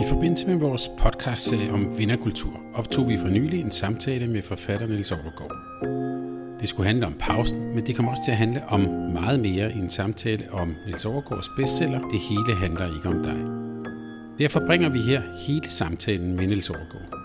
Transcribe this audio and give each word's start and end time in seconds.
I 0.00 0.04
forbindelse 0.08 0.46
med 0.46 0.56
vores 0.56 0.90
podcast 0.98 1.54
om 1.72 1.98
vinderkultur 1.98 2.60
optog 2.74 3.08
vi 3.08 3.18
for 3.18 3.28
nylig 3.28 3.60
en 3.60 3.70
samtale 3.70 4.26
med 4.26 4.42
forfatter 4.42 4.86
Niels 4.86 5.12
Overgaard. 5.12 5.56
Det 6.60 6.68
skulle 6.68 6.86
handle 6.86 7.06
om 7.06 7.14
pausen, 7.18 7.74
men 7.74 7.86
det 7.86 7.96
kommer 7.96 8.10
også 8.10 8.24
til 8.24 8.30
at 8.30 8.36
handle 8.36 8.62
om 8.68 8.80
meget 9.12 9.40
mere 9.40 9.72
i 9.72 9.78
en 9.78 9.90
samtale 9.90 10.44
om 10.52 10.74
Niels 10.86 11.04
Overgaards 11.04 11.48
bestseller 11.56 12.00
Det 12.08 12.20
hele 12.20 12.54
handler 12.54 12.96
ikke 12.96 13.08
om 13.08 13.22
dig. 13.22 13.36
Derfor 14.38 14.62
bringer 14.66 14.88
vi 14.88 14.98
her 14.98 15.22
hele 15.46 15.70
samtalen 15.70 16.36
med 16.36 16.46
Niels 16.46 16.70
Overgaard. 16.70 17.18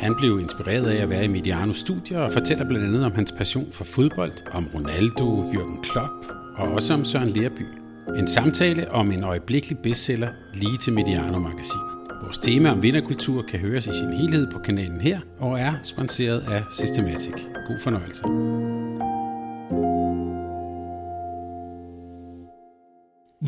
Han 0.00 0.14
blev 0.14 0.40
inspireret 0.40 0.86
af 0.86 1.02
at 1.02 1.10
være 1.10 1.24
i 1.24 1.28
Medianos 1.28 1.78
studier 1.78 2.18
og 2.18 2.32
fortæller 2.32 2.68
blandt 2.68 2.86
andet 2.86 3.04
om 3.04 3.12
hans 3.12 3.32
passion 3.32 3.72
for 3.72 3.84
fodbold, 3.84 4.32
om 4.52 4.68
Ronaldo, 4.74 5.44
Jürgen 5.52 5.82
Klopp 5.82 6.26
og 6.56 6.68
også 6.68 6.94
om 6.94 7.04
Søren 7.04 7.28
Lerby. 7.28 7.83
En 8.08 8.28
samtale 8.28 8.90
om 8.90 9.10
en 9.10 9.24
øjeblikkelig 9.24 9.78
bestseller 9.78 10.28
lige 10.54 10.78
til 10.78 10.92
Mediano-magasinet. 10.92 11.84
Vores 12.22 12.38
tema 12.38 12.70
om 12.70 12.82
vinderkultur 12.82 13.42
kan 13.42 13.60
høres 13.60 13.86
i 13.86 13.92
sin 13.92 14.12
helhed 14.12 14.50
på 14.52 14.58
kanalen 14.58 15.00
her 15.00 15.20
og 15.38 15.60
er 15.60 15.74
sponsoreret 15.82 16.40
af 16.40 16.62
Systematic. 16.70 17.34
God 17.66 17.80
fornøjelse. 17.82 18.22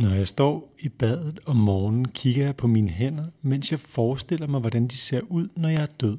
Når 0.02 0.14
jeg 0.14 0.28
står 0.28 0.74
i 0.78 0.88
badet 0.88 1.40
om 1.46 1.56
morgenen, 1.56 2.08
kigger 2.08 2.44
jeg 2.44 2.56
på 2.56 2.66
mine 2.66 2.90
hænder, 2.90 3.24
mens 3.42 3.70
jeg 3.70 3.80
forestiller 3.80 4.46
mig, 4.46 4.60
hvordan 4.60 4.86
de 4.86 4.96
ser 4.96 5.20
ud, 5.28 5.48
når 5.56 5.68
jeg 5.68 5.82
er 5.82 5.86
død. 6.00 6.18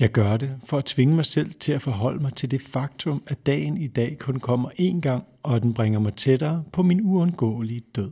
Jeg 0.00 0.08
gør 0.08 0.36
det 0.36 0.56
for 0.64 0.78
at 0.78 0.84
tvinge 0.84 1.14
mig 1.16 1.24
selv 1.24 1.52
til 1.60 1.72
at 1.72 1.82
forholde 1.82 2.22
mig 2.22 2.34
til 2.34 2.50
det 2.50 2.60
faktum, 2.60 3.22
at 3.26 3.46
dagen 3.46 3.76
i 3.76 3.86
dag 3.86 4.16
kun 4.18 4.40
kommer 4.40 4.70
én 4.70 5.00
gang, 5.00 5.24
og 5.42 5.56
at 5.56 5.62
den 5.62 5.74
bringer 5.74 5.98
mig 5.98 6.14
tættere 6.14 6.64
på 6.72 6.82
min 6.82 7.00
uundgåelige 7.02 7.80
død. 7.96 8.10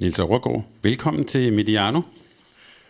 Niels 0.00 0.18
Overgaard, 0.18 0.64
velkommen 0.82 1.24
til 1.24 1.52
Mediano. 1.52 2.02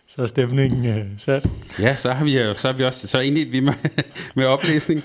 Så 0.07 0.23
er 0.23 0.27
stemningen 0.27 0.87
øh, 0.87 1.07
sat. 1.19 1.47
Ja, 1.79 1.97
så 1.97 2.13
har 2.13 2.25
vi, 2.25 2.31
så 2.55 2.69
har 2.69 2.73
vi 2.73 2.85
også 2.85 3.07
så 3.07 3.21
egentlig 3.21 3.53
vi 3.53 3.61
med, 3.61 3.75
med 4.37 4.45
oplæsning. 4.45 5.03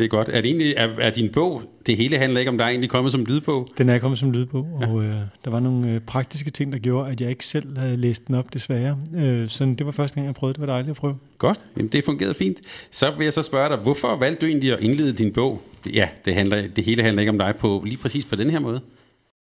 Det 0.00 0.06
er 0.06 0.08
godt. 0.08 0.28
Er, 0.28 0.40
det 0.40 0.44
egentlig, 0.44 0.74
er, 0.76 0.88
er 0.98 1.10
din 1.10 1.32
bog, 1.32 1.62
det 1.86 1.96
hele 1.96 2.18
handler 2.18 2.40
ikke 2.40 2.50
om 2.50 2.58
dig, 2.58 2.64
egentlig 2.64 2.90
kommet 2.90 3.12
som 3.12 3.24
lydbog? 3.24 3.68
Den 3.78 3.88
er 3.88 3.98
kommet 3.98 4.18
som 4.18 4.32
lydbog, 4.32 4.78
ja. 4.80 4.86
og 4.86 5.04
øh, 5.04 5.14
der 5.44 5.50
var 5.50 5.60
nogle 5.60 5.90
øh, 5.90 6.00
praktiske 6.00 6.50
ting, 6.50 6.72
der 6.72 6.78
gjorde, 6.78 7.10
at 7.10 7.20
jeg 7.20 7.30
ikke 7.30 7.46
selv 7.46 7.78
havde 7.78 7.96
læst 7.96 8.26
den 8.26 8.34
op, 8.34 8.54
desværre. 8.54 8.98
Øh, 9.16 9.48
så 9.48 9.64
det 9.78 9.86
var 9.86 9.92
første 9.92 10.14
gang, 10.14 10.26
jeg 10.26 10.34
prøvede. 10.34 10.54
Det 10.54 10.60
var 10.60 10.66
dejligt 10.66 10.90
at 10.90 10.96
prøve. 10.96 11.16
Godt. 11.38 11.60
Jamen, 11.76 11.88
det 11.88 12.04
fungerede 12.04 12.34
fint. 12.34 12.58
Så 12.90 13.10
vil 13.18 13.24
jeg 13.24 13.32
så 13.32 13.42
spørge 13.42 13.68
dig, 13.68 13.76
hvorfor 13.76 14.16
valgte 14.16 14.40
du 14.40 14.46
egentlig 14.46 14.72
at 14.72 14.80
indlede 14.80 15.12
din 15.12 15.32
bog? 15.32 15.62
Ja, 15.94 16.08
det, 16.24 16.34
handler, 16.34 16.68
det 16.76 16.84
hele 16.84 17.02
handler 17.02 17.20
ikke 17.20 17.30
om 17.30 17.38
dig 17.38 17.54
på 17.58 17.82
lige 17.86 17.98
præcis 17.98 18.24
på 18.24 18.36
den 18.36 18.50
her 18.50 18.58
måde. 18.58 18.80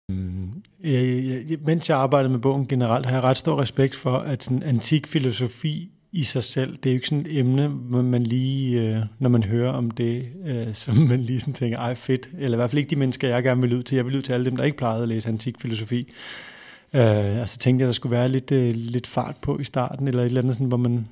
Mm, 0.10 0.50
jeg, 0.84 1.24
jeg, 1.50 1.58
mens 1.66 1.90
jeg 1.90 1.98
arbejdede 1.98 2.32
med 2.32 2.40
bogen 2.40 2.68
generelt, 2.68 3.06
har 3.06 3.14
jeg 3.14 3.24
ret 3.24 3.38
stor 3.38 3.62
respekt 3.62 3.96
for, 3.96 4.18
at 4.18 4.44
sådan 4.44 4.64
antik 4.64 5.08
filosofi 5.08 5.90
i 6.18 6.24
sig 6.24 6.44
selv. 6.44 6.78
Det 6.78 6.90
er 6.90 6.94
jo 6.94 6.96
ikke 6.96 7.08
sådan 7.08 7.26
et 7.26 7.38
emne, 7.40 7.68
hvor 7.68 8.02
man 8.02 8.24
lige, 8.24 8.82
øh, 8.82 9.02
når 9.20 9.30
man 9.30 9.44
hører 9.44 9.72
om 9.72 9.92
det, 9.92 10.26
øh, 10.46 10.74
som 10.74 10.96
man 11.10 11.22
lige 11.22 11.40
sådan 11.40 11.54
tænker, 11.54 11.78
ej 11.78 11.96
fedt, 11.96 12.30
eller 12.40 12.58
i 12.58 12.60
hvert 12.60 12.70
fald 12.70 12.78
ikke 12.78 12.90
de 12.90 12.96
mennesker, 12.96 13.28
jeg 13.28 13.44
gerne 13.44 13.62
vil 13.62 13.74
ud 13.74 13.84
til. 13.84 13.96
Jeg 13.96 14.06
vil 14.06 14.16
ud 14.16 14.22
til 14.22 14.34
alle 14.34 14.46
dem, 14.46 14.56
der 14.56 14.64
ikke 14.64 14.78
plejede 14.78 15.04
at 15.04 15.10
læse 15.10 15.30
antik 15.30 15.62
filosofi. 15.62 16.14
Øh, 16.94 17.40
altså 17.40 17.58
tænkte 17.58 17.84
jeg, 17.84 17.88
der 17.88 17.94
skulle 17.94 18.12
være 18.12 18.30
lidt, 18.30 18.52
øh, 18.52 18.76
lidt 18.76 19.08
fart 19.08 19.36
på 19.42 19.60
i 19.60 19.64
starten, 19.64 20.08
eller 20.08 20.22
et 20.22 20.26
eller 20.26 20.42
andet, 20.42 20.56
sådan, 20.56 20.68
hvor 20.68 20.78
man, 20.78 21.08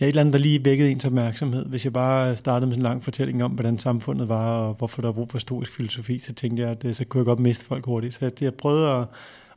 ja, 0.00 0.04
et 0.04 0.08
eller 0.08 0.20
andet, 0.20 0.32
der 0.32 0.38
lige 0.38 0.64
vækkede 0.64 0.90
ens 0.90 1.04
opmærksomhed. 1.04 1.66
Hvis 1.66 1.84
jeg 1.84 1.92
bare 1.92 2.36
startede 2.36 2.66
med 2.66 2.74
sådan 2.74 2.86
en 2.86 2.90
lang 2.90 3.04
fortælling 3.04 3.44
om, 3.44 3.50
hvordan 3.50 3.78
samfundet 3.78 4.28
var, 4.28 4.58
og 4.58 4.74
hvorfor 4.74 5.02
der 5.02 5.08
var 5.08 5.12
brug 5.12 5.30
for 5.30 5.38
historisk 5.38 5.72
filosofi, 5.72 6.18
så 6.18 6.32
tænkte 6.32 6.62
jeg, 6.62 6.70
at 6.70 6.84
øh, 6.84 6.94
så 6.94 7.04
kunne 7.04 7.18
jeg 7.18 7.24
godt 7.26 7.40
miste 7.40 7.64
folk 7.64 7.84
hurtigt. 7.84 8.14
Så 8.14 8.18
jeg, 8.22 8.42
jeg 8.42 8.54
prøvede 8.54 8.88
at, 8.90 9.06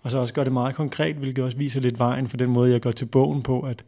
og 0.01 0.11
så 0.11 0.17
også 0.17 0.33
gøre 0.33 0.45
det 0.45 0.53
meget 0.53 0.75
konkret, 0.75 1.15
hvilket 1.15 1.43
også 1.43 1.57
viser 1.57 1.81
lidt 1.81 1.99
vejen 1.99 2.27
for 2.27 2.37
den 2.37 2.49
måde, 2.49 2.71
jeg 2.71 2.81
går 2.81 2.91
til 2.91 3.05
bogen 3.05 3.41
på, 3.41 3.61
at 3.61 3.83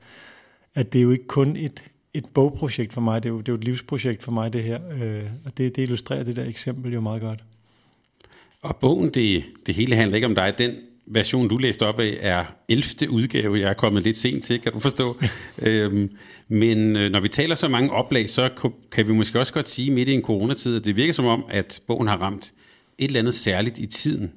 at 0.76 0.94
det 0.94 1.00
er 1.00 1.04
jo 1.04 1.12
ikke 1.12 1.28
kun 1.28 1.56
et, 1.56 1.84
et 2.14 2.26
bogprojekt 2.26 2.94
for 2.94 3.02
mig, 3.02 3.23
det 3.23 3.30
er, 3.30 3.34
jo, 3.34 3.40
det 3.40 3.50
er 3.50 3.54
jo 3.54 3.58
et 3.58 3.64
livsprojekt 3.64 4.23
for 4.23 4.31
mig, 4.31 4.54
det 4.54 4.64
her. 4.64 4.80
Øh, 5.02 5.23
og 5.45 5.58
det, 5.58 5.76
det 5.76 5.82
illustrerer 5.82 6.23
det 6.23 6.36
der 6.36 6.45
eksempel 6.45 6.94
jo 6.94 7.02
meget 7.02 7.22
godt. 7.22 7.39
Og 8.61 8.76
bogen, 8.76 9.10
det, 9.10 9.44
det 9.66 9.76
hele 9.76 9.95
handler 9.95 10.16
ikke 10.16 10.27
om 10.27 10.36
dig. 10.36 10.54
Den 10.58 10.76
version, 11.05 11.48
du 11.48 11.58
læste 11.58 11.86
op 11.86 11.99
af, 11.99 12.17
er 12.20 12.45
11. 12.70 13.10
udgave. 13.10 13.60
Jeg 13.60 13.70
er 13.70 13.73
kommet 13.73 14.04
lidt 14.04 14.17
sent 14.17 14.45
til, 14.45 14.61
kan 14.61 14.72
du 14.72 14.80
forstå. 14.80 15.17
øhm, 15.67 16.17
men 16.48 16.95
øh, 16.95 17.11
når 17.11 17.20
vi 17.20 17.28
taler 17.28 17.55
så 17.55 17.67
mange 17.67 17.92
oplag, 17.92 18.30
så 18.30 18.49
kan 18.92 19.08
vi 19.08 19.14
måske 19.14 19.39
også 19.39 19.54
godt 19.54 19.70
sige 19.70 19.92
midt 19.92 20.10
i 20.10 20.14
en 20.14 20.22
coronatid, 20.22 20.76
at 20.76 20.86
det 20.86 20.95
virker 20.95 21.14
som 21.14 21.26
om, 21.26 21.45
at 21.49 21.82
bogen 21.88 22.08
har 22.08 22.17
ramt 22.17 22.54
et 22.98 23.05
eller 23.05 23.20
andet 23.20 23.36
særligt 23.36 23.80
i 23.80 23.86
tiden. 23.86 24.32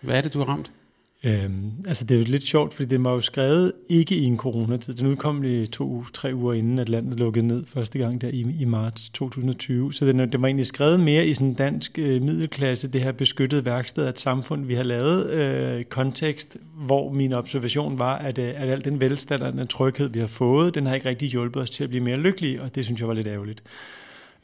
Hvad 0.00 0.16
er 0.16 0.20
det, 0.20 0.34
du 0.34 0.38
har 0.38 0.46
ramt? 0.48 0.70
Øhm, 1.24 1.72
altså 1.86 2.04
det 2.04 2.14
er 2.14 2.18
jo 2.18 2.24
lidt 2.26 2.42
sjovt, 2.42 2.74
fordi 2.74 2.88
det 2.88 3.04
var 3.04 3.12
jo 3.12 3.20
skrevet 3.20 3.72
ikke 3.88 4.14
i 4.14 4.24
en 4.24 4.36
coronatid. 4.36 4.94
Den 4.94 5.06
udkom 5.06 5.42
lige 5.42 5.66
to-tre 5.66 6.34
uger 6.34 6.54
inden, 6.54 6.78
at 6.78 6.88
landet 6.88 7.18
lukkede 7.18 7.46
ned 7.46 7.66
første 7.66 7.98
gang 7.98 8.20
der 8.20 8.28
i, 8.28 8.46
i 8.60 8.64
marts 8.64 9.10
2020. 9.10 9.92
Så 9.92 10.06
den, 10.06 10.18
det 10.18 10.42
var 10.42 10.48
egentlig 10.48 10.66
skrevet 10.66 11.00
mere 11.00 11.26
i 11.26 11.34
sådan 11.34 11.54
dansk 11.54 11.98
øh, 11.98 12.22
middelklasse, 12.22 12.88
det 12.88 13.00
her 13.00 13.12
beskyttede 13.12 13.64
værksted 13.64 14.04
af 14.04 14.08
et 14.08 14.18
samfund, 14.18 14.64
vi 14.66 14.74
har 14.74 14.82
lavet 14.82 15.30
øh, 15.30 15.84
kontekst, 15.84 16.56
hvor 16.74 17.12
min 17.12 17.32
observation 17.32 17.98
var, 17.98 18.18
at, 18.18 18.38
øh, 18.38 18.62
at 18.62 18.68
al 18.68 18.84
den 18.84 19.00
velstand 19.00 19.42
og 19.42 19.52
den 19.52 19.66
tryghed, 19.66 20.08
vi 20.08 20.18
har 20.20 20.26
fået, 20.26 20.74
den 20.74 20.86
har 20.86 20.94
ikke 20.94 21.08
rigtig 21.08 21.28
hjulpet 21.28 21.62
os 21.62 21.70
til 21.70 21.84
at 21.84 21.90
blive 21.90 22.04
mere 22.04 22.16
lykkelige, 22.16 22.62
og 22.62 22.74
det 22.74 22.84
synes 22.84 23.00
jeg 23.00 23.08
var 23.08 23.14
lidt 23.14 23.26
ærgerligt. 23.26 23.62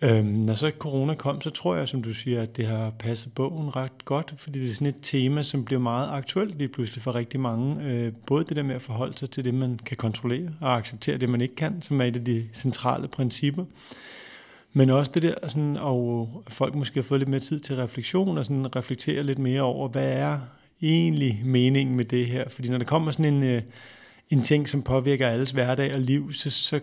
Øhm, 0.05 0.27
når 0.27 0.55
så 0.55 0.73
corona 0.79 1.15
kom, 1.15 1.41
så 1.41 1.51
tror 1.51 1.77
jeg, 1.77 1.89
som 1.89 2.03
du 2.03 2.15
siger, 2.15 2.43
at 2.43 2.57
det 2.57 2.67
har 2.67 2.91
passet 2.91 3.35
bogen 3.35 3.77
ret 3.77 4.05
godt, 4.05 4.35
fordi 4.37 4.61
det 4.61 4.69
er 4.69 4.73
sådan 4.73 4.87
et 4.87 4.97
tema, 5.03 5.43
som 5.43 5.65
bliver 5.65 5.81
meget 5.81 6.09
aktuelt 6.11 6.59
lige 6.59 6.69
pludselig 6.69 7.03
for 7.03 7.15
rigtig 7.15 7.41
mange. 7.41 7.85
Øh, 7.85 8.13
både 8.27 8.45
det 8.45 8.57
der 8.57 8.63
med 8.63 8.75
at 8.75 8.83
forholde 8.83 9.19
sig 9.19 9.31
til 9.31 9.45
det, 9.45 9.55
man 9.55 9.81
kan 9.87 9.97
kontrollere, 9.97 10.51
og 10.61 10.77
acceptere 10.77 11.19
det, 11.19 11.29
man 11.29 11.41
ikke 11.41 11.55
kan, 11.57 11.83
som 11.83 12.01
er 12.01 12.05
et 12.05 12.17
af 12.17 12.25
de 12.25 12.49
centrale 12.53 13.09
principper. 13.09 13.65
Men 14.73 14.91
også 14.91 15.13
det 15.15 15.23
der, 15.23 15.35
sådan, 15.49 15.77
og 15.77 16.29
folk 16.49 16.75
måske 16.75 16.95
har 16.95 17.03
fået 17.03 17.21
lidt 17.21 17.31
mere 17.31 17.41
tid 17.41 17.61
til 17.61 17.77
refleksion, 17.77 18.39
og 18.39 18.45
sådan 18.45 18.77
reflektere 18.77 19.23
lidt 19.23 19.39
mere 19.39 19.63
over, 19.63 19.89
hvad 19.89 20.13
er 20.13 20.39
egentlig 20.83 21.43
meningen 21.45 21.97
med 21.97 22.05
det 22.05 22.27
her? 22.27 22.49
Fordi 22.49 22.69
når 22.71 22.79
der 22.79 22.85
kommer 22.85 23.11
sådan 23.11 23.35
en, 23.35 23.43
øh, 23.43 23.63
en 24.31 24.43
ting, 24.43 24.69
som 24.69 24.83
påvirker 24.83 25.29
alles 25.29 25.51
hverdag 25.51 25.95
og 25.95 26.01
liv, 26.01 26.33
så, 26.33 26.51
så 26.51 26.81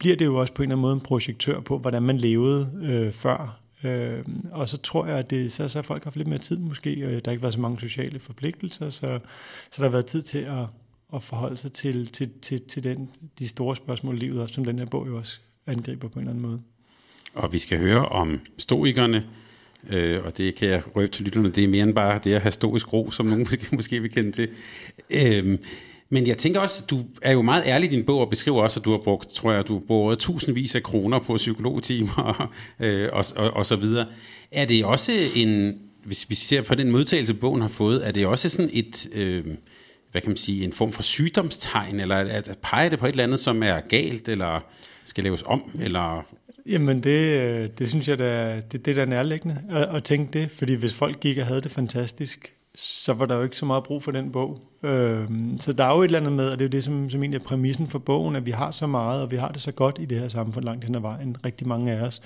bliver 0.00 0.16
det 0.16 0.24
jo 0.24 0.36
også 0.36 0.52
på 0.52 0.62
en 0.62 0.66
eller 0.66 0.76
anden 0.76 0.82
måde 0.82 0.92
en 0.92 1.00
projektør 1.00 1.60
på, 1.60 1.78
hvordan 1.78 2.02
man 2.02 2.18
levede 2.18 2.72
øh, 2.82 3.12
før. 3.12 3.60
Øh, 3.84 4.24
og 4.52 4.68
så 4.68 4.78
tror 4.78 5.06
jeg, 5.06 5.18
at 5.18 5.30
det, 5.30 5.52
så, 5.52 5.68
så 5.68 5.82
folk 5.82 6.02
har 6.02 6.10
haft 6.10 6.16
lidt 6.16 6.28
mere 6.28 6.38
tid 6.38 6.58
måske, 6.58 6.90
og 6.90 7.10
der 7.10 7.20
har 7.24 7.30
ikke 7.30 7.42
været 7.42 7.54
så 7.54 7.60
mange 7.60 7.80
sociale 7.80 8.18
forpligtelser, 8.18 8.90
så, 8.90 9.18
så 9.70 9.76
der 9.76 9.82
har 9.82 9.90
været 9.90 10.06
tid 10.06 10.22
til 10.22 10.38
at, 10.38 10.64
at 11.14 11.22
forholde 11.22 11.56
sig 11.56 11.72
til, 11.72 12.06
til, 12.06 12.30
til, 12.42 12.62
til 12.62 12.84
den, 12.84 13.10
de 13.38 13.48
store 13.48 13.76
spørgsmål 13.76 14.14
i 14.14 14.18
livet, 14.18 14.42
også, 14.42 14.54
som 14.54 14.64
den 14.64 14.78
her 14.78 14.86
bog 14.86 15.06
jo 15.06 15.16
også 15.16 15.38
angriber 15.66 16.08
på 16.08 16.18
en 16.18 16.20
eller 16.20 16.30
anden 16.30 16.42
måde. 16.42 16.60
Og 17.34 17.52
vi 17.52 17.58
skal 17.58 17.78
høre 17.78 18.06
om 18.06 18.40
stoikerne, 18.58 19.26
øh, 19.90 20.24
og 20.24 20.36
det 20.38 20.54
kan 20.54 20.68
jeg 20.68 20.96
røbe 20.96 21.12
til 21.12 21.24
lytterne, 21.24 21.50
det 21.50 21.64
er 21.64 21.68
mere 21.68 21.82
end 21.82 21.94
bare 21.94 22.20
det 22.24 22.34
at 22.34 22.42
have 22.42 22.52
stoisk 22.52 22.92
ro, 22.92 23.10
som 23.10 23.26
nogen 23.26 23.40
måske, 23.50 23.76
måske 23.76 24.00
vil 24.00 24.10
kende 24.10 24.32
til. 24.32 24.48
Øh, 25.10 25.58
men 26.12 26.26
jeg 26.26 26.38
tænker 26.38 26.60
også, 26.60 26.84
du 26.90 27.04
er 27.22 27.32
jo 27.32 27.42
meget 27.42 27.62
ærlig 27.66 27.92
i 27.92 27.96
din 27.96 28.04
bog 28.04 28.20
og 28.20 28.30
beskriver 28.30 28.62
også, 28.62 28.80
at 28.80 28.84
du 28.84 28.90
har 28.90 28.98
brugt, 28.98 29.28
tror 29.28 29.52
jeg, 29.52 29.68
du 29.68 29.72
har 29.72 29.80
brugt 29.80 30.20
tusindvis 30.20 30.74
af 30.74 30.82
kroner 30.82 31.18
på 31.18 31.36
psykologtimer 31.36 32.52
øh, 32.80 33.08
og, 33.12 33.24
og, 33.36 33.50
og 33.50 33.66
så 33.66 33.76
videre. 33.76 34.06
Er 34.50 34.64
det 34.64 34.84
også 34.84 35.12
en, 35.36 35.78
hvis 36.04 36.30
vi 36.30 36.34
ser 36.34 36.62
på 36.62 36.74
den 36.74 36.90
modtagelse, 36.90 37.34
bogen 37.34 37.60
har 37.60 37.68
fået, 37.68 38.06
er 38.06 38.10
det 38.10 38.26
også 38.26 38.48
sådan 38.48 38.70
et, 38.72 39.08
øh, 39.14 39.44
hvad 40.12 40.20
kan 40.20 40.30
man 40.30 40.36
sige, 40.36 40.64
en 40.64 40.72
form 40.72 40.92
for 40.92 41.02
sygdomstegn, 41.02 42.00
eller 42.00 42.16
at, 42.16 42.48
at 42.48 42.58
pege 42.62 42.90
det 42.90 42.98
på 42.98 43.06
et 43.06 43.10
eller 43.10 43.24
andet, 43.24 43.40
som 43.40 43.62
er 43.62 43.80
galt, 43.80 44.28
eller 44.28 44.60
skal 45.04 45.24
laves 45.24 45.42
om, 45.46 45.62
eller 45.80 46.26
Jamen 46.66 47.02
det, 47.02 47.40
øh, 47.40 47.68
det 47.78 47.88
synes 47.88 48.08
jeg, 48.08 48.18
da, 48.18 48.60
det, 48.72 48.86
det 48.86 48.90
er 48.90 48.94
da 48.94 49.04
nærliggende 49.04 49.62
at, 49.70 49.96
at 49.96 50.04
tænke 50.04 50.40
det, 50.40 50.50
fordi 50.50 50.74
hvis 50.74 50.94
folk 50.94 51.20
gik 51.20 51.38
og 51.38 51.46
havde 51.46 51.60
det 51.60 51.70
fantastisk, 51.70 52.52
så 52.74 53.12
var 53.12 53.26
der 53.26 53.36
jo 53.36 53.42
ikke 53.42 53.56
så 53.56 53.66
meget 53.66 53.84
brug 53.84 54.02
for 54.02 54.12
den 54.12 54.32
bog. 54.32 54.69
Øh, 54.82 55.28
så 55.58 55.72
der 55.72 55.84
er 55.84 55.94
jo 55.94 56.00
et 56.00 56.04
eller 56.04 56.18
andet 56.18 56.32
med, 56.32 56.50
og 56.50 56.58
det 56.58 56.64
er 56.64 56.68
jo 56.68 56.72
det, 56.72 56.84
som, 56.84 57.10
som 57.10 57.22
egentlig 57.22 57.40
er 57.40 57.44
præmissen 57.44 57.88
for 57.88 57.98
bogen, 57.98 58.36
at 58.36 58.46
vi 58.46 58.50
har 58.50 58.70
så 58.70 58.86
meget, 58.86 59.22
og 59.22 59.30
vi 59.30 59.36
har 59.36 59.48
det 59.48 59.60
så 59.60 59.72
godt 59.72 59.98
i 60.00 60.04
det 60.04 60.18
her 60.18 60.28
samfund 60.28 60.64
langt 60.64 60.84
hen 60.84 60.94
ad 60.94 61.00
vejen, 61.00 61.36
rigtig 61.44 61.68
mange 61.68 61.92
af 61.92 62.00
os. 62.00 62.22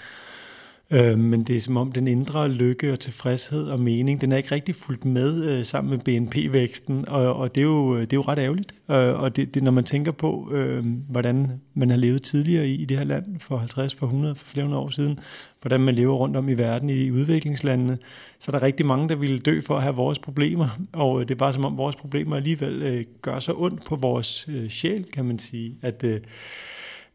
Øh, 0.91 1.19
men 1.19 1.43
det 1.43 1.57
er 1.57 1.61
som 1.61 1.77
om 1.77 1.93
den 1.93 2.09
indre 2.09 2.49
lykke 2.49 2.93
og 2.93 3.01
tilfredshed 3.01 3.67
og 3.67 3.81
mening, 3.81 4.21
den 4.21 4.33
er 4.33 4.37
ikke 4.37 4.55
rigtig 4.55 4.77
fulgt 4.77 5.05
med 5.05 5.45
øh, 5.45 5.65
sammen 5.65 5.91
med 5.91 5.99
BNP-væksten, 5.99 7.09
og, 7.09 7.37
og 7.37 7.55
det, 7.55 7.61
er 7.61 7.65
jo, 7.65 8.01
det 8.01 8.13
er 8.13 8.17
jo 8.17 8.21
ret 8.21 8.39
ærgerligt. 8.39 8.75
Øh, 8.91 9.21
og 9.21 9.37
det, 9.37 9.55
det, 9.55 9.63
når 9.63 9.71
man 9.71 9.85
tænker 9.85 10.13
på, 10.13 10.51
øh, 10.53 10.85
hvordan 11.09 11.61
man 11.75 11.91
har 11.91 11.97
levet 11.97 12.23
tidligere 12.23 12.69
i, 12.69 12.75
i 12.75 12.85
det 12.85 12.99
her 12.99 13.05
land 13.05 13.41
for 13.41 13.57
50, 13.57 13.95
for 13.95 14.07
100, 14.07 14.35
for 14.35 14.47
flere 14.47 14.77
år 14.77 14.89
siden, 14.89 15.19
hvordan 15.61 15.81
man 15.81 15.95
lever 15.95 16.15
rundt 16.15 16.37
om 16.37 16.49
i 16.49 16.55
verden 16.55 16.91
i 16.91 17.11
udviklingslandene, 17.11 17.99
så 18.39 18.51
er 18.53 18.59
der 18.59 18.67
rigtig 18.67 18.87
mange, 18.87 19.09
der 19.09 19.17
ville 19.17 19.39
dø 19.39 19.61
for 19.61 19.77
at 19.77 19.83
have 19.83 19.95
vores 19.95 20.19
problemer, 20.19 20.79
og 20.93 21.29
det 21.29 21.35
er 21.35 21.39
bare 21.39 21.53
som 21.53 21.65
om 21.65 21.77
vores 21.77 21.97
problemer 21.97 22.37
alligevel 22.37 22.83
øh, 22.83 23.05
gør 23.23 23.39
så 23.39 23.55
ondt 23.57 23.85
på 23.85 23.97
vores 23.97 24.47
øh, 24.49 24.71
sjæl, 24.71 25.05
kan 25.05 25.25
man 25.25 25.39
sige, 25.39 25.79
at... 25.83 26.05
Øh, 26.05 26.21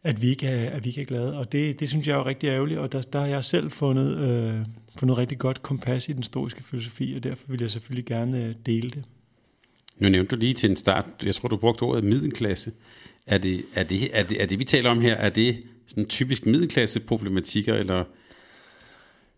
at 0.04 0.22
vi 0.22 0.30
ikke 0.30 0.48
er, 0.48 0.70
at 0.70 0.84
vi 0.86 0.90
ikke 0.90 1.02
er 1.02 1.06
glade. 1.06 1.38
Og 1.38 1.52
det, 1.52 1.80
det 1.80 1.90
synes 1.90 2.08
jeg 2.08 2.14
er 2.14 2.18
jo 2.18 2.26
rigtig 2.26 2.48
ærgerligt, 2.48 2.80
og 2.80 2.92
der, 2.92 3.02
der 3.02 3.20
har 3.20 3.28
jeg 3.28 3.44
selv 3.44 3.72
fundet, 3.72 4.18
øh, 4.18 4.66
fundet 4.96 5.18
rigtig 5.18 5.38
godt 5.38 5.62
kompas 5.62 6.10
i 6.10 6.14
den 6.14 6.24
stoiske 6.24 6.64
filosofi, 6.64 7.14
og 7.16 7.24
derfor 7.24 7.44
vil 7.48 7.62
jeg 7.62 7.70
selvfølgelig 7.70 8.06
gerne 8.06 8.46
øh, 8.46 8.56
dele 8.66 8.90
det. 8.90 9.04
Nu 9.98 10.10
nævnte 10.10 10.36
du 10.36 10.40
lige 10.40 10.54
til 10.54 10.70
en 10.70 10.76
start, 10.76 11.06
jeg 11.24 11.36
tror, 11.36 11.50
du 11.50 11.58
brugte 11.58 11.84
ordet 11.84 12.04
middelklasse. 12.04 12.72
Er 13.28 13.38
det, 13.38 13.64
er 13.76 13.84
det, 13.84 14.20
er 14.20 14.24
det, 14.24 14.42
er 14.42 14.46
det 14.46 14.60
vi 14.60 14.64
taler 14.64 14.90
om 14.90 15.02
her, 15.02 15.16
er 15.16 15.30
det 15.30 15.64
sådan 15.88 16.06
typisk 16.06 16.46
middelklasse-problematikker, 16.46 17.74
eller 17.74 18.04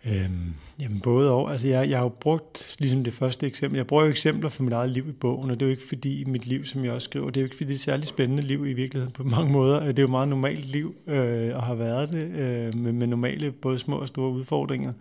Øhm, 0.08 0.54
jamen 0.80 1.00
både 1.00 1.32
og. 1.32 1.52
Altså 1.52 1.68
jeg, 1.68 1.90
jeg 1.90 1.98
har 1.98 2.06
jo 2.06 2.10
brugt, 2.10 2.76
ligesom 2.80 3.04
det 3.04 3.14
første 3.14 3.48
eksempel, 3.48 3.78
jeg 3.78 3.88
bruger 3.88 4.04
jo 4.04 4.10
eksempler 4.10 4.50
fra 4.50 4.64
mit 4.64 4.74
eget 4.74 4.90
liv 4.90 5.10
i 5.10 5.12
bogen, 5.12 5.52
og 5.52 5.60
det 5.60 5.66
er 5.66 5.68
jo 5.68 5.72
ikke 5.72 5.88
fordi 5.88 6.24
mit 6.24 6.46
liv, 6.46 6.66
som 6.66 6.86
jeg 6.86 6.94
også 6.94 7.06
skriver, 7.06 7.30
det 7.30 7.38
er 7.38 7.42
jo 7.42 7.46
ikke 7.46 7.56
fordi 7.56 7.68
det 7.68 7.74
er 7.74 7.78
et 7.78 7.82
særligt 7.82 8.08
spændende 8.08 8.44
liv 8.44 8.66
i 8.66 8.74
virkeligheden 8.74 9.14
på 9.14 9.24
mange 9.24 9.52
måder. 9.52 9.86
Det 9.86 10.00
er 10.00 10.04
jo 10.04 10.10
meget 10.10 10.28
normalt 10.28 10.66
liv, 10.66 10.96
øh, 11.08 11.56
og 11.56 11.64
har 11.64 11.76
været 11.76 12.14
det, 12.14 12.32
øh, 12.32 12.78
med, 12.78 12.92
med 12.92 13.08
normale 13.08 13.52
både 13.52 13.80
små 13.80 13.96
og 13.96 14.08
store 14.08 14.32
udfordringer. 14.32 14.94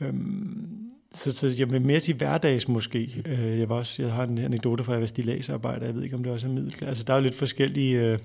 Øhm, 0.00 0.68
så, 1.14 1.32
så 1.32 1.54
jeg 1.58 1.70
vil 1.70 1.82
mere 1.82 2.00
sige 2.00 2.16
hverdags 2.16 2.68
måske. 2.68 3.22
Øh, 3.26 3.58
jeg, 3.58 3.68
var 3.68 3.76
også, 3.76 4.02
jeg 4.02 4.12
har 4.12 4.24
en 4.24 4.38
anekdote 4.38 4.84
fra, 4.84 4.92
at 4.92 4.96
jeg 4.96 5.00
var 5.00 5.06
stilagsarbejder, 5.06 5.86
jeg 5.86 5.94
ved 5.94 6.02
ikke, 6.02 6.16
om 6.16 6.22
det 6.22 6.32
også 6.32 6.46
er 6.46 6.50
middelklasse. 6.50 6.86
Altså 6.86 7.04
der 7.04 7.12
er 7.12 7.16
jo 7.16 7.22
lidt 7.22 7.34
forskellige... 7.34 8.12
Øh, 8.12 8.18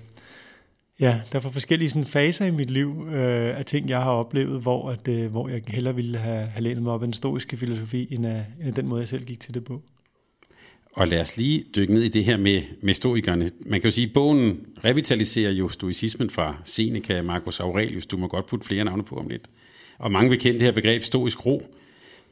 Ja, 1.00 1.20
der 1.32 1.40
var 1.40 1.50
forskellige 1.50 1.90
sådan, 1.90 2.06
faser 2.06 2.46
i 2.46 2.50
mit 2.50 2.70
liv 2.70 3.06
øh, 3.08 3.58
af 3.58 3.64
ting, 3.64 3.88
jeg 3.88 4.02
har 4.02 4.10
oplevet, 4.10 4.62
hvor, 4.62 4.90
at, 4.90 5.08
øh, 5.08 5.30
hvor 5.30 5.48
jeg 5.48 5.62
hellere 5.68 5.94
ville 5.94 6.18
have, 6.18 6.46
have 6.46 6.62
lænet 6.62 6.82
mig 6.82 6.92
op 6.92 7.02
af 7.02 7.06
den 7.06 7.12
stoiske 7.12 7.56
filosofi, 7.56 8.08
end 8.10 8.26
af, 8.26 8.44
end 8.58 8.68
af 8.68 8.74
den 8.74 8.86
måde, 8.86 9.00
jeg 9.00 9.08
selv 9.08 9.24
gik 9.24 9.40
til 9.40 9.54
det 9.54 9.64
på. 9.64 9.82
Og 10.92 11.08
lad 11.08 11.20
os 11.20 11.36
lige 11.36 11.64
dykke 11.76 11.94
ned 11.94 12.02
i 12.02 12.08
det 12.08 12.24
her 12.24 12.36
med, 12.36 12.62
med 12.80 12.94
stoikerne. 12.94 13.50
Man 13.60 13.80
kan 13.80 13.88
jo 13.88 13.90
sige, 13.90 14.06
at 14.06 14.12
bogen 14.12 14.66
revitaliserer 14.84 15.50
jo 15.50 15.68
stoicismen 15.68 16.30
fra 16.30 16.56
Seneca, 16.64 17.22
Marcus 17.22 17.60
Aurelius. 17.60 18.06
Du 18.06 18.16
må 18.16 18.26
godt 18.28 18.46
putte 18.46 18.66
flere 18.66 18.84
navne 18.84 19.04
på 19.04 19.16
om 19.16 19.28
lidt. 19.28 19.50
Og 19.98 20.12
mange 20.12 20.30
vil 20.30 20.38
kende 20.38 20.58
det 20.58 20.66
her 20.66 20.72
begreb 20.72 21.02
stoisk 21.02 21.46
ro. 21.46 21.74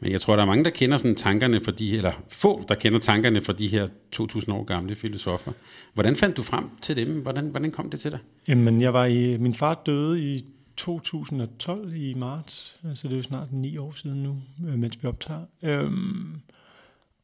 Men 0.01 0.13
jeg 0.13 0.21
tror, 0.21 0.37
der 0.37 0.43
er 0.43 0.47
mange, 0.47 0.65
der 0.65 0.71
kender 0.71 0.97
sådan 0.97 1.15
tankerne 1.15 1.61
for 1.61 1.71
de 1.71 1.97
eller 1.97 2.13
få, 2.29 2.65
der 2.69 2.75
kender 2.75 2.99
tankerne 2.99 3.41
for 3.41 3.53
de 3.53 3.69
her 3.69 3.89
2000 4.13 4.55
år 4.55 4.65
gamle 4.65 4.95
filosofer. 4.95 5.53
Hvordan 5.95 6.17
fandt 6.17 6.37
du 6.37 6.43
frem 6.43 6.65
til 6.83 6.97
dem? 6.97 7.23
Hvordan, 7.23 7.47
hvordan 7.47 7.71
kom 7.71 7.91
det 7.91 8.01
til 8.01 8.11
dig? 8.11 8.19
Jamen, 8.49 8.81
jeg 8.81 8.93
var 8.93 9.05
i, 9.05 9.37
min 9.37 9.55
far 9.55 9.83
døde 9.87 10.35
i 10.35 10.45
2012 10.77 11.95
i 11.97 12.15
marts, 12.15 12.77
så 12.95 13.09
det 13.09 13.13
er 13.13 13.17
jo 13.17 13.23
snart 13.23 13.53
ni 13.53 13.77
år 13.77 13.93
siden 13.93 14.23
nu, 14.23 14.37
øh, 14.69 14.79
mens 14.79 15.03
vi 15.03 15.09
optager. 15.09 15.41
Øhm, 15.63 16.41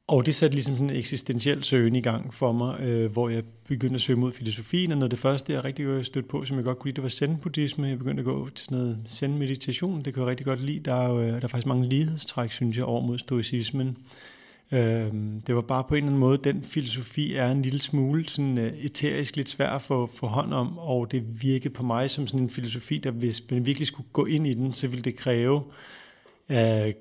og 0.07 0.27
det 0.27 0.35
satte 0.35 0.57
ligesom 0.57 0.75
sådan 0.75 0.91
en 0.91 0.97
eksistentiel 0.97 1.65
søgen 1.65 1.95
i 1.95 2.01
gang 2.01 2.35
for 2.35 2.53
mig, 2.53 2.81
øh, 2.81 3.13
hvor 3.13 3.29
jeg 3.29 3.43
begyndte 3.69 3.95
at 3.95 4.01
søge 4.01 4.19
mod 4.19 4.33
filosofien, 4.33 4.93
og 4.93 4.99
noget 4.99 5.11
det 5.11 5.19
første, 5.19 5.53
jeg 5.53 5.65
rigtig 5.65 5.87
godt 5.87 6.07
stødt 6.07 6.29
på, 6.29 6.45
som 6.45 6.57
jeg 6.57 6.65
godt 6.65 6.79
kunne 6.79 6.89
lide, 6.89 6.97
det 6.97 7.03
var 7.03 7.09
zen-buddhisme. 7.09 7.87
Jeg 7.87 7.99
begyndte 7.99 8.21
at 8.21 8.25
gå 8.25 8.49
til 8.49 8.65
sådan 8.65 8.79
noget 8.79 8.99
zen-meditation, 9.09 10.03
det 10.03 10.15
kunne 10.15 10.23
jeg 10.23 10.31
rigtig 10.31 10.47
godt 10.47 10.65
lide. 10.65 10.81
Der 10.81 10.95
er, 10.95 11.09
jo, 11.09 11.21
øh, 11.21 11.29
der 11.29 11.41
er 11.41 11.49
faktisk 11.49 11.67
mange 11.67 11.89
lighedstræk, 11.89 12.53
synes 12.53 12.77
jeg, 12.77 12.85
over 12.85 13.01
mod 13.01 13.19
stoicismen. 13.19 13.97
Øh, 14.73 15.13
det 15.47 15.55
var 15.55 15.61
bare 15.61 15.85
på 15.85 15.95
en 15.95 15.99
eller 15.99 16.07
anden 16.07 16.21
måde, 16.21 16.39
den 16.45 16.63
filosofi 16.63 17.35
er 17.35 17.51
en 17.51 17.63
lille 17.63 17.81
smule 17.81 18.29
sådan 18.29 18.59
øh, 18.59 18.73
eterisk 18.79 19.37
lidt 19.37 19.49
svær 19.49 19.71
at 19.71 19.83
få, 19.83 20.11
få 20.15 20.27
hånd 20.27 20.55
om, 20.55 20.79
og 20.79 21.13
det 21.13 21.43
virkede 21.43 21.75
på 21.75 21.83
mig 21.83 22.11
som 22.11 22.27
sådan 22.27 22.41
en 22.41 22.51
filosofi, 22.51 22.99
der 22.99 23.11
hvis 23.11 23.43
man 23.51 23.67
virkelig 23.67 23.87
skulle 23.87 24.09
gå 24.13 24.25
ind 24.25 24.47
i 24.47 24.55
den, 24.55 24.73
så 24.73 24.89
ville 24.89 25.03
det 25.03 25.17
kræve 25.17 25.63
øh, 26.51 26.93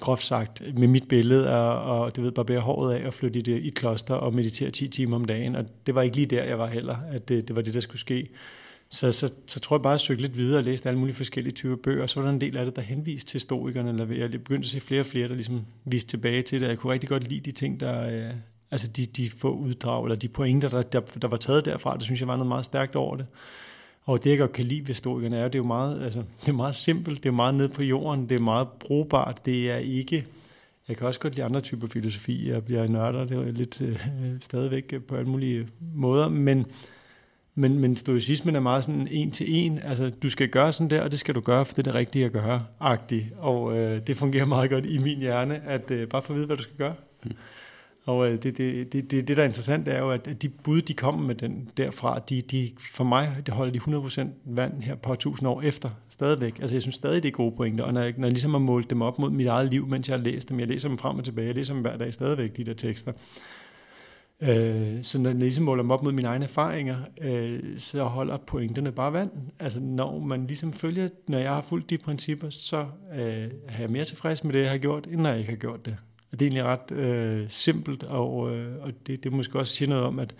groft 0.00 0.24
sagt, 0.24 0.62
med 0.78 0.88
mit 0.88 1.08
billede, 1.08 1.56
og, 1.56 2.00
og 2.00 2.16
det 2.16 2.24
ved, 2.24 2.32
barbere 2.32 2.60
håret 2.60 2.94
af 2.94 3.06
og 3.06 3.14
flytte 3.14 3.38
i, 3.38 3.42
det, 3.42 3.62
i 3.62 3.66
et 3.66 3.74
kloster 3.74 4.14
og 4.14 4.34
meditere 4.34 4.70
10 4.70 4.88
timer 4.88 5.16
om 5.16 5.24
dagen. 5.24 5.56
Og 5.56 5.64
det 5.86 5.94
var 5.94 6.02
ikke 6.02 6.16
lige 6.16 6.26
der, 6.26 6.44
jeg 6.44 6.58
var 6.58 6.66
heller, 6.66 6.96
at 7.10 7.28
det, 7.28 7.48
det 7.48 7.56
var 7.56 7.62
det, 7.62 7.74
der 7.74 7.80
skulle 7.80 8.00
ske. 8.00 8.28
Så, 8.90 9.12
så, 9.12 9.32
så 9.46 9.60
tror 9.60 9.76
jeg 9.76 9.82
bare, 9.82 9.92
at 9.92 9.94
jeg 9.94 10.00
søgte 10.00 10.22
lidt 10.22 10.36
videre 10.36 10.60
og 10.60 10.64
læste 10.64 10.88
alle 10.88 10.98
mulige 10.98 11.16
forskellige 11.16 11.54
typer 11.54 11.76
bøger, 11.76 12.02
og 12.02 12.10
så 12.10 12.20
var 12.20 12.26
der 12.26 12.34
en 12.34 12.40
del 12.40 12.56
af 12.56 12.64
det, 12.64 12.76
der 12.76 12.82
henviste 12.82 13.30
til 13.30 13.40
stoikerne, 13.40 13.90
eller 13.90 14.14
jeg 14.14 14.30
begyndte 14.30 14.66
at 14.66 14.70
se 14.70 14.80
flere 14.80 15.00
og 15.00 15.06
flere, 15.06 15.28
der 15.28 15.34
ligesom 15.34 15.64
viste 15.84 16.10
tilbage 16.10 16.42
til 16.42 16.60
det. 16.60 16.68
Jeg 16.68 16.78
kunne 16.78 16.92
rigtig 16.92 17.08
godt 17.08 17.28
lide 17.28 17.40
de 17.40 17.52
ting, 17.52 17.80
der, 17.80 18.28
øh, 18.28 18.34
altså 18.70 18.88
de, 18.88 19.06
de 19.06 19.30
få 19.30 19.50
uddrag, 19.50 20.04
eller 20.04 20.16
de 20.16 20.28
pointer, 20.28 20.68
der, 20.68 20.82
der, 20.82 21.00
der 21.00 21.28
var 21.28 21.36
taget 21.36 21.64
derfra, 21.64 21.96
det 21.96 22.02
synes 22.02 22.20
jeg 22.20 22.28
var 22.28 22.36
noget 22.36 22.48
meget 22.48 22.64
stærkt 22.64 22.96
over 22.96 23.16
det. 23.16 23.26
Og 24.06 24.24
det, 24.24 24.30
jeg 24.30 24.38
godt 24.38 24.52
kan 24.52 24.64
lide 24.64 24.80
ved 24.80 24.86
historikerne, 24.86 25.36
er, 25.36 25.44
det 25.44 25.54
er 25.54 25.58
jo 25.58 25.66
meget, 25.66 26.02
altså, 26.02 26.22
det 26.40 26.48
er 26.48 26.52
meget 26.52 26.74
simpelt, 26.74 27.22
det 27.22 27.28
er 27.28 27.32
meget 27.32 27.54
ned 27.54 27.68
på 27.68 27.82
jorden, 27.82 28.28
det 28.28 28.34
er 28.34 28.40
meget 28.40 28.68
brugbart, 28.68 29.46
det 29.46 29.70
er 29.70 29.76
ikke... 29.76 30.26
Jeg 30.88 30.96
kan 30.96 31.06
også 31.06 31.20
godt 31.20 31.34
lide 31.34 31.44
andre 31.44 31.60
typer 31.60 31.86
filosofi, 31.86 32.50
jeg 32.50 32.64
bliver 32.64 32.86
nørder, 32.86 33.24
det 33.24 33.36
er 33.36 33.52
lidt 33.52 33.82
øh, 33.82 34.00
stadigvæk 34.40 34.94
på 35.08 35.16
alle 35.16 35.30
mulige 35.30 35.68
måder, 35.94 36.28
men, 36.28 36.66
men, 37.54 37.78
men 37.78 37.96
stoicismen 37.96 38.56
er 38.56 38.60
meget 38.60 38.84
sådan 38.84 39.08
en 39.10 39.30
til 39.30 39.54
en, 39.54 39.78
altså 39.78 40.10
du 40.22 40.30
skal 40.30 40.48
gøre 40.48 40.72
sådan 40.72 40.90
der, 40.90 41.02
og 41.02 41.10
det 41.10 41.18
skal 41.18 41.34
du 41.34 41.40
gøre, 41.40 41.64
for 41.64 41.74
det 41.74 41.78
er 41.78 41.82
det 41.82 41.94
rigtige 41.94 42.24
at 42.24 42.32
gøre, 42.32 42.64
agtigt. 42.80 43.24
Og 43.38 43.78
øh, 43.78 44.00
det 44.06 44.16
fungerer 44.16 44.46
meget 44.46 44.70
godt 44.70 44.86
i 44.86 44.98
min 44.98 45.18
hjerne, 45.18 45.62
at 45.66 45.90
øh, 45.90 46.08
bare 46.08 46.22
få 46.22 46.32
at 46.32 46.36
vide, 46.36 46.46
hvad 46.46 46.56
du 46.56 46.62
skal 46.62 46.76
gøre. 46.76 46.94
Mm. 47.24 47.32
Og 48.06 48.28
øh, 48.28 48.42
det, 48.42 48.58
det, 48.58 48.92
det, 48.92 49.10
det, 49.10 49.28
det, 49.28 49.36
der 49.36 49.42
er 49.42 49.46
interessant, 49.46 49.88
er 49.88 49.98
jo, 49.98 50.10
at 50.10 50.42
de 50.42 50.48
bud, 50.48 50.82
de 50.82 50.94
kommer 50.94 51.26
med 51.26 51.34
den 51.34 51.70
derfra, 51.76 52.18
de, 52.18 52.40
de, 52.40 52.70
for 52.78 53.04
mig, 53.04 53.36
det 53.46 53.54
holder 53.54 53.72
de 53.72 53.78
100% 53.78 54.28
vand 54.44 54.82
her 54.82 54.94
på 54.94 55.12
1000 55.12 55.48
år 55.48 55.62
efter, 55.62 55.90
stadigvæk. 56.08 56.58
Altså 56.60 56.76
jeg 56.76 56.82
synes 56.82 56.94
stadig, 56.94 57.22
det 57.22 57.28
er 57.28 57.32
gode 57.32 57.56
pointer, 57.56 57.84
og 57.84 57.94
når 57.94 58.00
jeg, 58.00 58.14
når 58.16 58.26
jeg 58.26 58.32
ligesom 58.32 58.50
har 58.50 58.58
målt 58.58 58.90
dem 58.90 59.02
op 59.02 59.18
mod 59.18 59.30
mit 59.30 59.46
eget 59.46 59.70
liv, 59.70 59.86
mens 59.86 60.08
jeg 60.08 60.18
har 60.18 60.24
læst 60.24 60.48
dem, 60.48 60.60
jeg 60.60 60.68
læser 60.68 60.88
dem 60.88 60.98
frem 60.98 61.18
og 61.18 61.24
tilbage, 61.24 61.46
jeg 61.46 61.54
læser 61.54 61.74
dem 61.74 61.82
hver 61.82 61.96
dag 61.96 62.14
stadigvæk, 62.14 62.56
de 62.56 62.64
der 62.64 62.74
tekster. 62.74 63.12
Øh, 64.40 65.02
så 65.02 65.18
når 65.18 65.30
jeg 65.30 65.38
ligesom 65.38 65.64
måler 65.64 65.82
dem 65.82 65.90
op 65.90 66.02
mod 66.02 66.12
mine 66.12 66.28
egne 66.28 66.44
erfaringer, 66.44 66.96
øh, 67.20 67.60
så 67.78 68.04
holder 68.04 68.36
pointerne 68.36 68.92
bare 68.92 69.12
vand. 69.12 69.30
Altså 69.60 69.80
når 69.80 70.18
man 70.18 70.46
ligesom 70.46 70.72
følger, 70.72 71.08
når 71.28 71.38
jeg 71.38 71.50
har 71.50 71.60
fulgt 71.60 71.90
de 71.90 71.98
principper, 71.98 72.50
så 72.50 72.86
øh, 73.12 73.50
er 73.68 73.80
jeg 73.80 73.90
mere 73.90 74.04
tilfreds 74.04 74.44
med 74.44 74.52
det, 74.52 74.60
jeg 74.60 74.70
har 74.70 74.78
gjort, 74.78 75.06
end 75.06 75.20
når 75.20 75.30
jeg 75.30 75.38
ikke 75.38 75.50
har 75.50 75.56
gjort 75.56 75.86
det. 75.86 75.96
Og 76.36 76.40
det 76.40 76.46
er 76.46 76.50
egentlig 76.50 76.64
ret 76.64 76.92
øh, 76.92 77.46
simpelt, 77.48 78.02
og, 78.02 78.56
øh, 78.56 78.82
og 78.82 78.92
det, 79.06 79.24
det 79.24 79.32
måske 79.32 79.58
også 79.58 79.76
sige 79.76 79.88
noget 79.88 80.04
om, 80.04 80.18
at 80.18 80.34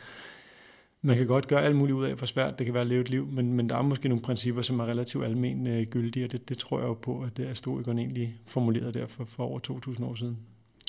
man 1.03 1.17
kan 1.17 1.27
godt 1.27 1.49
gøre 1.49 1.65
alt 1.65 1.77
muligt 1.77 1.97
ud 1.97 2.05
af, 2.05 2.15
hvor 2.15 2.27
svært 2.27 2.59
det 2.59 2.65
kan 2.65 2.75
være 2.75 2.81
at 2.81 2.89
leve 2.89 3.01
et 3.01 3.11
liv, 3.11 3.29
men, 3.33 3.53
men 3.53 3.69
der 3.69 3.77
er 3.77 3.83
måske 3.83 4.09
nogle 4.09 4.23
principper, 4.23 4.63
som 4.63 4.81
er 4.81 4.87
relativt 4.87 5.25
almen 5.25 5.67
øh, 5.67 5.87
gyldige, 5.87 6.25
og 6.25 6.33
det, 6.33 6.49
det 6.49 6.59
tror 6.59 6.79
jeg 6.79 6.87
jo 6.87 6.95
på, 6.95 7.21
at 7.21 7.37
det 7.37 7.45
er 7.45 7.49
historikeren 7.49 7.99
egentlig 7.99 8.35
formuleret 8.47 8.95
der 8.95 9.07
for, 9.07 9.25
for 9.25 9.45
over 9.45 9.61
2.000 9.99 10.05
år 10.05 10.15
siden. 10.15 10.37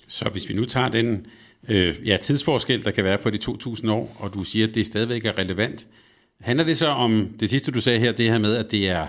Så 0.08 0.30
hvis 0.30 0.50
vi 0.50 0.54
nu 0.54 0.66
tager 0.66 0.90
den 0.90 1.26
øh, 1.68 1.96
ja, 2.06 2.18
tidsforskel, 2.18 2.84
der 2.84 2.92
kan 2.92 3.04
være 3.04 3.18
på 3.18 3.30
de 3.30 3.38
2.000 3.44 3.90
år, 3.90 4.18
og 4.20 4.34
du 4.34 4.44
siger, 4.44 4.68
at 4.68 4.76
det 4.76 4.86
stadigvæk 4.86 5.26
er 5.26 5.38
relevant, 5.38 5.88
handler 6.40 6.66
det 6.66 6.78
så 6.78 6.88
om, 6.88 7.30
det 7.40 7.50
sidste 7.50 7.72
du 7.72 7.82
sagde 7.82 8.00
her, 8.00 8.12
det 8.12 8.32
her 8.32 8.38
med, 8.38 8.56
at 8.56 8.72
det 8.72 8.90
er, 8.90 9.08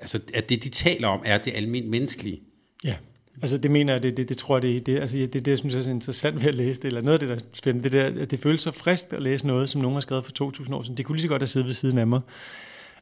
altså, 0.00 0.20
at 0.34 0.48
det 0.48 0.64
de 0.64 0.68
taler 0.68 1.08
om, 1.08 1.22
er 1.24 1.38
det 1.38 1.52
almindeligt 1.56 1.90
menneskelige? 1.90 2.40
Ja, 2.84 2.96
Altså 3.42 3.58
det 3.58 3.70
mener 3.70 3.92
jeg, 3.92 4.02
det, 4.02 4.16
det, 4.16 4.28
det 4.28 4.36
tror 4.36 4.56
jeg, 4.56 4.62
det, 4.62 4.86
det, 4.86 5.00
altså, 5.00 5.16
det, 5.16 5.32
det, 5.32 5.48
jeg 5.48 5.58
synes 5.58 5.74
jeg 5.74 5.86
er 5.86 5.90
interessant 5.90 6.40
ved 6.40 6.48
at 6.48 6.54
læse 6.54 6.80
det, 6.80 6.86
eller 6.86 7.00
noget 7.00 7.12
af 7.12 7.20
det, 7.20 7.28
der 7.28 7.34
er 7.34 7.40
spændende, 7.52 7.88
det, 7.88 7.92
der, 7.92 8.22
at 8.22 8.30
det 8.30 8.40
føles 8.40 8.62
så 8.62 8.70
frisk 8.70 9.12
at 9.12 9.22
læse 9.22 9.46
noget, 9.46 9.68
som 9.68 9.80
nogen 9.80 9.94
har 9.94 10.00
skrevet 10.00 10.24
for 10.24 10.50
2.000 10.62 10.74
år 10.74 10.82
siden. 10.82 10.96
Det 10.96 11.06
kunne 11.06 11.16
lige 11.16 11.22
så 11.22 11.28
godt 11.28 11.42
have 11.42 11.48
siddet 11.48 11.66
ved 11.66 11.74
siden 11.74 11.98
af 11.98 12.06
mig 12.06 12.20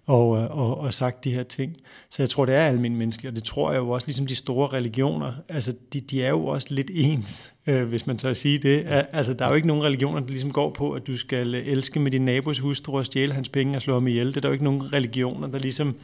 og, 0.07 0.39
øh, 0.39 0.59
og, 0.59 0.79
og 0.79 0.95
sagt 0.95 1.25
de 1.25 1.35
her 1.35 1.43
ting. 1.43 1.77
Så 2.11 2.23
jeg 2.23 2.31
tror, 2.31 2.45
det 2.45 2.55
er 2.55 2.67
almindeligt 2.67 2.99
menneskeligt, 2.99 3.31
og 3.31 3.37
det 3.37 3.45
tror 3.45 3.73
jeg 3.73 3.79
jo 3.79 3.91
også, 3.91 4.07
ligesom 4.07 4.27
de 4.27 4.35
store 4.35 4.69
religioner, 4.69 5.33
altså 5.49 5.75
de, 5.93 6.01
de 6.01 6.23
er 6.23 6.29
jo 6.29 6.47
også 6.47 6.69
lidt 6.71 6.91
ens, 6.95 7.55
øh, 7.67 7.89
hvis 7.89 8.07
man 8.07 8.19
tør 8.19 8.31
at 8.31 8.37
sige 8.37 8.59
det. 8.59 8.85
Altså 8.87 9.35
der 9.35 9.45
er 9.45 9.49
jo 9.49 9.55
ikke 9.55 9.69
nogen 9.69 9.83
religioner, 9.83 10.21
der 10.21 10.29
ligesom 10.29 10.53
går 10.53 10.71
på, 10.71 10.93
at 10.93 11.07
du 11.07 11.17
skal 11.17 11.55
øh, 11.55 11.67
elske 11.67 12.01
med 12.01 12.11
din 12.11 12.25
nabos 12.25 12.59
hustru 12.59 12.99
og 12.99 13.07
stjæle 13.07 13.35
hans 13.35 13.49
penge 13.49 13.77
og 13.77 13.83
slå 13.83 13.95
ham 13.95 14.07
ihjel. 14.07 14.27
Det 14.27 14.37
er 14.37 14.41
der 14.41 14.49
jo 14.49 14.53
ikke 14.53 14.65
nogen 14.65 14.93
religioner, 14.93 15.49
der 15.49 15.59
ligesom 15.59 15.97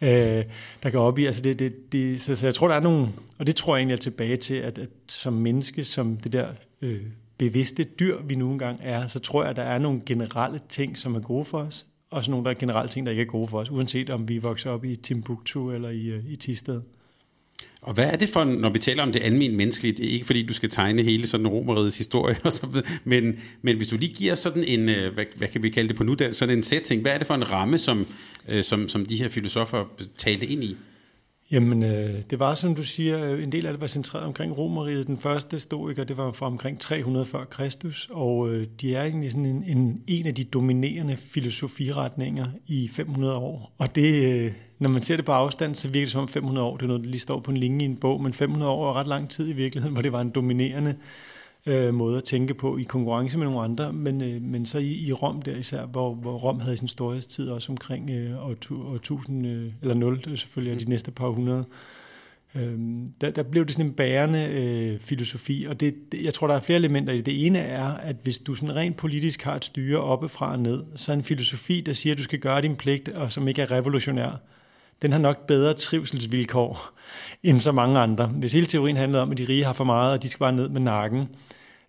øh, 0.00 0.44
der 0.82 0.90
går 0.90 1.00
op 1.00 1.18
i. 1.18 1.26
Altså 1.26 1.42
det, 1.42 1.58
det, 1.58 1.92
det, 1.92 2.20
så, 2.20 2.36
så 2.36 2.46
jeg 2.46 2.54
tror, 2.54 2.68
der 2.68 2.74
er 2.74 2.80
nogle, 2.80 3.08
og 3.38 3.46
det 3.46 3.56
tror 3.56 3.76
jeg 3.76 3.80
egentlig 3.80 3.94
er 3.94 4.00
tilbage 4.00 4.36
til, 4.36 4.54
at, 4.54 4.78
at 4.78 4.88
som 5.08 5.32
menneske, 5.32 5.84
som 5.84 6.16
det 6.16 6.32
der 6.32 6.48
øh, 6.82 7.02
bevidste 7.38 7.84
dyr, 7.84 8.22
vi 8.22 8.34
nu 8.34 8.52
engang 8.52 8.80
er, 8.82 9.06
så 9.06 9.18
tror 9.18 9.42
jeg, 9.42 9.50
at 9.50 9.56
der 9.56 9.62
er 9.62 9.78
nogle 9.78 10.00
generelle 10.06 10.60
ting, 10.68 10.98
som 10.98 11.14
er 11.14 11.20
gode 11.20 11.44
for 11.44 11.58
os, 11.58 11.86
og 12.10 12.24
så 12.24 12.30
nogle 12.30 12.44
der 12.44 12.50
er 12.50 12.54
generelle 12.54 12.88
ting, 12.88 13.06
der 13.06 13.12
ikke 13.12 13.22
er 13.22 13.26
gode 13.26 13.48
for 13.48 13.58
os, 13.58 13.70
uanset 13.70 14.10
om 14.10 14.28
vi 14.28 14.38
vokser 14.38 14.70
op 14.70 14.84
i 14.84 14.96
Timbuktu 14.96 15.72
eller 15.72 15.88
i, 15.88 16.06
øh, 16.06 16.24
i 16.30 16.36
Tisted. 16.36 16.80
Og 17.82 17.94
hvad 17.94 18.04
er 18.04 18.16
det 18.16 18.28
for, 18.28 18.44
når 18.44 18.70
vi 18.70 18.78
taler 18.78 19.02
om 19.02 19.12
det 19.12 19.22
almindelige 19.22 19.56
menneskelige, 19.56 19.92
det 19.92 20.06
er 20.06 20.10
ikke 20.10 20.26
fordi, 20.26 20.46
du 20.46 20.54
skal 20.54 20.70
tegne 20.70 21.02
hele 21.02 21.26
sådan 21.26 21.46
romerigets 21.46 21.98
historie, 21.98 22.36
og 22.44 22.52
så, 22.52 22.82
men, 23.04 23.38
men 23.62 23.76
hvis 23.76 23.88
du 23.88 23.96
lige 23.96 24.14
giver 24.14 24.34
sådan 24.34 24.64
en, 24.64 24.88
øh, 24.88 25.14
hvad, 25.14 25.24
hvad 25.36 25.48
kan 25.48 25.62
vi 25.62 25.70
kalde 25.70 25.88
det 25.88 25.96
på 25.96 26.04
nu, 26.04 26.16
sådan 26.30 26.56
en 26.56 26.62
setting, 26.62 27.02
hvad 27.02 27.12
er 27.12 27.18
det 27.18 27.26
for 27.26 27.34
en 27.34 27.50
ramme, 27.50 27.78
som, 27.78 28.06
øh, 28.48 28.64
som, 28.64 28.88
som 28.88 29.06
de 29.06 29.16
her 29.16 29.28
filosofer 29.28 29.84
talte 30.18 30.46
ind 30.46 30.64
i? 30.64 30.76
Jamen, 31.50 31.82
øh, 31.82 32.22
det 32.30 32.38
var, 32.38 32.54
som 32.54 32.74
du 32.74 32.82
siger, 32.82 33.32
øh, 33.32 33.42
en 33.42 33.52
del 33.52 33.66
af 33.66 33.72
det 33.72 33.80
var 33.80 33.86
centreret 33.86 34.26
omkring 34.26 34.58
Romeriet. 34.58 35.06
Den 35.06 35.18
første 35.18 35.58
stoiker, 35.58 36.04
det 36.04 36.16
var 36.16 36.32
fra 36.32 36.46
omkring 36.46 36.80
300 36.80 37.26
før 37.26 37.44
Kristus, 37.44 38.08
og 38.10 38.50
øh, 38.50 38.66
de 38.80 38.94
er 38.94 39.02
egentlig 39.02 39.30
sådan 39.30 39.46
en, 39.46 39.64
en, 39.66 40.02
en 40.06 40.26
af 40.26 40.34
de 40.34 40.44
dominerende 40.44 41.16
filosofiretninger 41.16 42.46
i 42.66 42.88
500 42.92 43.36
år. 43.36 43.74
Og 43.78 43.94
det, 43.94 44.44
øh, 44.44 44.52
når 44.78 44.88
man 44.88 45.02
ser 45.02 45.16
det 45.16 45.24
på 45.24 45.32
afstand, 45.32 45.74
så 45.74 45.88
virker 45.88 46.04
det 46.04 46.12
som 46.12 46.20
om 46.20 46.28
500 46.28 46.66
år, 46.66 46.76
det 46.76 46.82
er 46.82 46.86
noget, 46.86 47.04
der 47.04 47.10
lige 47.10 47.20
står 47.20 47.40
på 47.40 47.50
en 47.50 47.56
linje 47.56 47.86
i 47.86 47.88
en 47.88 47.96
bog, 47.96 48.22
men 48.22 48.32
500 48.32 48.70
år 48.70 48.88
er 48.88 48.96
ret 48.96 49.06
lang 49.06 49.30
tid 49.30 49.48
i 49.48 49.52
virkeligheden, 49.52 49.92
hvor 49.92 50.02
det 50.02 50.12
var 50.12 50.20
en 50.20 50.30
dominerende 50.30 50.96
øh, 51.66 51.94
måde 51.94 52.16
at 52.18 52.24
tænke 52.24 52.54
på 52.54 52.76
i 52.76 52.82
konkurrence 52.82 53.38
med 53.38 53.46
nogle 53.46 53.60
andre, 53.60 53.92
men, 53.92 54.22
øh, 54.22 54.42
men 54.42 54.66
så 54.66 54.78
i, 54.78 54.92
i 54.92 55.12
Rom 55.12 55.42
der 55.42 55.56
især, 55.56 55.86
hvor, 55.86 56.14
hvor 56.14 56.38
Rom 56.38 56.60
havde 56.60 56.76
sin 56.76 56.88
storhedstid 56.88 57.48
også 57.48 57.72
omkring 57.72 58.10
øh, 58.10 58.46
år, 58.46 58.54
år 58.72 58.94
1000, 58.94 59.46
øh, 59.46 59.72
eller 59.82 59.94
0 59.94 60.38
selvfølgelig, 60.38 60.86
de 60.86 60.90
næste 60.90 61.10
par 61.10 61.28
hundrede. 61.28 61.64
Øhm, 62.54 63.12
der, 63.20 63.30
der 63.30 63.42
blev 63.42 63.66
det 63.66 63.74
sådan 63.74 63.86
en 63.86 63.92
bærende 63.92 64.44
øh, 64.44 64.98
filosofi, 64.98 65.66
og 65.68 65.80
det, 65.80 65.94
det, 66.12 66.22
jeg 66.22 66.34
tror, 66.34 66.46
der 66.46 66.54
er 66.54 66.60
flere 66.60 66.78
elementer 66.78 67.12
i 67.12 67.16
det. 67.16 67.26
Det 67.26 67.46
ene 67.46 67.58
er, 67.58 67.86
at 67.86 68.16
hvis 68.22 68.38
du 68.38 68.54
sådan 68.54 68.76
rent 68.76 68.96
politisk 68.96 69.42
har 69.42 69.56
et 69.56 69.64
styre 69.64 70.00
oppefra 70.00 70.52
og 70.52 70.58
ned, 70.58 70.84
så 70.96 71.12
er 71.12 71.16
en 71.16 71.22
filosofi, 71.22 71.80
der 71.80 71.92
siger, 71.92 72.14
at 72.14 72.18
du 72.18 72.22
skal 72.22 72.38
gøre 72.38 72.60
din 72.60 72.76
pligt, 72.76 73.08
og 73.08 73.32
som 73.32 73.48
ikke 73.48 73.62
er 73.62 73.70
revolutionær, 73.70 74.40
den 75.02 75.12
har 75.12 75.18
nok 75.18 75.46
bedre 75.46 75.74
trivselsvilkår 75.74 76.90
end 77.42 77.60
så 77.60 77.72
mange 77.72 77.98
andre. 78.00 78.26
Hvis 78.26 78.52
hele 78.52 78.66
teorien 78.66 78.96
handlede 78.96 79.22
om, 79.22 79.30
at 79.30 79.38
de 79.38 79.46
rige 79.48 79.64
har 79.64 79.72
for 79.72 79.84
meget, 79.84 80.12
og 80.12 80.22
de 80.22 80.28
skal 80.28 80.38
bare 80.38 80.52
ned 80.52 80.68
med 80.68 80.80
nakken, 80.80 81.28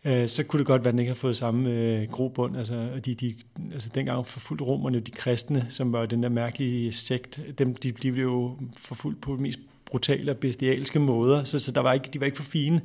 øh, 0.05 0.27
så 0.27 0.43
kunne 0.43 0.57
det 0.57 0.67
godt 0.67 0.83
være, 0.83 0.89
at 0.89 0.93
den 0.93 0.99
ikke 0.99 1.09
har 1.09 1.15
fået 1.15 1.37
samme 1.37 1.69
øh, 1.69 2.07
grobund. 2.11 2.57
Altså, 2.57 2.87
de, 3.05 3.15
de, 3.15 3.35
altså 3.73 3.89
dengang 3.95 4.27
forfulgte 4.27 4.65
romerne 4.65 4.99
de 4.99 5.11
kristne, 5.11 5.65
som 5.69 5.93
var 5.93 6.05
den 6.05 6.23
der 6.23 6.29
mærkelige 6.29 6.91
sekt, 6.91 7.39
dem, 7.57 7.75
de, 7.75 7.91
de 7.91 8.11
blev 8.11 8.23
jo 8.23 8.57
forfulgt 8.77 9.21
på 9.21 9.35
de 9.35 9.41
mest 9.41 9.59
brutale 9.85 10.31
og 10.31 10.37
bestialske 10.37 10.99
måder, 10.99 11.43
så, 11.43 11.59
så 11.59 11.71
der 11.71 11.81
var 11.81 11.93
ikke, 11.93 12.09
de 12.13 12.19
var 12.19 12.25
ikke 12.25 12.37
for 12.37 12.51
fine 12.51 12.81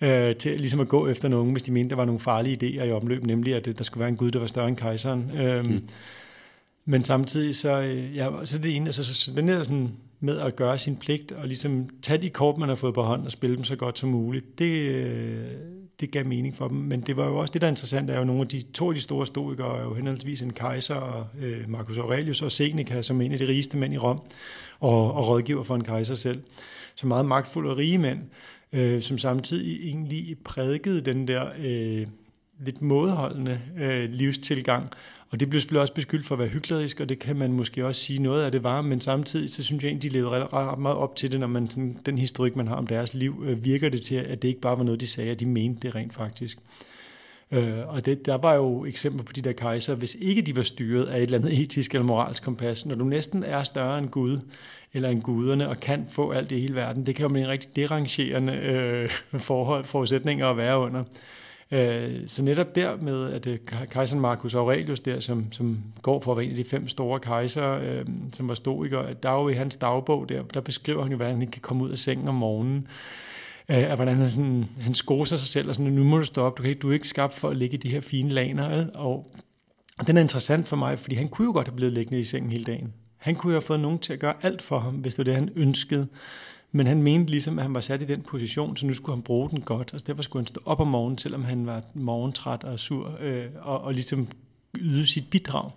øh, 0.00 0.36
til 0.36 0.60
ligesom 0.60 0.80
at 0.80 0.88
gå 0.88 1.08
efter 1.08 1.28
nogen, 1.28 1.52
hvis 1.52 1.62
de 1.62 1.72
mente, 1.72 1.90
der 1.90 1.96
var 1.96 2.04
nogle 2.04 2.20
farlige 2.20 2.58
idéer 2.62 2.84
i 2.84 2.92
omløb, 2.92 3.24
nemlig 3.24 3.54
at 3.54 3.68
øh, 3.68 3.78
der 3.78 3.84
skulle 3.84 4.00
være 4.00 4.08
en 4.08 4.16
gud, 4.16 4.30
der 4.30 4.38
var 4.38 4.46
større 4.46 4.68
end 4.68 4.76
kejseren. 4.76 5.30
Øh, 5.36 5.66
mm. 5.66 5.88
Men 6.84 7.04
samtidig 7.04 7.56
så, 7.56 7.80
øh, 7.80 8.16
ja, 8.16 8.28
så 8.44 8.58
det 8.58 8.76
ene, 8.76 8.86
altså, 8.86 9.04
så, 9.04 9.14
så 9.14 9.32
den 9.32 9.48
der 9.48 9.62
sådan, 9.62 9.90
med 10.20 10.38
at 10.38 10.56
gøre 10.56 10.78
sin 10.78 10.96
pligt, 10.96 11.32
og 11.32 11.46
ligesom 11.46 11.88
tage 12.02 12.22
de 12.22 12.30
kort, 12.30 12.58
man 12.58 12.68
har 12.68 12.76
fået 12.76 12.94
på 12.94 13.02
hånden 13.02 13.26
og 13.26 13.32
spille 13.32 13.56
dem 13.56 13.64
så 13.64 13.76
godt 13.76 13.98
som 13.98 14.08
muligt, 14.08 14.58
det, 14.58 14.94
øh, 14.94 15.46
det 16.00 16.10
gav 16.10 16.26
mening 16.26 16.56
for 16.56 16.68
dem. 16.68 16.78
Men 16.78 17.00
det 17.00 17.16
var 17.16 17.26
jo 17.26 17.38
også 17.38 17.52
det, 17.52 17.60
der 17.60 17.66
er 17.66 17.70
interessant, 17.70 18.10
er 18.10 18.18
jo 18.18 18.24
nogle 18.24 18.42
af 18.42 18.48
de 18.48 18.62
to 18.74 18.88
af 18.88 18.94
de 18.94 19.00
store 19.00 19.26
stoikere, 19.26 19.78
er 19.78 19.82
jo 19.82 19.94
henholdsvis 19.94 20.42
en 20.42 20.52
kejser, 20.52 20.94
og 20.94 21.26
øh, 21.40 21.68
Marcus 21.68 21.98
Aurelius 21.98 22.42
og 22.42 22.52
Seneca, 22.52 23.02
som 23.02 23.20
en 23.20 23.32
af 23.32 23.38
de 23.38 23.48
rigeste 23.48 23.76
mænd 23.76 23.94
i 23.94 23.98
Rom, 23.98 24.20
og, 24.80 25.14
og 25.14 25.28
rådgiver 25.28 25.64
for 25.64 25.74
en 25.74 25.84
kejser 25.84 26.14
selv. 26.14 26.42
Så 26.94 27.06
meget 27.06 27.26
magtfulde 27.26 27.70
og 27.70 27.76
rige 27.76 27.98
mænd, 27.98 28.20
øh, 28.72 29.02
som 29.02 29.18
samtidig 29.18 29.88
egentlig 29.88 30.36
prædikede 30.44 31.00
den 31.00 31.28
der 31.28 31.46
øh, 31.58 32.06
lidt 32.60 32.82
modholdende 32.82 33.60
øh, 33.78 34.10
livstilgang, 34.10 34.88
og 35.32 35.40
det 35.40 35.50
blev 35.50 35.60
selvfølgelig 35.60 35.80
også 35.80 35.94
beskyldt 35.94 36.26
for 36.26 36.34
at 36.34 36.38
være 36.38 36.48
hyklerisk, 36.48 37.00
og 37.00 37.08
det 37.08 37.18
kan 37.18 37.36
man 37.36 37.52
måske 37.52 37.86
også 37.86 38.00
sige 38.00 38.22
noget 38.22 38.44
af 38.44 38.52
det 38.52 38.62
var, 38.62 38.82
men 38.82 39.00
samtidig 39.00 39.50
så 39.50 39.62
synes 39.62 39.84
jeg 39.84 39.88
egentlig, 39.88 40.12
de 40.12 40.18
levede 40.18 40.46
ret 40.52 40.78
meget 40.78 40.96
op 40.96 41.16
til 41.16 41.32
det, 41.32 41.40
når 41.40 41.46
man 41.46 41.70
sådan, 41.70 41.98
den 42.06 42.18
historik, 42.18 42.56
man 42.56 42.68
har 42.68 42.76
om 42.76 42.86
deres 42.86 43.14
liv, 43.14 43.44
øh, 43.46 43.64
virker 43.64 43.88
det 43.88 44.02
til, 44.02 44.14
at 44.14 44.42
det 44.42 44.48
ikke 44.48 44.60
bare 44.60 44.78
var 44.78 44.84
noget, 44.84 45.00
de 45.00 45.06
sagde, 45.06 45.30
at 45.30 45.40
de 45.40 45.46
mente 45.46 45.80
det 45.80 45.94
rent 45.94 46.14
faktisk. 46.14 46.58
Øh, 47.50 47.88
og 47.88 48.06
det, 48.06 48.26
der 48.26 48.34
var 48.34 48.54
jo 48.54 48.84
eksempler 48.84 49.22
på 49.22 49.32
de 49.32 49.42
der 49.42 49.52
kejser, 49.52 49.94
hvis 49.94 50.16
ikke 50.20 50.42
de 50.42 50.56
var 50.56 50.62
styret 50.62 51.04
af 51.04 51.16
et 51.16 51.22
eller 51.22 51.38
andet 51.38 51.60
etisk 51.60 51.94
eller 51.94 52.06
moralsk 52.06 52.42
kompas, 52.42 52.86
når 52.86 52.94
du 52.94 53.04
næsten 53.04 53.44
er 53.44 53.62
større 53.62 53.98
end 53.98 54.08
Gud, 54.08 54.38
eller 54.92 55.08
end 55.08 55.22
guderne, 55.22 55.68
og 55.68 55.80
kan 55.80 56.06
få 56.10 56.30
alt 56.30 56.50
det 56.50 56.56
i 56.56 56.60
hele 56.60 56.74
verden, 56.74 57.06
det 57.06 57.14
kan 57.14 57.22
jo 57.22 57.28
blive 57.28 57.44
en 57.44 57.50
rigtig 57.50 57.76
derangerende 57.76 58.52
øh, 58.52 59.10
forhold, 59.40 59.84
forudsætninger 59.84 60.46
at 60.46 60.56
være 60.56 60.78
under. 60.78 61.04
Øh, 61.72 62.20
så 62.26 62.42
netop 62.42 62.74
der 62.74 62.96
med, 62.96 63.32
at 63.32 63.46
øh, 63.46 63.58
kejseren 63.90 64.20
Marcus 64.20 64.54
Aurelius 64.54 65.00
der, 65.00 65.20
som, 65.20 65.52
som 65.52 65.78
går 66.02 66.20
for 66.20 66.32
at 66.32 66.36
være 66.36 66.44
en 66.44 66.50
af 66.50 66.56
de 66.56 66.64
fem 66.64 66.88
store 66.88 67.20
kejser, 67.20 67.70
øh, 67.72 68.06
som 68.32 68.48
var 68.48 68.54
stoiker, 68.54 69.12
der 69.12 69.30
er 69.30 69.42
jo 69.42 69.48
i 69.48 69.54
hans 69.54 69.76
dagbog 69.76 70.28
der, 70.28 70.42
der 70.42 70.60
beskriver 70.60 71.02
han 71.02 71.12
jo, 71.12 71.16
hvordan 71.16 71.38
han 71.38 71.50
kan 71.50 71.62
komme 71.62 71.84
ud 71.84 71.90
af 71.90 71.98
sengen 71.98 72.28
om 72.28 72.34
morgenen, 72.34 72.86
af 73.68 73.80
at 73.80 73.96
hvordan 73.96 74.16
han, 74.16 74.28
sådan, 74.28 74.64
han 74.80 74.94
skoser 74.94 75.36
sig 75.36 75.48
selv, 75.48 75.68
og 75.68 75.74
sådan, 75.74 75.92
nu 75.92 76.04
må 76.04 76.18
du 76.18 76.24
stoppe, 76.24 76.58
du, 76.58 76.62
kan 76.62 76.70
ikke, 76.70 76.80
du 76.80 76.88
er 76.88 76.94
ikke 76.94 77.08
skabt 77.08 77.34
for 77.34 77.48
at 77.48 77.56
ligge 77.56 77.76
i 77.76 77.80
de 77.80 77.90
her 77.90 78.00
fine 78.00 78.28
laner, 78.28 78.86
og 78.94 79.32
den 80.06 80.16
er 80.16 80.20
interessant 80.20 80.68
for 80.68 80.76
mig, 80.76 80.98
fordi 80.98 81.14
han 81.14 81.28
kunne 81.28 81.46
jo 81.46 81.52
godt 81.52 81.68
have 81.68 81.76
blevet 81.76 81.92
liggende 81.92 82.20
i 82.20 82.24
sengen 82.24 82.52
hele 82.52 82.64
dagen. 82.64 82.92
Han 83.16 83.34
kunne 83.34 83.50
jo 83.50 83.56
have 83.56 83.62
fået 83.66 83.80
nogen 83.80 83.98
til 83.98 84.12
at 84.12 84.18
gøre 84.18 84.34
alt 84.42 84.62
for 84.62 84.78
ham, 84.78 84.94
hvis 84.94 85.14
det 85.14 85.18
var 85.18 85.24
det, 85.24 85.34
han 85.34 85.50
ønskede. 85.56 86.08
Men 86.72 86.86
han 86.86 87.02
mente 87.02 87.30
ligesom, 87.30 87.58
at 87.58 87.62
han 87.62 87.74
var 87.74 87.80
sat 87.80 88.02
i 88.02 88.04
den 88.04 88.22
position, 88.22 88.76
så 88.76 88.86
nu 88.86 88.92
skulle 88.92 89.16
han 89.16 89.22
bruge 89.22 89.50
den 89.50 89.60
godt. 89.60 89.90
Altså 89.92 90.04
derfor 90.06 90.22
skulle 90.22 90.40
han 90.40 90.46
stå 90.46 90.60
op 90.64 90.80
om 90.80 90.86
morgenen, 90.88 91.18
selvom 91.18 91.44
han 91.44 91.66
var 91.66 91.82
morgentræt 91.94 92.64
og 92.64 92.80
sur, 92.80 93.18
øh, 93.20 93.46
og, 93.60 93.80
og 93.80 93.94
ligesom 93.94 94.28
yde 94.78 95.06
sit 95.06 95.30
bidrag. 95.30 95.70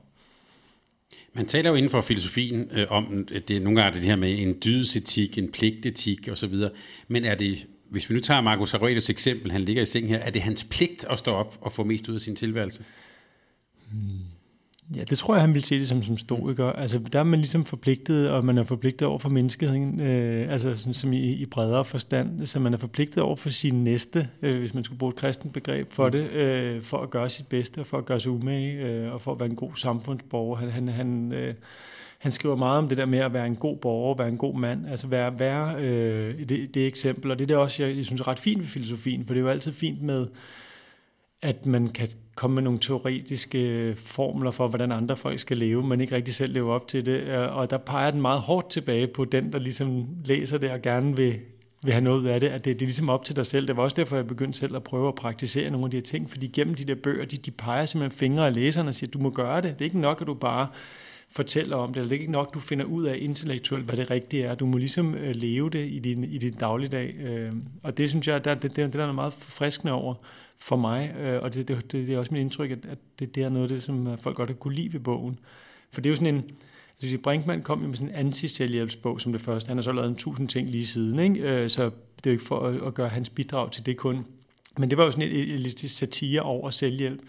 Man 1.33 1.45
taler 1.45 1.69
jo 1.69 1.75
inden 1.75 1.91
for 1.91 2.01
filosofien 2.01 2.69
øh, 2.71 2.87
om, 2.89 3.27
at 3.33 3.47
det 3.47 3.61
nogle 3.61 3.81
gange 3.81 3.97
er 3.97 4.01
det 4.01 4.09
her 4.09 4.15
med 4.15 4.39
en 4.39 4.55
dydsetik, 4.65 5.37
en 5.37 5.51
pligtetik 5.51 6.29
osv., 6.31 6.55
men 7.07 7.25
er 7.25 7.35
det, 7.35 7.67
hvis 7.89 8.09
vi 8.09 8.13
nu 8.13 8.19
tager 8.19 8.41
Marcus 8.41 8.73
Aurelius 8.73 9.09
eksempel, 9.09 9.51
han 9.51 9.61
ligger 9.61 9.81
i 9.81 9.85
sengen 9.85 10.09
her, 10.09 10.17
er 10.17 10.29
det 10.29 10.41
hans 10.41 10.63
pligt 10.63 11.05
at 11.09 11.19
stå 11.19 11.31
op 11.31 11.57
og 11.61 11.71
få 11.71 11.83
mest 11.83 12.09
ud 12.09 12.15
af 12.15 12.21
sin 12.21 12.35
tilværelse? 12.35 12.83
Hmm. 13.91 14.19
Ja, 14.95 15.03
det 15.03 15.17
tror 15.17 15.33
jeg, 15.33 15.41
han 15.41 15.53
vil 15.53 15.63
se 15.63 15.79
det 15.79 15.87
som, 15.87 16.03
som 16.03 16.17
stoiker. 16.17 16.65
Altså, 16.65 16.99
der 17.13 17.19
er 17.19 17.23
man 17.23 17.39
ligesom 17.39 17.65
forpligtet, 17.65 18.29
og 18.29 18.45
man 18.45 18.57
er 18.57 18.63
forpligtet 18.63 19.07
over 19.07 19.19
for 19.19 19.29
menneskeheden, 19.29 19.99
øh, 19.99 20.51
altså 20.53 20.75
sådan, 20.75 20.93
som 20.93 21.13
i, 21.13 21.33
i 21.33 21.45
bredere 21.45 21.85
forstand. 21.85 22.45
Så 22.45 22.59
man 22.59 22.73
er 22.73 22.77
forpligtet 22.77 23.23
over 23.23 23.35
for 23.35 23.49
sin 23.49 23.83
næste, 23.83 24.29
øh, 24.41 24.59
hvis 24.59 24.73
man 24.73 24.83
skulle 24.83 24.99
bruge 24.99 25.09
et 25.09 25.15
kristent 25.15 25.53
begreb 25.53 25.91
for 25.91 26.09
det, 26.09 26.29
øh, 26.29 26.81
for 26.81 26.97
at 26.97 27.09
gøre 27.09 27.29
sit 27.29 27.47
bedste, 27.47 27.79
og 27.79 27.87
for 27.87 27.97
at 27.97 28.05
gøre 28.05 28.19
sig 28.19 28.31
umage, 28.31 28.73
øh, 28.73 29.13
og 29.13 29.21
for 29.21 29.31
at 29.31 29.39
være 29.39 29.49
en 29.49 29.55
god 29.55 29.71
samfundsborger. 29.75 30.55
Han, 30.55 30.69
han, 30.69 30.87
han, 30.87 31.31
øh, 31.31 31.53
han 32.17 32.31
skriver 32.31 32.55
meget 32.55 32.77
om 32.77 32.87
det 32.87 32.97
der 32.97 33.05
med 33.05 33.19
at 33.19 33.33
være 33.33 33.47
en 33.47 33.55
god 33.55 33.77
borger, 33.77 34.15
være 34.17 34.29
en 34.29 34.37
god 34.37 34.55
mand, 34.55 34.87
altså 34.89 35.07
være, 35.07 35.39
være 35.39 35.75
øh, 35.79 36.49
det, 36.49 36.75
det 36.75 36.87
eksempel. 36.87 37.31
Og 37.31 37.39
det 37.39 37.45
er 37.45 37.47
det 37.47 37.57
også, 37.57 37.83
jeg, 37.83 37.97
jeg 37.97 38.05
synes 38.05 38.21
er 38.21 38.27
ret 38.27 38.39
fint 38.39 38.59
ved 38.59 38.67
filosofien, 38.67 39.25
for 39.25 39.33
det 39.33 39.39
er 39.39 39.43
jo 39.43 39.49
altid 39.49 39.71
fint 39.71 40.01
med, 40.01 40.27
at 41.45 41.65
man 41.65 41.87
kan 41.87 42.07
komme 42.35 42.55
med 42.55 42.63
nogle 42.63 42.79
teoretiske 42.79 43.93
formler 43.95 44.51
for, 44.51 44.67
hvordan 44.67 44.91
andre 44.91 45.17
folk 45.17 45.39
skal 45.39 45.57
leve, 45.57 45.83
men 45.87 46.01
ikke 46.01 46.15
rigtig 46.15 46.35
selv 46.35 46.53
leve 46.53 46.73
op 46.73 46.87
til 46.87 47.05
det. 47.05 47.21
Øh, 47.21 47.57
og 47.57 47.69
der 47.69 47.77
peger 47.77 48.11
den 48.11 48.21
meget 48.21 48.41
hårdt 48.41 48.69
tilbage 48.69 49.07
på 49.07 49.25
den, 49.25 49.53
der 49.53 49.59
ligesom 49.59 50.07
læser 50.25 50.57
det 50.57 50.71
og 50.71 50.81
gerne 50.81 51.15
vil, 51.15 51.39
vil 51.83 51.93
have 51.93 52.03
noget 52.03 52.21
ud 52.21 52.25
af 52.25 52.39
det, 52.39 52.47
at 52.47 52.65
det, 52.65 52.73
det 52.73 52.85
er 52.85 52.87
ligesom 52.87 53.09
op 53.09 53.25
til 53.25 53.35
dig 53.35 53.45
selv. 53.45 53.67
Det 53.67 53.77
var 53.77 53.83
også 53.83 53.95
derfor, 53.95 54.15
jeg 54.15 54.27
begyndte 54.27 54.59
selv 54.59 54.75
at 54.75 54.83
prøve 54.83 55.07
at 55.07 55.15
praktisere 55.15 55.69
nogle 55.69 55.85
af 55.85 55.91
de 55.91 55.97
her 55.97 56.03
ting, 56.03 56.29
fordi 56.29 56.47
gennem 56.47 56.75
de 56.75 56.85
der 56.85 56.95
bøger, 56.95 57.25
de, 57.25 57.37
de 57.37 57.51
peger 57.51 57.85
simpelthen 57.85 58.19
fingre 58.19 58.47
af 58.47 58.55
læserne 58.55 58.89
og 58.89 58.93
siger, 58.93 59.11
du 59.11 59.19
må 59.19 59.29
gøre 59.29 59.61
det. 59.61 59.73
Det 59.73 59.81
er 59.81 59.85
ikke 59.85 59.99
nok, 59.99 60.21
at 60.21 60.27
du 60.27 60.33
bare 60.33 60.67
fortæller 61.35 61.75
om 61.75 61.93
det, 61.93 61.99
eller 61.99 62.09
det 62.09 62.15
er 62.15 62.19
ikke 62.19 62.31
nok, 62.31 62.53
du 62.53 62.59
finder 62.59 62.85
ud 62.85 63.03
af 63.03 63.17
intellektuelt, 63.21 63.85
hvad 63.85 63.97
det 63.97 64.11
rigtige 64.11 64.43
er. 64.43 64.55
Du 64.55 64.65
må 64.65 64.77
ligesom 64.77 65.15
øh, 65.15 65.35
leve 65.35 65.69
det 65.69 65.87
i 65.87 65.99
din, 65.99 66.23
i 66.23 66.37
din 66.37 66.53
dagligdag. 66.53 67.15
Øh, 67.15 67.53
og 67.83 67.97
det 67.97 68.09
synes 68.09 68.27
jeg, 68.27 68.45
der, 68.45 68.53
det, 68.53 68.75
det, 68.75 68.75
det 68.75 68.95
er 68.95 68.99
noget 68.99 69.15
meget 69.15 69.33
forfriskende 69.33 69.93
over, 69.93 70.15
for 70.57 70.75
mig, 70.75 71.15
øh, 71.19 71.41
og 71.41 71.53
det, 71.53 71.67
det, 71.67 71.91
det 71.91 72.09
er 72.09 72.17
også 72.17 72.33
mit 72.33 72.41
indtryk, 72.41 72.71
at, 72.71 72.85
at 72.85 72.97
det, 73.19 73.35
det 73.35 73.43
er 73.43 73.49
noget 73.49 73.63
af 73.63 73.75
det, 73.75 73.83
som 73.83 74.07
øh, 74.07 74.17
folk 74.17 74.35
godt 74.35 74.49
har 74.49 74.55
kunne 74.55 74.75
lide 74.75 74.93
ved 74.93 74.99
bogen. 74.99 75.39
For 75.91 76.01
det 76.01 76.09
er 76.09 76.11
jo 76.11 76.15
sådan 76.15 76.35
en, 76.35 76.43
jeg 77.01 77.09
sige, 77.09 77.17
Brinkmann 77.17 77.61
kom 77.61 77.81
jo 77.81 77.87
med 77.87 77.95
sådan 77.95 78.09
en 78.09 78.15
anti-selvhjælpsbog 78.15 79.21
som 79.21 79.31
det 79.31 79.41
første. 79.41 79.67
Han 79.67 79.77
har 79.77 79.81
så 79.81 79.91
lavet 79.91 80.09
en 80.09 80.15
tusind 80.15 80.49
ting 80.49 80.69
lige 80.69 80.87
siden, 80.87 81.19
ikke? 81.19 81.39
Øh, 81.39 81.69
så 81.69 81.83
det 81.83 82.25
er 82.25 82.29
jo 82.29 82.31
ikke 82.31 82.43
for 82.43 82.59
at, 82.59 82.87
at 82.87 82.93
gøre 82.93 83.09
hans 83.09 83.29
bidrag 83.29 83.71
til 83.71 83.85
det 83.85 83.97
kun. 83.97 84.25
Men 84.77 84.89
det 84.89 84.97
var 84.97 85.05
jo 85.05 85.11
sådan 85.11 85.31
et, 85.31 85.53
et, 85.53 85.83
et 85.83 85.91
satire 85.91 86.41
over 86.41 86.69
selvhjælp, 86.69 87.21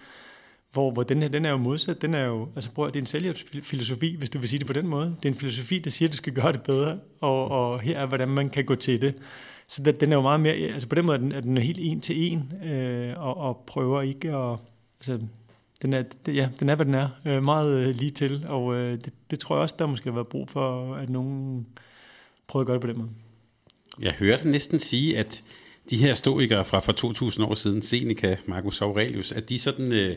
hvor, 0.76 0.90
hvor 0.90 1.02
den 1.02 1.22
her, 1.22 1.28
den 1.28 1.44
er 1.44 1.50
jo 1.50 1.56
modsat. 1.56 2.02
Den 2.02 2.14
er 2.14 2.24
jo, 2.24 2.48
altså 2.56 2.70
prøv, 2.70 2.86
det 2.86 2.96
er 2.96 3.00
en 3.00 3.06
selvhjælpsfilosofi, 3.06 4.16
hvis 4.18 4.30
du 4.30 4.38
vil 4.38 4.48
sige 4.48 4.58
det 4.58 4.66
på 4.66 4.72
den 4.72 4.86
måde. 4.86 5.16
Det 5.22 5.28
er 5.28 5.32
en 5.32 5.38
filosofi, 5.38 5.78
der 5.78 5.90
siger, 5.90 6.08
at 6.08 6.12
du 6.12 6.16
skal 6.16 6.32
gøre 6.32 6.52
det 6.52 6.62
bedre, 6.62 6.98
og, 7.20 7.50
og 7.50 7.80
her 7.80 7.98
er, 7.98 8.06
hvordan 8.06 8.28
man 8.28 8.50
kan 8.50 8.64
gå 8.64 8.74
til 8.74 9.00
det. 9.00 9.14
Så 9.68 9.82
den, 9.82 9.94
den 10.00 10.12
er 10.12 10.16
jo 10.16 10.22
meget 10.22 10.40
mere, 10.40 10.54
altså 10.54 10.88
på 10.88 10.94
den 10.94 11.06
måde 11.06 11.16
er 11.16 11.20
den, 11.20 11.32
er 11.32 11.40
den 11.40 11.58
helt 11.58 11.78
en 11.80 12.00
til 12.00 12.32
en, 12.32 12.52
øh, 12.70 13.12
og, 13.16 13.36
og 13.36 13.64
prøver 13.66 14.02
ikke 14.02 14.32
at, 14.32 14.58
altså 14.98 15.26
den 15.82 15.92
er, 15.92 16.02
ja, 16.26 16.48
den 16.60 16.68
er, 16.68 16.74
hvad 16.74 16.86
den 16.86 16.94
er, 16.94 17.08
øh, 17.26 17.42
meget 17.44 17.88
øh, 17.88 17.94
lige 17.94 18.10
til, 18.10 18.46
og 18.48 18.74
øh, 18.74 18.92
det, 18.92 19.12
det 19.30 19.38
tror 19.38 19.56
jeg 19.56 19.62
også, 19.62 19.74
der 19.78 19.86
måske 19.86 20.04
har 20.04 20.14
været 20.14 20.28
brug 20.28 20.48
for, 20.48 20.94
at 20.94 21.10
nogen 21.10 21.66
prøver 22.48 22.60
at 22.60 22.66
gøre 22.66 22.74
det 22.74 22.80
på 22.80 22.88
den 22.88 22.98
måde. 22.98 23.10
Jeg 24.00 24.12
hørte 24.12 24.48
næsten 24.48 24.78
sige, 24.78 25.18
at 25.18 25.42
de 25.90 25.96
her 25.96 26.14
stoikere 26.14 26.64
fra 26.64 26.80
for 26.80 26.92
2000 26.92 27.46
år 27.46 27.54
siden, 27.54 27.82
Seneca, 27.82 28.36
Marcus 28.46 28.82
Aurelius, 28.82 29.32
at 29.32 29.48
de 29.48 29.58
sådan 29.58 29.92
øh, 29.92 30.16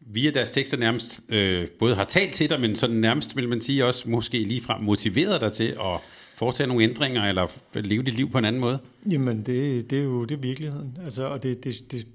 via 0.00 0.30
deres 0.30 0.50
tekster 0.50 0.76
nærmest 0.76 1.20
øh, 1.28 1.68
både 1.78 1.94
har 1.94 2.04
talt 2.04 2.32
til 2.32 2.50
dig, 2.50 2.60
men 2.60 2.76
sådan 2.76 2.96
nærmest, 2.96 3.36
vil 3.36 3.48
man 3.48 3.60
sige, 3.60 3.84
også 3.84 4.10
måske 4.10 4.38
ligefrem 4.38 4.82
motiveret 4.82 5.40
dig 5.40 5.52
til 5.52 5.68
at 5.68 6.00
foretage 6.34 6.66
nogle 6.66 6.82
ændringer, 6.82 7.24
eller 7.24 7.46
leve 7.74 8.02
dit 8.02 8.14
liv 8.14 8.30
på 8.30 8.38
en 8.38 8.44
anden 8.44 8.60
måde? 8.60 8.78
Jamen, 9.10 9.42
det, 9.42 9.90
det 9.90 9.98
er 9.98 10.02
jo 10.02 10.24
det 10.24 10.34
er 10.34 10.40
virkeligheden. 10.40 10.98
Altså, 11.04 11.24
og 11.24 11.42
det, 11.42 11.64
det, 11.64 11.92
det, 11.92 12.06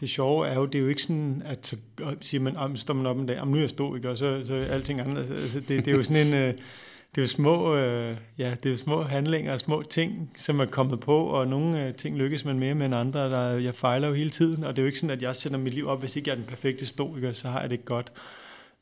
det 0.00 0.08
sjove 0.08 0.46
er 0.46 0.54
jo, 0.54 0.66
det 0.66 0.74
er 0.74 0.82
jo 0.82 0.88
ikke 0.88 1.02
sådan, 1.02 1.42
at 1.44 1.66
så 1.66 1.76
siger 2.20 2.40
man, 2.40 2.54
ah, 2.56 2.76
står 2.76 2.94
man 2.94 3.06
op 3.06 3.18
en 3.18 3.26
dag, 3.26 3.46
nu 3.46 3.56
er 3.56 3.60
jeg 3.60 3.70
stå, 3.70 3.94
ikke? 3.94 4.10
og 4.10 4.18
så, 4.18 4.40
så 4.44 4.54
er 4.54 4.64
alting 4.64 5.00
andet. 5.00 5.30
Altså, 5.42 5.60
det, 5.60 5.68
det 5.68 5.88
er 5.88 5.96
jo 5.96 6.02
sådan 6.02 6.26
en, 6.26 6.34
øh, 6.34 6.54
det 7.14 7.18
er 7.18 7.22
jo 7.22 7.26
små, 7.26 7.76
øh, 7.76 8.16
ja, 8.38 8.50
det 8.50 8.66
er 8.66 8.70
jo 8.70 8.76
små 8.76 9.02
handlinger 9.02 9.52
og 9.52 9.60
små 9.60 9.82
ting, 9.82 10.32
som 10.36 10.60
er 10.60 10.66
kommet 10.66 11.00
på, 11.00 11.18
og 11.18 11.48
nogle 11.48 11.86
øh, 11.86 11.94
ting 11.94 12.18
lykkes 12.18 12.44
man 12.44 12.58
mere 12.58 12.74
med 12.74 12.86
end 12.86 12.94
andre. 12.94 13.30
Der, 13.30 13.58
jeg 13.58 13.74
fejler 13.74 14.08
jo 14.08 14.14
hele 14.14 14.30
tiden, 14.30 14.64
og 14.64 14.76
det 14.76 14.82
er 14.82 14.84
jo 14.84 14.86
ikke 14.86 14.98
sådan, 14.98 15.16
at 15.16 15.22
jeg 15.22 15.36
sætter 15.36 15.58
mit 15.58 15.74
liv 15.74 15.86
op, 15.86 16.00
hvis 16.00 16.16
ikke 16.16 16.28
jeg 16.28 16.32
er 16.32 16.38
den 16.38 16.48
perfekte 16.48 16.86
stoiker, 16.86 17.32
så 17.32 17.48
har 17.48 17.60
jeg 17.60 17.70
det 17.70 17.74
ikke 17.74 17.84
godt. 17.84 18.12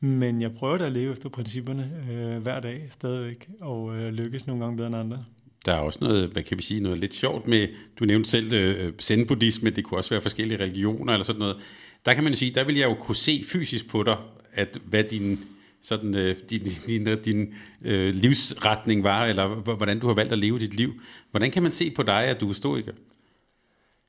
Men 0.01 0.43
jeg 0.43 0.53
prøver 0.53 0.79
da 0.79 0.87
at 0.87 0.93
leve 0.93 1.13
efter 1.13 1.29
principperne 1.29 1.91
øh, 2.11 2.43
hver 2.43 2.61
dag 2.61 2.87
stadigvæk, 2.91 3.49
og 3.61 3.97
øh, 3.97 4.13
lykkes 4.13 4.47
nogle 4.47 4.65
gange 4.65 4.77
bedre 4.77 4.89
end 4.89 4.97
andre. 4.97 5.25
Der 5.67 5.73
er 5.73 5.79
også 5.79 5.99
noget, 6.03 6.29
hvad 6.29 6.43
kan 6.43 6.59
vi 6.59 6.63
sige, 6.63 6.81
noget 6.81 6.99
lidt 6.99 7.15
sjovt 7.15 7.49
med, 7.49 7.69
du 7.99 8.05
nævnte 8.05 8.31
selv 8.31 8.53
øh, 8.53 8.93
zen-buddhisme, 9.03 9.71
det 9.71 9.85
kunne 9.85 9.99
også 9.99 10.11
være 10.11 10.21
forskellige 10.21 10.63
religioner 10.63 11.13
eller 11.13 11.25
sådan 11.25 11.39
noget. 11.39 11.57
Der 12.07 12.15
kan 12.15 12.25
man 12.25 12.35
sige, 12.35 12.51
der 12.51 12.65
vil 12.65 12.77
jeg 12.77 12.89
jo 12.89 12.95
kunne 12.95 13.17
se 13.17 13.45
fysisk 13.49 13.89
på 13.89 14.03
dig, 14.03 14.17
at 14.53 14.79
hvad 14.85 15.05
din 15.05 15.45
sådan, 15.87 16.15
øh, 16.15 16.37
din, 16.51 16.63
din, 16.87 17.19
din 17.25 17.55
øh, 17.83 18.15
livsretning 18.15 19.05
var, 19.05 19.25
eller 19.25 19.47
hvordan 19.77 19.99
du 19.99 20.07
har 20.07 20.15
valgt 20.15 20.33
at 20.33 20.39
leve 20.39 20.59
dit 20.59 20.75
liv. 20.75 20.93
Hvordan 21.31 21.51
kan 21.51 21.63
man 21.63 21.73
se 21.73 21.91
på 21.91 22.03
dig, 22.03 22.25
at 22.25 22.41
du 22.41 22.49
er 22.49 22.53
stoiker? 22.53 22.93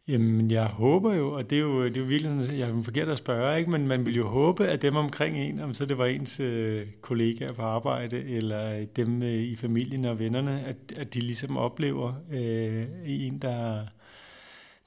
Jamen, 0.07 0.51
jeg 0.51 0.65
håber 0.65 1.13
jo, 1.13 1.31
og 1.31 1.49
det 1.49 1.57
er 1.57 1.61
jo, 1.61 1.85
det 1.85 1.97
er 1.97 2.01
jo 2.01 2.07
virkelig, 2.07 2.59
jeg 2.59 2.69
er 2.69 2.83
forkert 2.83 3.09
at 3.09 3.17
spørge, 3.17 3.59
ikke? 3.59 3.71
men 3.71 3.87
man 3.87 4.05
vil 4.05 4.15
jo 4.15 4.27
håbe, 4.27 4.67
at 4.67 4.81
dem 4.81 4.95
omkring 4.95 5.37
en, 5.37 5.59
om 5.59 5.73
så 5.73 5.85
det 5.85 5.97
var 5.97 6.05
ens 6.05 6.39
øh, 6.39 6.87
kollegaer 7.01 7.53
på 7.53 7.61
arbejde, 7.61 8.23
eller 8.23 8.85
dem 8.85 9.23
øh, 9.23 9.33
i 9.33 9.55
familien 9.55 10.05
og 10.05 10.19
vennerne, 10.19 10.65
at, 10.65 10.77
at 10.95 11.13
de 11.13 11.19
ligesom 11.19 11.57
oplever 11.57 12.13
øh, 12.31 12.85
en, 13.05 13.39
der, 13.39 13.85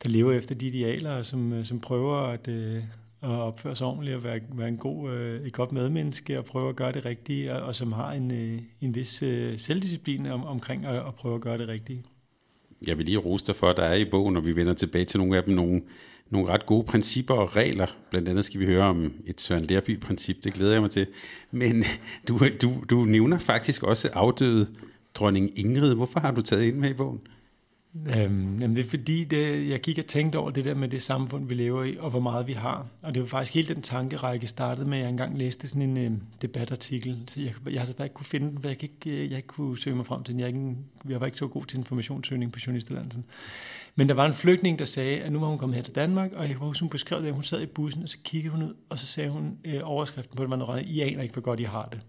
der 0.05 0.09
lever 0.09 0.33
efter 0.33 0.55
de 0.55 0.67
idealer, 0.67 1.11
og 1.11 1.27
som, 1.27 1.53
øh, 1.53 1.65
som 1.65 1.81
prøver 1.81 2.17
at, 2.17 2.49
øh, 2.49 2.83
at 3.23 3.31
opføre 3.31 3.77
sig 3.77 3.87
ordentligt, 3.87 4.17
og 4.17 4.25
være, 4.25 4.41
være 4.53 4.69
en 4.69 4.77
god, 4.77 5.11
øh, 5.11 5.47
et 5.47 5.53
godt 5.53 5.73
medmenneske, 5.73 6.39
og 6.39 6.45
prøve 6.45 6.69
at 6.69 6.77
gøre 6.77 6.93
det 6.93 7.05
rigtige, 7.05 7.55
og, 7.55 7.63
og 7.63 7.75
som 7.75 7.93
har 7.93 8.13
en, 8.13 8.31
øh, 8.31 8.59
en 8.81 8.95
vis 8.95 9.23
øh, 9.23 9.59
selvdisciplin 9.59 10.27
om, 10.27 10.45
omkring 10.45 10.87
at, 10.87 10.97
at 10.97 11.15
prøve 11.15 11.35
at 11.35 11.41
gøre 11.41 11.59
det 11.59 11.69
rigtige 11.69 12.05
jeg 12.87 12.99
vil 12.99 13.07
lige 13.07 13.19
rose 13.19 13.47
dig 13.47 13.57
for, 13.57 13.71
at 13.71 13.77
der 13.77 13.83
er 13.83 13.95
i 13.95 14.05
bogen, 14.05 14.37
og 14.37 14.47
vi 14.47 14.57
vender 14.57 14.75
tilbage 14.75 15.05
til 15.05 15.21
nogle 15.21 15.37
af 15.37 15.45
dem, 15.45 15.55
nogle, 15.55 15.83
nogle 16.31 16.49
ret 16.49 16.67
gode 16.67 16.85
principper 16.85 17.35
og 17.35 17.57
regler. 17.57 17.87
Blandt 18.11 18.29
andet 18.29 18.45
skal 18.45 18.61
vi 18.61 18.67
høre 18.67 18.85
om 18.85 19.13
et 19.27 19.41
Søren 19.41 19.65
Lærby-princip, 19.65 20.45
det 20.45 20.53
glæder 20.53 20.73
jeg 20.73 20.81
mig 20.81 20.91
til. 20.91 21.07
Men 21.51 21.85
du, 22.29 22.39
du, 22.63 22.75
du 22.91 23.05
nævner 23.05 23.39
faktisk 23.39 23.83
også 23.83 24.09
afdøde 24.13 24.69
dronning 25.15 25.59
Ingrid. 25.59 25.95
Hvorfor 25.95 26.21
har 26.21 26.31
du 26.31 26.43
taget 26.43 26.65
ind 26.65 26.77
med 26.77 26.91
i 26.91 26.95
bogen? 26.95 27.21
Øhm, 27.95 28.59
jamen 28.59 28.77
det 28.77 28.85
er 28.85 28.89
fordi, 28.89 29.25
det, 29.25 29.69
jeg 29.69 29.81
gik 29.81 29.99
og 29.99 30.07
tænkte 30.07 30.37
over 30.37 30.51
det 30.51 30.65
der 30.65 30.75
med 30.75 30.89
det 30.89 31.03
samfund, 31.03 31.49
vi 31.49 31.55
lever 31.55 31.85
i, 31.85 31.97
og 31.99 32.11
hvor 32.11 32.21
meget 32.21 32.47
vi 32.49 32.53
har. 32.53 32.87
Og 33.03 33.15
det 33.15 33.23
var 33.23 33.29
faktisk 33.29 33.55
hele 33.55 33.75
den 33.75 33.83
tankerække 33.83 34.47
startede 34.47 34.89
med, 34.89 34.99
at 34.99 35.03
jeg 35.03 35.11
engang 35.11 35.39
læste 35.39 35.67
sådan 35.67 35.83
en 35.83 35.97
øh, 35.97 36.13
debatartikel. 36.43 37.23
Så 37.29 37.41
jeg, 37.41 37.53
jeg 37.71 37.81
havde 37.81 37.95
bare 37.95 38.07
ikke 38.07 38.15
kunne 38.15 38.27
finde 38.27 38.51
den, 38.51 38.63
for 38.63 38.69
jeg, 38.69 38.83
ikke, 38.83 39.11
øh, 39.11 39.31
jeg 39.31 39.37
ikke 39.37 39.49
kunne 39.49 39.79
søge 39.79 39.97
mig 39.97 40.07
frem 40.07 40.25
til 40.25 40.33
den. 40.33 40.41
Jeg, 40.41 40.49
ikke, 40.49 40.77
jeg 41.09 41.21
var 41.21 41.27
ikke 41.27 41.39
så 41.39 41.49
god 41.49 41.65
til 41.65 41.79
informationssøgning 41.79 42.53
på 42.53 42.59
journalisterlandsen. 42.67 43.25
Men 43.97 44.09
der 44.09 44.15
var 44.15 44.27
en 44.27 44.35
flygtning, 44.35 44.79
der 44.79 44.85
sagde, 44.85 45.21
at 45.21 45.33
nu 45.33 45.41
var 45.41 45.47
hun 45.47 45.59
kommet 45.59 45.77
her 45.77 45.83
til 45.83 45.95
Danmark, 45.95 46.33
og 46.33 46.49
jeg 46.49 46.61
var 46.61 46.81
hun 46.81 46.89
beskrev 46.89 47.21
det, 47.21 47.27
at 47.27 47.35
hun 47.35 47.43
sad 47.43 47.63
i 47.63 47.67
bussen, 47.67 48.03
og 48.03 48.09
så 48.09 48.17
kiggede 48.25 48.53
hun 48.53 48.63
ud, 48.63 48.75
og 48.89 48.99
så 48.99 49.07
sagde 49.07 49.31
hun 49.31 49.59
øh, 49.65 49.81
overskriften 49.85 50.37
på 50.37 50.43
det, 50.43 50.51
var 50.51 50.57
noget, 50.57 50.87
I 50.87 51.01
aner 51.01 51.23
ikke, 51.23 51.33
hvor 51.33 51.43
godt 51.43 51.61
I 51.61 51.65
har 51.65 51.89
det. 51.93 52.01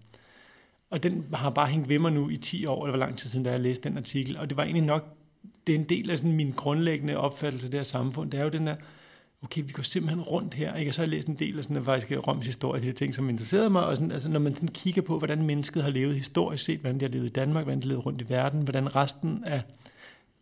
Og 0.90 1.04
den 1.04 1.26
har 1.34 1.50
bare 1.50 1.68
hængt 1.68 1.90
ved 1.90 2.00
mig 2.00 2.12
nu 2.12 2.30
i 2.30 2.38
10 2.38 2.66
år, 2.66 2.86
eller 2.86 2.98
hvor 2.98 3.06
lang 3.06 3.18
tid 3.18 3.30
siden, 3.30 3.46
da 3.46 3.52
jeg 3.52 3.60
læste 3.60 3.90
den 3.90 3.98
artikel. 3.98 4.38
Og 4.38 4.50
det 4.50 4.58
var 4.58 4.64
egentlig 4.64 4.84
nok 4.84 5.18
det 5.68 5.76
er 5.76 5.80
en 5.80 5.90
del 5.90 6.10
af 6.12 6.18
sådan 6.18 6.36
min 6.36 6.52
grundlæggende 6.52 7.18
opfattelse 7.18 7.68
af 7.68 7.72
det 7.72 7.78
her 7.78 7.84
samfund. 7.84 8.32
Det 8.32 8.40
er 8.40 8.44
jo 8.44 8.50
den 8.50 8.68
der, 8.68 8.76
okay, 9.44 9.62
vi 9.66 9.72
går 9.72 9.84
simpelthen 9.84 10.22
rundt 10.22 10.54
her. 10.54 10.76
Ikke? 10.76 10.90
Og 10.90 10.94
så 10.94 11.02
har 11.02 11.06
jeg 11.06 11.10
læst 11.10 11.28
en 11.28 11.36
del 11.36 11.58
af 11.58 11.64
sådan 11.64 11.78
en 11.78 11.86
faktisk 11.86 12.12
øh, 12.12 12.18
Roms 12.18 12.46
historie, 12.46 12.82
de 12.82 12.86
her 12.86 12.94
ting, 12.94 13.16
som 13.16 13.30
interesserede 13.30 13.70
mig. 13.70 13.86
Og 13.86 13.98
sådan, 13.98 14.12
altså, 14.12 14.30
når 14.30 14.40
man 14.40 14.56
sådan 14.56 14.70
kigger 14.70 15.02
på, 15.02 15.18
hvordan 15.18 15.44
mennesket 15.44 15.84
har 15.84 15.90
levet 15.90 16.16
historisk 16.16 16.64
set, 16.64 16.80
hvordan 16.80 17.00
de 17.00 17.06
har 17.06 17.12
levet 17.12 17.26
i 17.26 17.30
Danmark, 17.30 17.64
hvordan 17.64 17.80
de 17.80 17.84
har 17.84 17.90
levet 17.90 18.06
rundt 18.06 18.22
i 18.22 18.30
verden, 18.30 18.62
hvordan 18.62 18.96
resten 18.96 19.44
af 19.46 19.62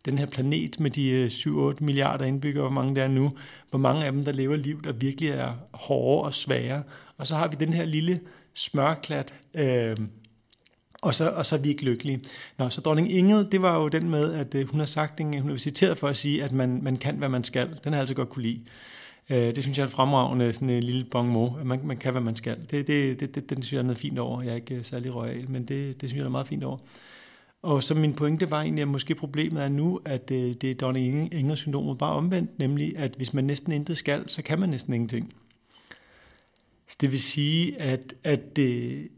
den 0.04 0.18
her 0.18 0.26
planet 0.26 0.80
med 0.80 0.90
de 0.90 1.08
øh, 1.08 1.26
7-8 1.26 1.76
milliarder 1.80 2.24
indbyggere, 2.24 2.62
hvor 2.62 2.70
mange 2.70 2.94
der 2.94 3.02
er 3.02 3.08
nu, 3.08 3.32
hvor 3.70 3.78
mange 3.78 4.04
af 4.04 4.12
dem, 4.12 4.24
der 4.24 4.32
lever 4.32 4.56
liv, 4.56 4.82
der 4.82 4.92
virkelig 4.92 5.30
er 5.30 5.52
hårde 5.72 6.24
og 6.24 6.34
svære. 6.34 6.82
Og 7.16 7.26
så 7.26 7.36
har 7.36 7.48
vi 7.48 7.56
den 7.60 7.72
her 7.72 7.84
lille 7.84 8.20
smørklat, 8.54 9.34
øh, 9.54 9.96
og 11.02 11.14
så, 11.14 11.30
og 11.30 11.46
så 11.46 11.56
er 11.56 11.60
vi 11.60 11.68
ikke 11.68 11.84
lykkelige. 11.84 12.20
Nå, 12.58 12.68
så 12.68 12.80
dronning 12.80 13.12
Inget, 13.12 13.52
det 13.52 13.62
var 13.62 13.78
jo 13.78 13.88
den 13.88 14.10
med, 14.10 14.32
at 14.34 14.54
øh, 14.54 14.68
hun 14.68 14.80
har 14.80 14.86
sagt, 14.86 15.20
hun 15.20 15.50
er 15.50 15.56
citeret 15.56 15.98
for 15.98 16.08
at 16.08 16.16
sige, 16.16 16.44
at 16.44 16.52
man, 16.52 16.82
man 16.82 16.96
kan, 16.96 17.16
hvad 17.16 17.28
man 17.28 17.44
skal. 17.44 17.68
Den 17.68 17.78
har 17.84 17.90
jeg 17.90 18.00
altså 18.00 18.14
godt 18.14 18.28
kunne 18.28 18.42
lide. 18.42 18.60
Øh, 19.30 19.54
det 19.54 19.62
synes 19.62 19.78
jeg 19.78 19.84
er 19.84 19.86
et 19.86 19.92
fremragende 19.92 20.52
sådan 20.52 20.70
en 20.70 20.82
lille 20.82 21.04
bon 21.04 21.28
mot, 21.28 21.60
at 21.60 21.66
man, 21.66 21.80
man 21.84 21.96
kan, 21.96 22.12
hvad 22.12 22.22
man 22.22 22.36
skal. 22.36 22.56
Det, 22.70 22.86
det, 22.86 23.20
det, 23.20 23.34
det, 23.34 23.50
den 23.50 23.62
synes 23.62 23.72
jeg 23.72 23.78
er 23.78 23.82
noget 23.82 23.98
fint 23.98 24.18
over. 24.18 24.42
Jeg 24.42 24.50
er 24.50 24.56
ikke 24.56 24.74
øh, 24.74 24.84
særlig 24.84 25.14
royal, 25.14 25.50
men 25.50 25.64
det, 25.64 26.00
det 26.00 26.08
synes 26.08 26.20
jeg 26.20 26.26
er 26.26 26.30
meget 26.30 26.48
fint 26.48 26.64
over. 26.64 26.78
Og 27.62 27.82
så 27.82 27.94
min 27.94 28.14
pointe 28.14 28.50
var 28.50 28.62
egentlig, 28.62 28.82
at 28.82 28.88
måske 28.88 29.14
problemet 29.14 29.62
er 29.62 29.68
nu, 29.68 30.00
at 30.04 30.30
øh, 30.32 30.38
det 30.38 30.64
er 30.64 30.74
dronning 30.74 31.34
Ingers 31.34 31.58
syndromet 31.58 31.98
bare 31.98 32.12
omvendt, 32.12 32.58
nemlig 32.58 32.98
at 32.98 33.14
hvis 33.16 33.34
man 33.34 33.44
næsten 33.44 33.72
intet 33.72 33.96
skal, 33.96 34.28
så 34.28 34.42
kan 34.42 34.60
man 34.60 34.68
næsten 34.68 34.94
ingenting. 34.94 35.34
Så 36.88 36.96
det 37.00 37.12
vil 37.12 37.22
sige, 37.22 37.80
at, 37.80 38.14
at 38.24 38.56
det, 38.56 39.08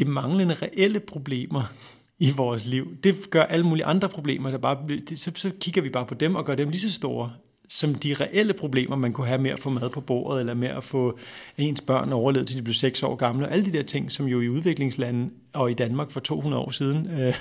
de 0.00 0.04
manglende 0.04 0.54
reelle 0.54 1.00
problemer 1.00 1.72
i 2.18 2.30
vores 2.36 2.68
liv, 2.68 2.96
det 3.04 3.30
gør 3.30 3.42
alle 3.42 3.66
mulige 3.66 3.84
andre 3.84 4.08
problemer, 4.08 4.50
der 4.50 4.58
bare, 4.58 4.76
så, 5.16 5.32
så 5.34 5.50
kigger 5.60 5.82
vi 5.82 5.88
bare 5.88 6.06
på 6.06 6.14
dem 6.14 6.34
og 6.34 6.44
gør 6.44 6.54
dem 6.54 6.68
lige 6.68 6.80
så 6.80 6.92
store, 6.92 7.32
som 7.68 7.94
de 7.94 8.14
reelle 8.14 8.52
problemer, 8.52 8.96
man 8.96 9.12
kunne 9.12 9.26
have 9.26 9.42
med 9.42 9.50
at 9.50 9.60
få 9.60 9.70
mad 9.70 9.90
på 9.90 10.00
bordet, 10.00 10.40
eller 10.40 10.54
med 10.54 10.68
at 10.68 10.84
få 10.84 11.18
ens 11.58 11.80
børn 11.80 12.12
overlevet 12.12 12.48
til 12.48 12.56
de 12.56 12.62
blev 12.62 12.74
6 12.74 13.02
år 13.02 13.16
gamle, 13.16 13.46
og 13.46 13.52
alle 13.52 13.64
de 13.64 13.72
der 13.72 13.82
ting, 13.82 14.12
som 14.12 14.26
jo 14.26 14.40
i 14.40 14.48
udviklingslandet 14.48 15.30
og 15.52 15.70
i 15.70 15.74
Danmark 15.74 16.10
for 16.10 16.20
200 16.20 16.62
år 16.62 16.70
siden 16.70 17.10
øh, 17.20 17.34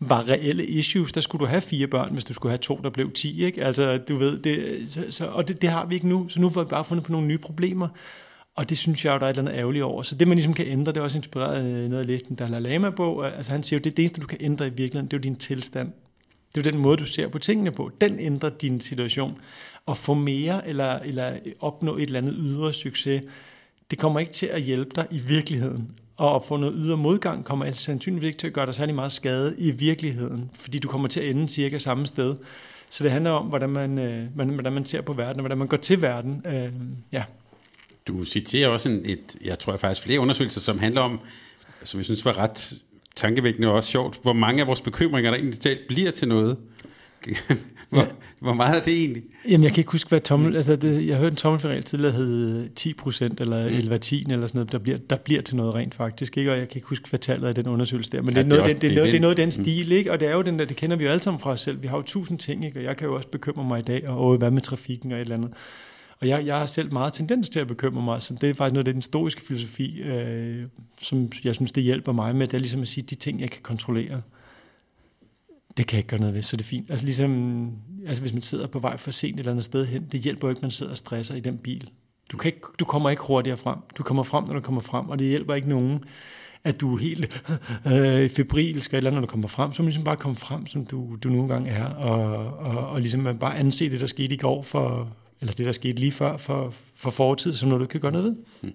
var 0.00 0.28
reelle 0.28 0.66
issues. 0.66 1.12
Der 1.12 1.20
skulle 1.20 1.40
du 1.40 1.46
have 1.46 1.60
fire 1.60 1.86
børn, 1.86 2.12
hvis 2.12 2.24
du 2.24 2.34
skulle 2.34 2.50
have 2.50 2.58
to, 2.58 2.80
der 2.82 2.90
blev 2.90 3.12
10. 3.12 3.44
Ikke? 3.44 3.64
Altså, 3.64 3.98
du 4.08 4.16
ved, 4.16 4.38
det, 4.38 4.82
så, 4.90 5.04
så, 5.10 5.26
og 5.26 5.48
det, 5.48 5.62
det 5.62 5.70
har 5.70 5.86
vi 5.86 5.94
ikke 5.94 6.08
nu, 6.08 6.28
så 6.28 6.40
nu 6.40 6.50
får 6.50 6.62
vi 6.62 6.68
bare 6.68 6.84
fundet 6.84 7.04
på 7.06 7.12
nogle 7.12 7.26
nye 7.26 7.38
problemer, 7.38 7.88
og 8.54 8.70
det 8.70 8.78
synes 8.78 9.04
jeg 9.04 9.14
jo, 9.14 9.18
der 9.18 9.24
er 9.24 9.30
et 9.30 9.38
eller 9.38 9.50
andet 9.50 9.60
ærgerligt 9.60 9.84
over. 9.84 10.02
Så 10.02 10.14
det, 10.14 10.28
man 10.28 10.36
ligesom 10.36 10.54
kan 10.54 10.66
ændre, 10.66 10.92
det 10.92 11.00
er 11.00 11.04
også 11.04 11.18
inspireret 11.18 11.54
af 11.56 11.64
noget, 11.64 12.02
jeg 12.02 12.06
læste 12.06 12.28
den 12.28 12.36
Dalai 12.36 12.60
Lama-bog. 12.60 13.36
Altså 13.36 13.52
han 13.52 13.62
siger 13.62 13.78
jo, 13.78 13.82
det, 13.82 13.96
det 13.96 14.02
eneste, 14.02 14.20
du 14.20 14.26
kan 14.26 14.38
ændre 14.40 14.66
i 14.66 14.70
virkeligheden, 14.70 15.06
det 15.06 15.12
er 15.12 15.18
jo 15.18 15.22
din 15.22 15.36
tilstand. 15.36 15.92
Det 16.54 16.66
er 16.66 16.70
jo 16.70 16.72
den 16.72 16.80
måde, 16.80 16.96
du 16.96 17.04
ser 17.04 17.28
på 17.28 17.38
tingene 17.38 17.70
på. 17.70 17.90
Den 18.00 18.20
ændrer 18.20 18.50
din 18.50 18.80
situation. 18.80 19.38
Og 19.86 19.96
få 19.96 20.14
mere 20.14 20.68
eller, 20.68 20.98
eller 20.98 21.32
opnå 21.60 21.96
et 21.96 22.02
eller 22.02 22.18
andet 22.18 22.34
ydre 22.38 22.72
succes, 22.72 23.22
det 23.90 23.98
kommer 23.98 24.20
ikke 24.20 24.32
til 24.32 24.46
at 24.46 24.62
hjælpe 24.62 24.90
dig 24.96 25.06
i 25.10 25.18
virkeligheden. 25.18 25.90
Og 26.16 26.34
at 26.34 26.44
få 26.44 26.56
noget 26.56 26.74
ydre 26.78 26.96
modgang 26.96 27.44
kommer 27.44 27.64
altså 27.64 27.82
sandsynligvis 27.82 28.26
ikke 28.26 28.38
til 28.38 28.46
at 28.46 28.52
gøre 28.52 28.66
dig 28.66 28.74
særlig 28.74 28.94
meget 28.94 29.12
skade 29.12 29.54
i 29.58 29.70
virkeligheden, 29.70 30.50
fordi 30.54 30.78
du 30.78 30.88
kommer 30.88 31.08
til 31.08 31.20
at 31.20 31.30
ende 31.30 31.48
cirka 31.48 31.78
samme 31.78 32.06
sted. 32.06 32.34
Så 32.90 33.04
det 33.04 33.12
handler 33.12 33.30
om, 33.30 33.46
hvordan 33.46 33.70
man, 33.70 33.98
øh, 33.98 34.26
hvordan 34.34 34.72
man 34.72 34.84
ser 34.84 35.00
på 35.00 35.12
verden, 35.12 35.36
og 35.36 35.42
hvordan 35.42 35.58
man 35.58 35.68
går 35.68 35.76
til 35.76 36.02
verden. 36.02 36.42
Øh, 36.46 36.72
ja. 37.12 37.24
Du 38.08 38.24
citerer 38.24 38.68
også 38.68 38.88
en, 38.88 39.02
et, 39.04 39.36
jeg 39.44 39.58
tror 39.58 39.76
faktisk 39.76 40.06
flere 40.06 40.20
undersøgelser, 40.20 40.60
som 40.60 40.78
handler 40.78 41.00
om, 41.00 41.20
som 41.84 41.98
jeg 41.98 42.04
synes 42.04 42.24
var 42.24 42.38
ret 42.38 42.74
tankevækkende 43.16 43.68
og 43.68 43.74
også 43.74 43.90
sjovt, 43.90 44.18
hvor 44.22 44.32
mange 44.32 44.60
af 44.60 44.66
vores 44.66 44.80
bekymringer, 44.80 45.30
der 45.30 45.38
egentlig 45.38 45.60
talt 45.60 45.86
bliver 45.88 46.10
til 46.10 46.28
noget. 46.28 46.56
hvor, 47.90 48.00
ja. 48.00 48.06
hvor 48.40 48.54
meget 48.54 48.78
er 48.78 48.82
det 48.82 48.98
egentlig? 48.98 49.22
Jamen, 49.48 49.64
jeg 49.64 49.72
kan 49.72 49.80
ikke 49.80 49.92
huske, 49.92 50.08
hvad 50.08 50.20
tommel... 50.20 50.50
Mm. 50.50 50.56
Altså, 50.56 50.76
det, 50.76 51.06
jeg 51.06 51.16
hørte 51.16 51.32
en 51.32 51.36
tommelfinal 51.36 51.82
tidligere, 51.82 52.12
der 52.12 52.18
hed 52.18 52.68
10 52.76 52.92
procent, 52.92 53.40
eller, 53.40 53.68
mm. 53.68 53.74
eller 53.74 53.88
hver 53.88 53.98
10, 53.98 54.22
eller 54.22 54.46
sådan 54.46 54.58
noget, 54.58 54.72
der 54.72 54.78
bliver, 54.78 54.98
der 55.10 55.16
bliver 55.16 55.42
til 55.42 55.56
noget 55.56 55.74
rent 55.74 55.94
faktisk, 55.94 56.38
ikke? 56.38 56.52
Og 56.52 56.58
jeg 56.58 56.68
kan 56.68 56.76
ikke 56.76 56.88
huske, 56.88 57.08
hvad 57.08 57.18
tallet 57.18 57.48
af 57.48 57.54
den 57.54 57.66
undersøgelse 57.66 58.10
der, 58.10 58.22
men 58.22 58.34
ja, 58.34 58.42
det, 58.42 58.52
er 58.52 58.56
noget, 58.56 58.72
det, 58.72 58.82
det, 58.82 58.90
det, 58.90 59.04
det, 59.04 59.14
er 59.14 59.20
noget 59.20 59.38
af 59.38 59.42
den 59.42 59.52
stil, 59.52 59.92
ikke? 59.92 60.12
Og 60.12 60.20
det 60.20 60.28
er 60.28 60.32
jo 60.32 60.42
den 60.42 60.58
der, 60.58 60.64
det 60.64 60.76
kender 60.76 60.96
vi 60.96 61.04
jo 61.04 61.10
alle 61.10 61.22
sammen 61.22 61.40
fra 61.40 61.50
os 61.50 61.60
selv. 61.60 61.82
Vi 61.82 61.86
har 61.86 61.96
jo 61.96 62.02
tusind 62.02 62.38
ting, 62.38 62.64
ikke? 62.64 62.78
Og 62.78 62.84
jeg 62.84 62.96
kan 62.96 63.08
jo 63.08 63.14
også 63.14 63.28
bekymre 63.28 63.64
mig 63.64 63.78
i 63.78 63.82
dag, 63.82 64.08
og, 64.08 64.18
og 64.18 64.36
hvad 64.36 64.50
med 64.50 64.62
trafikken 64.62 65.12
og 65.12 65.18
et 65.18 65.20
eller 65.20 65.36
andet. 65.36 65.50
Og 66.20 66.28
jeg, 66.28 66.46
jeg 66.46 66.58
har 66.58 66.66
selv 66.66 66.92
meget 66.92 67.12
tendens 67.12 67.48
til 67.48 67.60
at 67.60 67.66
bekymre 67.66 68.02
mig, 68.02 68.22
så 68.22 68.34
det 68.40 68.50
er 68.50 68.54
faktisk 68.54 68.72
noget 68.72 68.88
af 68.88 68.94
den 68.94 68.98
historiske 68.98 69.40
filosofi, 69.40 70.02
øh, 70.02 70.66
som 71.00 71.32
jeg 71.44 71.54
synes, 71.54 71.72
det 71.72 71.82
hjælper 71.82 72.12
mig 72.12 72.36
med, 72.36 72.46
det 72.46 72.54
er 72.54 72.58
ligesom 72.58 72.82
at 72.82 72.88
sige, 72.88 73.04
de 73.10 73.14
ting, 73.14 73.40
jeg 73.40 73.50
kan 73.50 73.62
kontrollere, 73.62 74.22
det 75.76 75.86
kan 75.86 75.96
jeg 75.96 75.98
ikke 75.98 76.08
gøre 76.08 76.20
noget 76.20 76.34
ved, 76.34 76.42
så 76.42 76.56
det 76.56 76.62
er 76.62 76.68
fint. 76.68 76.90
Altså 76.90 77.04
ligesom, 77.04 77.72
altså 78.06 78.22
hvis 78.22 78.32
man 78.32 78.42
sidder 78.42 78.66
på 78.66 78.78
vej 78.78 78.96
for 78.96 79.10
sent 79.10 79.34
et 79.34 79.38
eller 79.38 79.52
andet 79.52 79.64
sted 79.64 79.86
hen, 79.86 80.06
det 80.12 80.20
hjælper 80.20 80.48
jo 80.48 80.50
ikke, 80.50 80.58
at 80.58 80.62
man 80.62 80.70
sidder 80.70 80.92
og 80.92 80.98
stresser 80.98 81.34
i 81.34 81.40
den 81.40 81.58
bil. 81.58 81.90
Du, 82.32 82.36
kan 82.36 82.48
ikke, 82.48 82.60
du 82.78 82.84
kommer 82.84 83.10
ikke 83.10 83.22
hurtigere 83.22 83.56
frem. 83.56 83.78
Du 83.98 84.02
kommer 84.02 84.22
frem, 84.22 84.44
når 84.44 84.54
du 84.54 84.60
kommer 84.60 84.80
frem, 84.80 85.08
og 85.08 85.18
det 85.18 85.26
hjælper 85.26 85.54
ikke 85.54 85.68
nogen, 85.68 86.04
at 86.64 86.80
du 86.80 86.94
er 86.94 86.98
helt 86.98 87.44
øh, 87.92 88.30
febrilsk 88.30 88.94
eller 88.94 89.10
når 89.10 89.20
du 89.20 89.26
kommer 89.26 89.48
frem, 89.48 89.72
så 89.72 89.82
må 89.82 89.86
ligesom 89.86 90.04
bare 90.04 90.16
komme 90.16 90.36
frem, 90.36 90.66
som 90.66 90.86
du, 90.86 91.16
du 91.22 91.28
nogle 91.28 91.48
gange 91.48 91.70
er, 91.70 91.84
og, 91.84 92.46
og, 92.58 92.88
og 92.88 93.00
ligesom 93.00 93.38
bare 93.40 93.58
anse 93.58 93.90
det, 93.90 94.00
der 94.00 94.06
skete 94.06 94.34
i 94.34 94.38
går 94.38 94.62
for, 94.62 95.12
eller 95.44 95.54
det, 95.54 95.66
der 95.66 95.72
skete 95.72 96.00
lige 96.00 96.12
før 96.12 96.36
for, 96.36 96.74
for 96.94 97.10
fortid, 97.10 97.52
som 97.52 97.68
noget, 97.68 97.80
du 97.80 97.86
kan 97.86 98.00
gøre 98.00 98.12
noget 98.12 98.24
ved. 98.24 98.34
Mm. 98.62 98.72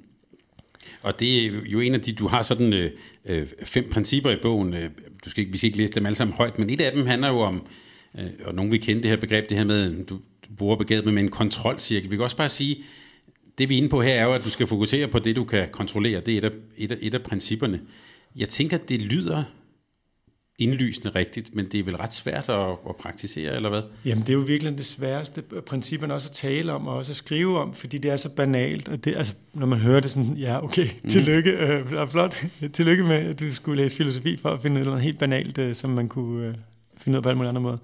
Og 1.04 1.20
det 1.20 1.46
er 1.46 1.52
jo 1.66 1.80
en 1.80 1.94
af 1.94 2.02
de, 2.02 2.14
du 2.14 2.28
har 2.28 2.42
sådan 2.42 2.74
øh, 2.74 2.92
øh 3.26 3.48
fem 3.64 3.90
principper 3.92 4.32
i 4.32 4.36
bogen. 4.42 4.74
Øh, 4.74 4.90
du 5.26 5.30
skal 5.30 5.42
ikke, 5.42 5.52
vi 5.52 5.58
skal 5.58 5.68
ikke 5.68 5.78
læse 5.78 5.94
dem 5.94 6.06
alle 6.06 6.16
sammen 6.16 6.38
højt, 6.38 6.60
men 6.60 6.70
et 6.70 6.82
af 6.82 6.92
dem 6.92 7.08
handler 7.08 7.28
jo 7.28 7.40
om, 7.40 7.68
øh, 8.20 8.26
og 8.46 8.56
nogen 8.56 8.72
vil 8.72 8.82
kende 8.82 9.02
det 9.02 9.10
her 9.10 9.18
begreb, 9.18 9.50
det 9.50 9.58
her 9.58 9.66
med, 9.66 10.06
du, 10.06 10.16
du 10.16 10.54
bruger 10.58 10.76
begrebet 10.76 11.14
med 11.14 11.24
en 11.24 11.32
kontrolcirkel. 11.32 12.12
Vi 12.12 12.16
kan 12.16 12.24
også 12.24 12.38
bare 12.38 12.50
sige, 12.50 12.84
det 13.58 13.70
vi 13.70 13.74
er 13.74 13.78
inde 13.78 13.90
på 13.90 14.02
her 14.02 14.14
er 14.14 14.24
jo, 14.24 14.34
at 14.34 14.44
du 14.44 14.50
skal 14.50 14.68
fokusere 14.68 15.08
på 15.08 15.20
det, 15.20 15.36
du 15.36 15.44
kan 15.44 15.70
kontrollere. 15.72 16.22
Det 16.22 16.34
er 16.34 16.38
et 16.38 16.44
af, 16.44 16.52
et 16.78 16.92
af, 16.92 16.98
et 17.02 17.14
af 17.14 17.22
principperne. 17.22 17.82
Jeg 18.36 18.50
tænker, 18.50 18.78
det 18.78 19.02
lyder 19.02 19.44
indlysende 20.60 21.10
rigtigt, 21.10 21.56
men 21.56 21.66
det 21.66 21.80
er 21.80 21.84
vel 21.84 21.96
ret 21.96 22.14
svært 22.14 22.50
at, 22.50 22.70
at 22.90 22.96
praktisere, 22.96 23.56
eller 23.56 23.70
hvad? 23.70 23.82
Jamen, 24.06 24.22
det 24.22 24.30
er 24.30 24.34
jo 24.34 24.40
virkelig 24.40 24.78
det 24.78 24.86
sværeste 24.86 25.42
principperne 25.42 26.14
også 26.14 26.30
at 26.30 26.36
tale 26.36 26.74
om, 26.74 26.88
og 26.88 26.96
også 26.96 27.12
at 27.12 27.16
skrive 27.16 27.60
om, 27.60 27.74
fordi 27.74 27.98
det 27.98 28.12
er 28.12 28.18
så 28.18 28.36
banalt, 28.36 28.90
og 28.90 29.06
det, 29.06 29.16
altså, 29.16 29.34
når 29.54 29.66
man 29.66 29.80
hører 29.80 30.00
det 30.00 30.12
sådan, 30.12 30.38
ja, 30.38 30.64
okay, 30.64 30.88
mm. 31.04 31.10
tillykke, 31.10 31.52
øh, 31.52 32.08
flot, 32.08 32.46
tillykke 32.74 33.04
med, 33.04 33.16
at 33.16 33.40
du 33.40 33.56
skulle 33.56 33.84
læse 33.84 33.96
filosofi 33.96 34.38
for 34.38 34.50
at 34.50 34.62
finde 34.62 34.84
noget 34.84 35.02
helt 35.02 35.20
banalt, 35.20 35.58
øh, 35.58 35.76
som 35.76 35.90
man 35.90 36.08
kunne 36.08 36.48
øh, 36.48 36.56
finde 36.98 37.16
ud 37.16 37.18
af 37.18 37.24
på 37.24 37.30
alle 37.30 37.38
mulige 37.38 37.50
andre 37.50 37.62
måder. 37.62 37.78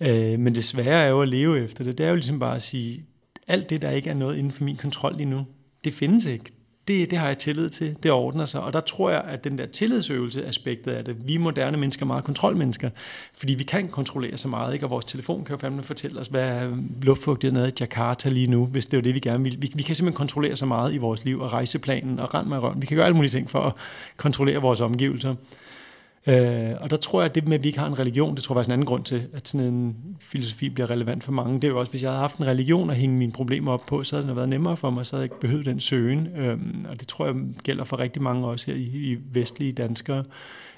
Øh, 0.00 0.38
men 0.38 0.54
det 0.54 0.64
svære 0.64 1.04
er 1.04 1.08
jo 1.08 1.22
at 1.22 1.28
leve 1.28 1.64
efter 1.64 1.84
det, 1.84 1.98
det 1.98 2.06
er 2.06 2.10
jo 2.10 2.14
ligesom 2.14 2.38
bare 2.38 2.56
at 2.56 2.62
sige, 2.62 3.04
alt 3.48 3.70
det, 3.70 3.82
der 3.82 3.90
ikke 3.90 4.10
er 4.10 4.14
noget 4.14 4.36
inden 4.36 4.52
for 4.52 4.64
min 4.64 4.76
kontrol 4.76 5.16
lige 5.16 5.30
nu, 5.30 5.46
det 5.84 5.92
findes 5.92 6.26
ikke 6.26 6.44
det, 6.90 7.10
det 7.10 7.18
har 7.18 7.26
jeg 7.26 7.38
tillid 7.38 7.68
til, 7.68 7.96
det 8.02 8.10
ordner 8.10 8.44
sig. 8.44 8.62
Og 8.62 8.72
der 8.72 8.80
tror 8.80 9.10
jeg, 9.10 9.22
at 9.28 9.44
den 9.44 9.58
der 9.58 9.66
tillidsøvelse 9.66 10.46
aspektet 10.46 10.92
af 10.92 11.04
det, 11.04 11.28
vi 11.28 11.36
moderne 11.36 11.76
mennesker 11.76 12.04
er 12.04 12.06
meget 12.06 12.24
kontrolmennesker, 12.24 12.90
fordi 13.34 13.54
vi 13.54 13.64
kan 13.64 13.88
kontrollere 13.88 14.36
så 14.36 14.48
meget, 14.48 14.74
ikke? 14.74 14.86
og 14.86 14.90
vores 14.90 15.04
telefon 15.04 15.44
kan 15.44 15.54
jo 15.54 15.58
fandme 15.58 15.82
fortælle 15.82 16.20
os, 16.20 16.26
hvad 16.26 16.68
luftfugtigheden 17.02 17.64
er 17.64 17.68
i 17.68 17.72
Jakarta 17.80 18.28
lige 18.28 18.46
nu, 18.46 18.66
hvis 18.66 18.86
det 18.86 18.96
er 18.98 19.02
det, 19.02 19.14
vi 19.14 19.20
gerne 19.20 19.44
vil. 19.44 19.62
Vi, 19.62 19.72
vi 19.74 19.82
kan 19.82 19.96
simpelthen 19.96 20.16
kontrollere 20.16 20.56
så 20.56 20.66
meget 20.66 20.94
i 20.94 20.96
vores 20.96 21.24
liv, 21.24 21.40
og 21.40 21.52
rejseplanen, 21.52 22.18
og 22.18 22.34
rend 22.34 22.48
med 22.48 22.58
røven. 22.58 22.82
Vi 22.82 22.86
kan 22.86 22.96
gøre 22.96 23.06
alle 23.06 23.16
mulige 23.16 23.30
ting 23.30 23.50
for 23.50 23.60
at 23.60 23.72
kontrollere 24.16 24.58
vores 24.58 24.80
omgivelser. 24.80 25.34
Øh, 26.26 26.70
og 26.80 26.90
der 26.90 26.96
tror 26.96 27.20
jeg, 27.20 27.28
at 27.28 27.34
det 27.34 27.48
med, 27.48 27.58
at 27.58 27.62
vi 27.62 27.68
ikke 27.68 27.78
har 27.78 27.86
en 27.86 27.98
religion, 27.98 28.34
det 28.34 28.44
tror 28.44 28.54
jeg 28.54 28.56
faktisk 28.56 28.68
en 28.68 28.72
anden 28.72 28.86
grund 28.86 29.04
til, 29.04 29.26
at 29.32 29.48
sådan 29.48 29.66
en 29.66 29.96
filosofi 30.20 30.68
bliver 30.68 30.90
relevant 30.90 31.24
for 31.24 31.32
mange. 31.32 31.54
Det 31.54 31.64
er 31.64 31.68
jo 31.68 31.80
også, 31.80 31.90
hvis 31.90 32.02
jeg 32.02 32.10
havde 32.10 32.20
haft 32.20 32.36
en 32.36 32.46
religion 32.46 32.90
at 32.90 32.96
hænge 32.96 33.16
mine 33.16 33.32
problemer 33.32 33.72
op 33.72 33.86
på, 33.86 34.04
så 34.04 34.16
havde 34.16 34.28
det 34.28 34.36
været 34.36 34.48
nemmere 34.48 34.76
for 34.76 34.90
mig, 34.90 35.06
så 35.06 35.16
havde 35.16 35.22
jeg 35.22 35.32
ikke 35.32 35.40
behøvet 35.40 35.66
den 35.66 35.80
søgen. 35.80 36.26
Øh, 36.26 36.58
og 36.88 37.00
det 37.00 37.08
tror 37.08 37.26
jeg 37.26 37.34
gælder 37.62 37.84
for 37.84 37.98
rigtig 37.98 38.22
mange 38.22 38.46
også 38.46 38.66
her 38.66 38.74
i, 38.74 39.12
i 39.12 39.16
vestlige 39.32 39.72
danskere. 39.72 40.24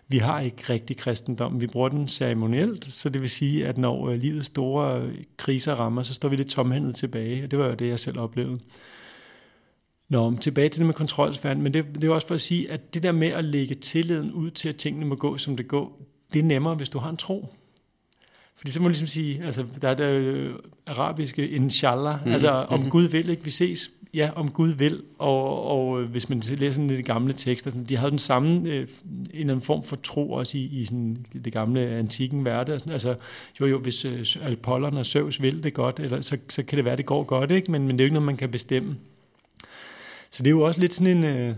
Vi 0.09 0.18
har 0.18 0.40
ikke 0.40 0.62
rigtig 0.70 0.96
kristendom. 0.96 1.61
Vi 1.61 1.66
bruger 1.66 1.88
den 1.88 2.09
ceremonielt, 2.09 2.92
så 2.92 3.09
det 3.09 3.22
vil 3.22 3.31
sige, 3.31 3.66
at 3.66 3.78
når 3.78 4.09
øh, 4.09 4.18
livets 4.18 4.46
store 4.46 5.00
øh, 5.00 5.14
kriser 5.37 5.74
rammer, 5.74 6.02
så 6.02 6.14
står 6.14 6.28
vi 6.28 6.37
lidt 6.37 6.48
tomhændet 6.48 6.94
tilbage. 6.94 7.44
Og 7.44 7.50
det 7.50 7.59
var 7.59 7.66
jo 7.66 7.74
det, 7.74 7.88
jeg 7.88 7.98
selv 7.98 8.18
oplevede. 8.18 8.59
Nå, 10.12 10.37
tilbage 10.40 10.68
til 10.68 10.79
det 10.79 10.87
med 10.87 10.94
kontrolsfærden, 10.94 11.62
men 11.62 11.75
det, 11.75 11.85
det 11.94 12.05
er 12.05 12.11
også 12.11 12.27
for 12.27 12.35
at 12.35 12.40
sige, 12.40 12.70
at 12.70 12.94
det 12.94 13.03
der 13.03 13.12
med 13.12 13.29
at 13.29 13.44
lægge 13.44 13.75
tilliden 13.75 14.33
ud 14.33 14.51
til, 14.51 14.68
at 14.68 14.77
tingene 14.77 15.07
må 15.07 15.14
gå, 15.14 15.37
som 15.37 15.57
det 15.57 15.68
går, 15.68 16.01
det 16.33 16.38
er 16.38 16.42
nemmere, 16.44 16.75
hvis 16.75 16.88
du 16.88 16.98
har 16.98 17.11
en 17.11 17.16
tro. 17.16 17.55
Fordi 18.57 18.70
så 18.70 18.81
må 18.81 18.85
du 18.85 18.88
ligesom 18.88 19.07
sige, 19.07 19.44
altså 19.44 19.64
der 19.83 19.88
er 19.88 19.94
det 19.94 20.05
øh, 20.05 20.55
arabiske 20.87 21.48
inshallah, 21.48 22.27
mm. 22.27 22.33
altså 22.33 22.51
om 22.51 22.81
mm. 22.81 22.90
Gud 22.90 23.03
vil, 23.03 23.31
ikke? 23.31 23.44
Vi 23.44 23.51
ses, 23.51 23.90
ja, 24.14 24.31
om 24.37 24.51
Gud 24.51 24.68
vil, 24.68 25.03
og, 25.18 25.66
og 25.66 26.03
øh, 26.03 26.09
hvis 26.09 26.29
man 26.29 26.38
læser 26.38 26.72
sådan 26.72 26.88
de 26.88 27.03
gamle 27.03 27.33
tekster, 27.33 27.70
sådan, 27.70 27.85
de 27.85 27.96
havde 27.96 28.11
den 28.11 28.18
samme, 28.18 28.70
øh, 28.70 28.81
en 28.81 28.88
eller 29.33 29.42
anden 29.42 29.61
form 29.61 29.85
for 29.85 29.96
tro 29.96 30.33
også 30.33 30.59
i, 30.59 30.61
i 30.61 30.85
sådan, 30.85 31.27
det 31.44 31.53
gamle 31.53 31.81
antikken 31.81 32.44
verden. 32.44 32.90
Altså, 32.90 33.14
jo 33.61 33.66
jo, 33.66 33.79
hvis 33.79 34.05
øh, 34.05 34.27
Apollon 34.42 34.96
og 34.96 35.07
Zeus 35.07 35.42
vil 35.42 35.62
det 35.62 35.75
godt, 35.75 36.01
eller, 36.01 36.20
så, 36.20 36.37
så 36.48 36.62
kan 36.62 36.77
det 36.77 36.85
være, 36.85 36.96
det 36.96 37.07
går 37.07 37.22
godt, 37.22 37.51
ikke? 37.51 37.72
Men, 37.72 37.83
men 37.83 37.90
det 37.90 38.01
er 38.01 38.05
jo 38.05 38.07
ikke 38.07 38.14
noget, 38.14 38.27
man 38.27 38.37
kan 38.37 38.51
bestemme. 38.51 38.96
Så 40.32 40.42
det 40.42 40.46
er 40.46 40.50
jo 40.50 40.62
også 40.62 40.80
lidt 40.80 40.94
sådan 40.94 41.16
en... 41.16 41.24
Øh, 41.24 41.54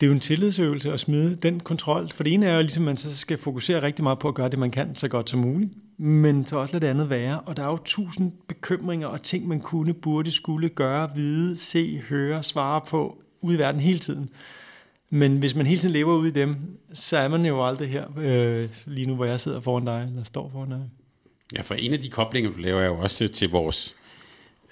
det 0.00 0.06
er 0.06 0.08
jo 0.08 0.12
en 0.12 0.20
tillidsøvelse 0.20 0.92
at 0.92 1.00
smide 1.00 1.36
den 1.36 1.60
kontrol. 1.60 2.10
For 2.14 2.24
det 2.24 2.32
ene 2.32 2.46
er 2.46 2.54
jo 2.54 2.60
ligesom, 2.60 2.82
at 2.82 2.86
man 2.86 2.96
så 2.96 3.16
skal 3.16 3.38
fokusere 3.38 3.82
rigtig 3.82 4.02
meget 4.02 4.18
på 4.18 4.28
at 4.28 4.34
gøre 4.34 4.48
det, 4.48 4.58
man 4.58 4.70
kan, 4.70 4.96
så 4.96 5.08
godt 5.08 5.30
som 5.30 5.40
muligt. 5.40 5.72
Men 5.98 6.46
så 6.46 6.56
også 6.56 6.74
lade 6.74 6.86
det 6.86 6.90
andet 6.90 7.10
være. 7.10 7.40
Og 7.40 7.56
der 7.56 7.62
er 7.62 7.70
jo 7.70 7.78
tusind 7.84 8.32
bekymringer 8.48 9.06
og 9.06 9.22
ting, 9.22 9.48
man 9.48 9.60
kunne, 9.60 9.94
burde, 9.94 10.30
skulle 10.30 10.68
gøre, 10.68 11.10
vide, 11.14 11.56
se, 11.56 11.98
høre, 12.08 12.42
svare 12.42 12.80
på 12.88 13.22
ude 13.40 13.56
i 13.56 13.58
verden 13.58 13.80
hele 13.80 13.98
tiden. 13.98 14.30
Men 15.10 15.38
hvis 15.38 15.54
man 15.54 15.66
hele 15.66 15.80
tiden 15.80 15.92
lever 15.92 16.16
ude 16.16 16.28
i 16.28 16.32
dem, 16.32 16.56
så 16.92 17.16
er 17.16 17.28
man 17.28 17.46
jo 17.46 17.66
aldrig 17.66 17.88
her, 17.88 18.18
øh, 18.18 18.68
lige 18.86 19.06
nu 19.06 19.14
hvor 19.14 19.24
jeg 19.24 19.40
sidder 19.40 19.60
foran 19.60 19.84
dig, 19.84 20.06
eller 20.08 20.24
står 20.24 20.50
foran 20.52 20.70
dig. 20.70 20.90
Ja, 21.56 21.60
for 21.60 21.74
en 21.74 21.92
af 21.92 21.98
de 21.98 22.08
koblinger, 22.08 22.50
du 22.50 22.58
laver, 22.58 22.80
er 22.80 22.86
jo 22.86 22.98
også 22.98 23.28
til 23.28 23.50
vores 23.50 23.94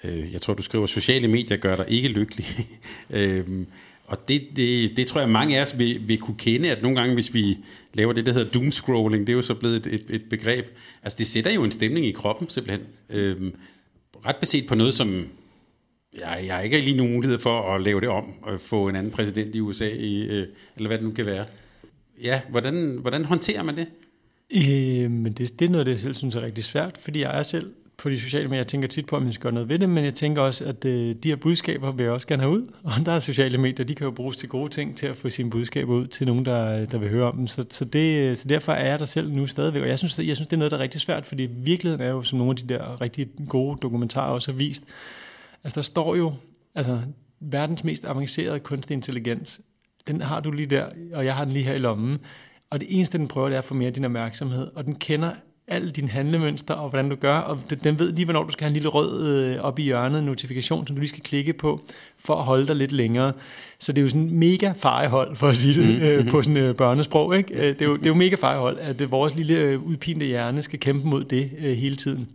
øh, 0.03 0.33
jeg 0.33 0.41
tror 0.41 0.53
du 0.53 0.63
skriver, 0.63 0.85
sociale 0.85 1.27
medier 1.27 1.57
gør 1.57 1.75
dig 1.75 1.85
ikke 1.87 2.07
lykkelig. 2.07 2.45
øhm, 3.09 3.67
og 4.07 4.27
det, 4.27 4.47
det, 4.55 4.97
det 4.97 5.07
tror 5.07 5.19
jeg 5.19 5.29
mange 5.29 5.57
af 5.57 5.61
os 5.61 5.77
vil, 5.77 6.07
vil 6.07 6.17
kunne 6.17 6.37
kende, 6.37 6.71
at 6.71 6.81
nogle 6.81 6.99
gange, 6.99 7.13
hvis 7.13 7.33
vi 7.33 7.57
laver 7.93 8.13
det, 8.13 8.25
der 8.25 8.33
hedder 8.33 8.51
doomscrolling, 8.51 9.27
det 9.27 9.33
er 9.33 9.37
jo 9.37 9.41
så 9.41 9.53
blevet 9.53 9.75
et, 9.75 9.93
et, 9.93 10.05
et 10.09 10.23
begreb. 10.29 10.65
Altså 11.03 11.15
det 11.17 11.27
sætter 11.27 11.51
jo 11.51 11.63
en 11.63 11.71
stemning 11.71 12.05
i 12.05 12.11
kroppen 12.11 12.49
simpelthen. 12.49 12.87
Øhm, 13.09 13.55
ret 14.25 14.35
beset 14.35 14.67
på 14.67 14.75
noget, 14.75 14.93
som 14.93 15.27
jeg, 16.19 16.43
jeg 16.47 16.63
ikke 16.63 16.77
har 16.77 16.83
lige 16.83 16.97
nogen 16.97 17.13
mulighed 17.13 17.39
for 17.39 17.75
at 17.75 17.81
lave 17.81 18.01
det 18.01 18.09
om, 18.09 18.33
og 18.41 18.61
få 18.61 18.89
en 18.89 18.95
anden 18.95 19.11
præsident 19.11 19.55
i 19.55 19.59
USA, 19.59 19.89
i, 19.89 20.21
øh, 20.21 20.47
eller 20.75 20.87
hvad 20.87 20.97
det 20.97 21.05
nu 21.05 21.11
kan 21.11 21.25
være. 21.25 21.45
Ja, 22.21 22.41
hvordan, 22.49 22.97
hvordan 23.01 23.25
håndterer 23.25 23.63
man 23.63 23.77
det? 23.77 23.87
Øh, 24.55 25.11
men 25.11 25.33
det, 25.33 25.59
det 25.59 25.65
er 25.65 25.69
noget, 25.69 25.85
det 25.85 25.91
jeg 25.91 25.99
selv 25.99 26.15
synes 26.15 26.35
er 26.35 26.41
rigtig 26.41 26.63
svært, 26.63 26.97
fordi 26.99 27.19
jeg 27.19 27.39
er 27.39 27.43
selv 27.43 27.71
på 27.97 28.09
de 28.09 28.19
sociale 28.19 28.47
medier. 28.47 28.59
Jeg 28.59 28.67
tænker 28.67 28.87
tit 28.87 29.05
på, 29.05 29.15
at 29.15 29.23
man 29.23 29.33
skal 29.33 29.43
gøre 29.43 29.53
noget 29.53 29.69
ved 29.69 29.79
det, 29.79 29.89
men 29.89 30.03
jeg 30.03 30.13
tænker 30.13 30.41
også, 30.41 30.65
at 30.65 30.85
øh, 30.85 31.15
de 31.15 31.29
her 31.29 31.35
budskaber 31.35 31.91
vil 31.91 32.03
jeg 32.03 32.13
også 32.13 32.27
gerne 32.27 32.43
have 32.43 32.53
ud. 32.53 32.73
Og 32.83 32.91
der 33.05 33.11
er 33.11 33.19
sociale 33.19 33.57
medier, 33.57 33.85
de 33.85 33.95
kan 33.95 34.05
jo 34.05 34.11
bruges 34.11 34.37
til 34.37 34.49
gode 34.49 34.69
ting, 34.69 34.97
til 34.97 35.07
at 35.07 35.17
få 35.17 35.29
sine 35.29 35.49
budskaber 35.49 35.93
ud 35.93 36.07
til 36.07 36.27
nogen, 36.27 36.45
der, 36.45 36.85
der 36.85 36.97
vil 36.97 37.09
høre 37.09 37.27
om 37.27 37.37
dem. 37.37 37.47
Så, 37.47 37.65
så, 37.69 37.85
det, 37.85 38.17
øh, 38.17 38.37
så 38.37 38.47
derfor 38.47 38.71
er 38.71 38.89
jeg 38.89 38.99
der 38.99 39.05
selv 39.05 39.31
nu 39.31 39.47
stadigvæk. 39.47 39.81
Og 39.81 39.87
jeg 39.87 39.97
synes, 39.97 40.19
jeg 40.19 40.35
synes, 40.35 40.47
det 40.47 40.53
er 40.53 40.57
noget, 40.57 40.71
der 40.71 40.77
er 40.77 40.81
rigtig 40.81 41.01
svært, 41.01 41.25
fordi 41.25 41.43
virkeligheden 41.43 42.05
er 42.05 42.09
jo, 42.09 42.23
som 42.23 42.37
nogle 42.37 42.51
af 42.51 42.55
de 42.55 42.73
der 42.73 43.01
rigtig 43.01 43.27
gode 43.49 43.77
dokumentarer 43.81 44.31
også 44.31 44.51
har 44.51 44.57
vist, 44.57 44.83
altså 45.63 45.75
der 45.75 45.83
står 45.83 46.15
jo, 46.15 46.33
altså 46.75 46.99
verdens 47.39 47.83
mest 47.83 48.05
avancerede 48.05 48.59
kunstig 48.59 48.95
intelligens, 48.95 49.61
den 50.07 50.21
har 50.21 50.39
du 50.39 50.51
lige 50.51 50.65
der, 50.65 50.85
og 51.13 51.25
jeg 51.25 51.35
har 51.35 51.43
den 51.43 51.53
lige 51.53 51.65
her 51.65 51.73
i 51.73 51.77
lommen. 51.77 52.17
Og 52.69 52.79
det 52.79 52.95
eneste, 52.95 53.17
den 53.17 53.27
prøver, 53.27 53.47
det 53.47 53.55
er 53.55 53.59
at 53.59 53.65
få 53.65 53.73
mere 53.73 53.91
din 53.91 54.05
opmærksomhed. 54.05 54.67
Og 54.75 54.85
den 54.85 54.95
kender 54.95 55.31
alle 55.67 55.89
dine 55.89 56.09
handlemønster 56.09 56.73
og 56.73 56.89
hvordan 56.89 57.09
du 57.09 57.15
gør, 57.15 57.37
og 57.37 57.59
den 57.83 57.99
ved 57.99 58.13
lige, 58.13 58.25
hvornår 58.25 58.43
du 58.43 58.51
skal 58.51 58.63
have 58.63 58.69
en 58.69 58.73
lille 58.73 58.89
rød 58.89 59.27
øh, 59.27 59.61
op 59.61 59.79
i 59.79 59.81
hjørnet 59.81 60.23
notifikation, 60.23 60.87
som 60.87 60.95
du 60.95 60.99
lige 60.99 61.09
skal 61.09 61.23
klikke 61.23 61.53
på, 61.53 61.81
for 62.17 62.35
at 62.35 62.43
holde 62.43 62.67
dig 62.67 62.75
lidt 62.75 62.91
længere. 62.91 63.33
Så 63.79 63.91
det 63.91 63.97
er 63.97 64.03
jo 64.03 64.09
sådan 64.09 64.29
mega 64.31 64.73
fejhold, 64.77 65.35
for 65.35 65.47
at 65.47 65.55
sige 65.55 65.81
det 65.81 65.89
mm, 65.89 66.01
øh, 66.01 66.29
på 66.29 66.41
sådan 66.41 66.57
øh, 66.57 66.75
børnesprog. 66.75 67.37
Ikke? 67.37 67.53
Øh, 67.53 67.73
det, 67.73 67.81
er 67.81 67.85
jo, 67.85 67.97
det 67.97 68.05
er 68.05 68.09
jo 68.09 68.15
mega 68.15 68.35
fejhold, 68.35 68.79
at 68.79 68.99
det, 68.99 69.11
vores 69.11 69.35
lille 69.35 69.57
øh, 69.57 69.83
udpinte 69.83 70.25
hjerne 70.25 70.61
skal 70.61 70.79
kæmpe 70.79 71.07
mod 71.07 71.23
det 71.23 71.49
øh, 71.59 71.77
hele 71.77 71.95
tiden. 71.95 72.29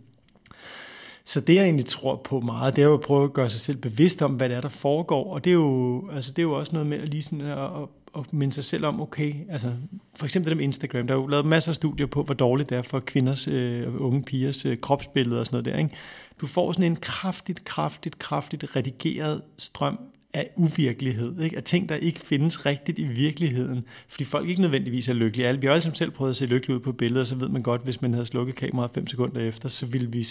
Så 1.25 1.41
det, 1.41 1.55
jeg 1.55 1.63
egentlig 1.63 1.85
tror 1.85 2.15
på 2.15 2.39
meget, 2.39 2.75
det 2.75 2.81
er 2.81 2.85
jo 2.85 2.93
at 2.93 3.01
prøve 3.01 3.23
at 3.23 3.33
gøre 3.33 3.49
sig 3.49 3.61
selv 3.61 3.77
bevidst 3.77 4.21
om, 4.21 4.31
hvad 4.31 4.49
det 4.49 4.57
er, 4.57 4.61
der 4.61 4.69
foregår. 4.69 5.33
Og 5.33 5.43
det 5.43 5.49
er 5.49 5.53
jo, 5.53 6.03
altså, 6.15 6.31
det 6.31 6.39
er 6.39 6.43
jo 6.43 6.53
også 6.53 6.71
noget 6.73 6.87
med 6.87 6.99
at 6.99 7.09
lige 7.09 7.23
sådan 7.23 7.41
at, 7.41 7.57
at 7.57 7.87
at 8.17 8.33
minde 8.33 8.53
sig 8.53 8.63
selv 8.63 8.85
om, 8.85 9.01
okay, 9.01 9.33
altså 9.49 9.73
for 10.15 10.25
eksempel 10.25 10.49
det 10.49 10.57
med 10.57 10.63
Instagram, 10.63 11.07
der 11.07 11.13
er 11.13 11.19
jo 11.19 11.27
lavet 11.27 11.45
masser 11.45 11.71
af 11.71 11.75
studier 11.75 12.07
på, 12.07 12.23
hvor 12.23 12.33
dårligt 12.33 12.69
det 12.69 12.77
er 12.77 12.81
for 12.81 12.99
kvinders 12.99 13.47
øh, 13.47 14.01
unge 14.01 14.23
pigers 14.23 14.65
øh, 14.65 14.77
kropsbilleder 14.77 15.39
og 15.39 15.45
sådan 15.45 15.55
noget 15.55 15.65
der, 15.65 15.83
ikke? 15.83 15.95
Du 16.41 16.47
får 16.47 16.71
sådan 16.71 16.91
en 16.91 16.95
kraftigt, 16.95 17.65
kraftigt, 17.65 18.19
kraftigt 18.19 18.75
redigeret 18.75 19.41
strøm 19.57 19.99
af 20.33 20.49
uvirkelighed, 20.55 21.39
ikke? 21.41 21.57
af 21.57 21.63
ting, 21.63 21.89
der 21.89 21.95
ikke 21.95 22.19
findes 22.19 22.65
rigtigt 22.65 22.99
i 22.99 23.03
virkeligheden, 23.03 23.85
fordi 24.07 24.23
folk 24.23 24.49
ikke 24.49 24.61
nødvendigvis 24.61 25.09
er 25.09 25.13
lykkelige. 25.13 25.61
Vi 25.61 25.67
har 25.67 25.73
alle 25.73 25.95
selv 25.95 26.11
prøvet 26.11 26.29
at 26.29 26.35
se 26.35 26.45
lykkelige 26.45 26.75
ud 26.75 26.81
på 26.81 26.91
billeder, 26.91 27.23
så 27.25 27.35
ved 27.35 27.49
man 27.49 27.61
godt, 27.61 27.83
hvis 27.83 28.01
man 28.01 28.13
havde 28.13 28.25
slukket 28.25 28.55
kameraet 28.55 28.91
5 28.93 29.07
sekunder 29.07 29.41
efter, 29.41 29.69
så 29.69 29.85
ville 29.85 30.11
vi 30.11 30.25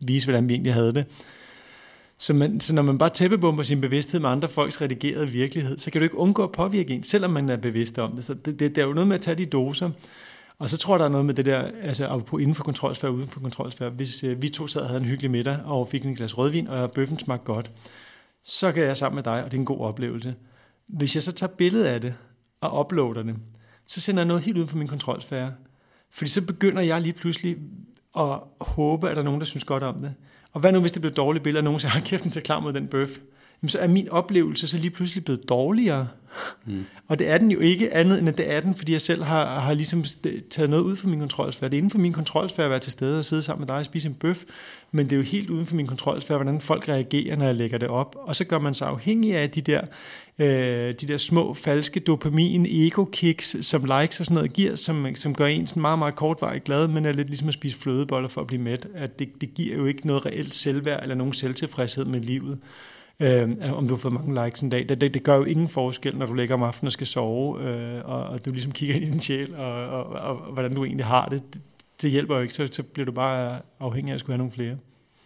vise, 0.00 0.26
hvordan 0.26 0.48
vi 0.48 0.54
egentlig 0.54 0.74
havde 0.74 0.92
det. 0.94 1.04
Så, 2.18 2.34
man, 2.34 2.60
så 2.60 2.74
når 2.74 2.82
man 2.82 2.98
bare 2.98 3.10
tæppebomber 3.10 3.62
sin 3.62 3.80
bevidsthed 3.80 4.20
med 4.20 4.30
andre 4.30 4.48
folks 4.48 4.80
redigerede 4.80 5.28
virkelighed, 5.28 5.78
så 5.78 5.90
kan 5.90 6.00
du 6.00 6.02
ikke 6.02 6.18
undgå 6.18 6.44
at 6.44 6.52
påvirke 6.52 6.94
en, 6.94 7.02
selvom 7.02 7.30
man 7.30 7.48
er 7.48 7.56
bevidst 7.56 7.98
om 7.98 8.12
det. 8.12 8.24
Så 8.24 8.34
det, 8.34 8.60
det, 8.60 8.74
det 8.74 8.78
er 8.78 8.86
jo 8.86 8.92
noget 8.92 9.08
med 9.08 9.16
at 9.16 9.22
tage 9.22 9.34
de 9.34 9.46
doser. 9.46 9.90
Og 10.58 10.70
så 10.70 10.78
tror 10.78 10.94
jeg, 10.94 10.98
der 10.98 11.04
er 11.04 11.10
noget 11.10 11.26
med 11.26 11.34
det 11.34 11.44
der, 11.44 11.70
altså 11.82 12.18
på 12.18 12.38
inden 12.38 12.54
for 12.54 12.64
kontrolsfærd, 12.64 13.10
uden 13.10 13.28
for 13.28 13.40
kontrolsfærd. 13.40 13.92
Hvis 13.92 14.24
øh, 14.24 14.42
vi 14.42 14.48
to 14.48 14.66
sad 14.66 14.80
og 14.80 14.88
havde 14.88 15.00
en 15.00 15.06
hyggelig 15.06 15.30
middag, 15.30 15.58
og 15.64 15.88
fik 15.88 16.04
en 16.04 16.14
glas 16.14 16.38
rødvin, 16.38 16.68
og 16.68 16.92
bøffen 16.92 17.18
smagte 17.18 17.44
godt, 17.44 17.72
så 18.44 18.72
kan 18.72 18.82
jeg 18.82 18.96
sammen 18.96 19.14
med 19.14 19.22
dig, 19.22 19.44
og 19.44 19.50
det 19.50 19.56
er 19.56 19.60
en 19.60 19.66
god 19.66 19.80
oplevelse. 19.80 20.34
Hvis 20.86 21.14
jeg 21.14 21.22
så 21.22 21.32
tager 21.32 21.52
billede 21.52 21.90
af 21.90 22.00
det, 22.00 22.14
og 22.60 22.80
uploader 22.80 23.22
det, 23.22 23.36
så 23.86 24.00
sender 24.00 24.20
jeg 24.20 24.26
noget 24.26 24.42
helt 24.42 24.56
uden 24.56 24.68
for 24.68 24.76
min 24.76 24.88
kontrolsfære. 24.88 25.52
Fordi 26.10 26.30
så 26.30 26.46
begynder 26.46 26.82
jeg 26.82 27.00
lige 27.00 27.12
pludselig 27.12 27.56
at 28.18 28.38
håbe, 28.60 29.10
at 29.10 29.16
der 29.16 29.22
er 29.22 29.24
nogen, 29.24 29.40
der 29.40 29.46
synes 29.46 29.64
godt 29.64 29.82
om 29.82 30.00
det. 30.00 30.14
Og 30.56 30.60
hvad 30.60 30.72
nu, 30.72 30.80
hvis 30.80 30.92
det 30.92 31.02
bliver 31.02 31.14
dårlige 31.14 31.42
billeder, 31.42 31.60
og 31.60 31.64
nogen 31.64 31.80
siger, 31.80 32.00
kæften 32.00 32.30
til 32.30 32.42
klar 32.42 32.60
mod 32.60 32.72
den 32.72 32.86
bøf? 32.86 33.18
Jamen, 33.62 33.68
så 33.68 33.78
er 33.78 33.88
min 33.88 34.08
oplevelse 34.08 34.68
så 34.68 34.78
lige 34.78 34.90
pludselig 34.90 35.24
blevet 35.24 35.48
dårligere. 35.48 36.08
Mm. 36.66 36.84
Og 37.08 37.18
det 37.18 37.30
er 37.30 37.38
den 37.38 37.50
jo 37.50 37.60
ikke 37.60 37.94
andet, 37.94 38.18
end 38.18 38.28
at 38.28 38.38
det 38.38 38.52
er 38.52 38.60
den, 38.60 38.74
fordi 38.74 38.92
jeg 38.92 39.00
selv 39.00 39.22
har, 39.22 39.60
har 39.60 39.74
ligesom 39.74 40.04
taget 40.50 40.70
noget 40.70 40.82
ud 40.82 40.96
for 40.96 41.08
min 41.08 41.18
kontrolsfære. 41.18 41.70
Det 41.70 41.76
er 41.76 41.78
inden 41.78 41.90
for 41.90 41.98
min 41.98 42.12
kontrolsfære 42.12 42.64
at 42.64 42.70
være 42.70 42.80
til 42.80 42.92
stede 42.92 43.18
og 43.18 43.24
sidde 43.24 43.42
sammen 43.42 43.60
med 43.60 43.68
dig 43.68 43.76
og 43.76 43.84
spise 43.84 44.08
en 44.08 44.14
bøf, 44.14 44.44
men 44.92 45.06
det 45.06 45.12
er 45.12 45.16
jo 45.16 45.22
helt 45.22 45.50
uden 45.50 45.66
for 45.66 45.76
min 45.76 45.86
kontrolsfære, 45.86 46.38
hvordan 46.38 46.60
folk 46.60 46.88
reagerer, 46.88 47.36
når 47.36 47.46
jeg 47.46 47.54
lægger 47.54 47.78
det 47.78 47.88
op. 47.88 48.16
Og 48.18 48.36
så 48.36 48.44
gør 48.44 48.58
man 48.58 48.74
sig 48.74 48.88
afhængig 48.88 49.34
af 49.36 49.50
de 49.50 49.60
der, 49.60 49.80
øh, 50.38 50.94
de 51.00 51.06
der 51.06 51.16
små, 51.16 51.54
falske 51.54 52.00
dopamin, 52.00 52.66
ego-kicks, 52.66 53.56
som 53.64 53.84
likes 53.84 54.20
og 54.20 54.26
sådan 54.26 54.34
noget 54.34 54.52
giver, 54.52 54.76
som, 54.76 55.06
som 55.14 55.34
gør 55.34 55.46
en 55.46 55.66
sådan 55.66 55.80
meget, 55.80 55.98
meget 55.98 56.16
kortvarigt 56.16 56.64
glad, 56.64 56.88
men 56.88 57.04
er 57.04 57.12
lidt 57.12 57.28
ligesom 57.28 57.48
at 57.48 57.54
spise 57.54 57.78
flødeboller 57.78 58.28
for 58.28 58.40
at 58.40 58.46
blive 58.46 58.62
mæt. 58.62 58.86
At 58.94 59.18
det, 59.18 59.28
det 59.40 59.54
giver 59.54 59.76
jo 59.76 59.86
ikke 59.86 60.06
noget 60.06 60.26
reelt 60.26 60.54
selvværd 60.54 61.02
eller 61.02 61.14
nogen 61.14 61.32
selvtilfredshed 61.32 62.04
med 62.04 62.20
livet 62.20 62.58
øh, 63.20 63.48
om 63.72 63.88
du 63.88 63.94
har 63.94 64.00
fået 64.00 64.14
mange 64.14 64.44
likes 64.44 64.60
en 64.60 64.70
dag. 64.70 64.88
Det, 64.88 65.00
det, 65.00 65.14
det 65.14 65.22
gør 65.22 65.36
jo 65.36 65.44
ingen 65.44 65.68
forskel, 65.68 66.16
når 66.16 66.26
du 66.26 66.34
ligger 66.34 66.54
om 66.54 66.62
aftenen 66.62 66.86
og 66.86 66.92
skal 66.92 67.06
sove, 67.06 67.68
øh, 67.68 68.04
og, 68.04 68.24
og 68.24 68.44
du 68.44 68.50
ligesom 68.50 68.72
kigger 68.72 68.94
ind 68.94 69.04
i 69.04 69.10
din 69.10 69.20
sjæl, 69.20 69.54
og, 69.54 69.72
og, 69.72 70.06
og, 70.06 70.38
og 70.38 70.52
hvordan 70.52 70.74
du 70.74 70.84
egentlig 70.84 71.06
har 71.06 71.26
det. 71.26 71.42
det. 71.54 71.62
Det 72.02 72.10
hjælper 72.10 72.36
jo 72.36 72.42
ikke, 72.42 72.54
så, 72.54 72.68
så 72.70 72.82
bliver 72.82 73.06
du 73.06 73.12
bare 73.12 73.60
afhængig 73.80 74.10
af 74.10 74.14
at 74.14 74.20
skulle 74.20 74.32
have 74.32 74.38
nogle 74.38 74.52
flere. 74.52 74.76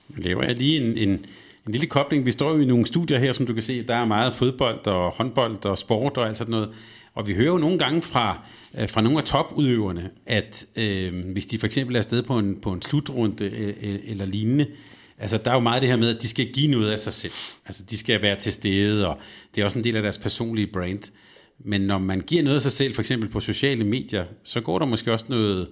Nu 0.08 0.22
laver 0.22 0.42
jeg 0.42 0.56
lige 0.56 0.80
en, 0.80 0.96
en, 0.96 1.08
en 1.66 1.72
lille 1.72 1.86
kobling. 1.86 2.26
Vi 2.26 2.32
står 2.32 2.50
jo 2.50 2.60
i 2.60 2.64
nogle 2.64 2.86
studier 2.86 3.18
her, 3.18 3.32
som 3.32 3.46
du 3.46 3.52
kan 3.52 3.62
se, 3.62 3.82
der 3.82 3.94
er 3.94 4.04
meget 4.04 4.34
fodbold 4.34 4.86
og 4.86 5.10
håndbold 5.10 5.66
og 5.66 5.78
sport 5.78 6.16
og 6.16 6.28
alt 6.28 6.36
sådan 6.36 6.50
noget. 6.50 6.68
Og 7.14 7.26
vi 7.26 7.34
hører 7.34 7.46
jo 7.46 7.58
nogle 7.58 7.78
gange 7.78 8.02
fra, 8.02 8.38
øh, 8.78 8.88
fra 8.88 9.00
nogle 9.00 9.18
af 9.18 9.24
topudøverne, 9.24 10.10
at 10.26 10.66
øh, 10.76 11.24
hvis 11.32 11.46
de 11.46 11.58
for 11.58 11.66
eksempel 11.66 11.96
er 11.96 12.00
afsted 12.00 12.22
på 12.22 12.38
en, 12.38 12.56
på 12.62 12.72
en 12.72 12.82
slutrunde 12.82 13.44
øh, 13.44 13.74
øh 13.82 13.98
eller 14.04 14.24
lignende, 14.24 14.66
Altså, 15.20 15.38
der 15.38 15.50
er 15.50 15.54
jo 15.54 15.60
meget 15.60 15.82
det 15.82 15.90
her 15.90 15.96
med, 15.96 16.16
at 16.16 16.22
de 16.22 16.28
skal 16.28 16.52
give 16.52 16.70
noget 16.70 16.90
af 16.90 16.98
sig 16.98 17.12
selv. 17.12 17.32
Altså, 17.66 17.84
de 17.90 17.96
skal 17.96 18.22
være 18.22 18.36
til 18.36 18.52
stede, 18.52 19.08
og 19.08 19.18
det 19.54 19.60
er 19.60 19.64
også 19.64 19.78
en 19.78 19.84
del 19.84 19.96
af 19.96 20.02
deres 20.02 20.18
personlige 20.18 20.66
brand. 20.66 21.12
Men 21.58 21.80
når 21.80 21.98
man 21.98 22.20
giver 22.20 22.42
noget 22.42 22.54
af 22.54 22.62
sig 22.62 22.72
selv, 22.72 22.94
for 22.94 23.02
eksempel 23.02 23.28
på 23.28 23.40
sociale 23.40 23.84
medier, 23.84 24.24
så 24.44 24.60
går 24.60 24.78
der 24.78 24.86
måske 24.86 25.12
også 25.12 25.26
noget 25.28 25.68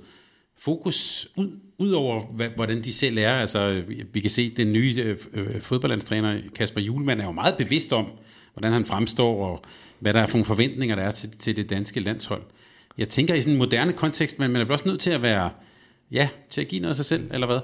fokus 0.58 1.28
ud, 1.36 1.50
ud 1.78 1.90
over, 1.90 2.20
hvad, 2.26 2.48
hvordan 2.48 2.84
de 2.84 2.92
selv 2.92 3.18
er. 3.18 3.32
Altså, 3.32 3.82
vi 4.12 4.20
kan 4.20 4.30
se, 4.30 4.48
at 4.50 4.56
den 4.56 4.72
nye 4.72 4.94
øh, 4.98 5.18
øh 5.32 5.60
fodboldlandstræner, 5.60 6.40
Kasper 6.54 6.80
Julemand, 6.80 7.20
er 7.20 7.24
jo 7.24 7.32
meget 7.32 7.56
bevidst 7.56 7.92
om, 7.92 8.06
hvordan 8.52 8.72
han 8.72 8.84
fremstår, 8.84 9.46
og 9.46 9.64
hvad 9.98 10.12
der 10.12 10.20
er 10.20 10.26
for 10.26 10.36
nogle 10.36 10.44
forventninger, 10.44 10.96
der 10.96 11.02
er 11.02 11.10
til, 11.10 11.30
til 11.30 11.56
det 11.56 11.70
danske 11.70 12.00
landshold. 12.00 12.42
Jeg 12.98 13.08
tænker 13.08 13.34
i 13.34 13.42
sådan 13.42 13.54
en 13.54 13.58
moderne 13.58 13.92
kontekst, 13.92 14.38
men 14.38 14.50
man 14.50 14.60
er 14.60 14.64
vel 14.64 14.72
også 14.72 14.88
nødt 14.88 15.00
til 15.00 15.10
at 15.10 15.22
være, 15.22 15.50
ja, 16.10 16.28
til 16.50 16.60
at 16.60 16.68
give 16.68 16.80
noget 16.80 16.90
af 16.90 16.96
sig 16.96 17.04
selv, 17.04 17.30
eller 17.32 17.46
hvad? 17.46 17.60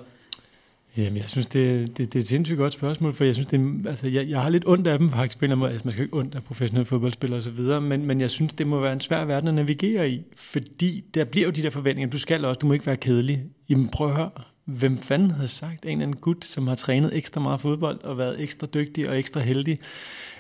Jamen, 0.97 1.17
jeg 1.17 1.29
synes, 1.29 1.47
det, 1.47 1.99
det, 1.99 2.13
det 2.13 2.15
er 2.15 2.21
et 2.21 2.27
sindssygt 2.27 2.59
godt 2.59 2.73
spørgsmål, 2.73 3.13
for 3.15 3.25
jeg 3.25 3.35
synes, 3.35 3.49
det, 3.49 3.87
altså, 3.87 4.09
jeg, 4.09 4.29
jeg 4.29 4.43
har 4.43 4.49
lidt 4.49 4.65
ondt 4.67 4.87
af 4.87 4.99
dem 4.99 5.11
faktisk 5.11 5.39
på 5.39 5.45
en 5.45 5.51
eller 5.51 5.55
anden 5.55 5.61
måde. 5.61 5.71
Altså, 5.71 5.87
man 5.87 5.93
skal 5.93 6.05
ikke 6.05 6.17
ondt 6.17 6.35
af 6.35 6.45
professionelle 6.45 6.87
fodboldspillere 6.87 7.39
osv., 7.39 7.83
men, 7.83 8.07
men 8.07 8.21
jeg 8.21 8.31
synes, 8.31 8.53
det 8.53 8.67
må 8.67 8.81
være 8.81 8.93
en 8.93 9.01
svær 9.01 9.25
verden 9.25 9.49
at 9.49 9.55
navigere 9.55 10.11
i, 10.11 10.23
fordi 10.35 11.05
der 11.15 11.25
bliver 11.25 11.47
jo 11.47 11.51
de 11.51 11.63
der 11.63 11.71
forventninger. 11.71 12.11
Du 12.11 12.19
skal 12.19 12.45
også, 12.45 12.59
du 12.59 12.67
må 12.67 12.73
ikke 12.73 12.87
være 12.87 12.97
kedelig. 12.97 13.43
Jamen, 13.69 13.89
prøv 13.89 14.09
at 14.09 14.17
høre. 14.17 14.31
Hvem 14.65 14.99
fanden 14.99 15.31
havde 15.31 15.49
sagt, 15.49 15.85
en 15.85 15.91
eller 15.91 16.03
anden 16.03 16.17
gut, 16.17 16.45
som 16.45 16.67
har 16.67 16.75
trænet 16.75 17.17
ekstra 17.17 17.41
meget 17.41 17.61
fodbold 17.61 18.05
og 18.05 18.19
været 18.19 18.41
ekstra 18.41 18.67
dygtig 18.67 19.09
og 19.09 19.19
ekstra 19.19 19.41
heldig, 19.41 19.79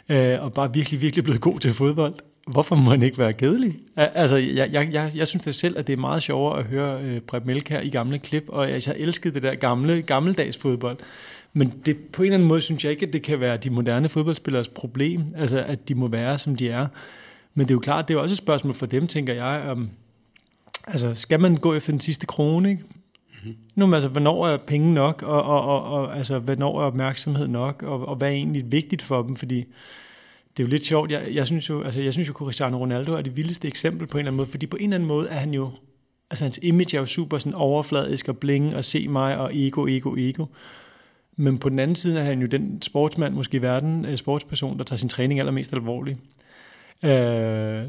øh, 0.08 0.42
og 0.42 0.52
bare 0.52 0.72
virkelig, 0.74 1.02
virkelig 1.02 1.24
blevet 1.24 1.40
god 1.40 1.60
til 1.60 1.72
fodbold, 1.72 2.14
hvorfor 2.46 2.76
må 2.76 2.90
han 2.90 3.02
ikke 3.02 3.18
være 3.18 3.32
kedelig? 3.32 3.76
Altså, 3.96 4.36
jeg, 4.36 4.72
jeg, 4.72 4.88
jeg, 4.92 5.10
jeg 5.14 5.28
synes 5.28 5.44
det 5.44 5.54
selv, 5.54 5.78
at 5.78 5.86
det 5.86 5.92
er 5.92 5.96
meget 5.96 6.22
sjovere 6.22 6.58
at 6.58 6.64
høre 6.64 7.02
øh, 7.02 7.20
Preb 7.20 7.68
her 7.68 7.80
i 7.80 7.90
gamle 7.90 8.18
klip, 8.18 8.44
og 8.48 8.70
jeg, 8.70 8.82
jeg 8.86 8.94
elskede 8.98 9.34
det 9.34 9.42
der 9.42 9.54
gamle, 9.54 10.02
gammeldags 10.02 10.56
fodbold. 10.56 10.98
Men 11.52 11.72
det, 11.86 11.96
på 11.98 12.22
en 12.22 12.26
eller 12.26 12.34
anden 12.34 12.48
måde 12.48 12.60
synes 12.60 12.84
jeg 12.84 12.92
ikke, 12.92 13.06
at 13.06 13.12
det 13.12 13.22
kan 13.22 13.40
være 13.40 13.56
de 13.56 13.70
moderne 13.70 14.08
fodboldspillers 14.08 14.68
problem, 14.68 15.22
altså 15.36 15.58
at 15.58 15.88
de 15.88 15.94
må 15.94 16.08
være, 16.08 16.38
som 16.38 16.56
de 16.56 16.68
er. 16.68 16.86
Men 17.54 17.66
det 17.66 17.70
er 17.70 17.74
jo 17.74 17.80
klart, 17.80 18.08
det 18.08 18.14
er 18.14 18.18
også 18.18 18.32
et 18.32 18.38
spørgsmål 18.38 18.74
for 18.74 18.86
dem, 18.86 19.06
tænker 19.06 19.34
jeg, 19.34 19.62
om, 19.68 19.90
altså 20.86 21.14
skal 21.14 21.40
man 21.40 21.56
gå 21.56 21.74
efter 21.74 21.92
den 21.92 22.00
sidste 22.00 22.26
krone, 22.26 22.70
ikke? 22.70 22.82
Mm-hmm. 22.82 23.56
Nu, 23.74 23.94
altså, 23.94 24.08
hvornår 24.08 24.46
er 24.46 24.56
penge 24.56 24.94
nok, 24.94 25.22
og, 25.22 25.42
og, 25.42 25.62
og, 25.64 25.82
og 25.82 26.16
altså, 26.16 26.38
hvornår 26.38 26.80
er 26.80 26.84
opmærksomhed 26.84 27.48
nok, 27.48 27.82
og, 27.82 28.08
og 28.08 28.16
hvad 28.16 28.28
er 28.28 28.32
egentlig 28.32 28.72
vigtigt 28.72 29.02
for 29.02 29.22
dem, 29.22 29.36
fordi 29.36 29.64
det 30.56 30.62
er 30.62 30.66
jo 30.66 30.70
lidt 30.70 30.84
sjovt. 30.84 31.10
Jeg, 31.10 31.22
jeg 31.32 31.46
synes 31.46 31.68
jo, 31.68 31.82
altså, 31.82 32.00
jeg 32.00 32.12
synes 32.12 32.28
jo, 32.28 32.32
Cristiano 32.32 32.78
Ronaldo 32.78 33.12
er 33.12 33.22
det 33.22 33.36
vildeste 33.36 33.68
eksempel 33.68 34.06
på 34.06 34.18
en 34.18 34.20
eller 34.20 34.30
anden 34.30 34.36
måde, 34.36 34.48
fordi 34.48 34.66
på 34.66 34.76
en 34.76 34.82
eller 34.82 34.94
anden 34.94 35.08
måde 35.08 35.28
er 35.28 35.34
han 35.34 35.54
jo, 35.54 35.70
altså 36.30 36.44
hans 36.44 36.58
image 36.62 36.96
er 36.96 37.00
jo 37.00 37.06
super 37.06 37.38
sådan 37.38 37.54
overfladisk 37.54 38.28
og 38.28 38.38
blinge 38.38 38.76
og 38.76 38.84
se 38.84 39.08
mig 39.08 39.38
og 39.38 39.50
ego, 39.56 39.86
ego, 39.86 40.14
ego. 40.18 40.46
Men 41.36 41.58
på 41.58 41.68
den 41.68 41.78
anden 41.78 41.96
side 41.96 42.18
er 42.18 42.24
han 42.24 42.40
jo 42.40 42.46
den 42.46 42.82
sportsmand, 42.82 43.34
måske 43.34 43.56
i 43.56 43.62
verden, 43.62 44.04
øh, 44.04 44.16
sportsperson, 44.16 44.78
der 44.78 44.84
tager 44.84 44.98
sin 44.98 45.08
træning 45.08 45.40
allermest 45.40 45.72
alvorligt. 45.72 46.18
Øh, 47.04 47.84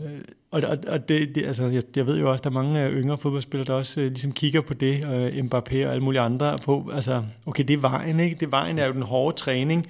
og 0.52 0.62
og, 0.68 0.78
og 0.88 1.10
det, 1.10 1.36
det, 1.36 1.46
altså, 1.46 1.66
jeg, 1.66 1.84
jeg 1.96 2.06
ved 2.06 2.20
jo 2.20 2.32
også, 2.32 2.40
at 2.40 2.44
der 2.44 2.50
er 2.50 2.64
mange 2.64 2.90
yngre 2.90 3.18
fodboldspillere, 3.18 3.68
der 3.68 3.74
også 3.74 4.02
øh, 4.02 4.08
ligesom 4.08 4.32
kigger 4.32 4.62
på 4.62 4.74
det, 4.74 5.06
og 5.06 5.28
Mbappé 5.28 5.86
og 5.86 5.92
alle 5.92 6.04
mulige 6.04 6.22
andre 6.22 6.58
på, 6.64 6.92
altså, 6.94 7.24
okay, 7.46 7.64
det 7.64 7.74
er 7.74 7.78
vejen, 7.78 8.20
ikke? 8.20 8.36
Det 8.40 8.52
vejen 8.52 8.80
er 8.80 8.86
jo 8.86 8.94
den 8.94 9.02
hårde 9.02 9.38
træning, 9.38 9.88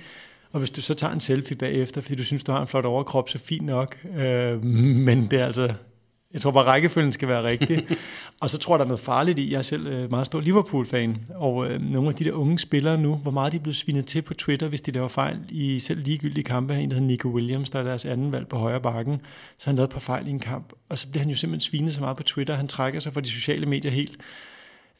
og 0.55 0.59
hvis 0.59 0.69
du 0.69 0.81
så 0.81 0.93
tager 0.93 1.13
en 1.13 1.19
selfie 1.19 1.57
bagefter, 1.57 2.01
fordi 2.01 2.15
du 2.15 2.23
synes, 2.23 2.43
du 2.43 2.51
har 2.51 2.61
en 2.61 2.67
flot 2.67 2.85
overkrop, 2.85 3.29
så 3.29 3.37
fint 3.39 3.65
nok. 3.65 3.97
Øh, 4.17 4.63
men 4.63 5.27
det 5.31 5.39
er 5.39 5.45
altså, 5.45 5.73
jeg 6.33 6.41
tror 6.41 6.51
bare, 6.51 6.63
rækkefølgen 6.63 7.13
skal 7.13 7.27
være 7.27 7.43
rigtig. 7.43 7.87
og 8.41 8.49
så 8.49 8.57
tror 8.57 8.75
jeg, 8.75 8.79
der 8.79 8.85
er 8.85 8.87
noget 8.87 8.99
farligt 8.99 9.39
i. 9.39 9.51
Jeg 9.51 9.57
er 9.57 9.61
selv 9.61 9.87
øh, 9.87 10.11
meget 10.11 10.25
stor 10.25 10.39
Liverpool-fan, 10.39 11.25
og 11.35 11.67
øh, 11.67 11.81
nogle 11.81 12.09
af 12.09 12.15
de 12.15 12.23
der 12.23 12.31
unge 12.31 12.59
spillere 12.59 12.97
nu, 12.97 13.15
hvor 13.15 13.31
meget 13.31 13.51
de 13.51 13.57
er 13.57 13.61
blevet 13.61 13.75
svinet 13.75 14.05
til 14.05 14.21
på 14.21 14.33
Twitter, 14.33 14.67
hvis 14.67 14.81
de 14.81 14.91
laver 14.91 15.07
fejl 15.07 15.39
i 15.49 15.79
selv 15.79 16.03
ligegyldige 16.03 16.43
kampe. 16.43 16.75
En, 16.75 16.89
der 16.89 16.95
hedder 16.95 17.07
Nico 17.07 17.27
Williams, 17.27 17.69
der 17.69 17.79
er 17.79 17.83
deres 17.83 18.05
anden 18.05 18.31
valg 18.31 18.47
på 18.47 18.57
højre 18.57 18.81
bakken, 18.81 19.21
så 19.57 19.69
han 19.69 19.75
lavet 19.75 19.87
et 19.87 19.93
par 19.93 19.99
fejl 19.99 20.27
i 20.27 20.29
en 20.29 20.39
kamp, 20.39 20.73
og 20.89 20.97
så 20.97 21.07
bliver 21.09 21.21
han 21.21 21.29
jo 21.29 21.35
simpelthen 21.35 21.69
svinet 21.69 21.93
så 21.93 22.01
meget 22.01 22.17
på 22.17 22.23
Twitter, 22.23 22.53
han 22.53 22.67
trækker 22.67 22.99
sig 22.99 23.13
fra 23.13 23.21
de 23.21 23.29
sociale 23.29 23.65
medier 23.65 23.91
helt. 23.91 24.17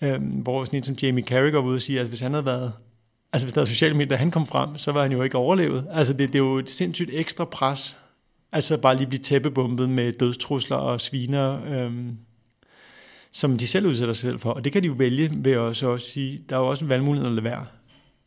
Øh, 0.03 0.21
hvor 0.21 0.65
sådan 0.65 0.77
en 0.77 0.83
som 0.83 0.95
Jamie 1.01 1.23
Carragher 1.23 1.59
var 1.59 1.67
ude 1.67 1.75
og 1.75 1.81
sige, 1.81 1.99
at 1.99 2.07
hvis 2.07 2.19
han 2.19 2.33
havde 2.33 2.45
været 2.45 2.73
altså 3.35 3.45
hvis 3.45 3.53
der 3.53 3.61
var 3.61 3.65
sociale 3.65 3.93
medier, 3.93 4.09
da 4.09 4.15
han 4.15 4.31
kom 4.31 4.47
frem, 4.47 4.77
så 4.77 4.91
var 4.91 5.01
han 5.01 5.11
jo 5.11 5.21
ikke 5.21 5.37
overlevet. 5.37 5.87
Altså 5.91 6.13
det, 6.13 6.27
det 6.33 6.35
er 6.35 6.43
jo 6.43 6.57
et 6.57 6.69
sindssygt 6.69 7.09
ekstra 7.13 7.45
pres, 7.45 7.97
altså 8.51 8.77
bare 8.77 8.97
lige 8.97 9.07
blive 9.07 9.21
tæppebumpet 9.21 9.89
med 9.89 10.11
dødstrusler 10.11 10.77
og 10.77 11.01
sviner, 11.01 11.59
øhm, 11.65 12.17
som 13.31 13.57
de 13.57 13.67
selv 13.67 13.87
udsætter 13.87 14.13
sig 14.13 14.21
selv 14.21 14.39
for. 14.39 14.51
Og 14.51 14.63
det 14.63 14.71
kan 14.71 14.81
de 14.81 14.87
jo 14.87 14.93
vælge 14.93 15.31
ved 15.35 15.51
at 15.51 15.57
også 15.57 15.97
sige, 15.97 16.41
der 16.49 16.55
er 16.55 16.59
jo 16.59 16.67
også 16.67 16.85
en 16.85 16.89
valgmulighed 16.89 17.27
at 17.27 17.33
lade 17.33 17.43
være. 17.43 17.65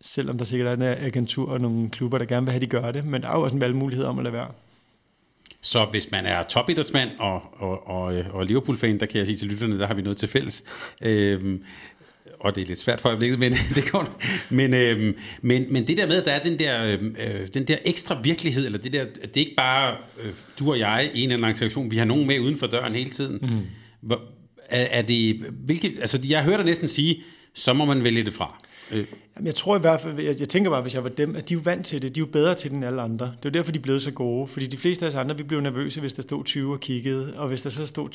Selvom 0.01 0.39
der 0.39 0.45
sikkert 0.45 0.69
er 0.69 0.73
en 0.73 1.05
agentur 1.05 1.51
og 1.51 1.61
nogle 1.61 1.91
klubber, 1.91 2.19
der 2.19 2.25
gerne 2.25 2.47
vil 2.47 2.53
have, 2.53 2.57
at 2.57 2.63
de 2.63 2.67
gør 2.67 2.91
det. 2.91 3.05
Men 3.05 3.23
der 3.23 3.29
er 3.29 3.37
jo 3.37 3.43
også 3.43 3.55
en 3.55 3.61
valgmulighed 3.61 4.05
om 4.05 4.19
at 4.19 4.25
lade 4.25 4.33
være. 4.33 4.49
Så 5.61 5.85
hvis 5.85 6.11
man 6.11 6.27
er 6.27 6.43
topidrætsmand 6.43 7.11
og, 7.19 7.43
og, 7.53 7.89
og, 7.89 8.05
og 8.33 8.47
Liverpool-fan, 8.47 9.01
der 9.01 9.07
kan 9.07 9.19
jeg 9.19 9.27
sige 9.27 9.37
til 9.37 9.49
lytterne, 9.49 9.79
der 9.79 9.87
har 9.87 9.95
vi 9.95 10.03
noget 10.03 10.17
til 10.17 10.29
fælles. 10.29 10.65
Øhm, 11.03 11.65
og 12.41 12.55
det 12.55 12.63
er 12.63 12.67
lidt 12.67 12.79
svært 12.79 13.01
for 13.01 13.09
øjeblikket, 13.09 13.39
men 13.39 13.53
det 13.75 13.91
går. 13.91 14.23
Men, 14.51 14.75
øhm, 14.75 15.17
men, 15.43 15.73
men 15.73 15.87
det 15.87 15.97
der 15.97 16.07
med, 16.07 16.17
at 16.17 16.25
der 16.25 16.33
er 16.33 16.43
den 16.43 16.59
der, 16.59 16.85
øhm, 16.85 17.17
øh, 17.19 17.49
den 17.55 17.65
der 17.65 17.77
ekstra 17.85 18.21
virkelighed, 18.23 18.67
eller 18.67 18.79
det 18.79 18.93
der, 18.93 19.05
det 19.05 19.37
er 19.37 19.41
ikke 19.41 19.55
bare 19.57 19.97
øh, 20.23 20.33
du 20.59 20.71
og 20.71 20.79
jeg 20.79 21.11
i 21.15 21.23
en 21.23 21.31
eller 21.31 21.47
anden 21.47 21.57
situation, 21.57 21.91
vi 21.91 21.97
har 21.97 22.05
nogen 22.05 22.27
med 22.27 22.41
uden 22.41 22.57
for 22.59 22.67
døren 22.67 22.95
hele 22.95 23.11
tiden. 23.11 23.39
Mm. 23.43 23.61
Hvor, 24.01 24.23
er, 24.69 24.87
er 24.91 25.03
det, 25.03 25.37
hvilket, 25.65 25.97
altså 26.01 26.21
jeg 26.29 26.43
hører 26.43 26.57
dig 26.57 26.67
næsten 26.67 26.89
sige, 26.89 27.23
så 27.55 27.73
må 27.73 27.85
man 27.85 28.05
vælge 28.05 28.25
det 28.25 28.33
fra. 28.33 28.63
Øh. 28.93 29.07
Jamen, 29.37 29.47
jeg 29.47 29.55
tror 29.55 29.77
i 29.77 29.81
hvert 29.81 30.01
fald, 30.01 30.21
jeg, 30.21 30.41
jeg 30.41 30.49
tænker 30.49 30.71
bare, 30.71 30.83
hvis 30.83 30.95
jeg 30.95 31.05
var 31.05 31.11
dem, 31.11 31.37
at 31.37 31.49
de 31.49 31.55
er 31.55 31.59
jo 31.59 31.63
vant 31.65 31.87
til 31.87 32.03
det. 32.03 32.15
De 32.15 32.21
er 32.21 32.23
jo 32.23 32.31
bedre 32.33 32.55
til 32.55 32.71
det 32.71 32.77
end 32.77 32.85
alle 32.85 33.03
andre. 33.03 33.27
Det 33.27 33.33
er 33.33 33.51
jo 33.51 33.51
derfor, 33.51 33.73
de 33.73 33.79
er 33.79 33.83
blevet 33.83 34.03
så 34.03 34.11
gode. 34.11 34.47
Fordi 34.47 34.67
de 34.67 34.77
fleste 34.77 35.05
af 35.05 35.09
os 35.09 35.15
andre, 35.15 35.37
vi 35.37 35.43
blev 35.43 35.61
nervøse, 35.61 36.01
hvis 36.01 36.13
der 36.13 36.23
stod 36.23 36.45
20 36.45 36.73
og 36.73 36.81
kiggede. 36.81 37.35
Og 37.37 37.49
hvis 37.49 37.63
der 37.63 37.71
så 37.71 37.87
stod 37.87 38.09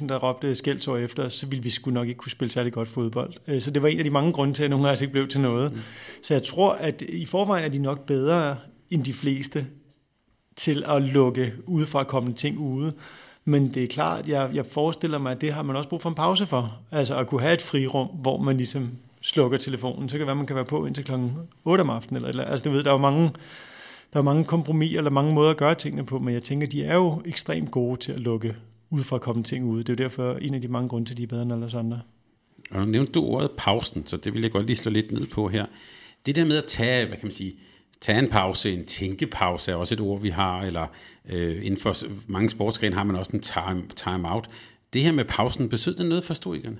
20.000, 0.00 0.06
der 0.08 0.18
råbte 0.18 0.54
skældsår 0.54 0.96
efter 0.96 1.28
så 1.28 1.46
ville 1.46 1.62
vi 1.62 1.70
sgu 1.70 1.90
nok 1.90 2.08
ikke 2.08 2.18
kunne 2.18 2.32
spille 2.32 2.52
særlig 2.52 2.72
godt 2.72 2.88
fodbold. 2.88 3.32
Øh, 3.48 3.60
så 3.60 3.70
det 3.70 3.82
var 3.82 3.88
en 3.88 3.98
af 3.98 4.04
de 4.04 4.10
mange 4.10 4.32
grunde 4.32 4.54
til, 4.54 4.64
at 4.64 4.70
nogle 4.70 4.88
af 4.88 4.92
os 4.92 5.00
ikke 5.00 5.12
blev 5.12 5.28
til 5.28 5.40
noget. 5.40 5.72
Mm. 5.72 5.78
Så 6.22 6.34
jeg 6.34 6.42
tror, 6.42 6.72
at 6.72 7.02
i 7.02 7.24
forvejen 7.24 7.64
er 7.64 7.68
de 7.68 7.78
nok 7.78 8.06
bedre 8.06 8.56
end 8.90 9.04
de 9.04 9.12
fleste 9.12 9.66
til 10.56 10.84
at 10.88 11.02
lukke 11.02 11.52
udefra 11.66 12.04
kommende 12.04 12.36
ting 12.36 12.58
ude. 12.58 12.92
Men 13.44 13.74
det 13.74 13.82
er 13.82 13.86
klart, 13.86 14.28
jeg, 14.28 14.50
jeg 14.54 14.66
forestiller 14.66 15.18
mig, 15.18 15.32
at 15.32 15.40
det 15.40 15.52
har 15.52 15.62
man 15.62 15.76
også 15.76 15.88
brug 15.88 16.02
for 16.02 16.08
en 16.08 16.14
pause 16.14 16.46
for. 16.46 16.78
Altså 16.90 17.16
at 17.16 17.26
kunne 17.26 17.40
have 17.40 17.54
et 17.54 17.62
frirum, 17.62 18.06
hvor 18.06 18.38
man 18.38 18.56
ligesom 18.56 18.90
slukker 19.26 19.58
telefonen, 19.58 20.08
så 20.08 20.12
kan 20.12 20.20
det 20.20 20.26
være, 20.26 20.36
man 20.36 20.46
kan 20.46 20.56
være 20.56 20.64
på 20.64 20.86
indtil 20.86 21.04
klokken 21.04 21.32
8 21.64 21.82
om 21.82 21.90
aftenen. 21.90 22.16
Eller, 22.16 22.28
eller, 22.28 22.44
altså, 22.44 22.64
du 22.64 22.70
ved, 22.70 22.84
der 22.84 22.90
er 22.90 22.94
jo 22.94 22.98
mange, 22.98 23.30
der 24.12 24.18
er 24.18 24.22
mange 24.22 24.44
kompromiser 24.44 24.98
eller 24.98 25.10
mange 25.10 25.34
måder 25.34 25.50
at 25.50 25.56
gøre 25.56 25.74
tingene 25.74 26.06
på, 26.06 26.18
men 26.18 26.34
jeg 26.34 26.42
tænker, 26.42 26.66
de 26.66 26.84
er 26.84 26.94
jo 26.94 27.22
ekstremt 27.24 27.70
gode 27.70 28.00
til 28.00 28.12
at 28.12 28.20
lukke 28.20 28.56
ud 28.90 29.02
fra 29.02 29.16
at 29.16 29.22
komme 29.22 29.42
ting 29.42 29.64
ud. 29.64 29.78
Det 29.78 29.88
er 29.88 30.04
jo 30.04 30.08
derfor 30.08 30.34
en 30.34 30.54
af 30.54 30.60
de 30.60 30.68
mange 30.68 30.88
grunde 30.88 31.08
til, 31.08 31.14
at 31.14 31.18
de 31.18 31.22
er 31.22 31.26
bedre 31.26 31.42
end 31.42 31.52
alle 31.52 31.66
os 31.66 31.74
andre. 31.74 32.00
Og 32.70 32.80
nu 32.80 32.84
nævnte 32.86 33.12
du 33.12 33.24
ordet 33.24 33.50
pausen, 33.56 34.06
så 34.06 34.16
det 34.16 34.34
vil 34.34 34.42
jeg 34.42 34.50
godt 34.50 34.66
lige 34.66 34.76
slå 34.76 34.90
lidt 34.90 35.12
ned 35.12 35.26
på 35.26 35.48
her. 35.48 35.66
Det 36.26 36.34
der 36.36 36.44
med 36.44 36.56
at 36.56 36.64
tage, 36.64 37.06
hvad 37.06 37.16
kan 37.16 37.26
man 37.26 37.32
sige, 37.32 37.54
tage 38.00 38.18
en 38.18 38.28
pause, 38.28 38.72
en 38.72 38.84
tænkepause 38.84 39.70
er 39.72 39.74
også 39.74 39.94
et 39.94 40.00
ord, 40.00 40.20
vi 40.20 40.28
har, 40.28 40.62
eller 40.62 40.86
øh, 41.28 41.66
inden 41.66 41.80
for 41.80 41.96
mange 42.26 42.50
sportsgrene 42.50 42.94
har 42.96 43.04
man 43.04 43.16
også 43.16 43.30
en 43.34 43.40
time, 43.40 43.82
time 43.96 44.32
out. 44.32 44.50
Det 44.92 45.02
her 45.02 45.12
med 45.12 45.24
pausen, 45.24 45.68
betød 45.68 45.94
det 45.94 46.06
noget 46.06 46.24
for 46.24 46.34
stoikerne? 46.34 46.76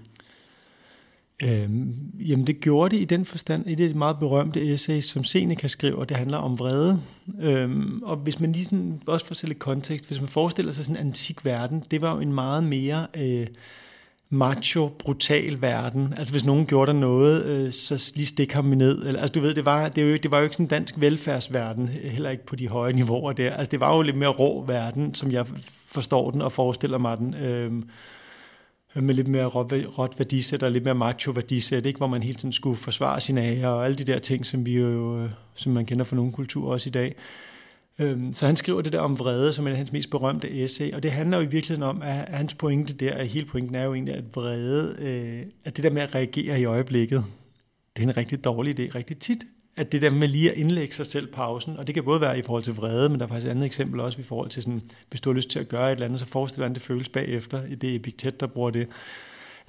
Øhm, 1.42 1.94
jamen 2.18 2.46
det 2.46 2.60
gjorde 2.60 2.96
det 2.96 3.02
i 3.02 3.04
den 3.04 3.24
forstand, 3.24 3.66
i 3.66 3.74
det 3.74 3.96
meget 3.96 4.18
berømte 4.18 4.72
essay, 4.72 5.00
som 5.00 5.24
Seneca 5.24 5.68
skriver, 5.68 6.04
det 6.04 6.16
handler 6.16 6.38
om 6.38 6.58
vrede. 6.58 7.02
Øhm, 7.40 8.02
og 8.02 8.16
hvis 8.16 8.40
man 8.40 8.52
lige 8.52 8.64
sådan, 8.64 9.00
også 9.06 9.26
for 9.26 9.46
lidt 9.46 9.58
kontekst, 9.58 10.06
hvis 10.06 10.20
man 10.20 10.28
forestiller 10.28 10.72
sig 10.72 10.84
sådan 10.84 10.96
en 11.00 11.06
antik 11.06 11.44
verden, 11.44 11.84
det 11.90 12.00
var 12.00 12.14
jo 12.14 12.20
en 12.20 12.32
meget 12.32 12.64
mere 12.64 13.06
øh, 13.16 13.46
macho, 14.28 14.90
brutal 14.98 15.62
verden. 15.62 16.14
Altså 16.16 16.32
hvis 16.32 16.44
nogen 16.44 16.66
gjorde 16.66 16.92
der 16.92 16.98
noget, 16.98 17.44
øh, 17.44 17.72
så 17.72 18.12
lige 18.16 18.26
stik 18.26 18.52
ham 18.52 18.64
ned. 18.64 19.06
Eller, 19.06 19.20
altså 19.20 19.32
du 19.32 19.40
ved, 19.40 19.54
det 19.54 19.64
var, 19.64 19.88
det, 19.88 20.04
var 20.04 20.10
jo, 20.10 20.16
det 20.16 20.30
var 20.30 20.38
jo 20.38 20.44
ikke 20.44 20.54
sådan 20.54 20.66
en 20.66 20.70
dansk 20.70 20.94
velfærdsverden, 20.98 21.88
heller 21.88 22.30
ikke 22.30 22.46
på 22.46 22.56
de 22.56 22.68
høje 22.68 22.92
niveauer 22.92 23.32
der. 23.32 23.52
Altså 23.52 23.70
det 23.70 23.80
var 23.80 23.96
jo 23.96 24.02
lidt 24.02 24.16
mere 24.16 24.28
rå 24.28 24.64
verden, 24.64 25.14
som 25.14 25.32
jeg 25.32 25.46
forstår 25.86 26.30
den 26.30 26.42
og 26.42 26.52
forestiller 26.52 26.98
mig 26.98 27.18
den. 27.18 27.34
Øh, 27.34 27.72
med 29.02 29.14
lidt 29.14 29.28
mere 29.28 29.46
råt 29.46 30.18
værdisæt 30.18 30.62
og 30.62 30.72
lidt 30.72 30.84
mere 30.84 30.94
macho 30.94 31.32
værdisæt, 31.32 31.86
ikke? 31.86 31.96
hvor 31.96 32.06
man 32.06 32.22
hele 32.22 32.34
tiden 32.34 32.52
skulle 32.52 32.76
forsvare 32.76 33.20
sine 33.20 33.42
ære 33.42 33.68
og 33.68 33.84
alle 33.84 33.96
de 33.96 34.04
der 34.04 34.18
ting, 34.18 34.46
som 34.46 34.66
vi 34.66 34.72
jo, 34.78 35.22
øh, 35.22 35.30
som 35.54 35.72
man 35.72 35.86
kender 35.86 36.04
fra 36.04 36.16
nogle 36.16 36.32
kulturer 36.32 36.72
også 36.72 36.88
i 36.88 36.92
dag. 36.92 37.14
Øhm, 37.98 38.32
så 38.32 38.46
han 38.46 38.56
skriver 38.56 38.82
det 38.82 38.92
der 38.92 39.00
om 39.00 39.18
vrede, 39.18 39.52
som 39.52 39.66
er 39.66 39.74
hans 39.74 39.92
mest 39.92 40.10
berømte 40.10 40.64
essay, 40.64 40.92
og 40.92 41.02
det 41.02 41.10
handler 41.10 41.36
jo 41.36 41.42
i 41.42 41.50
virkeligheden 41.50 41.82
om, 41.82 42.02
at 42.02 42.14
hans 42.14 42.54
pointe 42.54 42.94
der, 42.94 43.14
at 43.14 43.28
hele 43.28 43.46
pointen 43.46 43.74
er 43.74 43.84
jo 43.84 43.94
egentlig, 43.94 44.14
at 44.14 44.24
vrede, 44.34 44.96
øh, 44.98 45.46
at 45.64 45.76
det 45.76 45.84
der 45.84 45.90
med 45.90 46.02
at 46.02 46.14
reagere 46.14 46.60
i 46.60 46.64
øjeblikket, 46.64 47.24
det 47.96 48.02
er 48.02 48.08
en 48.08 48.16
rigtig 48.16 48.44
dårlig 48.44 48.80
idé, 48.80 48.94
rigtig 48.94 49.18
tit 49.18 49.44
at 49.76 49.92
det 49.92 50.02
der 50.02 50.10
med 50.10 50.28
lige 50.28 50.50
at 50.50 50.56
indlægge 50.56 50.94
sig 50.94 51.06
selv 51.06 51.26
pausen, 51.26 51.76
og 51.76 51.86
det 51.86 51.94
kan 51.94 52.04
både 52.04 52.20
være 52.20 52.38
i 52.38 52.42
forhold 52.42 52.62
til 52.62 52.74
vrede, 52.74 53.08
men 53.08 53.20
der 53.20 53.26
er 53.26 53.28
faktisk 53.28 53.46
et 53.46 53.50
andet 53.50 53.66
eksempel 53.66 54.00
også 54.00 54.20
i 54.20 54.22
forhold 54.22 54.48
til 54.48 54.62
sådan, 54.62 54.80
hvis 55.10 55.20
du 55.20 55.30
har 55.30 55.34
lyst 55.34 55.50
til 55.50 55.58
at 55.58 55.68
gøre 55.68 55.86
et 55.86 55.92
eller 55.92 56.04
andet, 56.06 56.20
så 56.20 56.26
forestil 56.26 56.56
dig, 56.56 56.60
hvordan 56.60 56.74
det 56.74 56.82
føles 56.82 57.08
bagefter. 57.08 57.60
Det 57.80 57.90
er 57.90 57.96
Epiktet, 57.96 58.40
der 58.40 58.46
bruger 58.46 58.70
det. 58.70 58.88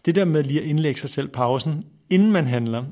Det 0.05 0.15
der 0.15 0.25
med 0.25 0.43
lige 0.43 0.61
at 0.61 0.67
indlægge 0.67 0.99
sig 0.99 1.09
selv 1.09 1.27
pausen, 1.27 1.83
inden 2.09 2.31
man 2.31 2.47
handler, 2.47 2.83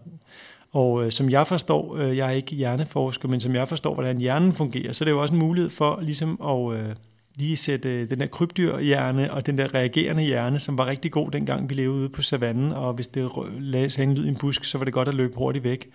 Og 0.71 1.05
øh, 1.05 1.11
som 1.11 1.29
jeg 1.29 1.47
forstår, 1.47 1.95
øh, 1.97 2.17
jeg 2.17 2.27
er 2.27 2.31
ikke 2.31 2.55
hjerneforsker, 2.55 3.27
men 3.27 3.39
som 3.39 3.55
jeg 3.55 3.67
forstår, 3.67 3.93
hvordan 3.93 4.17
hjernen 4.17 4.53
fungerer, 4.53 4.91
så 4.91 5.05
det 5.05 5.11
er 5.11 5.15
jo 5.15 5.21
også 5.21 5.33
en 5.33 5.39
mulighed 5.39 5.69
for 5.69 5.99
ligesom 6.01 6.41
at 6.41 6.79
øh, 6.79 6.95
lige 7.35 7.55
sætte 7.55 8.01
øh, 8.01 8.09
den 8.09 8.19
der 8.19 8.27
krybdyrhjerne 8.27 9.33
og 9.33 9.45
den 9.45 9.57
der 9.57 9.73
reagerende 9.73 10.23
hjerne, 10.23 10.59
som 10.59 10.77
var 10.77 10.85
rigtig 10.85 11.11
god 11.11 11.31
dengang 11.31 11.69
vi 11.69 11.73
levede 11.73 11.99
ude 11.99 12.09
på 12.09 12.21
savannen, 12.21 12.71
og 12.71 12.93
hvis 12.93 13.07
det 13.07 13.31
lagde 13.59 14.03
en 14.03 14.13
lyd 14.13 14.25
i 14.25 14.29
en 14.29 14.35
busk, 14.35 14.63
så 14.63 14.77
var 14.77 14.85
det 14.85 14.93
godt 14.93 15.07
at 15.07 15.15
løbe 15.15 15.33
hurtigt 15.37 15.63
væk 15.63 15.89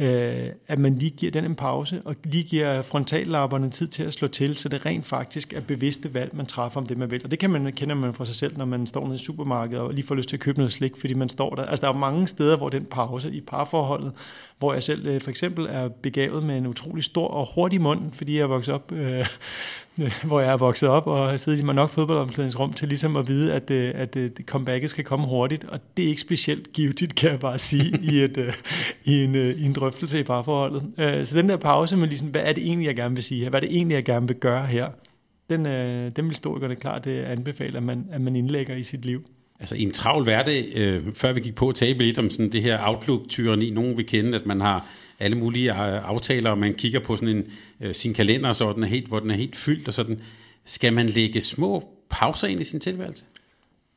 øh, 0.00 0.48
at 0.68 0.78
man 0.78 0.98
lige 0.98 1.10
giver 1.10 1.32
den 1.32 1.44
en 1.44 1.54
pause, 1.54 2.02
og 2.04 2.16
lige 2.24 2.44
giver 2.44 2.82
frontallapperne 2.82 3.70
tid 3.70 3.88
til 3.88 4.02
at 4.02 4.12
slå 4.12 4.28
til, 4.28 4.56
så 4.56 4.68
det 4.68 4.86
rent 4.86 5.06
faktisk 5.06 5.52
er 5.52 5.60
bevidste 5.60 6.14
valg, 6.14 6.36
man 6.36 6.46
træffer 6.46 6.80
om 6.80 6.86
det, 6.86 6.98
man 6.98 7.10
vil. 7.10 7.20
Og 7.24 7.30
det 7.30 7.38
kan 7.38 7.50
man, 7.50 7.72
kender 7.72 7.94
man 7.94 8.14
fra 8.14 8.24
sig 8.24 8.34
selv, 8.34 8.58
når 8.58 8.64
man 8.64 8.86
står 8.86 9.04
nede 9.04 9.14
i 9.14 9.18
supermarkedet 9.18 9.80
og 9.80 9.94
lige 9.94 10.06
får 10.06 10.14
lyst 10.14 10.28
til 10.28 10.36
at 10.36 10.40
købe 10.40 10.58
noget 10.58 10.72
slik, 10.72 10.96
fordi 10.96 11.14
man 11.14 11.28
står 11.28 11.54
der. 11.54 11.64
Altså 11.64 11.86
der 11.86 11.92
er 11.92 11.98
mange 11.98 12.26
steder, 12.26 12.56
hvor 12.56 12.68
den 12.68 12.84
pause 12.84 13.32
i 13.32 13.40
parforholdet, 13.40 14.12
hvor 14.58 14.72
jeg 14.72 14.82
selv 14.82 15.06
øh, 15.06 15.20
for 15.20 15.30
eksempel 15.30 15.66
er 15.70 15.88
begavet 15.88 16.42
med 16.42 16.56
en 16.56 16.66
utrolig 16.66 17.04
stor 17.04 17.28
og 17.28 17.48
hurtig 17.54 17.80
mund, 17.80 18.12
fordi 18.12 18.36
jeg 18.36 18.42
er 18.42 18.46
vokset 18.46 18.74
op 18.74 18.92
øh, 18.92 19.26
hvor 20.28 20.40
jeg 20.40 20.52
er 20.52 20.56
vokset 20.56 20.88
op 20.88 21.06
og 21.06 21.28
har 21.28 21.36
siddet 21.36 21.60
i 21.60 21.62
mig 21.62 21.74
nok 21.74 21.90
fodboldomklædningsrum 21.90 22.72
til 22.72 22.88
ligesom 22.88 23.16
at 23.16 23.28
vide, 23.28 23.54
at, 23.54 23.70
øh, 23.70 23.88
at, 23.88 23.94
at 23.94 24.16
øh, 24.16 24.30
comebacket 24.46 24.90
skal 24.90 25.04
komme 25.04 25.26
hurtigt, 25.26 25.64
og 25.64 25.80
det 25.96 26.04
er 26.04 26.08
ikke 26.08 26.20
specielt 26.20 26.72
givetigt, 26.72 27.14
kan 27.14 27.30
jeg 27.30 27.40
bare 27.40 27.58
sige, 27.58 27.98
i, 28.12 28.20
et, 28.20 28.38
øh, 28.38 28.52
i, 29.04 29.24
en, 29.24 29.34
i 29.34 29.64
en 29.64 29.72
drøftelse 29.72 30.20
i 30.20 30.22
parforholdet. 30.22 30.82
Så 31.28 31.36
den 31.36 31.48
der 31.48 31.56
pause 31.56 31.96
med 31.96 32.08
ligesom, 32.08 32.28
hvad 32.28 32.42
er 32.44 32.52
det 32.52 32.66
egentlig, 32.66 32.86
jeg 32.86 32.96
gerne 32.96 33.14
vil 33.14 33.24
sige 33.24 33.42
her? 33.42 33.50
Hvad 33.50 33.62
er 33.62 33.66
det 33.66 33.76
egentlig, 33.76 33.94
jeg 33.94 34.04
gerne 34.04 34.28
vil 34.28 34.36
gøre 34.36 34.66
her? 34.66 34.88
Den, 35.50 35.64
den 35.64 36.24
vil 36.24 36.28
historikerne 36.28 36.76
klart 36.76 37.06
anbefale, 37.06 37.76
at 37.76 37.82
man, 37.82 38.06
at 38.12 38.20
man 38.20 38.36
indlægger 38.36 38.76
i 38.76 38.82
sit 38.82 39.04
liv. 39.04 39.24
Altså 39.60 39.76
i 39.76 39.82
en 39.82 39.90
travl 39.90 40.24
hverdag, 40.24 40.72
øh, 40.74 41.14
før 41.14 41.32
vi 41.32 41.40
gik 41.40 41.54
på 41.54 41.68
at 41.68 41.74
tale 41.74 41.98
lidt 41.98 42.18
om 42.18 42.30
sådan 42.30 42.52
det 42.52 42.62
her 42.62 42.78
Outlook-tyrani, 42.88 43.70
nogen 43.70 43.98
vi 43.98 44.02
kende, 44.02 44.38
at 44.38 44.46
man 44.46 44.60
har 44.60 44.86
alle 45.20 45.36
mulige 45.38 45.70
øh, 45.72 46.08
aftaler, 46.08 46.50
og 46.50 46.58
man 46.58 46.74
kigger 46.74 47.00
på 47.00 47.16
sådan 47.16 47.36
en, 47.36 47.46
øh, 47.80 47.94
sin 47.94 48.14
kalender, 48.14 48.52
så 48.52 48.72
den 48.72 48.82
er 48.82 48.86
helt, 48.86 49.08
hvor 49.08 49.20
den 49.20 49.30
er 49.30 49.34
helt 49.34 49.56
fyldt, 49.56 49.88
og 49.88 49.94
sådan. 49.94 50.20
Skal 50.64 50.92
man 50.92 51.06
lægge 51.06 51.40
små 51.40 51.88
pauser 52.10 52.48
ind 52.48 52.60
i 52.60 52.64
sin 52.64 52.80
tilværelse? 52.80 53.24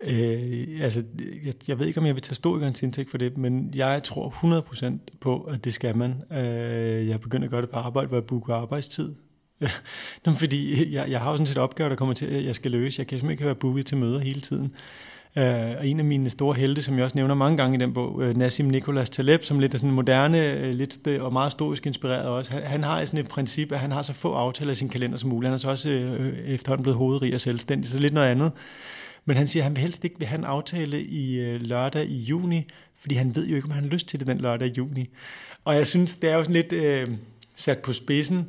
Øh, 0.03 0.79
altså, 0.81 1.03
jeg, 1.45 1.53
jeg 1.67 1.79
ved 1.79 1.87
ikke, 1.87 1.99
om 1.99 2.05
jeg 2.05 2.15
vil 2.15 2.21
tage 2.21 2.31
historikernes 2.31 2.83
indtægt 2.83 3.09
for 3.09 3.17
det, 3.17 3.37
men 3.37 3.71
jeg 3.75 4.03
tror 4.03 4.29
100% 5.09 5.17
på, 5.21 5.41
at 5.41 5.65
det 5.65 5.73
skal 5.73 5.97
man. 5.97 6.15
Øh, 6.31 7.07
jeg 7.07 7.21
begynder 7.21 7.45
at 7.45 7.51
gøre 7.51 7.61
det 7.61 7.69
på 7.69 7.77
arbejde, 7.77 8.07
hvor 8.07 8.17
jeg 8.17 8.25
booker 8.25 8.55
arbejdstid. 8.55 9.13
Nå, 10.25 10.33
fordi 10.33 10.93
jeg, 10.93 11.09
jeg 11.09 11.19
har 11.19 11.29
jo 11.29 11.35
sådan 11.35 11.47
set 11.47 11.57
opgaver, 11.57 11.89
der 11.89 11.95
kommer 11.95 12.15
til, 12.15 12.25
at 12.25 12.45
jeg 12.45 12.55
skal 12.55 12.71
løse. 12.71 12.99
Jeg 12.99 13.07
kan 13.07 13.19
simpelthen 13.19 13.31
ikke 13.31 13.45
være 13.45 13.55
booket 13.55 13.85
til 13.85 13.97
møder 13.97 14.19
hele 14.19 14.41
tiden. 14.41 14.75
Øh, 15.37 15.77
og 15.79 15.87
en 15.87 15.99
af 15.99 16.05
mine 16.05 16.29
store 16.29 16.55
helte, 16.55 16.81
som 16.81 16.95
jeg 16.95 17.03
også 17.03 17.17
nævner 17.17 17.35
mange 17.35 17.57
gange 17.57 17.77
i 17.77 17.79
den 17.79 17.93
bog, 17.93 18.23
øh, 18.23 18.37
Nassim 18.37 18.65
Nicholas 18.65 19.09
Taleb, 19.09 19.43
som 19.43 19.59
lidt 19.59 19.73
er 19.73 19.77
sådan 19.77 19.91
moderne, 19.91 20.53
øh, 20.53 20.73
lidt 20.73 21.07
og 21.07 21.33
meget 21.33 21.51
stoisk 21.51 21.85
inspireret 21.85 22.27
også, 22.27 22.51
han, 22.51 22.63
han 22.63 22.83
har 22.83 23.05
sådan 23.05 23.19
et 23.19 23.27
princip, 23.27 23.71
at 23.71 23.79
han 23.79 23.91
har 23.91 24.01
så 24.01 24.13
få 24.13 24.33
aftaler 24.33 24.71
i 24.71 24.75
sin 24.75 24.89
kalender 24.89 25.17
som 25.17 25.29
muligt. 25.29 25.47
Han 25.47 25.53
er 25.53 25.57
så 25.57 25.69
også 25.69 25.89
efterhånden 26.45 26.83
blevet 26.83 26.97
hovedrig 26.97 27.33
og 27.33 27.41
selvstændig, 27.41 27.89
så 27.89 27.99
lidt 27.99 28.13
noget 28.13 28.27
andet. 28.27 28.51
Men 29.25 29.37
han 29.37 29.47
siger, 29.47 29.63
at 29.63 29.65
han 29.65 29.75
vil 29.75 29.81
helst 29.81 30.03
ikke 30.03 30.15
vil 30.19 30.27
have 30.27 30.39
en 30.39 30.45
aftale 30.45 31.03
i 31.03 31.57
lørdag 31.57 32.05
i 32.05 32.17
juni, 32.17 32.67
fordi 32.97 33.15
han 33.15 33.35
ved 33.35 33.47
jo 33.47 33.55
ikke, 33.55 33.65
om 33.65 33.71
han 33.71 33.83
har 33.83 33.89
lyst 33.89 34.07
til 34.07 34.19
det 34.19 34.27
den 34.27 34.37
lørdag 34.37 34.67
i 34.67 34.73
juni. 34.77 35.09
Og 35.65 35.75
jeg 35.75 35.87
synes, 35.87 36.15
det 36.15 36.29
er 36.29 36.35
jo 36.35 36.43
sådan 36.43 36.53
lidt 36.53 36.73
øh, 36.73 37.07
sat 37.55 37.79
på 37.79 37.93
spidsen, 37.93 38.47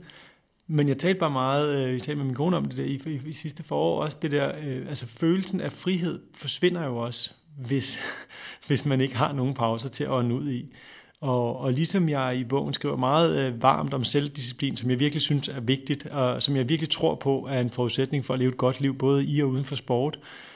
men 0.66 0.88
jeg 0.88 0.98
talte 0.98 1.20
bare 1.20 1.30
meget, 1.30 1.86
øh, 1.86 1.92
jeg 1.92 2.02
talte 2.02 2.16
med 2.16 2.24
min 2.24 2.34
kone 2.34 2.56
om 2.56 2.64
det 2.64 2.76
der 2.76 2.84
i, 2.84 3.00
i, 3.06 3.28
i 3.28 3.32
sidste 3.32 3.62
forår, 3.62 4.02
også 4.02 4.16
det 4.22 4.32
der, 4.32 4.52
øh, 4.64 4.88
altså 4.88 5.06
følelsen 5.06 5.60
af 5.60 5.72
frihed 5.72 6.20
forsvinder 6.36 6.84
jo 6.84 6.96
også, 6.96 7.32
hvis, 7.56 8.00
hvis 8.66 8.86
man 8.86 9.00
ikke 9.00 9.16
har 9.16 9.32
nogen 9.32 9.54
pauser 9.54 9.88
til 9.88 10.04
at 10.04 10.10
ånde 10.10 10.34
ud 10.34 10.50
i. 10.50 10.74
Og, 11.20 11.60
og 11.60 11.72
ligesom 11.72 12.08
jeg 12.08 12.36
i 12.36 12.44
bogen 12.44 12.74
skriver 12.74 12.96
meget 12.96 13.46
øh, 13.46 13.62
varmt 13.62 13.94
om 13.94 14.04
selvdisciplin, 14.04 14.76
som 14.76 14.90
jeg 14.90 14.98
virkelig 14.98 15.22
synes 15.22 15.48
er 15.48 15.60
vigtigt, 15.60 16.06
og 16.06 16.42
som 16.42 16.56
jeg 16.56 16.68
virkelig 16.68 16.90
tror 16.90 17.14
på 17.14 17.46
er 17.50 17.60
en 17.60 17.70
forudsætning 17.70 18.24
for 18.24 18.34
at 18.34 18.40
leve 18.40 18.48
et 18.48 18.56
godt 18.56 18.80
liv, 18.80 18.98
både 18.98 19.24
i 19.24 19.42
og 19.42 19.48
uden 19.48 19.64
for 19.64 19.76
sport, 19.76 20.18
øh, 20.22 20.53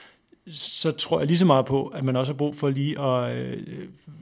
så 0.52 0.90
tror 0.90 1.18
jeg 1.18 1.26
lige 1.26 1.38
så 1.38 1.44
meget 1.44 1.66
på, 1.66 1.86
at 1.86 2.04
man 2.04 2.16
også 2.16 2.32
har 2.32 2.36
brug 2.36 2.54
for 2.54 2.68
lige 2.68 3.00
at 3.00 3.36
øh, 3.36 3.56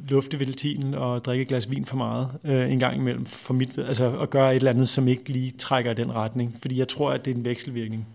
lufte 0.09 0.41
ventinen 0.41 0.95
og 0.95 1.25
drikke 1.25 1.43
et 1.43 1.49
glas 1.49 1.71
vin 1.71 1.85
for 1.85 1.97
meget 1.97 2.29
øh, 2.45 2.73
en 2.73 2.79
gang 2.79 2.97
imellem, 2.97 3.27
for 3.27 3.55
mit, 3.55 3.79
altså 3.79 4.19
at 4.19 4.31
gøre 4.31 4.51
et 4.51 4.57
eller 4.57 4.71
andet, 4.71 4.89
som 4.89 5.09
ikke 5.09 5.29
lige 5.29 5.51
trækker 5.51 5.91
i 5.91 5.95
den 5.95 6.15
retning. 6.15 6.57
Fordi 6.61 6.79
jeg 6.79 6.89
tror, 6.89 7.11
at 7.11 7.25
det 7.25 7.31
er 7.31 7.35
en 7.35 7.45
vekselvirkning. 7.45 8.07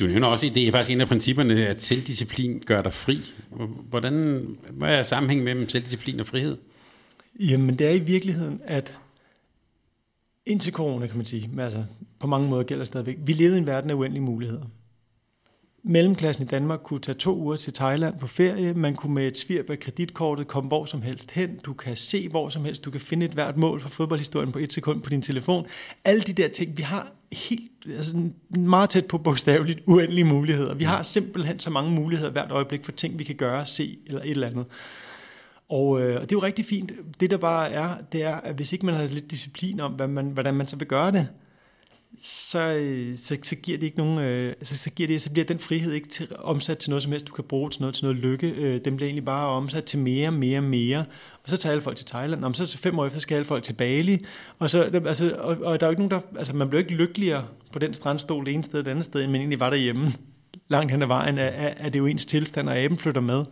Du 0.00 0.06
nævner 0.06 0.28
også, 0.28 0.50
det 0.54 0.68
er 0.68 0.72
faktisk 0.72 0.90
en 0.90 1.00
af 1.00 1.08
principperne, 1.08 1.66
at 1.66 1.82
selvdisciplin 1.82 2.62
gør 2.66 2.82
dig 2.82 2.92
fri. 2.92 3.18
Hvordan, 3.90 4.46
hvad 4.70 4.88
er 4.88 5.02
sammenhængen 5.02 5.44
mellem 5.44 5.68
selvdisciplin 5.68 6.20
og 6.20 6.26
frihed? 6.26 6.56
Jamen, 7.40 7.78
det 7.78 7.86
er 7.86 7.90
i 7.90 7.98
virkeligheden, 7.98 8.60
at 8.64 8.98
indtil 10.46 10.72
corona, 10.72 11.06
kan 11.06 11.16
man 11.16 11.26
sige, 11.26 11.48
men 11.48 11.60
altså, 11.60 11.84
på 12.18 12.26
mange 12.26 12.48
måder 12.48 12.62
gælder 12.62 12.84
stadigvæk, 12.84 13.16
vi 13.20 13.32
levede 13.32 13.56
i 13.56 13.58
en 13.58 13.66
verden 13.66 13.90
af 13.90 13.94
uendelige 13.94 14.22
muligheder 14.24 14.62
mellemklassen 15.86 16.44
i 16.44 16.46
Danmark 16.46 16.80
kunne 16.84 17.00
tage 17.00 17.18
to 17.18 17.36
uger 17.36 17.56
til 17.56 17.72
Thailand 17.72 18.18
på 18.18 18.26
ferie. 18.26 18.74
Man 18.74 18.94
kunne 18.94 19.14
med 19.14 19.26
et 19.26 19.36
svirp 19.36 19.70
af 19.70 19.78
kreditkortet 19.78 20.48
komme 20.48 20.68
hvor 20.68 20.84
som 20.84 21.02
helst 21.02 21.30
hen. 21.30 21.56
Du 21.64 21.72
kan 21.72 21.96
se 21.96 22.28
hvor 22.28 22.48
som 22.48 22.64
helst. 22.64 22.84
Du 22.84 22.90
kan 22.90 23.00
finde 23.00 23.26
et 23.26 23.32
hvert 23.32 23.56
mål 23.56 23.80
for 23.80 23.88
fodboldhistorien 23.88 24.52
på 24.52 24.58
et 24.58 24.72
sekund 24.72 25.02
på 25.02 25.10
din 25.10 25.22
telefon. 25.22 25.66
Alle 26.04 26.20
de 26.22 26.32
der 26.32 26.48
ting, 26.48 26.76
vi 26.76 26.82
har 26.82 27.12
helt, 27.32 27.70
altså 27.96 28.28
meget 28.50 28.90
tæt 28.90 29.06
på 29.06 29.18
bogstaveligt 29.18 29.80
uendelige 29.86 30.24
muligheder. 30.24 30.74
Vi 30.74 30.84
har 30.84 31.02
simpelthen 31.02 31.58
så 31.58 31.70
mange 31.70 31.90
muligheder 31.90 32.30
hvert 32.30 32.50
øjeblik 32.50 32.84
for 32.84 32.92
ting, 32.92 33.18
vi 33.18 33.24
kan 33.24 33.36
gøre, 33.36 33.66
se 33.66 33.98
eller 34.06 34.20
et 34.20 34.30
eller 34.30 34.46
andet. 34.46 34.64
Og, 35.68 36.00
øh, 36.00 36.14
og 36.14 36.22
det 36.22 36.32
er 36.32 36.36
jo 36.36 36.42
rigtig 36.42 36.64
fint. 36.64 36.92
Det 37.20 37.30
der 37.30 37.36
bare 37.36 37.70
er, 37.70 37.94
det 38.12 38.22
er, 38.22 38.34
at 38.34 38.54
hvis 38.54 38.72
ikke 38.72 38.86
man 38.86 38.94
har 38.94 39.06
lidt 39.06 39.30
disciplin 39.30 39.80
om, 39.80 39.92
hvad 39.92 40.08
man, 40.08 40.26
hvordan 40.26 40.54
man 40.54 40.66
så 40.66 40.76
vil 40.76 40.88
gøre 40.88 41.12
det, 41.12 41.28
så, 42.20 42.82
så, 43.16 43.36
så 43.42 43.56
giver 43.56 43.78
det 43.78 43.86
ikke 43.86 43.98
nogen, 43.98 44.18
øh, 44.18 44.54
så, 44.62 44.76
så, 44.76 44.90
giver 44.90 45.06
det, 45.06 45.12
øh, 45.12 45.14
altså, 45.14 45.28
så 45.28 45.32
bliver 45.32 45.44
den 45.44 45.58
frihed 45.58 45.92
ikke 45.92 46.08
til, 46.08 46.28
omsat 46.38 46.78
til 46.78 46.90
noget 46.90 47.02
som 47.02 47.12
helst, 47.12 47.26
du 47.26 47.32
kan 47.32 47.44
bruge 47.44 47.70
til 47.70 47.82
noget, 47.82 47.94
til 47.94 48.04
noget 48.04 48.18
lykke. 48.18 48.50
Øh, 48.50 48.80
den 48.84 48.96
bliver 48.96 49.06
egentlig 49.06 49.24
bare 49.24 49.48
omsat 49.48 49.84
til 49.84 49.98
mere, 49.98 50.30
mere, 50.30 50.60
mere. 50.60 51.04
Og 51.42 51.50
så 51.50 51.56
tager 51.56 51.70
alle 51.70 51.82
folk 51.82 51.96
til 51.96 52.06
Thailand, 52.06 52.44
og 52.44 52.56
så 52.56 52.78
fem 52.78 52.98
år 52.98 53.06
efter 53.06 53.20
skal 53.20 53.34
alle 53.34 53.44
folk 53.44 53.62
til 53.62 53.72
Bali. 53.72 54.24
Og, 54.58 54.70
så, 54.70 54.82
altså, 55.06 55.36
og, 55.38 55.56
og 55.62 55.80
der 55.80 55.86
er 55.86 55.90
jo 55.90 55.92
ikke 55.92 56.06
nogen, 56.06 56.10
der, 56.10 56.38
altså 56.38 56.56
man 56.56 56.68
bliver 56.68 56.82
ikke 56.82 56.94
lykkeligere 56.94 57.44
på 57.72 57.78
den 57.78 57.94
strandstol 57.94 58.46
det 58.46 58.54
ene 58.54 58.64
sted 58.64 58.78
og 58.78 58.84
det 58.84 58.90
andet 58.90 59.04
sted, 59.04 59.22
end 59.22 59.30
man 59.30 59.40
egentlig 59.40 59.60
var 59.60 59.70
derhjemme. 59.70 60.12
Langt 60.68 60.92
hen 60.92 61.02
ad 61.02 61.06
vejen 61.06 61.38
er, 61.38 61.44
er, 61.44 61.74
er 61.76 61.88
det 61.88 61.98
jo 61.98 62.06
ens 62.06 62.26
tilstand, 62.26 62.68
og 62.68 62.78
aben 62.78 62.98
flytter 62.98 63.20
med. 63.20 63.44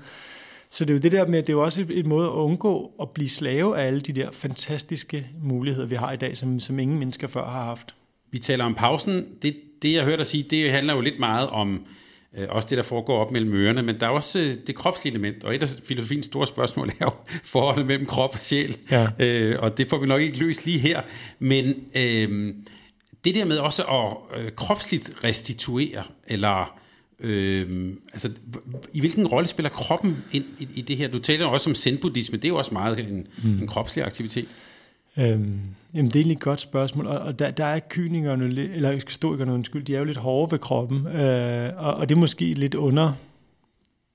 Så 0.70 0.85
det 0.85 0.90
er 0.90 0.94
jo 0.94 1.00
det 1.00 1.12
der 1.12 1.27
med, 1.27 1.42
det 1.42 1.48
er 1.48 1.53
jo 1.53 1.64
også 1.64 1.81
et, 1.81 1.98
et 1.98 2.07
måde 2.07 2.27
at 2.27 2.33
undgå 2.33 2.92
at 3.00 3.11
blive 3.11 3.29
slave 3.29 3.79
af 3.79 3.87
alle 3.87 4.00
de 4.00 4.12
der 4.12 4.31
fantastiske 4.31 5.29
muligheder, 5.42 5.87
vi 5.87 5.94
har 5.94 6.12
i 6.12 6.16
dag, 6.16 6.37
som, 6.37 6.61
som 6.61 6.79
ingen 6.79 6.98
mennesker 6.98 7.29
før 7.29 7.44
har 7.44 7.64
haft. 7.64 7.94
Vi 8.35 8.38
taler 8.38 8.64
om 8.64 8.75
pausen. 8.75 9.27
Det, 9.42 9.57
det 9.83 9.92
jeg 9.92 10.05
hørte 10.05 10.16
dig 10.16 10.27
sige, 10.27 10.42
det 10.51 10.70
handler 10.70 10.94
jo 10.94 11.01
lidt 11.01 11.18
meget 11.18 11.49
om 11.49 11.87
øh, 12.37 12.47
også 12.49 12.68
det, 12.68 12.77
der 12.77 12.83
foregår 12.83 13.18
op 13.25 13.33
mellem 13.33 13.55
ørerne, 13.55 13.83
men 13.83 14.01
der 14.01 14.07
er 14.07 14.11
også 14.11 14.40
øh, 14.40 14.49
det 14.66 14.75
kropslige 14.75 15.12
element, 15.12 15.44
og 15.44 15.55
et 15.55 15.62
af 15.62 15.68
filosofiens 15.85 16.27
store 16.27 16.47
spørgsmål 16.47 16.88
er 16.88 16.92
jo 17.01 17.11
forholdet 17.53 17.87
mellem 17.87 18.07
krop 18.07 18.35
og 18.35 18.40
sjæl, 18.40 18.77
ja. 18.90 19.09
øh, 19.18 19.57
og 19.59 19.79
det 19.79 19.88
får 19.88 19.99
vi 19.99 20.07
nok 20.07 20.20
ikke 20.20 20.38
løst 20.38 20.66
lige 20.66 20.79
her, 20.79 21.03
men 21.38 21.75
øh, 21.97 22.55
det 23.25 23.35
der 23.35 23.44
med 23.44 23.59
også 23.59 23.83
at 23.83 24.40
øh, 24.40 24.53
kropsligt 24.53 25.12
restituere, 25.25 26.03
eller 26.27 26.79
øh, 27.20 27.92
altså, 28.12 28.31
i 28.92 29.01
hvilken 29.01 29.27
rolle 29.27 29.49
spiller 29.49 29.70
kroppen 29.70 30.25
ind 30.33 30.44
i, 30.59 30.68
i 30.75 30.81
det 30.81 30.97
her? 30.97 31.09
Du 31.09 31.18
taler 31.18 31.47
også 31.47 31.70
om 31.70 31.75
zen-buddhisme, 31.75 32.37
det 32.37 32.44
er 32.44 32.49
jo 32.49 32.57
også 32.57 32.75
meget 32.75 32.99
en, 32.99 33.27
mm. 33.44 33.59
en 33.59 33.66
kropslig 33.66 34.05
aktivitet. 34.05 34.49
Øhm, 35.18 35.61
jamen, 35.94 36.11
det 36.11 36.27
er 36.27 36.31
et 36.31 36.40
godt 36.40 36.61
spørgsmål, 36.61 37.07
og, 37.07 37.18
og 37.18 37.38
der, 37.38 37.50
der 37.50 37.64
er 37.64 37.81
kynikerne, 37.88 38.44
eller 38.44 38.92
historikerne, 38.92 39.53
undskyld, 39.53 39.85
de 39.85 39.94
er 39.94 39.98
jo 39.98 40.05
lidt 40.05 40.18
hårde 40.18 40.53
ved 40.53 40.59
kroppen, 40.59 41.07
øh, 41.07 41.72
og, 41.77 41.94
og 41.94 42.09
det 42.09 42.14
er 42.14 42.18
måske 42.18 42.55
lidt 42.55 42.74
under, 42.74 43.12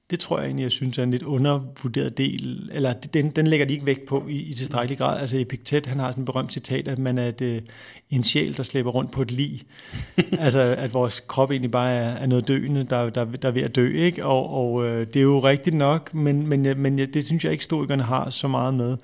det 0.10 0.20
tror 0.20 0.38
jeg 0.40 0.46
egentlig, 0.46 0.64
jeg 0.64 0.72
synes 0.72 0.98
er 0.98 1.04
en 1.04 1.12
lidt 1.12 1.24
undervurderet 1.24 2.18
del, 2.18 2.70
eller 2.74 2.94
den, 2.94 3.30
den 3.30 3.48
lægger 3.48 3.66
de 3.66 3.74
ikke 3.74 3.86
vægt 3.86 4.06
på 4.06 4.26
i, 4.30 4.38
i 4.38 4.54
tilstrækkelig 4.54 4.98
grad. 4.98 5.20
Altså 5.20 5.38
Epiktet, 5.38 5.86
han 5.86 6.00
har 6.00 6.12
sådan 6.12 6.22
et 6.22 6.26
berømt 6.26 6.54
citat, 6.54 6.88
at 6.88 7.00
man 7.00 7.18
er 7.18 7.28
et, 7.28 7.42
øh, 7.42 7.62
en 8.10 8.24
sjæl, 8.24 8.58
der 8.58 8.64
slæber 8.64 8.92
rundt 8.92 9.12
på 9.12 9.22
et 9.22 9.32
lig. 9.32 9.64
altså 10.40 10.60
at 10.60 10.94
vores 10.94 11.20
krop 11.20 11.52
egentlig 11.52 11.72
bare 11.72 11.92
er, 11.92 12.10
er 12.10 12.26
noget 12.26 12.48
døende, 12.48 12.84
der, 12.84 13.10
der, 13.10 13.26
der 13.26 13.48
er 13.48 13.52
ved 13.52 13.62
at 13.62 13.76
dø, 13.76 13.94
ikke? 13.94 14.26
Og, 14.26 14.50
og 14.50 14.86
øh, 14.86 15.08
det 15.08 15.16
er 15.16 15.22
jo 15.24 15.40
rigtigt 15.40 15.76
nok, 15.76 16.14
men, 16.14 16.48
men, 16.48 16.82
men 16.82 16.98
det 16.98 17.26
synes 17.26 17.44
jeg 17.44 17.52
ikke, 17.52 17.62
historikerne 17.62 18.04
har 18.04 18.30
så 18.30 18.48
meget 18.48 18.74
med. 18.74 18.98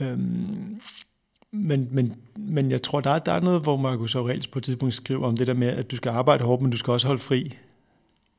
Øhm, 0.00 0.80
men, 1.52 1.88
men, 1.90 2.14
men 2.36 2.70
jeg 2.70 2.82
tror, 2.82 3.00
der 3.00 3.10
er, 3.10 3.18
der 3.18 3.32
er 3.32 3.40
noget, 3.40 3.62
hvor 3.62 3.76
Marcus 3.76 4.14
Aurelius 4.14 4.46
på 4.46 4.58
et 4.58 4.62
tidspunkt 4.62 4.94
skriver 4.94 5.26
om 5.26 5.36
det 5.36 5.46
der 5.46 5.54
med, 5.54 5.68
at 5.68 5.90
du 5.90 5.96
skal 5.96 6.10
arbejde 6.10 6.44
hårdt, 6.44 6.62
men 6.62 6.70
du 6.70 6.76
skal 6.76 6.92
også 6.92 7.06
holde 7.06 7.22
fri. 7.22 7.56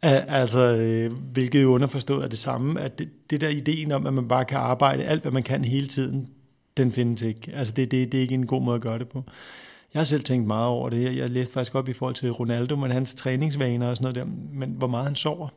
Altså, 0.01 0.59
øh, 0.59 1.11
hvilket 1.33 1.61
jo 1.61 1.73
underforstået 1.73 2.23
er 2.23 2.27
det 2.27 2.37
samme, 2.37 2.81
at 2.81 2.99
det, 2.99 3.09
det 3.29 3.41
der 3.41 3.49
ideen 3.49 3.91
om, 3.91 4.07
at 4.07 4.13
man 4.13 4.27
bare 4.27 4.45
kan 4.45 4.57
arbejde 4.57 5.03
alt, 5.03 5.21
hvad 5.21 5.31
man 5.31 5.43
kan 5.43 5.65
hele 5.65 5.87
tiden, 5.87 6.29
den 6.77 6.91
findes 6.91 7.21
ikke. 7.21 7.51
Altså, 7.53 7.73
det, 7.73 7.91
det, 7.91 8.11
det 8.11 8.17
er 8.17 8.21
ikke 8.21 8.33
en 8.33 8.47
god 8.47 8.61
måde 8.61 8.75
at 8.75 8.81
gøre 8.81 8.99
det 8.99 9.09
på. 9.09 9.23
Jeg 9.93 9.99
har 9.99 10.03
selv 10.03 10.23
tænkt 10.23 10.47
meget 10.47 10.67
over 10.67 10.89
det. 10.89 11.17
Jeg 11.17 11.29
læste 11.29 11.53
faktisk 11.53 11.75
op 11.75 11.89
i 11.89 11.93
forhold 11.93 12.15
til 12.15 12.31
Ronaldo, 12.31 12.75
men 12.75 12.91
hans 12.91 13.15
træningsvaner 13.15 13.87
og 13.87 13.97
sådan 13.97 14.03
noget 14.03 14.15
der, 14.15 14.33
men 14.53 14.69
hvor 14.77 14.87
meget 14.87 15.05
han 15.05 15.15
sover. 15.15 15.47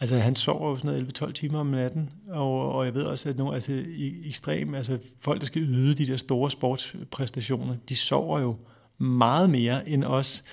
Altså 0.00 0.18
han 0.18 0.36
sover 0.36 0.70
jo 0.70 0.76
sådan 0.76 0.90
noget 0.90 1.22
11-12 1.22 1.32
timer 1.32 1.58
om 1.58 1.66
natten, 1.66 2.10
og, 2.28 2.72
og 2.72 2.84
jeg 2.84 2.94
ved 2.94 3.02
også, 3.02 3.28
at 3.28 3.36
nogle 3.36 3.54
altså, 3.54 3.72
i, 3.88 4.28
ekstrem, 4.28 4.74
altså 4.74 4.98
folk, 5.20 5.40
der 5.40 5.46
skal 5.46 5.62
yde 5.62 5.94
de 5.94 6.06
der 6.06 6.16
store 6.16 6.50
sportspræstationer, 6.50 7.74
de 7.88 7.96
sover 7.96 8.40
jo 8.40 8.56
meget 8.98 9.50
mere 9.50 9.88
end 9.88 10.04
os 10.04 10.44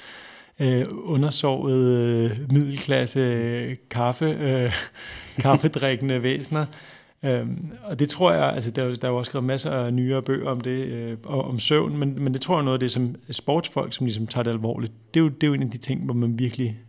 øh, 0.60 0.86
undersovet 0.92 1.86
øh, 1.86 2.52
middelklasse 2.52 3.20
øh, 3.20 3.76
kaffe, 3.90 4.26
øh, 4.26 4.74
kaffedrikkende 5.44 6.24
væsener. 6.24 6.66
Øhm, 7.24 7.72
og 7.84 8.00
det 8.00 8.10
tror 8.10 8.32
jeg, 8.32 8.44
altså 8.44 8.72
der, 8.72 8.96
der 8.96 9.08
er 9.08 9.12
jo 9.12 9.18
også 9.18 9.30
skrevet 9.30 9.46
masser 9.46 9.72
af 9.72 9.94
nyere 9.94 10.22
bøger 10.22 10.50
om 10.50 10.62
det, 10.62 10.88
øh, 10.88 11.18
om 11.26 11.60
søvn, 11.60 11.98
men, 11.98 12.24
men 12.24 12.34
det 12.34 12.42
tror 12.42 12.56
jeg 12.56 12.60
er 12.60 12.66
noget 12.66 12.76
af 12.76 12.80
det, 12.80 12.92
som 12.92 13.16
sportsfolk, 13.32 13.94
som 13.94 14.06
ligesom 14.06 14.28
tager 14.28 14.44
det 14.44 14.52
alvorligt, 14.52 14.94
det 15.14 15.20
er, 15.20 15.24
jo, 15.24 15.30
det 15.30 15.44
er 15.44 15.48
jo 15.48 15.54
en 15.54 15.64
af 15.64 15.72
de 15.72 15.78
ting, 15.78 16.06
hvor 16.06 16.14
man 16.14 16.40
virkelig 16.40 16.80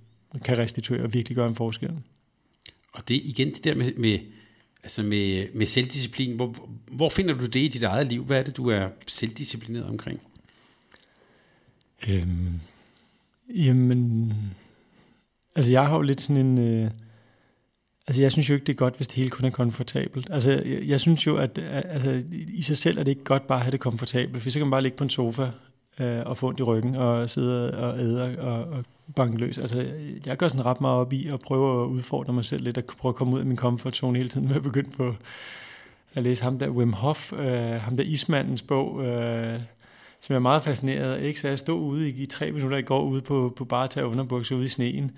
kan 0.44 0.58
restituere 0.58 1.02
og 1.02 1.14
virkelig 1.14 1.36
gøre 1.36 1.48
en 1.48 1.54
forskel. 1.54 1.90
Og 2.96 3.08
det 3.08 3.14
igen 3.14 3.48
det 3.48 3.64
der 3.64 3.74
med, 3.74 3.94
med, 3.94 4.18
altså 4.82 5.02
med, 5.02 5.46
med 5.54 5.66
selvdisciplin. 5.66 6.36
Hvor, 6.36 6.68
hvor 6.90 7.08
finder 7.08 7.34
du 7.34 7.46
det 7.46 7.60
i 7.60 7.68
dit 7.68 7.82
eget 7.82 8.06
liv? 8.06 8.24
Hvad 8.24 8.38
er 8.38 8.42
det, 8.42 8.56
du 8.56 8.68
er 8.68 8.88
selvdisciplineret 9.06 9.86
omkring? 9.86 10.20
Øhm, 12.10 12.60
jamen, 13.54 14.32
altså 15.54 15.72
jeg 15.72 15.86
har 15.86 15.96
jo 15.96 16.02
lidt 16.02 16.20
sådan 16.20 16.46
en... 16.46 16.58
Øh, 16.58 16.90
altså 18.06 18.22
jeg 18.22 18.32
synes 18.32 18.48
jo 18.48 18.54
ikke, 18.54 18.64
det 18.64 18.72
er 18.72 18.76
godt, 18.76 18.96
hvis 18.96 19.06
det 19.06 19.16
hele 19.16 19.30
kun 19.30 19.44
er 19.44 19.50
komfortabelt. 19.50 20.28
Altså 20.30 20.50
jeg, 20.50 20.82
jeg 20.82 21.00
synes 21.00 21.26
jo, 21.26 21.36
at 21.36 21.58
altså, 21.58 22.22
i 22.30 22.62
sig 22.62 22.76
selv 22.76 22.98
er 22.98 23.02
det 23.02 23.10
ikke 23.10 23.24
godt 23.24 23.46
bare 23.46 23.58
at 23.58 23.64
have 23.64 23.72
det 23.72 23.80
komfortabelt, 23.80 24.42
for 24.42 24.50
så 24.50 24.58
kan 24.58 24.66
man 24.66 24.70
bare 24.70 24.82
ligge 24.82 24.98
på 24.98 25.04
en 25.04 25.10
sofa 25.10 25.50
øh, 26.00 26.22
og 26.26 26.36
få 26.36 26.48
ondt 26.48 26.60
i 26.60 26.62
ryggen 26.62 26.94
og 26.94 27.30
sidde 27.30 27.78
og 27.78 27.98
æde 27.98 28.38
og, 28.38 28.64
og 28.64 28.84
banke 29.16 29.38
løs. 29.38 29.58
Altså, 29.58 29.86
jeg 30.26 30.36
gør 30.36 30.48
sådan 30.48 30.66
ret 30.66 30.80
meget 30.80 30.96
op 30.96 31.12
i 31.12 31.28
at 31.28 31.40
prøve 31.40 31.82
at 31.82 31.86
udfordre 31.86 32.32
mig 32.32 32.44
selv 32.44 32.64
lidt, 32.64 32.78
og 32.78 32.84
prøve 32.98 33.10
at 33.10 33.16
komme 33.16 33.34
ud 33.34 33.40
af 33.40 33.46
min 33.46 33.56
comfort 33.56 33.96
zone 33.96 34.16
hele 34.16 34.28
tiden, 34.28 34.48
med 34.48 34.56
at 34.56 34.62
begynde 34.62 34.90
på 34.90 35.14
at 36.14 36.22
læse 36.22 36.42
ham 36.42 36.58
der 36.58 36.68
Wim 36.68 36.92
Hof, 36.92 37.32
øh, 37.32 37.80
ham 37.80 37.96
der 37.96 38.04
Ismandens 38.04 38.62
bog, 38.62 39.04
øh, 39.04 39.60
som 40.20 40.32
jeg 40.32 40.36
er 40.36 40.42
meget 40.42 40.62
fascineret 40.62 41.14
af. 41.14 41.26
Ikke? 41.26 41.40
Så 41.40 41.48
jeg 41.48 41.58
stod 41.58 41.80
ude 41.80 42.10
i, 42.10 42.22
i 42.22 42.26
tre 42.26 42.52
minutter 42.52 42.78
i 42.78 42.82
går 42.82 43.02
ude 43.02 43.22
på, 43.22 43.52
på 43.56 43.64
bare 43.64 43.88
tage 43.88 44.06
underbukser 44.06 44.56
ude 44.56 44.64
i 44.64 44.68
sneen, 44.68 45.10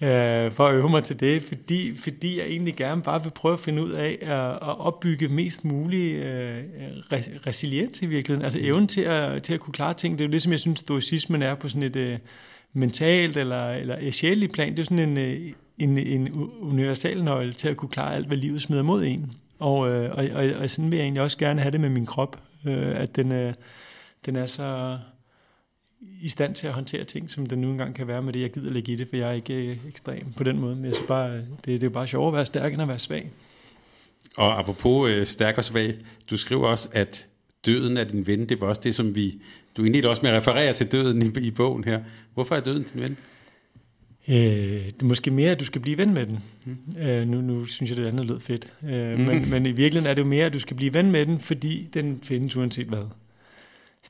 øh, 0.00 0.52
for 0.52 0.66
at 0.66 0.74
øve 0.74 0.88
mig 0.90 1.04
til 1.04 1.20
det, 1.20 1.42
fordi, 1.42 1.96
fordi 1.96 2.38
jeg 2.38 2.46
egentlig 2.46 2.76
gerne 2.76 3.02
bare 3.02 3.22
vil 3.22 3.30
prøve 3.30 3.52
at 3.52 3.60
finde 3.60 3.82
ud 3.82 3.90
af 3.90 4.18
at, 4.20 4.50
at 4.50 4.80
opbygge 4.80 5.28
mest 5.28 5.64
mulig 5.64 6.14
øh, 6.14 6.62
resiliens 7.46 8.02
i 8.02 8.06
virkeligheden. 8.06 8.44
Altså 8.44 8.58
evnen 8.62 8.88
til 8.88 9.00
at, 9.00 9.42
til 9.42 9.54
at 9.54 9.60
kunne 9.60 9.72
klare 9.72 9.94
ting. 9.94 10.18
Det 10.18 10.24
er 10.24 10.28
jo 10.28 10.32
det, 10.32 10.42
som 10.42 10.52
jeg 10.52 10.60
synes, 10.60 10.80
stoicismen 10.80 11.42
er 11.42 11.54
på 11.54 11.68
sådan 11.68 11.82
et 11.82 11.96
øh, 11.96 12.18
mentalt 12.72 13.36
eller, 13.36 13.70
eller 13.70 14.10
sjældent 14.10 14.52
plan. 14.52 14.70
Det 14.70 14.78
er 14.78 14.84
sådan 14.84 15.08
en, 15.08 15.18
øh, 15.18 15.52
en, 15.78 15.98
en 15.98 16.50
universal 16.60 17.24
nøgle 17.24 17.52
til 17.52 17.68
at 17.68 17.76
kunne 17.76 17.88
klare 17.88 18.14
alt, 18.14 18.26
hvad 18.26 18.36
livet 18.36 18.62
smider 18.62 18.82
mod 18.82 19.04
en. 19.04 19.32
Og, 19.58 19.88
øh, 19.88 20.10
og, 20.10 20.28
og, 20.34 20.44
og 20.58 20.70
sådan 20.70 20.90
vil 20.90 20.96
jeg 20.96 21.04
egentlig 21.04 21.22
også 21.22 21.38
gerne 21.38 21.60
have 21.60 21.72
det 21.72 21.80
med 21.80 21.88
min 21.88 22.06
krop, 22.06 22.40
øh, 22.66 23.00
at 23.00 23.16
den, 23.16 23.32
øh, 23.32 23.52
den 24.26 24.36
er 24.36 24.46
så 24.46 24.98
i 26.20 26.28
stand 26.28 26.54
til 26.54 26.66
at 26.66 26.72
håndtere 26.72 27.04
ting, 27.04 27.30
som 27.30 27.46
den 27.46 27.60
nu 27.60 27.70
engang 27.70 27.94
kan 27.94 28.08
være 28.08 28.22
med 28.22 28.32
det, 28.32 28.40
jeg 28.40 28.50
gider 28.50 28.70
lægge 28.70 28.92
i 28.92 28.96
det, 28.96 29.08
for 29.08 29.16
jeg 29.16 29.28
er 29.28 29.32
ikke 29.32 29.54
øh, 29.54 29.76
ekstrem 29.88 30.32
på 30.36 30.44
den 30.44 30.58
måde. 30.58 30.76
Men 30.76 30.84
jeg 30.84 30.94
synes 30.94 31.08
bare, 31.08 31.36
det, 31.36 31.46
det 31.66 31.82
er 31.82 31.86
jo 31.86 31.90
bare 31.90 32.06
sjovt 32.06 32.28
at 32.28 32.34
være 32.34 32.46
stærk, 32.46 32.72
end 32.72 32.82
at 32.82 32.88
være 32.88 32.98
svag. 32.98 33.30
Og 34.36 34.58
apropos 34.58 35.10
øh, 35.10 35.26
stærk 35.26 35.58
og 35.58 35.64
svag, 35.64 35.94
du 36.30 36.36
skriver 36.36 36.68
også, 36.68 36.88
at 36.92 37.28
døden 37.66 37.96
er 37.96 38.04
din 38.04 38.26
ven. 38.26 38.48
Det 38.48 38.60
var 38.60 38.66
også 38.66 38.80
det, 38.84 38.94
som 38.94 39.14
vi... 39.14 39.40
Du 39.76 39.84
indledte 39.84 40.08
også 40.08 40.22
med 40.22 40.30
at 40.30 40.36
referere 40.36 40.72
til 40.72 40.92
døden 40.92 41.22
i, 41.22 41.40
i 41.40 41.50
bogen 41.50 41.84
her. 41.84 42.00
Hvorfor 42.34 42.56
er 42.56 42.60
døden 42.60 42.82
din 42.82 43.02
ven? 43.02 43.16
Øh, 44.28 44.34
det 44.84 45.02
er 45.02 45.06
måske 45.06 45.30
mere, 45.30 45.50
at 45.50 45.60
du 45.60 45.64
skal 45.64 45.80
blive 45.80 45.98
ven 45.98 46.14
med 46.14 46.26
den. 46.26 46.38
Mm. 46.66 47.00
Øh, 47.00 47.28
nu, 47.28 47.40
nu 47.40 47.64
synes 47.64 47.90
jeg, 47.90 47.96
det 47.96 48.06
andet 48.06 48.26
lød 48.26 48.40
fedt. 48.40 48.72
Øh, 48.84 49.18
mm. 49.18 49.24
men, 49.24 49.50
men 49.50 49.66
i 49.66 49.72
virkeligheden 49.72 50.10
er 50.10 50.14
det 50.14 50.22
jo 50.22 50.26
mere, 50.26 50.46
at 50.46 50.52
du 50.52 50.58
skal 50.58 50.76
blive 50.76 50.94
ven 50.94 51.10
med 51.10 51.26
den, 51.26 51.40
fordi 51.40 51.88
den 51.94 52.20
findes 52.22 52.56
uanset 52.56 52.86
hvad. 52.86 53.06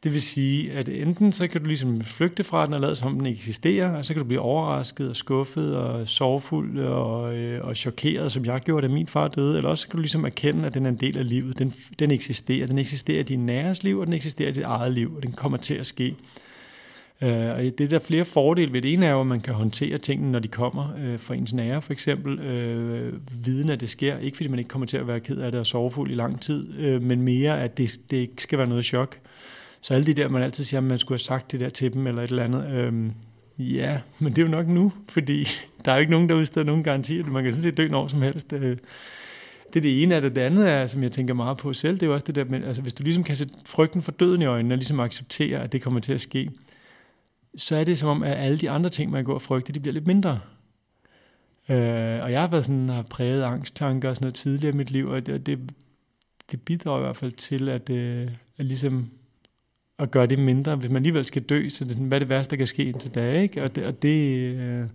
Det 0.05 0.13
vil 0.13 0.23
sige, 0.23 0.73
at 0.73 0.89
enten 0.89 1.33
så 1.33 1.49
kan 1.49 1.61
du 1.61 1.67
ligesom 1.67 2.01
flygte 2.01 2.45
fra 2.45 2.67
den 2.67 2.75
og 2.75 2.81
lade 2.81 2.97
som 2.97 3.15
den 3.15 3.27
ikke 3.27 3.39
eksisterer, 3.39 3.97
og 3.97 4.05
så 4.05 4.15
kan 4.15 4.23
du 4.23 4.27
blive 4.27 4.41
overrasket 4.41 5.09
og 5.09 5.17
skuffet 5.17 5.77
og 5.77 6.09
sorgfuld 6.09 6.79
og, 6.79 7.37
øh, 7.37 7.65
og 7.65 7.77
chokeret, 7.77 8.33
som 8.33 8.45
jeg 8.45 8.61
gjorde, 8.61 8.89
da 8.89 8.93
min 8.93 9.07
far 9.07 9.29
døde, 9.29 9.57
eller 9.57 9.71
også 9.71 9.83
så 9.83 9.89
kan 9.89 9.97
du 9.97 10.01
ligesom 10.01 10.25
erkende, 10.25 10.67
at 10.67 10.75
den 10.75 10.87
er 10.87 10.91
en 10.91 10.97
del 10.97 11.19
af 11.19 11.29
livet. 11.29 11.59
Den, 11.59 11.75
den 11.99 12.11
eksisterer. 12.11 12.67
Den 12.67 12.79
eksisterer 12.79 13.21
i 13.21 13.23
din 13.23 13.47
næres 13.47 13.83
liv, 13.83 13.99
og 13.99 14.07
den 14.07 14.15
eksisterer 14.15 14.49
i 14.49 14.53
dit 14.53 14.63
eget 14.63 14.93
liv, 14.93 15.15
og 15.17 15.23
den 15.23 15.33
kommer 15.33 15.59
til 15.59 15.75
at 15.75 15.87
ske. 15.87 16.15
Øh, 17.23 17.51
og 17.51 17.63
det 17.63 17.81
er 17.81 17.89
der 17.89 17.99
flere 17.99 18.25
fordele 18.25 18.73
ved 18.73 18.83
det. 18.83 18.93
ene 18.93 19.07
er 19.07 19.11
jo, 19.11 19.21
at 19.21 19.27
man 19.27 19.41
kan 19.41 19.55
håndtere 19.55 19.99
tingene, 19.99 20.33
når 20.33 20.39
de 20.39 20.49
kommer 20.49 20.89
øh, 20.99 21.21
fra 21.21 21.35
ens 21.35 21.53
nære, 21.53 21.83
for 21.83 21.93
eksempel. 21.93 22.39
Øh, 22.41 23.13
viden, 23.45 23.71
at 23.71 23.81
det 23.81 23.91
sker. 23.91 24.19
Ikke 24.19 24.37
fordi 24.37 24.49
man 24.49 24.59
ikke 24.59 24.69
kommer 24.69 24.87
til 24.87 24.97
at 24.97 25.09
være 25.09 25.21
ked 25.21 25.37
af 25.37 25.53
det 25.53 25.61
og 25.61 25.67
sorgfuld 25.67 26.11
i 26.11 26.15
lang 26.15 26.41
tid, 26.41 26.79
øh, 26.79 27.03
men 27.03 27.23
mere, 27.23 27.63
at 27.63 27.79
det, 27.79 28.01
det 28.11 28.17
ikke 28.17 28.43
skal 28.43 28.59
være 28.59 28.69
noget 28.69 28.85
chok. 28.85 29.19
Så 29.85 29.95
alle 29.95 30.07
de 30.07 30.15
der, 30.15 30.29
man 30.29 30.43
altid 30.43 30.65
siger, 30.65 30.81
at 30.81 30.85
man 30.85 30.99
skulle 30.99 31.17
have 31.17 31.23
sagt 31.23 31.53
det 31.53 31.61
der 31.61 31.69
til 31.69 31.93
dem, 31.93 32.07
eller 32.07 32.23
et 32.23 32.31
eller 32.31 32.45
andet. 32.45 32.71
Øhm, 32.71 33.13
ja, 33.59 34.01
men 34.19 34.33
det 34.33 34.43
er 34.43 34.47
jo 34.47 34.51
nok 34.51 34.67
nu, 34.67 34.93
fordi 35.09 35.47
der 35.85 35.93
er 35.93 35.97
jo 35.97 36.01
ikke 36.01 36.11
nogen, 36.11 36.29
der 36.29 36.35
udsteder 36.35 36.67
nogen 36.67 36.85
garantier. 36.85 37.27
Man 37.27 37.45
kan 37.45 37.53
sådan 37.53 37.63
set 37.63 37.77
dø 37.77 37.89
når 37.89 38.07
som 38.09 38.23
helst. 38.23 38.53
Øh, 38.53 38.77
det 39.69 39.77
er 39.77 39.81
det 39.81 40.03
ene 40.03 40.15
af 40.15 40.21
det. 40.21 40.35
Det 40.35 40.41
andet 40.41 40.71
er, 40.71 40.87
som 40.87 41.03
jeg 41.03 41.13
tænker 41.13 41.35
meget 41.35 41.57
på 41.57 41.73
selv, 41.73 41.95
det 41.95 42.03
er 42.03 42.07
jo 42.07 42.15
også 42.15 42.27
det 42.27 42.35
der 42.35 42.45
med, 42.45 42.65
altså 42.65 42.83
hvis 42.83 42.95
du 42.95 43.03
ligesom 43.03 43.25
kan 43.25 43.37
sætte 43.37 43.55
frygten 43.67 44.03
for 44.03 44.13
døden 44.13 44.43
i 44.43 44.45
øjnene, 44.45 44.75
og 44.75 44.79
ligesom 44.79 45.01
acceptere, 45.01 45.63
at 45.63 45.73
det 45.73 45.83
kommer 45.83 46.01
til 46.01 46.13
at 46.13 46.21
ske, 46.21 46.51
så 47.57 47.77
er 47.77 47.85
det 47.85 47.99
som 47.99 48.09
om, 48.09 48.23
at 48.23 48.37
alle 48.37 48.59
de 48.59 48.71
andre 48.71 48.91
ting, 48.91 49.11
man 49.11 49.25
går 49.25 49.35
og 49.35 49.43
frygter, 49.43 49.73
de 49.73 49.81
bliver 49.81 49.95
lidt 49.95 50.07
mindre. 50.07 50.41
Øh, 51.69 52.23
og 52.23 52.33
jeg 52.33 52.41
har 52.41 52.49
været 52.49 52.65
sådan, 52.65 52.89
har 52.89 53.03
præget 53.03 53.43
angsttanker 53.43 54.09
og 54.09 54.17
sådan 54.17 54.25
noget 54.25 54.35
tidligere 54.35 54.75
i 54.75 54.77
mit 54.77 54.91
liv, 54.91 55.07
og 55.07 55.27
det, 55.27 55.47
det, 55.47 55.59
det 56.51 56.61
bidrager 56.61 56.99
i 56.99 57.03
hvert 57.03 57.17
fald 57.17 57.33
til, 57.33 57.69
at, 57.69 57.91
øh, 57.91 58.29
at 58.59 58.65
ligesom 58.65 59.11
at 59.99 60.11
gøre 60.11 60.27
det 60.27 60.39
mindre. 60.39 60.77
Hvis 60.77 60.91
man 60.91 60.97
alligevel 60.97 61.25
skal 61.25 61.43
dø, 61.43 61.69
så 61.69 61.85
det, 61.85 61.93
sådan, 61.93 62.07
hvad 62.07 62.19
er 62.19 62.19
det 62.19 62.29
værste, 62.29 62.51
der 62.51 62.57
kan 62.57 62.67
ske 62.67 62.85
indtil 62.85 63.11
da? 63.11 63.41
Ikke? 63.41 63.63
Og 63.63 63.77
det, 63.77 63.85
og 63.85 64.03
det 64.03 64.55
øh, 64.55 64.89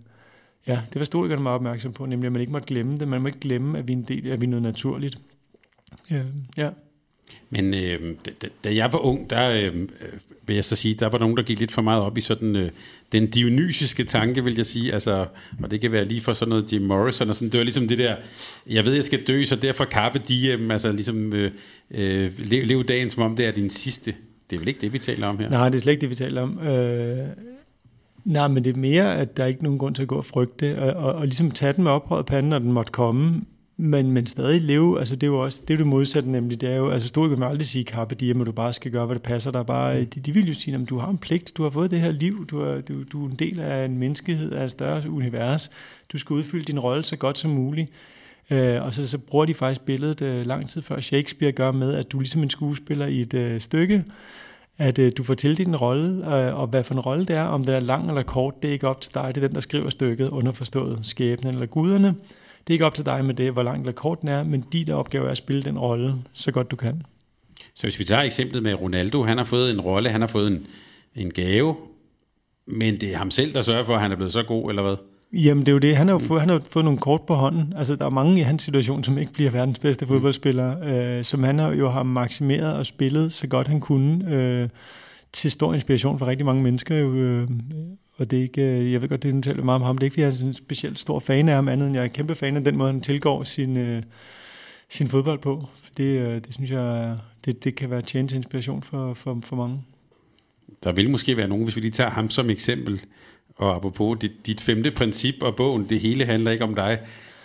ja, 0.66 0.80
det 0.92 0.98
var 0.98 1.04
Stoikerne 1.04 1.42
meget 1.42 1.54
opmærksom 1.54 1.92
på, 1.92 2.06
nemlig 2.06 2.26
at 2.26 2.32
man 2.32 2.40
ikke 2.40 2.52
måtte 2.52 2.68
glemme 2.68 2.96
det. 2.96 3.08
Man 3.08 3.20
må 3.22 3.26
ikke 3.26 3.40
glemme, 3.40 3.78
at 3.78 3.88
vi 3.88 3.92
er 3.92 3.96
en 3.96 4.02
del, 4.02 4.30
at 4.30 4.40
vi 4.40 4.46
er 4.46 4.50
noget 4.50 4.62
naturligt. 4.62 5.18
Ja. 6.10 6.22
ja. 6.56 6.70
Men 7.50 7.74
øh, 7.74 8.16
da, 8.42 8.48
da 8.64 8.74
jeg 8.74 8.92
var 8.92 8.98
ung, 8.98 9.30
der 9.30 9.50
øh, 9.50 9.88
vil 10.46 10.54
jeg 10.54 10.64
så 10.64 10.76
sige, 10.76 10.94
der 10.94 11.08
var 11.08 11.18
nogen, 11.18 11.36
der 11.36 11.42
gik 11.42 11.58
lidt 11.58 11.72
for 11.72 11.82
meget 11.82 12.02
op 12.02 12.18
i 12.18 12.20
sådan 12.20 12.56
øh, 12.56 12.70
den 13.12 13.30
dionysiske 13.30 14.04
tanke, 14.04 14.44
vil 14.44 14.56
jeg 14.56 14.66
sige. 14.66 14.92
Altså, 14.92 15.26
og 15.62 15.70
det 15.70 15.80
kan 15.80 15.92
være 15.92 16.04
lige 16.04 16.20
for 16.20 16.32
sådan 16.32 16.50
noget 16.50 16.72
Jim 16.72 16.82
Morrison 16.82 17.28
og 17.28 17.34
sådan. 17.34 17.52
Det 17.52 17.58
var 17.58 17.64
ligesom 17.64 17.88
det 17.88 17.98
der, 17.98 18.16
jeg 18.66 18.84
ved, 18.84 18.94
jeg 18.94 19.04
skal 19.04 19.26
dø, 19.26 19.44
så 19.44 19.56
derfor 19.56 19.84
carpe 19.84 20.22
diem, 20.28 20.70
altså 20.70 20.92
ligesom 20.92 21.32
øh, 21.32 21.52
øh, 21.90 22.32
lev, 22.38 22.66
lev 22.66 22.84
dagen, 22.84 23.10
som 23.10 23.22
om 23.22 23.36
det 23.36 23.46
er 23.46 23.50
din 23.50 23.70
sidste 23.70 24.14
det 24.50 24.56
er 24.56 24.60
vel 24.60 24.68
ikke 24.68 24.80
det, 24.80 24.92
vi 24.92 24.98
taler 24.98 25.26
om 25.26 25.38
her? 25.38 25.50
Nej, 25.50 25.68
det 25.68 25.74
er 25.74 25.82
slet 25.82 25.92
ikke 25.92 26.00
det, 26.00 26.10
vi 26.10 26.14
taler 26.14 26.42
om. 26.42 26.58
Øh, 26.58 27.28
nej, 28.24 28.48
men 28.48 28.64
det 28.64 28.76
er 28.76 28.80
mere, 28.80 29.16
at 29.16 29.36
der 29.36 29.42
er 29.42 29.48
ikke 29.48 29.62
nogen 29.62 29.78
grund 29.78 29.94
til 29.94 30.02
at 30.02 30.08
gå 30.08 30.16
og 30.16 30.24
frygte, 30.24 30.78
og, 30.78 31.04
og, 31.04 31.14
og 31.14 31.24
ligesom 31.24 31.50
tage 31.50 31.72
den 31.72 31.84
med 31.84 31.90
oprøret 31.90 32.26
pande, 32.26 32.48
når 32.48 32.58
den 32.58 32.72
måtte 32.72 32.92
komme, 32.92 33.42
men, 33.82 34.12
men 34.12 34.26
stadig 34.26 34.62
leve, 34.62 34.98
altså 34.98 35.14
det 35.16 35.22
er 35.22 35.26
jo 35.26 35.38
også 35.38 35.62
det, 35.68 35.74
er 35.74 35.78
det 35.78 35.86
modsatte 35.86 36.30
nemlig, 36.30 36.60
det 36.60 36.68
er 36.68 36.76
jo, 36.76 36.90
altså 36.90 37.08
stod 37.08 37.36
kan 37.36 37.42
aldrig 37.42 37.66
sige 37.66 37.84
carpe 37.84 38.14
diem, 38.14 38.40
at 38.40 38.46
du 38.46 38.52
bare 38.52 38.72
skal 38.72 38.92
gøre, 38.92 39.06
hvad 39.06 39.14
det 39.14 39.22
passer 39.22 39.50
dig, 39.50 39.66
bare, 39.66 40.00
de, 40.00 40.20
de 40.20 40.34
vil 40.34 40.48
jo 40.48 40.54
sige, 40.54 40.74
at 40.74 40.90
du 40.90 40.98
har 40.98 41.10
en 41.10 41.18
pligt, 41.18 41.56
du 41.56 41.62
har 41.62 41.70
fået 41.70 41.90
det 41.90 42.00
her 42.00 42.10
liv, 42.10 42.46
du 42.46 42.60
er, 42.60 42.80
du, 42.80 43.02
du 43.12 43.24
er 43.24 43.30
en 43.30 43.36
del 43.36 43.60
af 43.60 43.84
en 43.84 43.98
menneskehed, 43.98 44.52
af 44.52 44.64
et 44.64 44.70
større 44.70 45.10
univers, 45.10 45.70
du 46.12 46.18
skal 46.18 46.34
udfylde 46.34 46.64
din 46.64 46.78
rolle 46.78 47.04
så 47.04 47.16
godt 47.16 47.38
som 47.38 47.50
muligt, 47.50 47.90
Øh, 48.50 48.82
og 48.84 48.94
så, 48.94 49.08
så 49.08 49.18
bruger 49.18 49.44
de 49.44 49.54
faktisk 49.54 49.80
billedet 49.80 50.22
øh, 50.22 50.46
lang 50.46 50.68
tid 50.68 50.82
før 50.82 51.00
Shakespeare 51.00 51.52
gør 51.52 51.72
med, 51.72 51.94
at 51.94 52.12
du 52.12 52.16
er 52.16 52.20
ligesom 52.20 52.42
en 52.42 52.50
skuespiller 52.50 53.06
i 53.06 53.20
et 53.20 53.34
øh, 53.34 53.60
stykke, 53.60 54.04
at 54.78 54.98
øh, 54.98 55.12
du 55.16 55.22
får 55.22 55.34
tildelt 55.34 55.68
en 55.68 55.76
rolle, 55.76 56.36
øh, 56.36 56.60
og 56.60 56.66
hvad 56.66 56.84
for 56.84 56.94
en 56.94 57.00
rolle 57.00 57.26
det 57.26 57.36
er, 57.36 57.42
om 57.42 57.64
den 57.64 57.74
er 57.74 57.80
lang 57.80 58.08
eller 58.08 58.22
kort, 58.22 58.62
det 58.62 58.68
er 58.68 58.72
ikke 58.72 58.88
op 58.88 59.00
til 59.00 59.14
dig, 59.14 59.34
det 59.34 59.42
er 59.42 59.46
den, 59.48 59.54
der 59.54 59.60
skriver 59.60 59.90
stykket, 59.90 60.28
underforstået 60.28 60.98
skæbnen 61.02 61.54
eller 61.54 61.66
guderne. 61.66 62.08
Det 62.60 62.72
er 62.72 62.72
ikke 62.72 62.86
op 62.86 62.94
til 62.94 63.06
dig 63.06 63.24
med 63.24 63.34
det, 63.34 63.52
hvor 63.52 63.62
lang 63.62 63.80
eller 63.80 63.92
kort 63.92 64.20
den 64.20 64.28
er, 64.28 64.44
men 64.44 64.60
din 64.72 64.90
opgave 64.90 65.26
er 65.26 65.30
at 65.30 65.36
spille 65.36 65.62
den 65.62 65.78
rolle 65.78 66.14
så 66.32 66.52
godt 66.52 66.70
du 66.70 66.76
kan. 66.76 67.02
Så 67.74 67.82
hvis 67.82 67.98
vi 67.98 68.04
tager 68.04 68.22
eksemplet 68.22 68.62
med 68.62 68.74
Ronaldo, 68.74 69.22
han 69.22 69.38
har 69.38 69.44
fået 69.44 69.70
en 69.70 69.80
rolle, 69.80 70.10
han 70.10 70.20
har 70.20 70.28
fået 70.28 70.46
en, 70.46 70.66
en 71.14 71.30
gave, 71.30 71.76
men 72.66 73.00
det 73.00 73.12
er 73.12 73.16
ham 73.16 73.30
selv, 73.30 73.54
der 73.54 73.60
sørger 73.60 73.84
for, 73.84 73.94
at 73.94 74.00
han 74.00 74.12
er 74.12 74.16
blevet 74.16 74.32
så 74.32 74.42
god, 74.42 74.70
eller 74.70 74.82
hvad? 74.82 74.96
Jamen 75.32 75.60
det 75.60 75.68
er 75.68 75.72
jo 75.72 75.78
det. 75.78 75.96
Han 75.96 76.08
har 76.08 76.14
jo 76.14 76.18
fået, 76.18 76.40
han 76.40 76.48
har 76.48 76.62
fået 76.70 76.84
nogle 76.84 76.98
kort 76.98 77.22
på 77.22 77.34
hånden. 77.34 77.72
Altså 77.76 77.96
der 77.96 78.04
er 78.04 78.10
mange 78.10 78.38
i 78.38 78.42
hans 78.42 78.62
situation, 78.62 79.04
som 79.04 79.18
ikke 79.18 79.32
bliver 79.32 79.50
verdens 79.50 79.78
bedste 79.78 80.04
mm. 80.04 80.08
fodboldspiller, 80.08 80.76
øh, 81.18 81.24
som 81.24 81.42
han 81.42 81.58
har 81.58 81.72
jo 81.72 81.88
har 81.88 82.02
maksimeret 82.02 82.76
og 82.76 82.86
spillet 82.86 83.32
så 83.32 83.46
godt 83.46 83.66
han 83.66 83.80
kunne, 83.80 84.34
øh, 84.34 84.68
til 85.32 85.50
stor 85.50 85.74
inspiration 85.74 86.18
for 86.18 86.26
rigtig 86.26 86.46
mange 86.46 86.62
mennesker. 86.62 87.10
Øh, 87.12 87.48
og 88.16 88.30
det 88.30 88.38
er 88.38 88.42
ikke, 88.42 88.62
øh, 88.62 88.92
jeg 88.92 89.02
ved 89.02 89.08
godt, 89.08 89.22
det 89.22 89.36
er 89.36 89.40
taler 89.40 89.64
meget 89.64 89.80
om 89.80 89.82
ham. 89.82 89.98
Det 89.98 90.02
er 90.02 90.06
ikke, 90.06 90.14
fordi 90.14 90.22
jeg 90.22 90.44
er 90.44 90.46
en 90.46 90.54
specielt 90.54 90.98
stor 90.98 91.20
fan 91.20 91.48
af 91.48 91.54
ham, 91.54 91.68
andet 91.68 91.86
end 91.86 91.96
jeg 91.96 92.04
er 92.04 92.08
kæmpe 92.08 92.34
fan 92.34 92.56
af 92.56 92.64
den 92.64 92.76
måde, 92.76 92.92
han 92.92 93.00
tilgår 93.00 93.42
sin, 93.42 93.76
øh, 93.76 94.02
sin 94.88 95.08
fodbold 95.08 95.38
på. 95.38 95.66
Det, 95.96 96.20
øh, 96.20 96.34
det 96.34 96.54
synes 96.54 96.70
jeg, 96.70 97.16
det, 97.44 97.64
det 97.64 97.74
kan 97.74 97.90
være 97.90 98.02
tjent 98.02 98.28
til 98.28 98.36
inspiration 98.36 98.82
for, 98.82 99.14
for, 99.14 99.38
for 99.44 99.56
mange. 99.56 99.80
Der 100.84 100.92
vil 100.92 101.10
måske 101.10 101.36
være 101.36 101.48
nogen, 101.48 101.64
hvis 101.64 101.76
vi 101.76 101.80
lige 101.80 101.90
tager 101.90 102.10
ham 102.10 102.30
som 102.30 102.50
eksempel, 102.50 103.00
og 103.60 103.76
apropos 103.76 104.18
dit, 104.18 104.46
dit 104.46 104.60
femte 104.60 104.90
princip 104.90 105.34
og 105.40 105.56
bogen, 105.56 105.86
det 105.90 106.00
hele 106.00 106.24
handler 106.24 106.50
ikke 106.50 106.64
om 106.64 106.74
dig. 106.74 106.98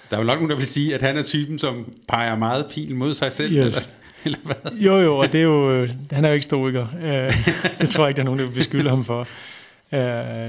Der 0.09 0.17
er 0.17 0.21
jo 0.21 0.25
nok 0.25 0.37
nogen, 0.37 0.49
der 0.49 0.55
vil 0.55 0.67
sige, 0.67 0.95
at 0.95 1.01
han 1.01 1.17
er 1.17 1.23
typen, 1.23 1.59
som 1.59 1.93
peger 2.07 2.35
meget 2.35 2.65
pil 2.73 2.95
mod 2.95 3.13
sig 3.13 3.31
selv. 3.31 3.53
Yes. 3.53 3.59
Eller, 3.59 3.79
eller 4.25 4.37
hvad? 4.43 4.71
Jo, 4.79 4.97
jo, 4.97 5.17
og 5.17 5.31
det 5.31 5.39
er 5.39 5.43
jo, 5.43 5.87
han 6.11 6.25
er 6.25 6.29
jo 6.29 6.33
ikke 6.33 6.45
historiker. 6.45 6.87
Uh, 6.93 7.53
det 7.79 7.89
tror 7.89 8.03
jeg 8.03 8.09
ikke, 8.09 8.17
der 8.17 8.21
er 8.21 8.25
nogen, 8.25 8.39
der 8.39 8.45
vil 8.45 8.53
beskylde 8.53 8.89
ham 8.89 9.05
for. 9.05 9.19
Uh, 9.91 9.99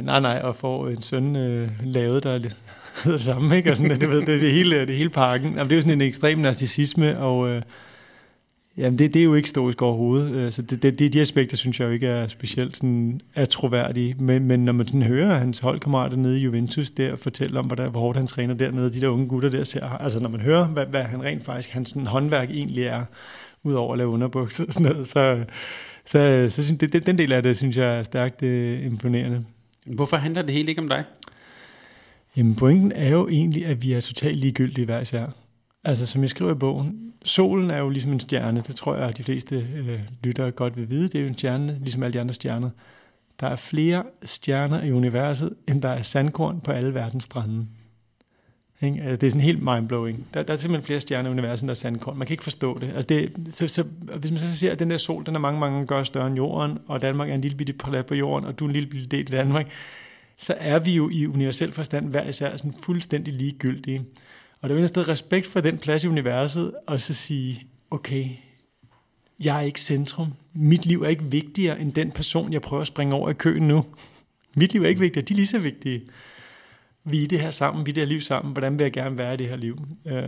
nej, 0.05 0.21
nej, 0.21 0.41
og 0.43 0.57
få 0.57 0.87
en 0.87 1.03
søn 1.03 1.37
uh, 1.37 1.69
lavet, 1.85 2.23
der 2.23 2.33
hedder 2.33 2.49
det 3.05 3.21
samme, 3.21 3.57
ikke? 3.57 3.71
Og 3.71 3.77
sådan, 3.77 4.01
det, 4.01 4.11
ved, 4.11 4.21
det, 4.21 4.35
er 4.35 4.39
det, 4.39 4.53
hele, 4.53 4.87
det 4.87 4.95
hele 4.95 5.11
pakken. 5.11 5.51
Jamen, 5.51 5.65
det 5.65 5.73
er 5.73 5.77
jo 5.77 5.83
sådan 5.83 6.01
en 6.01 6.09
ekstrem 6.09 6.39
narcissisme, 6.39 7.19
og 7.19 7.39
uh, 7.39 7.63
jamen, 8.79 8.99
det, 8.99 9.15
det 9.15 9.21
er 9.21 9.25
jo 9.25 9.35
ikke 9.35 9.47
historisk 9.47 9.83
overhovedet. 9.83 10.47
Uh, 10.47 10.53
så 10.53 10.63
det, 10.63 10.83
det, 10.83 10.99
det, 10.99 11.13
de 11.13 11.21
aspekter, 11.21 11.57
synes 11.57 11.81
jeg 11.81 11.87
jo 11.87 11.91
ikke 11.91 12.07
er 12.07 12.27
specielt 12.27 12.77
sådan, 12.77 13.21
er 13.35 13.45
troværdige. 13.45 14.15
Men, 14.19 14.45
men 14.45 14.65
når 14.65 14.73
man 14.73 14.87
sådan 14.87 15.03
hører 15.03 15.39
hans 15.39 15.59
holdkammerater 15.59 16.17
nede 16.17 16.39
i 16.39 16.43
Juventus 16.43 16.91
der 16.91 17.17
fortælle 17.17 17.59
om, 17.59 17.67
hvordan, 17.67 17.91
hvor 17.91 18.01
hårdt 18.01 18.19
han 18.19 18.27
træner 18.27 18.55
dernede, 18.55 18.93
de 18.93 19.01
der 19.01 19.09
unge 19.09 19.29
gutter 19.29 19.49
der 19.49 19.65
ser, 19.65 19.85
altså 19.85 20.21
når 20.21 20.29
man 20.29 20.41
hører, 20.41 20.67
hvad, 20.67 20.87
hvad 20.87 21.03
han 21.03 21.23
rent 21.23 21.45
faktisk, 21.45 21.71
hans 21.71 21.89
sådan, 21.89 22.07
håndværk 22.07 22.51
egentlig 22.51 22.85
er, 22.85 23.05
udover 23.63 23.93
at 23.93 23.99
lave 23.99 24.11
underbukser 24.11 24.65
og 24.65 24.73
sådan 24.73 24.93
noget, 24.93 25.09
så, 25.09 25.45
så, 26.05 26.47
så 26.51 26.65
synes 26.65 26.79
det, 26.79 27.07
den 27.07 27.19
del 27.19 27.33
af 27.33 27.43
det, 27.43 27.57
synes 27.57 27.77
jeg 27.77 27.99
er 27.99 28.03
stærkt 28.03 28.43
uh, 28.43 28.85
imponerende. 28.87 29.45
Hvorfor 29.87 30.17
handler 30.17 30.43
det 30.43 30.55
hele 30.55 30.69
ikke 30.69 30.81
om 30.81 30.89
dig? 30.89 31.05
Jamen 32.37 32.55
pointen 32.55 32.93
er 32.93 33.09
jo 33.09 33.29
egentlig, 33.29 33.67
at 33.67 33.83
vi 33.83 33.93
er 33.93 34.01
totalt 34.01 34.39
ligegyldige 34.39 34.85
hver 34.85 35.01
især. 35.01 35.27
Altså 35.87 36.07
som 36.07 36.23
jeg 36.23 36.31
skriver 36.31 36.53
i 36.53 36.55
bogen, 36.55 37.13
solen 37.25 37.71
er 37.71 37.79
jo 37.79 37.89
ligesom 37.89 38.13
en 38.13 38.21
stjerne, 38.21 38.61
det 38.61 38.77
tror 38.77 38.97
jeg, 38.97 39.09
at 39.09 39.17
de 39.17 39.25
fleste 39.25 39.67
øh, 39.77 40.01
lyttere 40.25 40.51
godt 40.51 40.77
vil 40.77 40.91
vide, 40.91 41.09
det 41.09 41.15
er 41.15 41.21
jo 41.21 41.27
en 41.27 41.35
stjerne, 41.35 41.79
ligesom 41.81 42.03
alle 42.03 42.13
de 42.13 42.21
andre 42.21 42.35
stjerner. 42.35 42.71
Der 43.41 43.47
er 43.47 43.57
flere 43.57 44.03
stjerner 44.25 44.83
i 44.83 44.93
universet, 44.93 45.55
end 45.69 45.83
der 45.83 45.89
er 45.89 46.03
sandkorn 46.03 46.61
på 46.61 46.73
alle 46.73 46.95
verdens 46.95 47.25
strande. 47.25 47.67
Ikke? 48.83 49.03
Altså, 49.03 49.17
det 49.17 49.27
er 49.27 49.31
sådan 49.31 49.41
helt 49.41 49.63
mindblowing. 49.63 50.27
Der, 50.35 50.43
der 50.43 50.53
er 50.53 50.57
simpelthen 50.57 50.87
flere 50.87 51.01
stjerner 51.01 51.29
i 51.29 51.33
universet, 51.33 51.63
end 51.63 51.69
der 51.69 51.75
er 51.75 51.79
sandkorn. 51.79 52.19
Man 52.19 52.27
kan 52.27 52.35
ikke 52.35 52.43
forstå 52.43 52.79
det. 52.79 52.87
Altså 52.87 53.07
det 53.09 53.33
så, 53.51 53.69
så, 53.69 53.85
hvis 54.17 54.31
man 54.31 54.39
så 54.39 54.57
siger, 54.57 54.73
at 54.73 54.79
den 54.79 54.91
der 54.91 54.99
sol, 54.99 55.27
den 55.27 55.35
er 55.35 55.41
mange, 55.41 55.61
mange 55.61 55.87
gør 55.87 56.03
større 56.03 56.27
end 56.27 56.37
jorden, 56.37 56.79
og 56.87 57.03
Danmark 57.03 57.31
er 57.31 57.35
en 57.35 57.41
lille 57.41 57.57
bitte 57.57 57.73
plat 57.73 58.07
på 58.07 58.15
jorden, 58.15 58.49
og 58.49 58.59
du 58.59 58.65
er 58.65 58.69
en 58.69 58.73
lille 58.73 58.89
bitte 58.89 59.07
del 59.07 59.35
af 59.35 59.45
Danmark, 59.45 59.67
så 60.37 60.55
er 60.59 60.79
vi 60.79 60.93
jo 60.93 61.09
i 61.09 61.27
universel 61.27 61.73
forstand 61.73 62.09
hver 62.09 62.29
især 62.29 62.57
sådan 62.57 62.75
fuldstændig 62.83 63.35
ligegyldige. 63.35 64.05
Og 64.67 64.71
der 64.71 64.75
er 64.75 64.79
jo 64.79 64.83
en 64.83 64.89
sted 64.89 65.09
respekt 65.09 65.47
for 65.47 65.61
den 65.61 65.79
plads 65.79 66.05
i 66.05 66.09
universet, 66.09 66.75
og 66.87 67.01
så 67.01 67.15
sige, 67.15 67.67
okay, 67.91 68.29
jeg 69.45 69.57
er 69.57 69.61
ikke 69.61 69.81
centrum. 69.81 70.33
Mit 70.55 70.87
liv 70.87 71.03
er 71.03 71.09
ikke 71.09 71.25
vigtigere 71.25 71.81
end 71.81 71.93
den 71.93 72.11
person, 72.11 72.53
jeg 72.53 72.63
prøver 72.63 72.81
at 72.81 72.87
springe 72.87 73.15
over 73.15 73.31
i 73.31 73.35
køen 73.35 73.69
nu. 73.69 73.85
Mit 74.57 74.73
liv 74.73 74.83
er 74.83 74.89
ikke 74.89 75.01
vigtigere, 75.01 75.25
de 75.25 75.35
er 75.35 75.37
lige 75.37 75.47
så 75.47 75.59
vigtige. 75.59 76.03
Vi 77.05 77.25
er 77.25 77.29
det 77.29 77.41
her 77.41 77.51
sammen, 77.51 77.87
vi 77.87 77.91
er 77.91 77.95
det 77.95 78.03
her 78.03 78.09
liv 78.09 78.21
sammen, 78.21 78.53
hvordan 78.53 78.79
vil 78.79 78.85
jeg 78.85 78.93
gerne 78.93 79.19
være 79.19 79.35
i 79.35 79.37
det 79.37 79.49
her 79.49 79.57
liv? 79.57 79.79
Øh, 80.07 80.25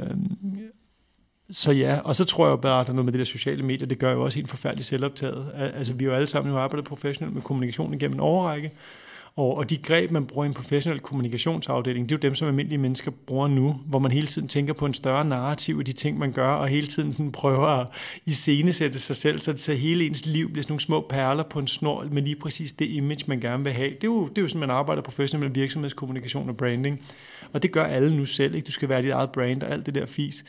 så 1.50 1.72
ja, 1.72 1.98
og 1.98 2.16
så 2.16 2.24
tror 2.24 2.48
jeg 2.48 2.60
bare, 2.60 2.80
at 2.80 2.86
der 2.86 2.92
er 2.92 2.94
noget 2.94 3.04
med 3.04 3.12
det 3.12 3.18
der 3.18 3.24
sociale 3.24 3.62
medier, 3.62 3.86
det 3.86 3.98
gør 3.98 4.12
jo 4.12 4.24
også 4.24 4.40
en 4.40 4.46
forfærdelig 4.46 4.84
selvoptaget. 4.84 5.50
Altså 5.54 5.94
vi 5.94 6.04
har 6.04 6.10
jo 6.10 6.16
alle 6.16 6.28
sammen 6.28 6.52
jo 6.52 6.58
arbejdet 6.58 6.84
professionelt 6.84 7.34
med 7.34 7.42
kommunikation 7.42 7.94
igennem 7.94 8.14
en 8.14 8.20
overrække, 8.20 8.72
og, 9.38 9.56
og 9.56 9.70
de 9.70 9.76
greb, 9.76 10.10
man 10.10 10.26
bruger 10.26 10.44
i 10.44 10.48
en 10.48 10.54
professionel 10.54 11.00
kommunikationsafdeling, 11.00 12.08
det 12.08 12.14
er 12.14 12.18
jo 12.18 12.28
dem, 12.28 12.34
som 12.34 12.48
almindelige 12.48 12.78
mennesker 12.78 13.10
bruger 13.26 13.48
nu, 13.48 13.76
hvor 13.86 13.98
man 13.98 14.12
hele 14.12 14.26
tiden 14.26 14.48
tænker 14.48 14.72
på 14.72 14.86
en 14.86 14.94
større 14.94 15.24
narrativ 15.24 15.76
af 15.78 15.84
de 15.84 15.92
ting, 15.92 16.18
man 16.18 16.32
gør, 16.32 16.48
og 16.48 16.68
hele 16.68 16.86
tiden 16.86 17.12
sådan 17.12 17.32
prøver 17.32 17.66
at 17.66 17.86
iscenesætte 18.26 18.98
sig 18.98 19.16
selv, 19.16 19.40
så, 19.40 19.52
det, 19.52 19.60
så 19.60 19.74
hele 19.74 20.06
ens 20.06 20.26
liv 20.26 20.50
bliver 20.50 20.62
sådan 20.62 20.72
nogle 20.72 20.80
små 20.80 21.06
perler 21.08 21.42
på 21.42 21.58
en 21.58 21.66
snor 21.66 22.06
med 22.10 22.22
lige 22.22 22.36
præcis 22.36 22.72
det 22.72 22.88
image, 22.88 23.24
man 23.26 23.40
gerne 23.40 23.64
vil 23.64 23.72
have. 23.72 23.90
Det 23.90 24.04
er 24.04 24.08
jo, 24.08 24.28
det 24.28 24.38
er 24.38 24.42
jo 24.42 24.48
sådan, 24.48 24.60
man 24.60 24.70
arbejder 24.70 25.02
professionelt 25.02 25.50
med 25.50 25.62
virksomhedskommunikation 25.62 26.48
og 26.48 26.56
branding. 26.56 27.00
Og 27.52 27.62
det 27.62 27.72
gør 27.72 27.84
alle 27.84 28.16
nu 28.16 28.24
selv. 28.24 28.54
Ikke? 28.54 28.66
Du 28.66 28.72
skal 28.72 28.88
være 28.88 29.02
dit 29.02 29.10
eget 29.10 29.30
brand 29.30 29.62
og 29.62 29.70
alt 29.70 29.86
det 29.86 29.94
der 29.94 30.06
fis. 30.06 30.44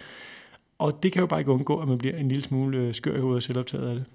Og 0.80 1.04
det 1.04 1.12
kan 1.12 1.20
jo 1.20 1.26
bare 1.26 1.40
ikke 1.40 1.52
undgå, 1.52 1.80
at 1.82 1.88
man 1.88 1.98
bliver 1.98 2.18
en 2.18 2.30
lille 2.30 2.44
smule 2.44 2.78
øh, 2.78 2.94
skør 2.94 3.16
i 3.16 3.20
hovedet 3.20 3.36
og 3.36 3.44
selvoptaget 3.44 3.90
af 3.90 3.96
det. 3.96 4.06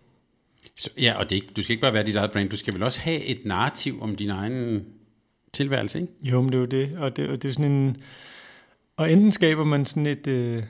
Så, 0.76 0.90
ja, 0.98 1.14
og 1.18 1.30
det, 1.30 1.56
du 1.56 1.62
skal 1.62 1.72
ikke 1.72 1.80
bare 1.80 1.94
være 1.94 2.06
dit 2.06 2.16
eget 2.16 2.32
brand, 2.32 2.50
du 2.50 2.56
skal 2.56 2.74
vel 2.74 2.82
også 2.82 3.00
have 3.00 3.24
et 3.24 3.38
narrativ 3.44 4.02
om 4.02 4.16
din 4.16 4.30
egen 4.30 4.84
tilværelse, 5.52 6.00
ikke? 6.00 6.12
Jo, 6.22 6.42
men 6.42 6.52
det 6.52 6.56
er 6.56 6.60
jo 6.60 6.66
det, 6.66 6.98
og 6.98 7.16
det, 7.16 7.28
og 7.28 7.42
det 7.42 7.48
er 7.48 7.52
sådan 7.52 7.72
en... 7.72 7.96
Og 8.96 9.12
enten 9.12 9.32
skaber 9.32 9.64
man 9.64 9.86
sådan 9.86 10.06
et... 10.06 10.26
Øh, 10.26 10.62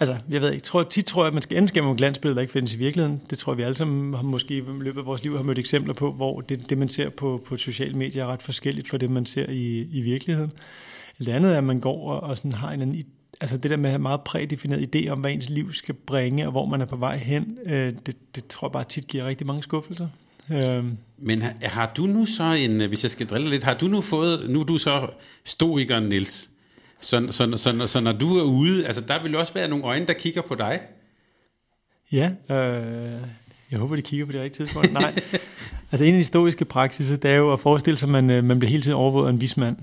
altså, 0.00 0.16
jeg 0.30 0.40
ved 0.40 0.52
ikke, 0.52 0.62
tror, 0.62 0.82
tit 0.82 1.04
tror 1.04 1.22
jeg, 1.22 1.26
at 1.26 1.32
man 1.32 1.42
skal 1.42 1.56
enten 1.56 1.68
skabe 1.68 1.84
nogle 1.84 1.98
glansbilleder, 1.98 2.34
der 2.34 2.40
ikke 2.40 2.52
findes 2.52 2.74
i 2.74 2.78
virkeligheden. 2.78 3.20
Det 3.30 3.38
tror 3.38 3.52
jeg, 3.52 3.58
vi 3.58 3.62
alle 3.62 3.76
sammen 3.76 4.14
har 4.14 4.22
måske 4.22 4.56
i 4.56 4.60
løbet 4.60 5.00
af 5.00 5.06
vores 5.06 5.22
liv 5.22 5.36
har 5.36 5.42
mødt 5.42 5.58
eksempler 5.58 5.94
på, 5.94 6.12
hvor 6.12 6.40
det, 6.40 6.70
det 6.70 6.78
man 6.78 6.88
ser 6.88 7.08
på, 7.08 7.42
på 7.46 7.56
sociale 7.56 7.94
medier, 7.94 8.24
er 8.24 8.28
ret 8.28 8.42
forskelligt 8.42 8.88
fra 8.88 8.98
det, 8.98 9.10
man 9.10 9.26
ser 9.26 9.46
i, 9.48 9.88
i 9.92 10.00
virkeligheden. 10.00 10.52
Det 11.18 11.28
andet 11.28 11.52
er, 11.52 11.58
at 11.58 11.64
man 11.64 11.80
går 11.80 12.10
og, 12.10 12.20
og 12.20 12.36
sådan 12.36 12.52
har 12.52 12.72
en 12.72 12.82
anden 12.82 12.96
altså 13.40 13.56
det 13.56 13.70
der 13.70 13.76
med 13.76 13.84
at 13.84 13.90
have 13.90 14.02
meget 14.02 14.20
prædefineret 14.20 14.96
idé 14.96 15.08
om, 15.08 15.20
hvad 15.20 15.32
ens 15.32 15.50
liv 15.50 15.72
skal 15.72 15.94
bringe, 15.94 16.46
og 16.46 16.50
hvor 16.50 16.66
man 16.66 16.80
er 16.80 16.84
på 16.84 16.96
vej 16.96 17.16
hen, 17.16 17.58
øh, 17.66 17.94
det, 18.06 18.16
det 18.34 18.46
tror 18.46 18.68
jeg 18.68 18.72
bare 18.72 18.84
tit 18.84 19.06
giver 19.06 19.26
rigtig 19.26 19.46
mange 19.46 19.62
skuffelser. 19.62 20.08
Øh. 20.52 20.84
Men 21.18 21.42
har, 21.42 21.54
har 21.62 21.92
du 21.96 22.06
nu 22.06 22.26
så 22.26 22.44
en, 22.44 22.88
hvis 22.88 23.02
jeg 23.02 23.10
skal 23.10 23.26
drille 23.26 23.50
lidt, 23.50 23.62
har 23.62 23.74
du 23.74 23.86
nu 23.86 24.00
fået, 24.00 24.50
nu 24.50 24.60
er 24.60 24.64
du 24.64 24.78
så 24.78 25.08
stoikeren, 25.44 26.04
Nils, 26.04 26.50
så, 27.00 27.26
så, 27.30 27.56
så, 27.56 27.56
så, 27.56 27.86
så 27.86 28.00
når 28.00 28.12
du 28.12 28.38
er 28.38 28.42
ude, 28.42 28.86
altså 28.86 29.00
der 29.00 29.22
vil 29.22 29.36
også 29.36 29.54
være 29.54 29.68
nogle 29.68 29.84
øjne, 29.84 30.06
der 30.06 30.12
kigger 30.12 30.42
på 30.42 30.54
dig? 30.54 30.80
Ja, 32.12 32.30
øh, 32.50 33.20
jeg 33.70 33.78
håber, 33.78 33.96
de 33.96 34.02
kigger 34.02 34.26
på 34.26 34.32
det 34.32 34.40
rigtige 34.40 34.66
tidspunkt. 34.66 34.92
Nej, 34.92 35.14
altså 35.92 36.04
en 36.04 36.08
af 36.08 36.12
de 36.12 36.16
historiske 36.16 36.64
praksiser, 36.64 37.16
det 37.16 37.30
er 37.30 37.34
jo 37.34 37.52
at 37.52 37.60
forestille 37.60 37.96
sig, 37.96 38.06
at 38.06 38.12
man, 38.12 38.30
øh, 38.30 38.44
man 38.44 38.58
bliver 38.58 38.70
hele 38.70 38.82
tiden 38.82 38.96
overvåget 38.96 39.26
af 39.26 39.32
en 39.32 39.40
vismand. 39.40 39.76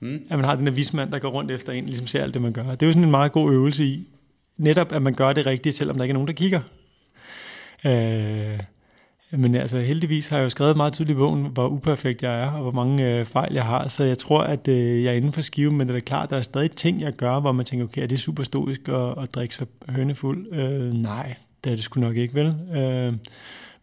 Mm. 0.00 0.20
At 0.30 0.38
man 0.38 0.44
har 0.44 0.56
den 0.56 0.66
her 0.66 0.74
vismand, 0.74 1.12
der 1.12 1.18
går 1.18 1.30
rundt 1.30 1.50
efter 1.50 1.72
en, 1.72 1.86
ligesom 1.86 2.06
ser 2.06 2.22
alt 2.22 2.34
det, 2.34 2.42
man 2.42 2.52
gør. 2.52 2.62
Det 2.62 2.82
er 2.82 2.86
jo 2.86 2.92
sådan 2.92 3.04
en 3.04 3.10
meget 3.10 3.32
god 3.32 3.52
øvelse 3.52 3.84
i, 3.84 4.08
netop 4.56 4.92
at 4.92 5.02
man 5.02 5.14
gør 5.14 5.32
det 5.32 5.46
rigtigt, 5.46 5.74
selvom 5.74 5.96
der 5.96 6.04
ikke 6.04 6.12
er 6.12 6.14
nogen, 6.14 6.28
der 6.28 6.34
kigger. 6.34 6.60
Øh, 7.84 8.60
men 9.30 9.54
altså 9.54 9.80
heldigvis 9.80 10.28
har 10.28 10.36
jeg 10.36 10.44
jo 10.44 10.50
skrevet 10.50 10.76
meget 10.76 10.92
tydeligt 10.92 11.16
i 11.16 11.18
bogen, 11.18 11.46
hvor 11.46 11.68
uperfekt 11.68 12.22
jeg 12.22 12.40
er, 12.40 12.50
og 12.50 12.62
hvor 12.62 12.70
mange 12.70 13.18
øh, 13.18 13.24
fejl 13.24 13.54
jeg 13.54 13.64
har. 13.64 13.88
Så 13.88 14.04
jeg 14.04 14.18
tror, 14.18 14.40
at 14.40 14.68
øh, 14.68 15.04
jeg 15.04 15.12
er 15.12 15.16
inden 15.16 15.32
for 15.32 15.40
skiven, 15.40 15.76
men 15.76 15.88
det 15.88 15.96
er 15.96 16.00
klart, 16.00 16.30
der 16.30 16.36
er 16.36 16.42
stadig 16.42 16.70
ting, 16.70 17.00
jeg 17.00 17.12
gør, 17.12 17.40
hvor 17.40 17.52
man 17.52 17.66
tænker, 17.66 17.84
okay, 17.84 18.02
er 18.02 18.06
det 18.06 18.20
super 18.20 18.42
stoisk 18.42 18.88
at, 18.88 19.22
at 19.22 19.34
drikke 19.34 19.54
sig 19.54 19.66
hønefuld? 19.88 20.52
Øh, 20.52 20.92
nej, 20.92 21.34
det 21.64 21.72
er 21.72 21.76
det 21.76 21.84
sgu 21.84 22.00
nok 22.00 22.16
ikke, 22.16 22.34
vel? 22.34 22.76
Øh, 22.76 23.12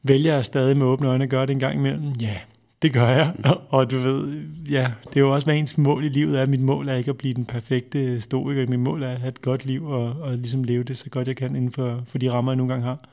vælger 0.04 0.34
jeg 0.34 0.46
stadig 0.46 0.78
med 0.78 0.86
åbne 0.86 1.08
øjne 1.08 1.24
at 1.24 1.30
gøre 1.30 1.46
det 1.46 1.52
en 1.52 1.60
gang 1.60 1.76
imellem? 1.76 2.12
Ja, 2.22 2.38
det 2.82 2.94
gør 2.94 3.08
jeg, 3.08 3.34
og 3.70 3.92
du 3.92 3.98
ved, 3.98 4.42
ja, 4.70 4.92
det 5.04 5.16
er 5.16 5.22
jo 5.22 5.34
også, 5.34 5.46
hvad 5.46 5.56
ens 5.56 5.78
mål 5.78 6.06
i 6.06 6.10
livet 6.10 6.40
er. 6.40 6.46
Mit 6.46 6.60
mål 6.60 6.90
er 6.90 6.96
ikke 6.96 7.10
at 7.10 7.18
blive 7.18 7.34
den 7.34 7.46
perfekte 7.46 8.22
stoiker. 8.22 8.68
Mit 8.68 8.80
mål 8.80 9.04
er 9.04 9.10
at 9.10 9.20
have 9.20 9.30
et 9.30 9.42
godt 9.42 9.66
liv 9.66 9.86
og, 9.86 10.04
og 10.04 10.38
ligesom 10.38 10.64
leve 10.64 10.84
det 10.84 10.98
så 10.98 11.10
godt 11.10 11.28
jeg 11.28 11.36
kan 11.36 11.56
inden 11.56 11.72
for, 11.72 12.04
for 12.08 12.18
de 12.18 12.32
rammer, 12.32 12.52
jeg 12.52 12.58
nogle 12.58 12.74
gange 12.74 12.86
har. 12.86 13.10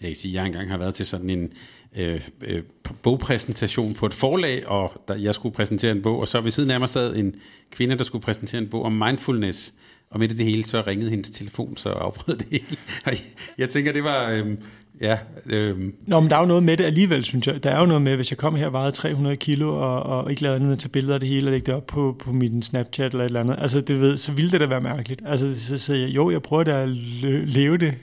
Jeg 0.00 0.08
kan 0.08 0.16
sige, 0.16 0.32
at 0.32 0.34
jeg 0.34 0.46
engang 0.46 0.70
har 0.70 0.78
været 0.78 0.94
til 0.94 1.06
sådan 1.06 1.30
en 1.30 1.52
øh, 1.96 2.20
øh, 2.40 2.62
bogpræsentation 3.02 3.94
på 3.94 4.06
et 4.06 4.14
forlag, 4.14 4.68
og 4.68 5.02
der, 5.08 5.14
jeg 5.14 5.34
skulle 5.34 5.54
præsentere 5.54 5.92
en 5.92 6.02
bog, 6.02 6.20
og 6.20 6.28
så 6.28 6.40
ved 6.40 6.50
siden 6.50 6.70
af 6.70 6.80
mig 6.80 6.88
sad 6.88 7.16
en 7.16 7.34
kvinde, 7.70 7.98
der 7.98 8.04
skulle 8.04 8.22
præsentere 8.22 8.60
en 8.60 8.68
bog 8.68 8.82
om 8.82 8.92
mindfulness, 8.92 9.74
og 10.10 10.18
midt 10.20 10.32
i 10.32 10.36
det 10.36 10.44
hele, 10.44 10.64
så 10.64 10.82
ringede 10.86 11.10
hendes 11.10 11.30
telefon, 11.30 11.76
så 11.76 11.88
afbrød 11.88 12.36
det 12.36 12.46
hele. 12.50 12.76
Og 13.06 13.12
jeg, 13.12 13.20
jeg 13.58 13.70
tænker, 13.70 13.92
det 13.92 14.04
var... 14.04 14.30
Øh, 14.30 14.56
Ja, 15.00 15.18
øhm. 15.50 15.94
Nå, 16.06 16.20
men 16.20 16.30
der 16.30 16.36
er 16.36 16.40
jo 16.40 16.46
noget 16.46 16.62
med 16.62 16.76
det 16.76 16.84
alligevel, 16.84 17.24
synes 17.24 17.46
jeg. 17.46 17.62
Der 17.62 17.70
er 17.70 17.80
jo 17.80 17.86
noget 17.86 18.02
med, 18.02 18.16
hvis 18.16 18.30
jeg 18.30 18.38
kommer 18.38 18.58
her 18.58 18.66
og 18.66 18.72
vejede 18.72 18.90
300 18.90 19.36
kilo, 19.36 19.76
og, 19.76 20.02
og 20.02 20.30
ikke 20.30 20.42
lavede 20.42 20.56
andet 20.56 20.66
end 20.66 20.72
at 20.72 20.78
tage 20.78 20.90
billeder 20.90 21.14
af 21.14 21.20
det 21.20 21.28
hele, 21.28 21.46
og 21.46 21.50
lægge 21.52 21.66
det 21.66 21.74
op 21.74 21.86
på, 21.86 22.16
på 22.18 22.32
min 22.32 22.62
Snapchat 22.62 23.12
eller 23.12 23.24
et 23.24 23.28
eller 23.28 23.40
andet. 23.40 23.56
Altså, 23.58 23.80
det 23.80 24.00
ved, 24.00 24.16
så 24.16 24.32
ville 24.32 24.50
det 24.50 24.60
da 24.60 24.66
være 24.66 24.80
mærkeligt. 24.80 25.22
Altså, 25.26 25.60
så 25.60 25.78
siger 25.78 25.98
jeg, 25.98 26.08
jo, 26.08 26.30
jeg 26.30 26.42
prøver 26.42 26.64
da 26.64 26.82
at 26.82 26.88
leve 26.88 27.76
det, 27.76 27.94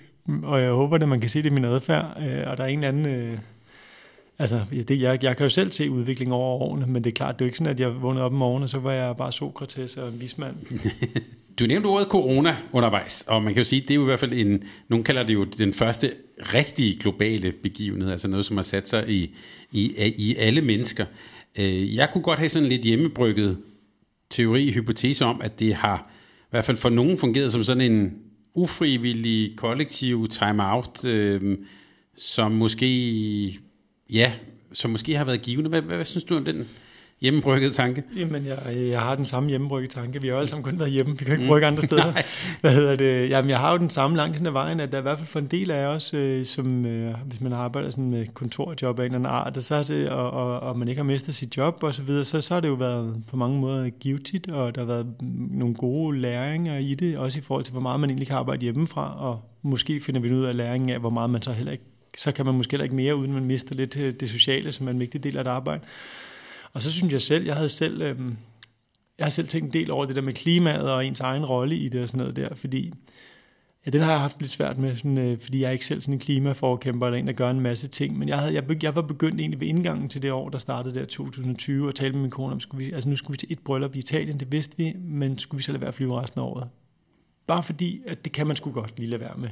og 0.43 0.61
jeg 0.61 0.71
håber, 0.71 0.95
at 0.95 1.09
man 1.09 1.19
kan 1.19 1.29
se 1.29 1.43
det 1.43 1.49
i 1.49 1.53
min 1.53 1.65
adfærd, 1.65 2.17
øh, 2.21 2.51
og 2.51 2.57
der 2.57 2.63
er 2.63 2.67
en 2.67 2.83
anden... 2.83 3.07
Øh, 3.07 3.37
altså, 4.39 4.61
det, 4.71 5.01
jeg, 5.01 5.23
jeg 5.23 5.37
kan 5.37 5.43
jo 5.43 5.49
selv 5.49 5.71
se 5.71 5.91
udvikling 5.91 6.33
over 6.33 6.61
årene, 6.61 6.85
men 6.87 7.03
det 7.03 7.09
er 7.09 7.15
klart, 7.15 7.39
det 7.39 7.41
er 7.41 7.45
jo 7.45 7.47
ikke 7.47 7.57
sådan, 7.57 7.73
at 7.73 7.79
jeg 7.79 8.01
vågnede 8.01 8.25
op 8.25 8.31
om 8.31 8.37
morgenen, 8.37 8.63
og 8.63 8.69
så 8.69 8.79
var 8.79 8.91
jeg 8.91 9.17
bare 9.17 9.31
Sokrates 9.31 9.97
og 9.97 10.07
en 10.09 10.21
vismand. 10.21 10.55
Du 11.59 11.65
nævnte 11.65 11.87
ordet 11.87 12.07
corona 12.07 12.57
undervejs, 12.71 13.25
og 13.27 13.43
man 13.43 13.53
kan 13.53 13.59
jo 13.59 13.63
sige, 13.63 13.81
det 13.81 13.91
er 13.91 13.95
jo 13.95 14.01
i 14.01 14.05
hvert 14.05 14.19
fald 14.19 14.33
en, 14.33 14.63
nogen 14.87 15.03
kalder 15.03 15.23
det 15.23 15.33
jo 15.33 15.43
den 15.43 15.73
første 15.73 16.11
rigtige 16.39 16.99
globale 16.99 17.51
begivenhed, 17.51 18.11
altså 18.11 18.27
noget, 18.27 18.45
som 18.45 18.57
har 18.57 18.63
sat 18.63 18.87
sig 18.87 19.09
i, 19.09 19.35
i, 19.71 20.13
i 20.17 20.35
alle 20.35 20.61
mennesker. 20.61 21.05
Øh, 21.59 21.95
jeg 21.95 22.09
kunne 22.13 22.23
godt 22.23 22.39
have 22.39 22.49
sådan 22.49 22.69
lidt 22.69 22.81
hjemmebrygget 22.81 23.57
teori, 24.29 24.71
hypotese 24.71 25.25
om, 25.25 25.41
at 25.41 25.59
det 25.59 25.75
har 25.75 26.11
i 26.41 26.47
hvert 26.49 26.65
fald 26.65 26.77
for 26.77 26.89
nogen 26.89 27.17
fungeret 27.17 27.51
som 27.51 27.63
sådan 27.63 27.91
en 27.91 28.13
ufrivillig 28.53 29.55
kollektiv 29.57 30.27
time-out, 30.27 31.05
øh, 31.05 31.57
som 32.15 32.51
måske, 32.51 33.59
ja, 34.09 34.33
som 34.73 34.91
måske 34.91 35.15
har 35.15 35.25
været 35.25 35.41
givende. 35.41 35.69
Hvad, 35.69 35.81
hvad, 35.81 35.95
hvad 35.95 36.05
synes 36.05 36.23
du 36.23 36.37
om 36.37 36.45
den 36.45 36.67
hjemmebrygget 37.21 37.73
tanke? 37.73 38.03
Jamen, 38.17 38.45
jeg, 38.45 38.57
jeg 38.75 39.01
har 39.01 39.15
den 39.15 39.25
samme 39.25 39.49
hjemmebrygget 39.49 39.91
tanke. 39.91 40.21
Vi 40.21 40.27
har 40.27 40.33
jo 40.33 40.39
alle 40.39 40.49
sammen 40.49 40.63
kun 40.63 40.79
været 40.79 40.91
hjemme. 40.91 41.17
Vi 41.19 41.25
kan 41.25 41.33
ikke 41.33 41.47
brygge 41.47 41.67
andre 41.67 41.81
steder. 41.81 42.13
Hvad 42.61 42.71
hedder 42.71 42.95
det? 42.95 43.29
Jamen, 43.29 43.49
jeg 43.49 43.59
har 43.59 43.71
jo 43.71 43.77
den 43.77 43.89
samme 43.89 44.17
langt 44.17 44.37
hen 44.37 44.45
ad 44.45 44.51
vejen, 44.51 44.79
at 44.79 44.91
der 44.91 44.97
i 44.97 45.01
hvert 45.01 45.17
fald 45.17 45.27
for 45.27 45.39
en 45.39 45.47
del 45.47 45.71
af 45.71 45.85
os, 45.85 46.13
øh, 46.13 46.45
som 46.45 46.85
øh, 46.85 47.15
hvis 47.25 47.41
man 47.41 47.53
arbejder 47.53 47.91
sådan 47.91 48.09
med 48.09 48.27
kontorjob 48.33 48.99
af 48.99 49.03
en 49.03 49.15
eller 49.15 49.29
anden 49.29 49.31
art, 49.31 49.63
så 49.63 49.75
er 49.75 49.83
det, 49.83 50.09
og, 50.09 50.31
og, 50.31 50.59
og, 50.59 50.79
man 50.79 50.87
ikke 50.87 50.99
har 50.99 51.03
mistet 51.03 51.35
sit 51.35 51.57
job 51.57 51.83
og 51.83 51.93
så 51.93 52.03
videre, 52.03 52.25
så, 52.25 52.41
så 52.41 52.53
har 52.53 52.61
det 52.61 52.67
jo 52.67 52.73
været 52.73 53.23
på 53.27 53.37
mange 53.37 53.59
måder 53.59 53.89
givetigt, 53.89 54.51
og 54.51 54.75
der 54.75 54.81
har 54.81 54.87
været 54.87 55.07
nogle 55.51 55.75
gode 55.75 56.19
læringer 56.19 56.77
i 56.77 56.93
det, 56.93 57.17
også 57.17 57.39
i 57.39 57.41
forhold 57.41 57.63
til, 57.63 57.71
hvor 57.71 57.81
meget 57.81 57.99
man 57.99 58.09
egentlig 58.09 58.27
kan 58.27 58.35
arbejde 58.35 58.61
hjemmefra, 58.61 59.15
og 59.19 59.41
måske 59.61 59.99
finder 59.99 60.21
vi 60.21 60.33
ud 60.33 60.43
af 60.43 60.57
læringen 60.57 60.89
af, 60.89 60.99
hvor 60.99 61.09
meget 61.09 61.29
man 61.29 61.41
så 61.41 61.51
heller 61.51 61.71
ikke 61.71 61.83
så 62.17 62.31
kan 62.31 62.45
man 62.45 62.55
måske 62.55 62.71
heller 62.71 62.83
ikke 62.83 62.95
mere, 62.95 63.15
uden 63.15 63.33
man 63.33 63.45
mister 63.45 63.75
lidt 63.75 63.97
øh, 63.97 64.13
det 64.19 64.29
sociale, 64.29 64.71
som 64.71 64.87
er 64.87 64.91
en 64.91 64.99
vigtig 64.99 65.23
del 65.23 65.37
af 65.37 65.41
et 65.41 65.47
arbejde. 65.47 65.81
Og 66.75 66.81
så 66.81 66.91
synes 66.91 67.13
jeg 67.13 67.21
selv, 67.21 67.45
jeg 67.45 67.55
havde 67.55 67.69
selv, 67.69 68.01
øh, 68.01 68.19
jeg 69.17 69.25
har 69.25 69.29
selv 69.29 69.47
tænkt 69.47 69.65
en 69.65 69.73
del 69.73 69.91
over 69.91 70.05
det 70.05 70.15
der 70.15 70.21
med 70.21 70.33
klimaet 70.33 70.91
og 70.91 71.05
ens 71.05 71.19
egen 71.19 71.45
rolle 71.45 71.75
i 71.75 71.89
det 71.89 72.01
og 72.01 72.07
sådan 72.07 72.19
noget 72.19 72.35
der, 72.35 72.55
fordi 72.55 72.93
ja, 73.85 73.91
den 73.91 74.01
har 74.01 74.11
jeg 74.11 74.19
haft 74.19 74.41
lidt 74.41 74.51
svært 74.51 74.77
med, 74.77 74.95
sådan, 74.95 75.17
øh, 75.17 75.39
fordi 75.39 75.61
jeg 75.61 75.67
er 75.67 75.71
ikke 75.71 75.85
selv 75.85 76.01
sådan 76.01 76.13
en 76.13 76.19
klimaforkæmper 76.19 77.07
eller 77.07 77.19
en, 77.19 77.27
der 77.27 77.33
gør 77.33 77.49
en 77.49 77.59
masse 77.59 77.87
ting, 77.87 78.17
men 78.17 78.29
jeg, 78.29 78.39
havde, 78.39 78.53
jeg, 78.53 78.83
jeg 78.83 78.95
var 78.95 79.01
begyndt 79.01 79.39
egentlig 79.39 79.59
ved 79.59 79.67
indgangen 79.67 80.09
til 80.09 80.21
det 80.21 80.31
år, 80.31 80.49
der 80.49 80.57
startede 80.57 80.99
der 80.99 81.05
2020, 81.05 81.87
og 81.87 81.95
talte 81.95 82.13
med 82.13 82.21
min 82.21 82.31
kone 82.31 82.53
om, 82.53 82.59
skulle 82.59 82.85
vi, 82.85 82.91
altså 82.91 83.09
nu 83.09 83.15
skulle 83.15 83.33
vi 83.33 83.37
til 83.37 83.51
et 83.51 83.59
bryllup 83.59 83.95
i 83.95 83.99
Italien, 83.99 84.39
det 84.39 84.51
vidste 84.51 84.77
vi, 84.77 84.93
men 84.99 85.37
skulle 85.37 85.59
vi 85.59 85.63
så 85.63 85.71
lade 85.71 85.81
være 85.81 85.87
at 85.87 85.95
flyve 85.95 86.21
resten 86.21 86.41
af 86.41 86.45
året? 86.45 86.69
Bare 87.47 87.63
fordi, 87.63 88.01
at 88.07 88.25
det 88.25 88.31
kan 88.31 88.47
man 88.47 88.55
sgu 88.55 88.71
godt 88.71 88.99
lige 88.99 89.09
lade 89.09 89.21
være 89.21 89.37
med 89.37 89.49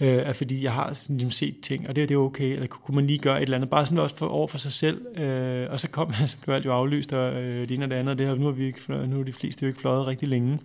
øh, 0.00 0.08
er 0.08 0.32
fordi 0.32 0.62
jeg 0.62 0.72
har 0.72 0.92
sådan, 0.92 1.16
ligesom 1.16 1.30
set 1.30 1.60
ting, 1.60 1.88
og 1.88 1.96
det, 1.96 2.08
det 2.08 2.14
er 2.14 2.18
okay, 2.18 2.52
eller 2.52 2.66
kunne 2.66 2.94
man 2.94 3.06
lige 3.06 3.18
gøre 3.18 3.36
et 3.36 3.42
eller 3.42 3.56
andet, 3.56 3.70
bare 3.70 3.86
sådan 3.86 3.98
også 3.98 4.16
for, 4.16 4.26
over 4.26 4.46
for 4.46 4.58
sig 4.58 4.72
selv, 4.72 5.18
øh, 5.18 5.70
og 5.70 5.80
så 5.80 5.88
kom 5.88 6.12
så 6.26 6.36
blev 6.42 6.54
alt 6.54 6.64
jo 6.64 6.72
aflyst, 6.72 7.12
og 7.12 7.42
øh, 7.42 7.68
det 7.68 7.70
ene 7.70 7.84
og 7.84 7.90
det 7.90 7.96
andet, 7.96 8.12
og 8.12 8.18
det 8.18 8.26
her, 8.26 8.34
nu, 8.34 8.44
har 8.44 8.52
vi 8.52 8.66
ikke, 8.66 8.80
nu 9.06 9.20
er 9.20 9.24
de 9.24 9.32
fleste 9.32 9.62
jo 9.62 9.68
ikke 9.68 9.80
fløjet 9.80 10.06
rigtig 10.06 10.28
længe. 10.28 10.58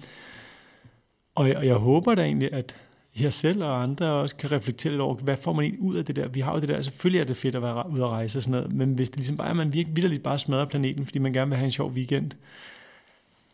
Og, 1.36 1.50
og 1.56 1.66
jeg 1.66 1.76
håber 1.76 2.16
da 2.16 2.24
egentlig, 2.24 2.54
at 2.54 2.76
jeg 3.22 3.34
selv 3.34 3.64
og 3.64 3.84
andre 3.84 4.06
også 4.12 4.36
kan 4.36 4.52
reflektere 4.52 4.92
lidt 4.92 5.02
over, 5.02 5.16
hvad 5.16 5.38
får 5.38 5.54
man 5.54 5.64
egentlig 5.66 5.82
ud 5.82 5.96
af 5.96 6.06
det 6.06 6.16
der? 6.16 6.28
Vi 6.28 6.40
har 6.40 6.54
jo 6.54 6.60
det 6.60 6.70
der, 6.70 6.82
selvfølgelig 6.82 7.20
er 7.20 7.26
det 7.26 7.38
fedt 7.38 7.56
at 7.56 7.62
være 7.62 7.90
ude 7.90 8.04
at 8.04 8.14
rejse 8.14 8.40
og 8.40 8.42
sådan 8.42 8.52
noget, 8.52 8.74
men 8.74 8.94
hvis 8.94 9.10
det 9.10 9.18
ligesom 9.18 9.38
bare 9.38 9.48
er, 9.48 9.52
at 9.52 9.58
man 9.58 9.74
virkelig 9.74 10.24
bare 10.24 10.40
smadrer 10.40 10.66
planeten, 10.66 11.06
fordi 11.06 11.20
man 11.20 11.34
gerne 11.34 11.50
vil 11.50 11.58
have 11.58 11.66
en 11.66 11.72
sjov 11.72 11.92
weekend, 11.92 12.32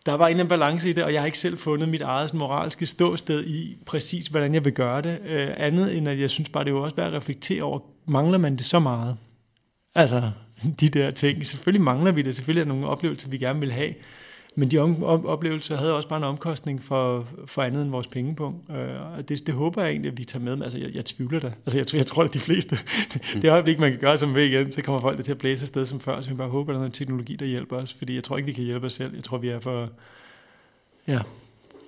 der 0.10 0.16
var 0.16 0.28
en 0.28 0.32
eller 0.32 0.44
anden 0.44 0.50
balance 0.50 0.90
i 0.90 0.94
det, 0.94 1.04
og 1.04 1.14
jeg 1.14 1.22
har 1.22 1.26
ikke 1.26 1.38
selv 1.38 1.58
fundet 1.58 1.90
mit 1.90 2.02
eget 2.02 2.34
moralske 2.34 2.86
ståsted 2.86 3.46
i 3.46 3.78
præcis, 3.86 4.28
hvordan 4.28 4.54
jeg 4.54 4.66
vil 4.66 4.74
gøre 4.74 5.02
det. 5.02 5.20
Øh, 5.26 5.48
andet 5.58 5.98
end, 5.98 6.08
at 6.08 6.20
jeg 6.20 6.30
synes 6.30 6.50
bare, 6.50 6.64
det 6.64 6.70
er 6.70 6.76
jo 6.76 6.84
også 6.84 6.96
værd 6.96 7.08
at 7.08 7.14
reflektere 7.14 7.64
over, 7.64 7.80
mangler 8.06 8.38
man 8.38 8.56
det 8.56 8.66
så 8.66 8.80
meget? 8.80 9.18
Altså, 9.96 10.32
de 10.80 10.88
der 10.88 11.12
ting. 11.12 11.46
Selvfølgelig 11.46 11.82
mangler 11.82 12.12
vi 12.12 12.22
det. 12.22 12.36
Selvfølgelig 12.36 12.62
er 12.62 12.66
der 12.66 12.74
nogle 12.74 12.88
oplevelser, 12.88 13.30
vi 13.30 13.38
gerne 13.38 13.60
vil 13.60 13.72
have. 13.72 13.94
Men 14.60 14.72
de 14.72 14.80
oplevelser 15.26 15.78
havde 15.78 15.96
også 15.96 16.10
bare 16.10 16.18
en 16.18 16.24
omkostning 16.24 16.84
for, 16.84 17.28
for 17.46 17.62
andet 17.62 17.82
end 17.82 17.90
vores 17.90 18.08
pengepunkt. 18.08 18.70
Øh, 18.70 19.18
og 19.18 19.30
det, 19.30 19.48
det 19.48 19.56
håber 19.56 19.82
jeg 19.82 19.92
egentlig, 19.92 20.12
at 20.12 20.18
vi 20.18 20.24
tager 20.24 20.44
med. 20.44 20.64
Altså, 20.64 20.78
jeg, 20.78 20.96
jeg 20.96 21.06
tvivler 21.06 21.40
da. 21.40 21.52
Altså, 21.66 21.78
jeg, 21.78 21.96
jeg 21.96 22.06
tror, 22.06 22.24
at 22.24 22.34
de 22.34 22.40
fleste, 22.40 22.78
det, 23.14 23.22
det 23.42 23.52
øjeblik, 23.52 23.80
man 23.80 23.92
kan 23.92 24.00
gøre 24.00 24.18
som 24.18 24.36
ved 24.36 24.44
igen, 24.44 24.72
så 24.72 24.82
kommer 24.82 25.02
folk 25.02 25.18
der 25.18 25.24
til 25.24 25.32
at 25.32 25.38
blæse 25.38 25.64
afsted 25.64 25.86
som 25.86 26.00
før. 26.00 26.22
Så 26.22 26.30
vi 26.30 26.36
bare 26.36 26.50
håber, 26.50 26.72
at 26.72 26.74
der 26.74 26.80
er 26.80 26.82
noget 26.82 26.94
teknologi, 26.94 27.36
der 27.36 27.46
hjælper 27.46 27.78
os. 27.78 27.94
Fordi 27.94 28.16
jeg 28.16 28.24
tror 28.24 28.38
ikke, 28.38 28.48
vi 28.48 28.54
kan 28.54 28.64
hjælpe 28.64 28.86
os 28.86 28.94
selv. 28.94 29.16
Jeg 29.16 29.24
tror, 29.24 29.38
vi 29.38 29.50
er 29.50 29.60
for... 29.60 29.90
Ja. 31.08 31.20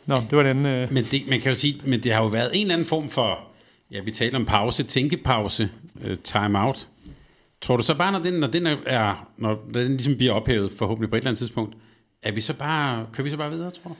Nå, 0.05 0.15
det 0.29 0.37
var 0.37 0.43
den... 0.43 0.65
Øh... 0.65 0.93
Men 0.93 1.03
det, 1.03 1.21
man 1.29 1.39
kan 1.39 1.49
jo 1.51 1.55
sige, 1.55 1.81
men 1.85 2.03
det 2.03 2.13
har 2.13 2.21
jo 2.21 2.27
været 2.27 2.51
en 2.53 2.61
eller 2.61 2.73
anden 2.73 2.87
form 2.87 3.09
for... 3.09 3.39
Ja, 3.91 4.01
vi 4.01 4.11
taler 4.11 4.39
om 4.39 4.45
pause, 4.45 4.83
tænkepause, 4.83 5.69
uh, 5.95 6.13
time 6.23 6.59
out. 6.59 6.87
Tror 7.61 7.77
du 7.77 7.83
så 7.83 7.97
bare, 7.97 8.11
når 8.11 8.19
den, 8.19 8.33
når 8.33 8.47
den 8.47 8.67
er, 8.85 9.27
når 9.37 9.59
den 9.73 9.87
ligesom 9.87 10.17
bliver 10.17 10.33
ophævet, 10.33 10.71
forhåbentlig 10.71 11.09
på 11.09 11.15
et 11.15 11.19
eller 11.19 11.29
andet 11.29 11.39
tidspunkt, 11.39 11.75
er 12.23 12.31
vi 12.31 12.41
så 12.41 12.53
bare, 12.53 13.07
kører 13.13 13.23
vi 13.23 13.29
så 13.29 13.37
bare 13.37 13.51
videre, 13.51 13.71
tror 13.71 13.89
du? 13.89 13.95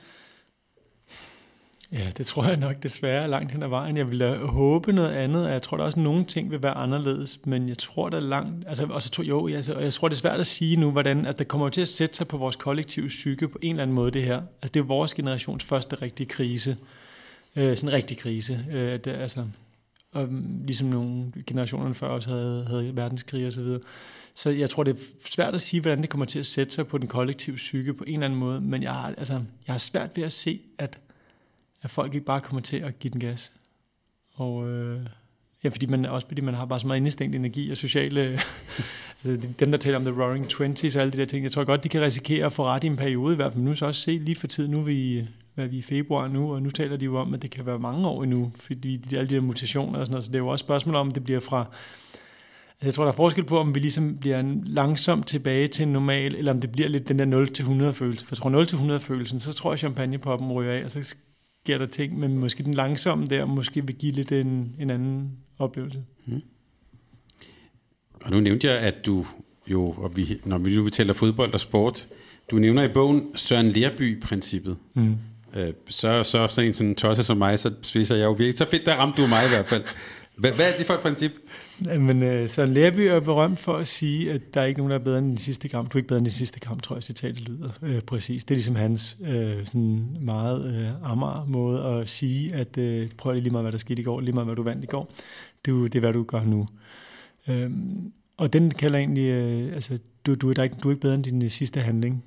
Ja, 1.92 2.10
det 2.16 2.26
tror 2.26 2.44
jeg 2.44 2.56
nok 2.56 2.82
desværre 2.82 3.28
langt 3.28 3.52
hen 3.52 3.62
ad 3.62 3.68
vejen. 3.68 3.96
Jeg 3.96 4.10
ville 4.10 4.36
håbe 4.46 4.92
noget 4.92 5.12
andet, 5.12 5.46
og 5.46 5.52
jeg 5.52 5.62
tror 5.62 5.76
der 5.76 5.84
også, 5.84 5.98
at 5.98 6.02
nogle 6.02 6.24
ting 6.24 6.50
vil 6.50 6.62
være 6.62 6.74
anderledes, 6.74 7.40
men 7.44 7.68
jeg 7.68 7.78
tror, 7.78 8.08
der 8.08 8.16
er 8.16 8.20
langt... 8.20 8.68
Altså, 8.68 8.86
og 8.86 9.02
så 9.02 9.10
tror, 9.10 9.24
jo, 9.24 9.48
jeg, 9.48 9.56
altså, 9.56 9.74
og 9.74 9.82
jeg 9.82 9.92
tror, 9.92 10.08
det 10.08 10.14
er 10.14 10.18
svært 10.18 10.40
at 10.40 10.46
sige 10.46 10.76
nu, 10.76 10.90
hvordan 10.90 11.26
at 11.26 11.38
det 11.38 11.48
kommer 11.48 11.68
til 11.68 11.80
at 11.80 11.88
sætte 11.88 12.16
sig 12.16 12.28
på 12.28 12.36
vores 12.36 12.56
kollektive 12.56 13.08
psyke 13.08 13.48
på 13.48 13.58
en 13.62 13.70
eller 13.70 13.82
anden 13.82 13.94
måde, 13.94 14.10
det 14.10 14.22
her. 14.22 14.36
Altså, 14.36 14.72
det 14.74 14.76
er 14.76 14.84
vores 14.84 15.14
generations 15.14 15.64
første 15.64 15.96
rigtige 16.02 16.26
krise. 16.26 16.76
Øh, 17.56 17.76
sådan 17.76 17.88
en 17.88 17.92
rigtig 17.92 18.18
krise. 18.18 18.66
Øh, 18.72 18.98
det, 19.04 19.06
altså, 19.06 19.44
og 20.12 20.28
mm, 20.28 20.62
ligesom 20.64 20.88
nogle 20.88 21.32
generationer 21.46 21.92
før 21.92 22.06
også 22.06 22.28
havde, 22.28 22.64
havde 22.64 22.96
verdenskrig 22.96 23.46
og 23.46 23.52
så 23.52 23.62
videre. 23.62 23.80
Så 24.34 24.50
jeg 24.50 24.70
tror, 24.70 24.82
det 24.82 24.96
er 24.96 25.00
svært 25.30 25.54
at 25.54 25.60
sige, 25.60 25.80
hvordan 25.80 26.02
det 26.02 26.10
kommer 26.10 26.26
til 26.26 26.38
at 26.38 26.46
sætte 26.46 26.72
sig 26.72 26.86
på 26.86 26.98
den 26.98 27.08
kollektive 27.08 27.56
psyke 27.56 27.94
på 27.94 28.04
en 28.06 28.14
eller 28.14 28.24
anden 28.24 28.38
måde, 28.38 28.60
men 28.60 28.82
jeg 28.82 28.92
har, 28.92 29.14
altså, 29.18 29.32
jeg 29.66 29.74
har 29.74 29.78
svært 29.78 30.10
ved 30.16 30.24
at 30.24 30.32
se, 30.32 30.60
at, 30.78 30.98
at 31.82 31.90
folk 31.90 32.14
ikke 32.14 32.26
bare 32.26 32.40
kommer 32.40 32.60
til 32.60 32.76
at 32.76 32.98
give 32.98 33.12
den 33.12 33.20
gas. 33.20 33.52
Og 34.34 34.68
øh, 34.68 35.06
ja, 35.64 35.68
fordi 35.68 35.86
man, 35.86 36.04
også 36.04 36.28
fordi 36.28 36.40
man 36.40 36.54
har 36.54 36.64
bare 36.64 36.80
så 36.80 36.86
meget 36.86 37.00
indestængt 37.00 37.36
energi 37.36 37.70
og 37.70 37.76
sociale... 37.76 38.20
altså, 39.24 39.48
dem, 39.58 39.70
der 39.70 39.78
taler 39.78 39.96
om 39.96 40.04
The 40.04 40.22
Roaring 40.22 40.48
Twenties 40.48 40.96
og 40.96 41.02
alle 41.02 41.12
de 41.12 41.16
der 41.16 41.24
ting, 41.24 41.44
jeg 41.44 41.52
tror 41.52 41.64
godt, 41.64 41.84
de 41.84 41.88
kan 41.88 42.02
risikere 42.02 42.46
at 42.46 42.52
få 42.52 42.64
ret 42.64 42.84
i 42.84 42.86
en 42.86 42.96
periode, 42.96 43.32
i 43.32 43.36
hvert 43.36 43.52
fald 43.52 43.64
nu 43.64 43.74
så 43.74 43.86
også 43.86 44.00
se 44.00 44.18
lige 44.18 44.36
for 44.36 44.46
tid, 44.46 44.68
nu 44.68 44.78
er 44.78 44.84
vi, 44.84 45.28
hvad 45.54 45.68
vi 45.68 45.76
er 45.76 45.78
i 45.78 45.82
februar 45.82 46.28
nu, 46.28 46.54
og 46.54 46.62
nu 46.62 46.70
taler 46.70 46.96
de 46.96 47.04
jo 47.04 47.16
om, 47.16 47.34
at 47.34 47.42
det 47.42 47.50
kan 47.50 47.66
være 47.66 47.78
mange 47.78 48.08
år 48.08 48.22
endnu, 48.22 48.52
fordi 48.54 48.96
de, 48.96 49.18
alle 49.18 49.28
de 49.28 49.34
der 49.34 49.40
mutationer 49.40 49.98
og 49.98 50.06
sådan 50.06 50.12
noget, 50.12 50.24
så 50.24 50.30
det 50.30 50.36
er 50.36 50.42
jo 50.42 50.48
også 50.48 50.62
spørgsmål 50.62 50.94
om, 50.94 51.10
det 51.10 51.24
bliver 51.24 51.40
fra 51.40 51.66
Altså, 52.82 52.86
jeg 52.86 52.94
tror, 52.94 53.04
der 53.04 53.12
er 53.12 53.16
forskel 53.16 53.44
på, 53.44 53.58
om 53.58 53.74
vi 53.74 53.80
ligesom 53.80 54.16
bliver 54.18 54.42
langsomt 54.64 55.26
tilbage 55.26 55.68
til 55.68 55.82
en 55.82 55.92
normal, 55.92 56.34
eller 56.34 56.52
om 56.52 56.60
det 56.60 56.72
bliver 56.72 56.88
lidt 56.88 57.08
den 57.08 57.18
der 57.18 57.88
0-100 57.88 57.92
følelse. 57.92 58.24
For 58.26 58.34
jeg 58.34 58.68
tror 58.68 58.96
0-100 58.96 58.98
følelsen, 58.98 59.40
så 59.40 59.52
tror 59.52 59.72
jeg, 59.72 59.78
champagnepoppen 59.78 60.52
ryger 60.52 60.72
af, 60.72 60.84
og 60.84 60.90
så 60.90 61.14
sker 61.64 61.78
der 61.78 61.86
ting, 61.86 62.18
men 62.18 62.38
måske 62.38 62.62
den 62.62 62.74
langsomme 62.74 63.26
der, 63.26 63.44
måske 63.44 63.86
vil 63.86 63.96
give 63.96 64.12
lidt 64.12 64.32
en, 64.32 64.76
en 64.78 64.90
anden 64.90 65.30
oplevelse. 65.58 66.04
Mm. 66.26 66.42
Og 68.24 68.30
nu 68.30 68.40
nævnte 68.40 68.68
jeg, 68.68 68.78
at 68.78 69.06
du 69.06 69.26
jo, 69.66 69.90
og 69.90 70.16
vi, 70.16 70.40
når 70.44 70.58
vi 70.58 70.76
nu 70.76 70.88
taler 70.88 71.12
fodbold 71.12 71.54
og 71.54 71.60
sport, 71.60 72.08
du 72.50 72.58
nævner 72.58 72.82
i 72.82 72.88
bogen 72.88 73.36
Søren 73.36 73.68
Lerby-princippet. 73.68 74.76
Mm. 74.94 75.16
Øh, 75.56 75.72
så, 75.88 76.22
så 76.22 76.48
sådan 76.48 76.68
en 76.68 76.74
sådan 76.74 76.94
tosse 76.94 77.24
som 77.24 77.36
mig, 77.36 77.58
så 77.58 77.72
spiser 77.82 78.16
jeg 78.16 78.24
jo 78.24 78.30
virkelig. 78.30 78.58
Så 78.58 78.70
fedt, 78.70 78.86
der 78.86 78.94
ramte 78.94 79.22
du 79.22 79.26
mig 79.26 79.44
i 79.44 79.48
hvert 79.48 79.66
fald. 79.66 79.84
Hvad, 80.36 80.52
hvad 80.52 80.72
er 80.72 80.76
det 80.78 80.86
for 80.86 80.94
et 80.94 81.00
princip? 81.00 81.32
Men 81.98 82.22
øh, 82.22 82.48
Søren 82.48 82.70
Lærby 82.70 82.98
er 82.98 83.20
berømt 83.20 83.58
for 83.58 83.76
at 83.76 83.88
sige, 83.88 84.32
at 84.32 84.54
der 84.54 84.60
er 84.60 84.64
ikke 84.64 84.80
nogen, 84.80 84.90
der 84.90 84.98
er 84.98 85.04
bedre 85.04 85.18
end 85.18 85.26
den 85.26 85.38
sidste 85.38 85.68
kamp. 85.68 85.92
Du 85.92 85.98
er 85.98 86.00
ikke 86.00 86.08
bedre 86.08 86.18
end 86.18 86.26
den 86.26 86.32
sidste 86.32 86.60
kamp, 86.60 86.82
tror 86.82 86.96
jeg, 86.96 87.02
citatet 87.02 87.40
lyder 87.40 87.70
øh, 87.82 88.00
præcis. 88.00 88.44
Det 88.44 88.50
er 88.50 88.56
ligesom 88.56 88.76
hans 88.76 89.16
øh, 89.26 89.66
sådan 89.66 90.16
meget 90.20 90.74
øh, 90.74 91.10
ammer 91.10 91.44
måde 91.48 91.84
at 91.84 92.08
sige, 92.08 92.54
at 92.54 92.78
øh, 92.78 93.08
prøv 93.18 93.34
lige 93.34 93.50
meget, 93.50 93.64
hvad 93.64 93.72
der 93.72 93.78
skete 93.78 94.00
i 94.00 94.04
går, 94.04 94.20
lige 94.20 94.32
meget, 94.32 94.46
hvad 94.46 94.56
du 94.56 94.62
vandt 94.62 94.84
i 94.84 94.86
går. 94.86 95.10
Du, 95.66 95.84
det 95.84 95.94
er, 95.94 96.00
hvad 96.00 96.12
du 96.12 96.22
gør 96.22 96.44
nu. 96.44 96.68
Øh, 97.48 97.70
og 98.36 98.52
den 98.52 98.70
kalder 98.70 98.98
egentlig, 98.98 99.28
øh, 99.28 99.74
altså, 99.74 99.98
du, 100.26 100.34
du, 100.34 100.50
er 100.50 100.54
der 100.54 100.62
ikke, 100.62 100.76
du 100.82 100.88
er 100.88 100.92
ikke 100.92 101.00
bedre 101.00 101.14
end 101.14 101.24
din 101.24 101.42
øh, 101.42 101.50
sidste 101.50 101.80
handling. 101.80 102.24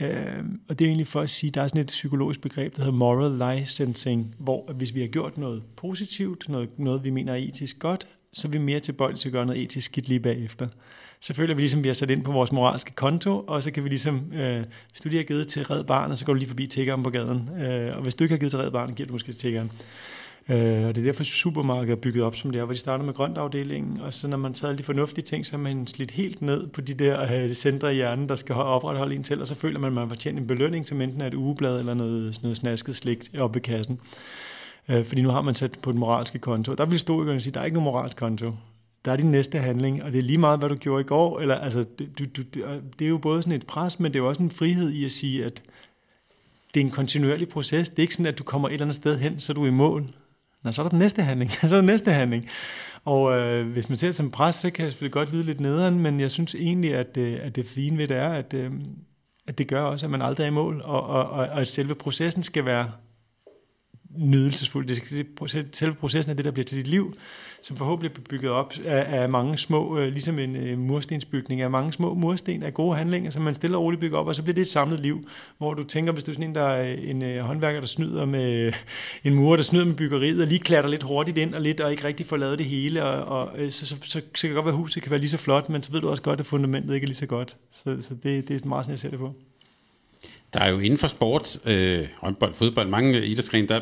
Øh, 0.00 0.44
og 0.68 0.78
det 0.78 0.84
er 0.84 0.88
egentlig 0.88 1.06
for 1.06 1.20
at 1.20 1.30
sige, 1.30 1.50
der 1.50 1.62
er 1.62 1.68
sådan 1.68 1.80
et 1.80 1.86
psykologisk 1.86 2.40
begreb, 2.40 2.76
der 2.76 2.82
hedder 2.82 2.98
moral 2.98 3.58
licensing, 3.58 4.34
hvor 4.38 4.72
hvis 4.72 4.94
vi 4.94 5.00
har 5.00 5.08
gjort 5.08 5.38
noget 5.38 5.62
positivt, 5.76 6.48
noget, 6.48 6.68
noget 6.78 7.04
vi 7.04 7.10
mener 7.10 7.32
er 7.32 7.36
etisk 7.36 7.78
godt, 7.78 8.06
så 8.32 8.48
er 8.48 8.52
vi 8.52 8.58
mere 8.58 8.80
tilbøjelige 8.80 9.18
til 9.18 9.28
at 9.28 9.32
gøre 9.32 9.46
noget 9.46 9.62
etisk 9.62 9.86
skidt 9.86 10.08
lige 10.08 10.20
bagefter. 10.20 10.68
Så 11.20 11.34
føler 11.34 11.54
vi 11.54 11.62
ligesom, 11.62 11.80
at 11.80 11.84
vi 11.84 11.88
har 11.88 11.94
sat 11.94 12.10
ind 12.10 12.24
på 12.24 12.32
vores 12.32 12.52
moralske 12.52 12.92
konto, 12.94 13.44
og 13.46 13.62
så 13.62 13.70
kan 13.70 13.84
vi 13.84 13.88
ligesom, 13.88 14.32
øh, 14.32 14.64
hvis 14.90 15.00
du 15.04 15.08
lige 15.08 15.18
har 15.18 15.24
givet 15.24 15.48
til 15.48 15.64
Red 15.64 15.84
Barnet, 15.84 16.18
så 16.18 16.24
går 16.24 16.32
du 16.32 16.38
lige 16.38 16.48
forbi 16.48 16.66
tiggeren 16.66 17.02
på 17.02 17.10
gaden. 17.10 17.50
Øh, 17.62 17.96
og 17.96 18.02
hvis 18.02 18.14
du 18.14 18.24
ikke 18.24 18.32
har 18.32 18.38
givet 18.38 18.52
til 18.52 18.58
Red 18.58 18.70
Barnet, 18.70 18.96
giver 18.96 19.06
du 19.06 19.12
måske 19.12 19.32
til 19.32 19.40
tiggeren. 19.40 19.70
Øh, 20.50 20.86
og 20.86 20.94
det 20.94 20.98
er 21.00 21.04
derfor 21.04 21.24
supermarkedet 21.24 21.96
er 21.96 22.00
bygget 22.00 22.24
op 22.24 22.36
som 22.36 22.50
det 22.50 22.60
er, 22.60 22.64
hvor 22.64 22.72
de 22.72 22.78
starter 22.78 23.04
med 23.04 23.14
grøntafdelingen, 23.14 24.00
og 24.00 24.14
så 24.14 24.28
når 24.28 24.36
man 24.36 24.54
tager 24.54 24.68
alle 24.68 24.78
de 24.78 24.82
fornuftige 24.82 25.24
ting, 25.24 25.46
så 25.46 25.56
er 25.56 25.60
man 25.60 25.86
slidt 25.86 26.10
helt 26.10 26.42
ned 26.42 26.66
på 26.66 26.80
de 26.80 26.94
der 26.94 27.44
øh, 27.44 27.52
centre 27.52 27.92
i 27.92 27.94
hjernen, 27.94 28.28
der 28.28 28.36
skal 28.36 28.54
opretholde 28.54 29.14
en 29.14 29.22
til, 29.22 29.40
og 29.40 29.46
så 29.46 29.54
føler 29.54 29.78
man, 29.78 29.88
at 29.88 29.92
man 29.92 30.02
har 30.02 30.08
fortjent 30.08 30.38
en 30.38 30.46
belønning 30.46 30.86
til 30.86 31.00
enten 31.00 31.20
et 31.20 31.34
ugeblad 31.34 31.78
eller 31.78 31.94
noget, 31.94 32.38
noget 32.42 32.56
snasket 32.56 32.96
slik 32.96 33.28
op 33.38 33.54
ved 33.54 33.62
kassen. 33.62 34.00
Øh, 34.88 35.04
fordi 35.04 35.22
nu 35.22 35.28
har 35.28 35.42
man 35.42 35.54
sat 35.54 35.78
på 35.82 35.92
den 35.92 36.00
moralske 36.00 36.38
konto. 36.38 36.74
Der 36.74 36.84
vil 36.84 36.92
historikerne 36.92 37.40
sige, 37.40 37.50
at 37.50 37.54
der 37.54 37.60
er 37.60 37.64
ikke 37.64 37.74
nogen 37.74 37.92
moralsk 37.92 38.16
konto. 38.16 38.52
Der 39.04 39.12
er 39.12 39.16
din 39.16 39.30
næste 39.30 39.58
handling, 39.58 40.02
og 40.02 40.12
det 40.12 40.18
er 40.18 40.22
lige 40.22 40.38
meget, 40.38 40.58
hvad 40.58 40.68
du 40.68 40.74
gjorde 40.74 41.00
i 41.00 41.04
går. 41.04 41.40
Eller, 41.40 41.54
altså, 41.54 41.84
du, 42.18 42.24
du, 42.36 42.42
det 42.98 43.04
er 43.04 43.08
jo 43.08 43.18
både 43.18 43.42
sådan 43.42 43.52
et 43.52 43.66
pres, 43.66 44.00
men 44.00 44.12
det 44.12 44.18
er 44.18 44.22
jo 44.22 44.28
også 44.28 44.42
en 44.42 44.50
frihed 44.50 44.90
i 44.90 45.04
at 45.04 45.12
sige, 45.12 45.44
at 45.44 45.62
det 46.74 46.80
er 46.80 46.84
en 46.84 46.90
kontinuerlig 46.90 47.48
proces. 47.48 47.88
Det 47.88 47.98
er 47.98 48.02
ikke 48.02 48.14
sådan, 48.14 48.26
at 48.26 48.38
du 48.38 48.44
kommer 48.44 48.68
et 48.68 48.72
eller 48.72 48.84
andet 48.84 48.96
sted 48.96 49.18
hen, 49.18 49.38
så 49.38 49.52
du 49.52 49.62
er 49.62 49.66
i 49.66 49.70
mål. 49.70 50.06
Nå, 50.64 50.72
så 50.72 50.82
er 50.82 50.84
der 50.84 50.90
den 50.90 50.98
næste 50.98 51.22
handling. 51.22 51.50
så 51.52 51.66
er 51.66 51.68
der 51.68 51.76
den 51.76 51.86
næste 51.86 52.12
handling. 52.12 52.48
Og 53.04 53.38
øh, 53.38 53.72
hvis 53.72 53.88
man 53.88 53.98
ser 53.98 54.08
det 54.08 54.16
som 54.16 54.30
pres, 54.30 54.54
så 54.54 54.70
kan 54.70 54.84
jeg 54.84 54.92
selvfølgelig 54.92 55.12
godt 55.12 55.32
lide 55.32 55.42
lidt 55.42 55.60
nederen, 55.60 55.98
men 55.98 56.20
jeg 56.20 56.30
synes 56.30 56.54
egentlig, 56.54 56.94
at, 56.94 57.16
øh, 57.16 57.38
at 57.42 57.56
det 57.56 57.66
fine 57.66 57.98
ved 57.98 58.08
det 58.08 58.16
er, 58.16 58.28
at, 58.28 58.54
øh, 58.54 58.70
at 59.46 59.58
det 59.58 59.68
gør 59.68 59.82
også, 59.82 60.06
at 60.06 60.10
man 60.10 60.22
aldrig 60.22 60.44
er 60.44 60.48
i 60.48 60.50
mål, 60.50 60.82
og, 60.84 61.06
og, 61.06 61.30
og, 61.30 61.46
og 61.46 61.60
at 61.60 61.68
selve 61.68 61.94
processen 61.94 62.42
skal 62.42 62.64
være 62.64 62.90
nydelsesfuldt. 64.18 64.88
Det 64.88 64.96
skal, 64.96 65.26
selve 65.72 65.94
processen 65.94 66.30
af 66.30 66.36
det, 66.36 66.44
der 66.44 66.50
bliver 66.50 66.64
til 66.64 66.78
dit 66.78 66.86
liv, 66.86 67.14
som 67.62 67.76
forhåbentlig 67.76 68.12
bliver 68.12 68.26
bygget 68.30 68.50
op 68.50 68.74
af, 68.84 69.20
af 69.22 69.28
mange 69.28 69.58
små, 69.58 69.98
øh, 69.98 70.08
ligesom 70.08 70.38
en 70.38 70.56
øh, 70.56 70.78
murstensbygning, 70.78 71.60
af 71.60 71.70
mange 71.70 71.92
små 71.92 72.14
mursten 72.14 72.62
af 72.62 72.74
gode 72.74 72.96
handlinger, 72.96 73.30
som 73.30 73.42
man 73.42 73.54
stille 73.54 73.76
og 73.76 73.82
roligt 73.82 74.00
bygger 74.00 74.18
op, 74.18 74.26
og 74.26 74.34
så 74.34 74.42
bliver 74.42 74.54
det 74.54 74.60
et 74.60 74.68
samlet 74.68 75.00
liv, 75.00 75.28
hvor 75.58 75.74
du 75.74 75.82
tænker, 75.82 76.12
hvis 76.12 76.24
du 76.24 76.30
er 76.30 76.34
sådan 76.34 76.48
en, 76.48 76.54
der 76.54 76.62
er 76.62 76.94
en 76.94 77.22
øh, 77.22 77.44
håndværker, 77.44 77.80
der 77.80 77.86
snyder 77.86 78.24
med 78.24 78.52
øh, 78.52 78.72
en 79.24 79.34
murer, 79.34 79.56
der 79.56 79.62
snyder 79.62 79.84
med 79.84 79.94
byggeriet, 79.94 80.40
og 80.42 80.46
lige 80.46 80.58
klatter 80.58 80.90
lidt 80.90 81.02
hurtigt 81.02 81.38
ind 81.38 81.54
og 81.54 81.60
lidt, 81.60 81.80
og 81.80 81.90
ikke 81.90 82.04
rigtig 82.04 82.26
får 82.26 82.36
lavet 82.36 82.58
det 82.58 82.66
hele, 82.66 83.04
og, 83.04 83.24
og 83.24 83.72
så, 83.72 83.86
så, 83.86 83.86
så, 83.86 83.96
så, 84.02 84.20
så 84.34 84.40
kan 84.40 84.48
det 84.48 84.54
godt 84.54 84.66
være, 84.66 84.74
at 84.74 84.78
huset 84.78 85.02
kan 85.02 85.10
være 85.10 85.20
lige 85.20 85.30
så 85.30 85.38
flot, 85.38 85.68
men 85.68 85.82
så 85.82 85.92
ved 85.92 86.00
du 86.00 86.08
også 86.08 86.22
godt, 86.22 86.40
at 86.40 86.46
fundamentet 86.46 86.94
ikke 86.94 87.04
er 87.04 87.08
lige 87.08 87.16
så 87.16 87.26
godt. 87.26 87.56
Så, 87.72 87.96
så 88.00 88.14
det, 88.14 88.48
det 88.48 88.62
er 88.62 88.68
meget 88.68 88.84
sådan, 88.84 88.92
jeg 88.92 88.98
ser 88.98 89.10
det 89.10 89.18
på. 89.18 89.34
Der 90.54 90.60
er 90.60 90.70
jo 90.70 90.78
inden 90.78 90.98
for 90.98 91.08
sport, 91.08 91.58
øh, 91.64 92.06
håndbold, 92.16 92.54
fodbold, 92.54 92.88
mange 92.88 93.26
idrætsgrene, 93.26 93.68
der, 93.68 93.80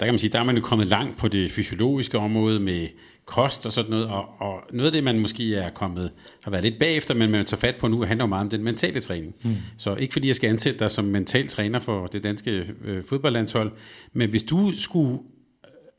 der 0.00 0.06
kan 0.06 0.14
man 0.14 0.18
sige, 0.18 0.30
der 0.30 0.38
er 0.40 0.44
man 0.44 0.56
jo 0.56 0.62
kommet 0.62 0.86
langt 0.86 1.18
på 1.18 1.28
det 1.28 1.50
fysiologiske 1.50 2.18
område 2.18 2.60
med 2.60 2.88
kost 3.24 3.66
og 3.66 3.72
sådan 3.72 3.90
noget, 3.90 4.06
og, 4.06 4.24
og 4.38 4.60
noget 4.72 4.86
af 4.86 4.92
det, 4.92 5.04
man 5.04 5.18
måske 5.18 5.54
er 5.54 5.70
kommet, 5.70 6.10
har 6.42 6.50
været 6.50 6.64
lidt 6.64 6.78
bagefter, 6.78 7.14
men 7.14 7.30
man 7.30 7.44
tager 7.44 7.60
fat 7.60 7.76
på 7.76 7.88
nu, 7.88 8.02
handler 8.02 8.24
jo 8.24 8.28
meget 8.28 8.42
om 8.42 8.50
den 8.50 8.64
mentale 8.64 9.00
træning. 9.00 9.34
Mm. 9.42 9.56
Så 9.78 9.94
ikke 9.94 10.12
fordi 10.12 10.26
jeg 10.26 10.36
skal 10.36 10.50
ansætte 10.50 10.78
dig 10.78 10.90
som 10.90 11.04
mental 11.04 11.48
træner 11.48 11.78
for 11.78 12.06
det 12.06 12.24
danske 12.24 12.66
øh, 12.84 13.04
fodboldlandshold, 13.04 13.72
men 14.12 14.30
hvis 14.30 14.42
du 14.42 14.72
skulle 14.78 15.18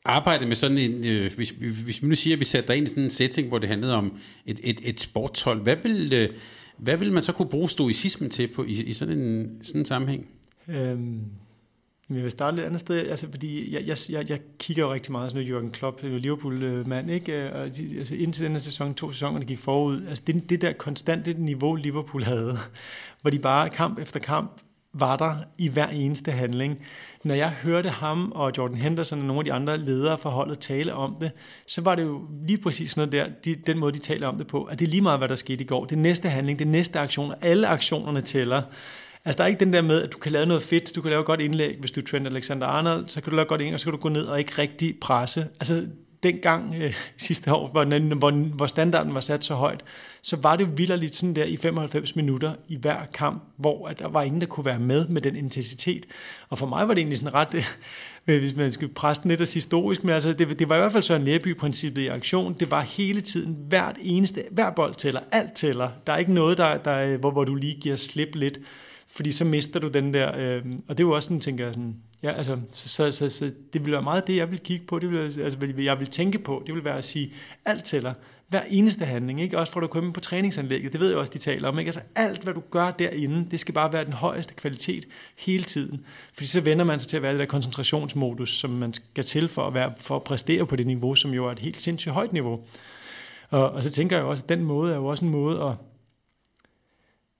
arbejde 0.04 0.46
med 0.46 0.56
sådan 0.56 0.78
en, 0.78 1.06
øh, 1.06 1.30
hvis, 1.36 1.50
hvis 1.84 2.02
vi 2.02 2.08
nu 2.08 2.14
siger, 2.14 2.36
at 2.36 2.40
vi 2.40 2.44
sætter 2.44 2.66
dig 2.66 2.76
ind 2.76 2.86
i 2.86 2.88
sådan 2.88 3.02
en 3.02 3.10
setting, 3.10 3.48
hvor 3.48 3.58
det 3.58 3.68
handlede 3.68 3.94
om 3.94 4.18
et, 4.46 4.60
et, 4.64 4.80
et 4.84 5.00
sportshold, 5.00 5.62
hvad 5.62 5.76
vil, 5.82 6.12
øh, 6.12 6.28
hvad 6.78 6.96
vil 6.96 7.12
man 7.12 7.22
så 7.22 7.32
kunne 7.32 7.48
bruge 7.48 7.70
stoicismen 7.70 8.30
til 8.30 8.48
på, 8.48 8.64
i, 8.64 8.70
i 8.70 8.92
sådan 8.92 9.18
en 9.18 9.58
sådan 9.62 9.80
en 9.80 9.84
sammenhæng? 9.84 10.26
Øhm, 10.68 11.24
jeg 12.10 12.22
vil 12.22 12.30
starte 12.30 12.58
et 12.58 12.64
andet 12.64 12.80
sted, 12.80 13.08
altså, 13.08 13.30
fordi 13.30 13.74
jeg, 13.74 13.86
jeg, 13.86 13.96
jeg, 14.08 14.30
jeg 14.30 14.40
kigger 14.58 14.82
jo 14.82 14.92
rigtig 14.92 15.12
meget 15.12 15.30
sådan 15.30 15.42
noget 15.42 15.50
Jørgen 15.50 15.70
Klopp, 15.70 16.04
øh, 16.04 16.16
Liverpool-mand, 16.16 17.10
ikke? 17.10 17.32
Øh, 17.32 17.60
og 17.60 17.76
de, 17.76 17.98
altså, 17.98 18.14
indtil 18.14 18.44
denne 18.44 18.60
sæson, 18.60 18.94
to 18.94 19.12
sæsoner, 19.12 19.38
der 19.38 19.46
gik 19.46 19.58
forud, 19.58 20.06
altså 20.08 20.22
det, 20.26 20.50
det 20.50 20.60
der 20.60 20.72
konstante 20.72 21.32
niveau, 21.32 21.74
Liverpool 21.74 22.22
havde, 22.22 22.56
hvor 23.20 23.30
de 23.30 23.38
bare 23.38 23.70
kamp 23.70 23.98
efter 23.98 24.20
kamp 24.20 24.60
var 24.94 25.16
der 25.16 25.34
i 25.58 25.68
hver 25.68 25.86
eneste 25.86 26.30
handling. 26.30 26.82
Når 27.24 27.34
jeg 27.34 27.48
hørte 27.48 27.88
ham 27.88 28.32
og 28.34 28.52
Jordan 28.58 28.76
Henderson 28.76 29.18
og 29.20 29.24
nogle 29.24 29.40
af 29.40 29.44
de 29.44 29.52
andre 29.52 29.78
ledere 29.78 30.18
for 30.18 30.30
holdet 30.30 30.58
tale 30.58 30.94
om 30.94 31.16
det, 31.20 31.30
så 31.66 31.80
var 31.80 31.94
det 31.94 32.02
jo 32.02 32.20
lige 32.46 32.58
præcis 32.58 32.96
noget 32.96 33.12
der, 33.12 33.26
de, 33.44 33.54
den 33.54 33.78
måde, 33.78 33.92
de 33.92 33.98
taler 33.98 34.28
om 34.28 34.38
det 34.38 34.46
på, 34.46 34.64
at 34.64 34.78
det 34.78 34.86
er 34.86 34.90
lige 34.90 35.00
meget, 35.00 35.20
hvad 35.20 35.28
der 35.28 35.34
skete 35.34 35.64
i 35.64 35.66
går. 35.66 35.84
Det 35.84 35.98
næste 35.98 36.28
handling, 36.28 36.58
det 36.58 36.66
næste 36.66 36.98
aktion, 36.98 37.34
alle 37.40 37.68
aktionerne 37.68 38.20
tæller. 38.20 38.62
Altså, 39.24 39.38
der 39.38 39.44
er 39.44 39.48
ikke 39.48 39.60
den 39.64 39.72
der 39.72 39.82
med, 39.82 40.02
at 40.02 40.12
du 40.12 40.18
kan 40.18 40.32
lave 40.32 40.46
noget 40.46 40.62
fedt, 40.62 40.96
du 40.96 41.02
kan 41.02 41.10
lave 41.10 41.20
et 41.20 41.26
godt 41.26 41.40
indlæg, 41.40 41.76
hvis 41.80 41.90
du 41.90 42.00
er 42.00 42.04
Trent 42.04 42.26
Alexander-Arnold, 42.26 43.08
så 43.08 43.20
kan 43.20 43.30
du 43.30 43.36
lave 43.36 43.46
godt 43.46 43.60
indlæg, 43.60 43.74
og 43.74 43.80
så 43.80 43.86
kan 43.86 43.92
du 43.92 43.98
gå 43.98 44.08
ned 44.08 44.24
og 44.24 44.38
ikke 44.38 44.52
rigtig 44.58 45.00
presse. 45.00 45.46
Altså, 45.60 45.86
dengang 46.22 46.74
øh, 46.74 46.94
sidste 47.16 47.54
år, 47.54 47.68
hvor, 47.68 48.14
hvor, 48.14 48.30
hvor 48.30 48.66
standarden 48.66 49.14
var 49.14 49.20
sat 49.20 49.44
så 49.44 49.54
højt, 49.54 49.84
så 50.22 50.36
var 50.36 50.56
det 50.56 50.64
jo 50.64 50.70
vildt 50.76 51.14
sådan 51.14 51.36
der 51.36 51.44
i 51.44 51.56
95 51.56 52.16
minutter 52.16 52.54
i 52.68 52.76
hver 52.80 53.04
kamp, 53.14 53.42
hvor 53.56 53.88
at 53.88 53.98
der 53.98 54.08
var 54.08 54.22
ingen, 54.22 54.40
der 54.40 54.46
kunne 54.46 54.64
være 54.64 54.78
med 54.78 55.08
med 55.08 55.22
den 55.22 55.36
intensitet. 55.36 56.06
Og 56.48 56.58
for 56.58 56.66
mig 56.66 56.88
var 56.88 56.94
det 56.94 57.00
egentlig 57.00 57.18
sådan 57.18 57.34
ret, 57.34 57.78
øh, 58.26 58.38
hvis 58.38 58.56
man 58.56 58.72
skal 58.72 58.88
presse 58.88 59.22
den 59.22 59.28
lidt 59.28 59.40
af 59.40 59.54
historisk, 59.54 60.04
men 60.04 60.12
altså, 60.12 60.32
det, 60.32 60.58
det 60.58 60.68
var 60.68 60.76
i 60.76 60.78
hvert 60.78 60.92
fald 60.92 61.02
Søren 61.02 61.24
Lærby-princippet 61.24 62.02
i 62.02 62.06
aktion. 62.06 62.56
Det 62.60 62.70
var 62.70 62.80
hele 62.80 63.20
tiden, 63.20 63.56
hvert 63.68 63.96
eneste, 64.00 64.44
hver 64.50 64.70
bold 64.70 64.94
tæller, 64.94 65.20
alt 65.32 65.52
tæller. 65.52 65.90
Der 66.06 66.12
er 66.12 66.16
ikke 66.16 66.32
noget, 66.32 66.58
der, 66.58 66.78
der, 66.78 67.16
hvor, 67.16 67.30
hvor 67.30 67.44
du 67.44 67.54
lige 67.54 67.80
giver 67.80 67.96
slip 67.96 68.34
lidt 68.34 68.58
fordi 69.10 69.32
så 69.32 69.44
mister 69.44 69.80
du 69.80 69.88
den 69.88 70.14
der, 70.14 70.38
øh, 70.38 70.62
og 70.88 70.98
det 70.98 71.04
er 71.04 71.08
jo 71.08 71.14
også 71.14 71.26
sådan, 71.26 71.40
tænker 71.40 71.64
jeg 71.64 71.74
sådan, 71.74 71.96
ja, 72.22 72.32
altså, 72.32 72.58
så, 72.72 72.88
så, 72.88 73.12
så, 73.12 73.28
så 73.28 73.52
det 73.72 73.84
vil 73.84 73.92
være 73.92 74.02
meget 74.02 74.26
det, 74.26 74.36
jeg 74.36 74.50
vil 74.50 74.60
kigge 74.60 74.86
på, 74.86 74.98
det 74.98 75.10
vil, 75.10 75.18
altså, 75.18 75.58
jeg 75.78 76.00
vil 76.00 76.08
tænke 76.08 76.38
på, 76.38 76.62
det 76.66 76.74
vil 76.74 76.84
være 76.84 76.98
at 76.98 77.04
sige, 77.04 77.32
alt 77.64 77.84
tæller, 77.84 78.14
hver 78.48 78.62
eneste 78.68 79.04
handling, 79.04 79.40
ikke? 79.40 79.58
også 79.58 79.72
for 79.72 79.80
at 79.80 79.82
du 79.82 79.88
kommer 79.88 80.12
på 80.12 80.20
træningsanlægget, 80.20 80.92
det 80.92 81.00
ved 81.00 81.08
jeg 81.08 81.18
også, 81.18 81.32
de 81.32 81.38
taler 81.38 81.68
om, 81.68 81.78
ikke? 81.78 81.88
altså 81.88 82.00
alt, 82.14 82.44
hvad 82.44 82.54
du 82.54 82.62
gør 82.70 82.90
derinde, 82.90 83.50
det 83.50 83.60
skal 83.60 83.74
bare 83.74 83.92
være 83.92 84.04
den 84.04 84.12
højeste 84.12 84.54
kvalitet 84.54 85.04
hele 85.38 85.64
tiden, 85.64 86.04
fordi 86.32 86.46
så 86.46 86.60
vender 86.60 86.84
man 86.84 87.00
sig 87.00 87.08
til 87.08 87.16
at 87.16 87.22
være 87.22 87.32
det 87.32 87.40
der 87.40 87.46
koncentrationsmodus, 87.46 88.58
som 88.58 88.70
man 88.70 88.94
skal 88.94 89.24
til 89.24 89.48
for 89.48 89.66
at, 89.66 89.74
være, 89.74 89.92
for 90.00 90.16
at 90.16 90.22
præstere 90.22 90.66
på 90.66 90.76
det 90.76 90.86
niveau, 90.86 91.14
som 91.14 91.34
jo 91.34 91.46
er 91.46 91.52
et 91.52 91.58
helt 91.58 91.80
sindssygt 91.80 92.14
højt 92.14 92.32
niveau. 92.32 92.60
Og, 93.50 93.70
og 93.70 93.84
så 93.84 93.90
tænker 93.90 94.16
jeg 94.16 94.24
også, 94.24 94.42
at 94.42 94.48
den 94.48 94.64
måde 94.64 94.92
er 94.92 94.96
jo 94.96 95.06
også 95.06 95.24
en 95.24 95.30
måde 95.30 95.62
at, 95.62 95.74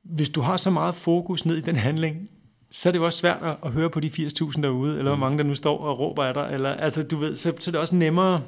hvis 0.03 0.29
du 0.29 0.41
har 0.41 0.57
så 0.57 0.71
meget 0.71 0.95
fokus 0.95 1.47
ned 1.47 1.57
i 1.57 1.61
den 1.61 1.77
handling, 1.77 2.31
så 2.71 2.89
er 2.89 2.93
det 2.93 2.99
jo 2.99 3.05
også 3.05 3.19
svært 3.19 3.59
at, 3.65 3.73
høre 3.73 3.91
på 3.91 4.01
de 4.01 4.09
80.000 4.09 4.63
derude, 4.63 4.99
eller 4.99 5.11
hvor 5.11 5.15
mm. 5.15 5.21
mange 5.21 5.39
der 5.39 5.45
nu 5.45 5.55
står 5.55 5.79
og 5.79 5.99
råber 5.99 6.25
af 6.25 6.35
dig, 6.35 6.51
eller, 6.53 6.71
altså, 6.71 7.03
du 7.03 7.17
ved, 7.17 7.37
så, 7.37 7.53
så 7.61 7.71
er 7.71 7.73
det 7.73 7.81
også 7.81 7.95
nemmere, 7.95 8.43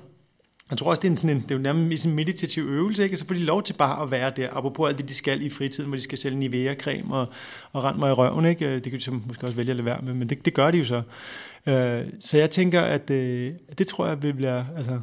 jeg 0.70 0.78
tror 0.78 0.90
også, 0.90 1.00
det 1.00 1.08
er, 1.08 1.10
en, 1.10 1.16
sådan 1.16 1.36
en, 1.36 1.42
det 1.42 1.50
er 1.50 1.54
jo 1.54 1.60
nærmest 1.60 2.06
en 2.06 2.14
meditativ 2.14 2.62
øvelse, 2.62 3.04
ikke? 3.04 3.16
så 3.16 3.26
får 3.26 3.34
de 3.34 3.40
lov 3.40 3.62
til 3.62 3.72
bare 3.72 4.02
at 4.02 4.10
være 4.10 4.32
der, 4.36 4.48
apropos 4.52 4.88
alt 4.88 4.98
det, 4.98 5.08
de 5.08 5.14
skal 5.14 5.42
i 5.42 5.50
fritiden, 5.50 5.88
hvor 5.88 5.96
de 5.96 6.02
skal 6.02 6.18
sælge 6.18 6.38
Nivea-creme 6.38 7.14
og, 7.14 7.28
og 7.72 7.84
rende 7.84 8.00
mig 8.00 8.10
i 8.10 8.12
røven. 8.12 8.44
Ikke? 8.44 8.74
Det 8.74 8.82
kan 8.82 8.92
de 8.92 9.00
så 9.00 9.10
måske 9.10 9.44
også 9.44 9.56
vælge 9.56 9.70
at 9.70 9.76
lade 9.76 9.84
være 9.84 10.00
med, 10.02 10.14
men 10.14 10.28
det, 10.28 10.44
det 10.44 10.54
gør 10.54 10.70
de 10.70 10.78
jo 10.78 10.84
så. 10.84 11.02
Øh, 11.66 12.06
så 12.20 12.38
jeg 12.38 12.50
tænker, 12.50 12.80
at 12.80 13.10
øh, 13.10 13.52
det 13.78 13.86
tror 13.86 14.06
jeg 14.06 14.22
vil 14.22 14.34
blive, 14.34 14.66
altså, 14.76 15.00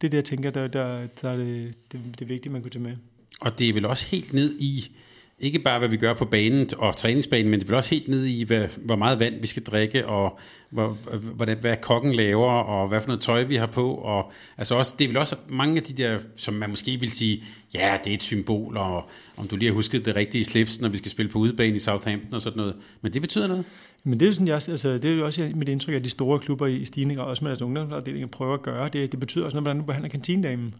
det 0.00 0.06
er 0.06 0.10
det, 0.10 0.14
jeg 0.14 0.24
tænker, 0.24 0.50
der, 0.50 0.66
der, 0.66 1.06
der 1.22 1.30
er 1.30 1.36
det, 1.36 1.74
det, 1.92 2.00
det 2.18 2.28
vigtige, 2.28 2.52
man 2.52 2.62
kunne 2.62 2.70
tage 2.70 2.82
med. 2.82 2.96
Og 3.40 3.58
det 3.58 3.68
er 3.68 3.72
vel 3.72 3.86
også 3.86 4.06
helt 4.06 4.32
ned 4.32 4.56
i, 4.58 4.96
ikke 5.40 5.58
bare 5.58 5.78
hvad 5.78 5.88
vi 5.88 5.96
gør 5.96 6.14
på 6.14 6.24
banen 6.24 6.68
og 6.78 6.96
træningsbanen, 6.96 7.50
men 7.50 7.60
det 7.60 7.68
vil 7.68 7.76
også 7.76 7.90
helt 7.90 8.08
ned 8.08 8.24
i, 8.24 8.42
hvad, 8.42 8.68
hvor 8.78 8.96
meget 8.96 9.20
vand 9.20 9.40
vi 9.40 9.46
skal 9.46 9.62
drikke, 9.62 10.06
og 10.06 10.38
hvor, 10.70 10.98
hvordan, 11.34 11.58
hvad 11.60 11.76
kokken 11.76 12.12
laver, 12.12 12.50
og 12.50 12.88
hvad 12.88 13.00
for 13.00 13.08
noget 13.08 13.20
tøj 13.20 13.42
vi 13.42 13.56
har 13.56 13.66
på. 13.66 13.94
Og, 13.94 14.32
altså 14.58 14.74
også, 14.74 14.94
det 14.98 15.04
er 15.04 15.08
vel 15.08 15.16
også 15.16 15.36
mange 15.48 15.76
af 15.76 15.82
de 15.82 15.92
der, 15.92 16.18
som 16.36 16.54
man 16.54 16.70
måske 16.70 17.00
vil 17.00 17.10
sige, 17.10 17.44
ja, 17.74 17.98
det 18.04 18.10
er 18.10 18.14
et 18.14 18.22
symbol, 18.22 18.76
og 18.76 19.08
om 19.36 19.48
du 19.48 19.56
lige 19.56 19.68
har 19.68 19.74
husket 19.74 20.04
det 20.04 20.16
rigtige 20.16 20.44
slips, 20.44 20.80
når 20.80 20.88
vi 20.88 20.96
skal 20.96 21.10
spille 21.10 21.32
på 21.32 21.38
udebane 21.38 21.74
i 21.74 21.78
Southampton 21.78 22.34
og 22.34 22.40
sådan 22.40 22.56
noget. 22.56 22.74
Men 23.02 23.12
det 23.12 23.22
betyder 23.22 23.46
noget. 23.46 23.64
Men 24.04 24.20
det 24.20 24.28
er, 24.28 24.32
sådan, 24.32 24.46
jeg, 24.46 24.54
altså, 24.54 24.98
det 24.98 25.04
er 25.04 25.14
jo 25.14 25.24
også 25.24 25.50
mit 25.54 25.68
indtryk, 25.68 25.94
at 25.94 26.04
de 26.04 26.10
store 26.10 26.38
klubber 26.38 26.66
i 26.66 26.84
stigning, 26.84 27.20
og 27.20 27.26
også 27.26 27.44
med 27.44 27.50
deres 27.50 27.62
ungdomsafdelinger, 27.62 28.26
prøver 28.26 28.54
at 28.54 28.62
gøre. 28.62 28.88
Det, 28.88 29.12
det 29.12 29.20
betyder 29.20 29.44
også 29.44 29.54
noget, 29.54 29.64
hvordan 29.64 29.80
du 29.80 29.86
behandler 29.86 30.08
kantinedamen. 30.08 30.74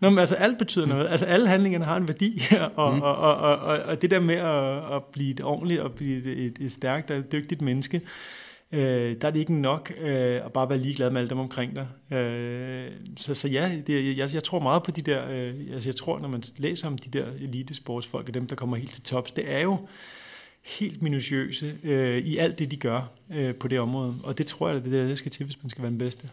Nå, 0.00 0.10
men 0.10 0.18
altså 0.18 0.34
alt 0.34 0.58
betyder 0.58 0.86
noget. 0.86 1.08
Altså 1.10 1.26
alle 1.26 1.48
handlingerne 1.48 1.84
har 1.84 1.96
en 1.96 2.08
værdi, 2.08 2.42
og, 2.76 2.94
mm. 2.94 3.02
og, 3.02 3.16
og, 3.16 3.36
og, 3.36 3.78
og 3.78 4.02
det 4.02 4.10
der 4.10 4.20
med 4.20 4.34
at, 4.34 4.96
at 4.96 5.04
blive 5.04 5.30
et 5.30 5.40
ordentligt 5.40 5.80
og 5.80 5.92
blive 5.92 6.34
et, 6.34 6.58
et 6.60 6.72
stærkt 6.72 7.10
og 7.10 7.32
dygtigt 7.32 7.62
menneske, 7.62 8.00
øh, 8.72 9.16
der 9.20 9.28
er 9.28 9.30
det 9.30 9.40
ikke 9.40 9.54
nok 9.54 9.92
øh, 10.00 10.44
at 10.44 10.52
bare 10.52 10.68
være 10.68 10.78
ligeglad 10.78 11.10
med 11.10 11.20
alle 11.20 11.30
dem 11.30 11.38
omkring 11.38 11.76
dig. 11.76 12.16
Øh, 12.18 12.90
så, 13.16 13.34
så 13.34 13.48
ja, 13.48 13.78
det, 13.86 14.16
jeg, 14.16 14.34
jeg 14.34 14.44
tror 14.44 14.58
meget 14.58 14.82
på 14.82 14.90
de 14.90 15.02
der, 15.02 15.30
øh, 15.30 15.54
altså 15.72 15.88
jeg 15.88 15.96
tror, 15.96 16.18
når 16.18 16.28
man 16.28 16.42
læser 16.56 16.88
om 16.88 16.98
de 16.98 17.18
der 17.18 17.26
elitesportsfolk 17.40 18.28
og 18.28 18.34
dem, 18.34 18.46
der 18.46 18.56
kommer 18.56 18.76
helt 18.76 18.92
til 18.92 19.02
tops, 19.02 19.32
det 19.32 19.52
er 19.52 19.60
jo 19.60 19.78
helt 20.78 21.02
minutiøse 21.02 21.76
øh, 21.82 22.18
i 22.18 22.36
alt 22.36 22.58
det, 22.58 22.70
de 22.70 22.76
gør 22.76 23.10
øh, 23.32 23.54
på 23.54 23.68
det 23.68 23.80
område. 23.80 24.16
Og 24.22 24.38
det 24.38 24.46
tror 24.46 24.68
jeg, 24.68 24.84
det 24.84 24.94
er 24.94 25.00
det, 25.00 25.08
der 25.08 25.14
skal 25.14 25.30
til, 25.30 25.44
hvis 25.44 25.62
man 25.62 25.70
skal 25.70 25.82
være 25.82 25.90
den 25.90 25.98
bedste. 25.98 26.28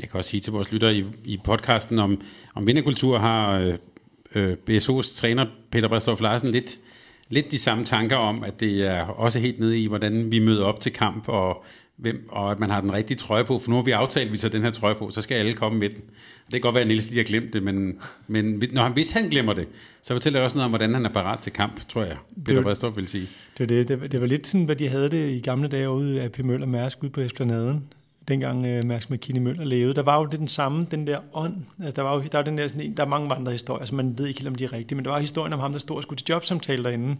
Jeg 0.00 0.08
kan 0.08 0.18
også 0.18 0.30
sige 0.30 0.40
til 0.40 0.52
vores 0.52 0.72
lyttere 0.72 0.96
i, 0.96 1.04
i 1.24 1.40
podcasten 1.44 1.98
om, 1.98 2.20
om 2.54 2.66
vinderkultur, 2.66 3.18
har 3.18 3.58
øh, 3.58 3.74
øh, 4.34 4.56
BSO's 4.70 5.16
træner 5.16 5.46
Peter 5.70 5.88
Bræstorff 5.88 6.20
Larsen 6.20 6.50
lidt, 6.50 6.78
lidt 7.28 7.52
de 7.52 7.58
samme 7.58 7.84
tanker 7.84 8.16
om, 8.16 8.44
at 8.44 8.60
det 8.60 8.86
er 8.86 9.02
også 9.02 9.38
helt 9.38 9.60
nede 9.60 9.80
i, 9.80 9.86
hvordan 9.86 10.30
vi 10.30 10.38
møder 10.38 10.64
op 10.64 10.80
til 10.80 10.92
kamp, 10.92 11.28
og, 11.28 11.64
hvem, 11.96 12.28
og 12.28 12.50
at 12.50 12.58
man 12.58 12.70
har 12.70 12.80
den 12.80 12.92
rigtige 12.92 13.16
trøje 13.16 13.44
på. 13.44 13.58
For 13.58 13.70
nu 13.70 13.76
har 13.76 13.82
vi 13.82 13.90
aftalt, 13.90 14.26
at 14.26 14.32
vi 14.32 14.38
tager 14.38 14.52
den 14.52 14.62
her 14.62 14.70
trøje 14.70 14.94
på, 14.94 15.10
så 15.10 15.20
skal 15.20 15.34
alle 15.34 15.54
komme 15.54 15.78
med 15.78 15.88
den. 15.88 16.00
Det 16.46 16.52
kan 16.52 16.60
godt 16.60 16.74
være, 16.74 16.82
at 16.82 16.88
Niels 16.88 17.08
lige 17.08 17.18
har 17.18 17.24
glemt 17.24 17.52
det, 17.52 17.62
men, 17.62 17.98
men 18.26 18.62
når 18.72 18.82
han, 18.82 18.92
hvis 18.92 19.12
han 19.12 19.28
glemmer 19.28 19.52
det, 19.52 19.68
så 20.02 20.14
fortæller 20.14 20.40
det 20.40 20.44
også 20.44 20.56
noget 20.56 20.64
om, 20.64 20.70
hvordan 20.70 20.94
han 20.94 21.04
er 21.04 21.12
parat 21.12 21.38
til 21.38 21.52
kamp, 21.52 21.88
tror 21.88 22.04
jeg, 22.04 22.16
Peter 22.44 22.62
Bræstorff 22.62 22.96
vil 22.96 23.08
sige. 23.08 23.28
Det, 23.58 23.68
det, 23.68 23.88
det, 23.88 24.12
det 24.12 24.20
var 24.20 24.26
lidt 24.26 24.46
sådan, 24.46 24.64
hvad 24.64 24.76
de 24.76 24.88
havde 24.88 25.10
det 25.10 25.30
i 25.30 25.40
gamle 25.40 25.68
dage 25.68 25.90
ude 25.90 26.22
af 26.22 26.32
P. 26.32 26.38
Møller 26.38 26.66
Mærsk 26.66 27.02
ude 27.02 27.10
på 27.10 27.20
Esplanaden 27.20 27.82
dengang 28.28 28.66
øh, 28.66 28.84
Max 28.84 29.10
McKinney 29.10 29.42
Møller 29.42 29.64
levede. 29.64 29.94
Der 29.94 30.02
var 30.02 30.18
jo 30.18 30.26
det 30.26 30.38
den 30.38 30.48
samme, 30.48 30.86
den 30.90 31.06
der 31.06 31.18
ånd. 31.32 31.56
Altså, 31.78 31.92
der 31.96 32.02
var 32.02 32.14
jo 32.14 32.22
der 32.22 32.38
var 32.38 32.42
den 32.42 32.58
der, 32.58 32.68
sådan 32.68 32.82
en, 32.82 32.96
der 32.96 33.02
er 33.02 33.08
mange 33.08 33.34
andre 33.34 33.52
historier, 33.52 33.78
så 33.78 33.82
altså, 33.82 33.94
man 33.94 34.18
ved 34.18 34.26
ikke 34.26 34.40
helt, 34.40 34.48
om 34.48 34.54
de 34.54 34.64
er 34.64 34.72
rigtige, 34.72 34.96
men 34.96 35.04
der 35.04 35.10
var 35.10 35.18
historien 35.20 35.52
om 35.52 35.60
ham, 35.60 35.72
der 35.72 35.78
stod 35.78 35.96
og 35.96 36.02
skulle 36.02 36.16
til 36.16 36.26
jobsamtale 36.28 36.84
derinde. 36.84 37.16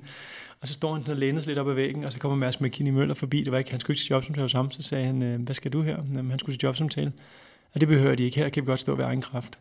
Og 0.61 0.69
så 0.69 0.75
står 0.75 0.95
han 0.95 1.11
og 1.11 1.17
lænes 1.17 1.47
lidt 1.47 1.59
op 1.59 1.69
ad 1.69 1.75
væggen, 1.75 2.05
og 2.05 2.13
så 2.13 2.19
kommer 2.19 2.37
Mads 2.37 2.61
McKinney 2.61 2.93
Møller 2.93 3.15
forbi. 3.15 3.43
Det 3.43 3.53
var 3.53 3.59
ikke, 3.59 3.71
han 3.71 3.81
skulle 3.81 3.95
ikke 3.95 4.03
til 4.03 4.11
jobsamtale 4.11 4.43
hos 4.43 4.53
ham. 4.53 4.71
Så 4.71 4.83
sagde 4.83 5.07
han, 5.07 5.23
øh, 5.23 5.41
hvad 5.41 5.55
skal 5.55 5.73
du 5.73 5.83
her? 5.83 5.97
Jamen, 6.15 6.31
han 6.31 6.39
skulle 6.39 6.57
til 6.57 6.63
jobsamtale. 6.63 7.13
Og 7.75 7.81
det 7.81 7.89
behøver 7.89 8.15
de 8.15 8.23
ikke. 8.23 8.37
Her 8.37 8.49
kan 8.49 8.63
vi 8.63 8.67
godt 8.67 8.81
stå 8.81 8.95
ved 8.95 9.05
egen 9.05 9.23
kraft. 9.23 9.59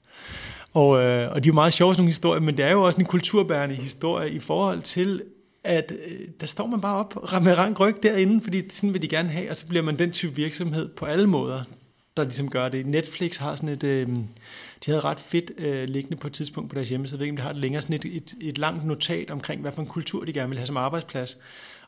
Og, 0.73 1.01
øh, 1.01 1.31
og 1.31 1.43
de 1.43 1.47
er 1.47 1.51
jo 1.51 1.53
meget 1.53 1.73
sjove, 1.73 1.93
sådan 1.93 2.01
nogle 2.01 2.09
historier, 2.09 2.41
men 2.41 2.57
det 2.57 2.65
er 2.65 2.71
jo 2.71 2.81
også 2.81 2.99
en 2.99 3.05
kulturbærende 3.05 3.75
historie 3.75 4.31
i 4.31 4.39
forhold 4.39 4.81
til, 4.81 5.21
at 5.65 5.93
øh, 6.07 6.27
der 6.39 6.45
står 6.45 6.67
man 6.67 6.81
bare 6.81 6.97
op 6.97 7.41
med 7.43 7.57
rank 7.57 7.79
ryg 7.79 8.03
derinde, 8.03 8.41
fordi 8.41 8.69
sådan 8.69 8.93
vil 8.93 9.01
de 9.01 9.07
gerne 9.07 9.29
have, 9.29 9.49
og 9.49 9.57
så 9.57 9.67
bliver 9.67 9.83
man 9.83 9.99
den 9.99 10.11
type 10.11 10.35
virksomhed 10.35 10.89
på 10.89 11.05
alle 11.05 11.27
måder, 11.27 11.63
der 12.17 12.23
ligesom 12.23 12.49
gør 12.49 12.69
det. 12.69 12.85
Netflix 12.85 13.37
har 13.37 13.55
sådan 13.55 13.69
et, 13.69 13.83
øh, 13.83 14.07
de 14.07 14.91
havde 14.91 14.99
ret 14.99 15.19
fedt 15.19 15.51
øh, 15.57 15.89
liggende 15.89 16.17
på 16.17 16.27
et 16.27 16.33
tidspunkt 16.33 16.69
på 16.69 16.75
deres 16.75 16.89
hjemmeside, 16.89 17.17
jeg 17.17 17.19
ved 17.19 17.25
ikke, 17.25 17.33
om 17.33 17.37
de 17.37 17.43
har 17.43 17.51
det 17.51 17.61
længere, 17.61 17.81
sådan 17.81 17.95
et, 17.95 18.05
et, 18.05 18.33
et 18.41 18.57
langt 18.57 18.85
notat 18.85 19.31
omkring, 19.31 19.61
hvad 19.61 19.71
for 19.71 19.81
en 19.81 19.87
kultur 19.87 20.25
de 20.25 20.33
gerne 20.33 20.49
vil 20.49 20.57
have 20.57 20.67
som 20.67 20.77
arbejdsplads. 20.77 21.37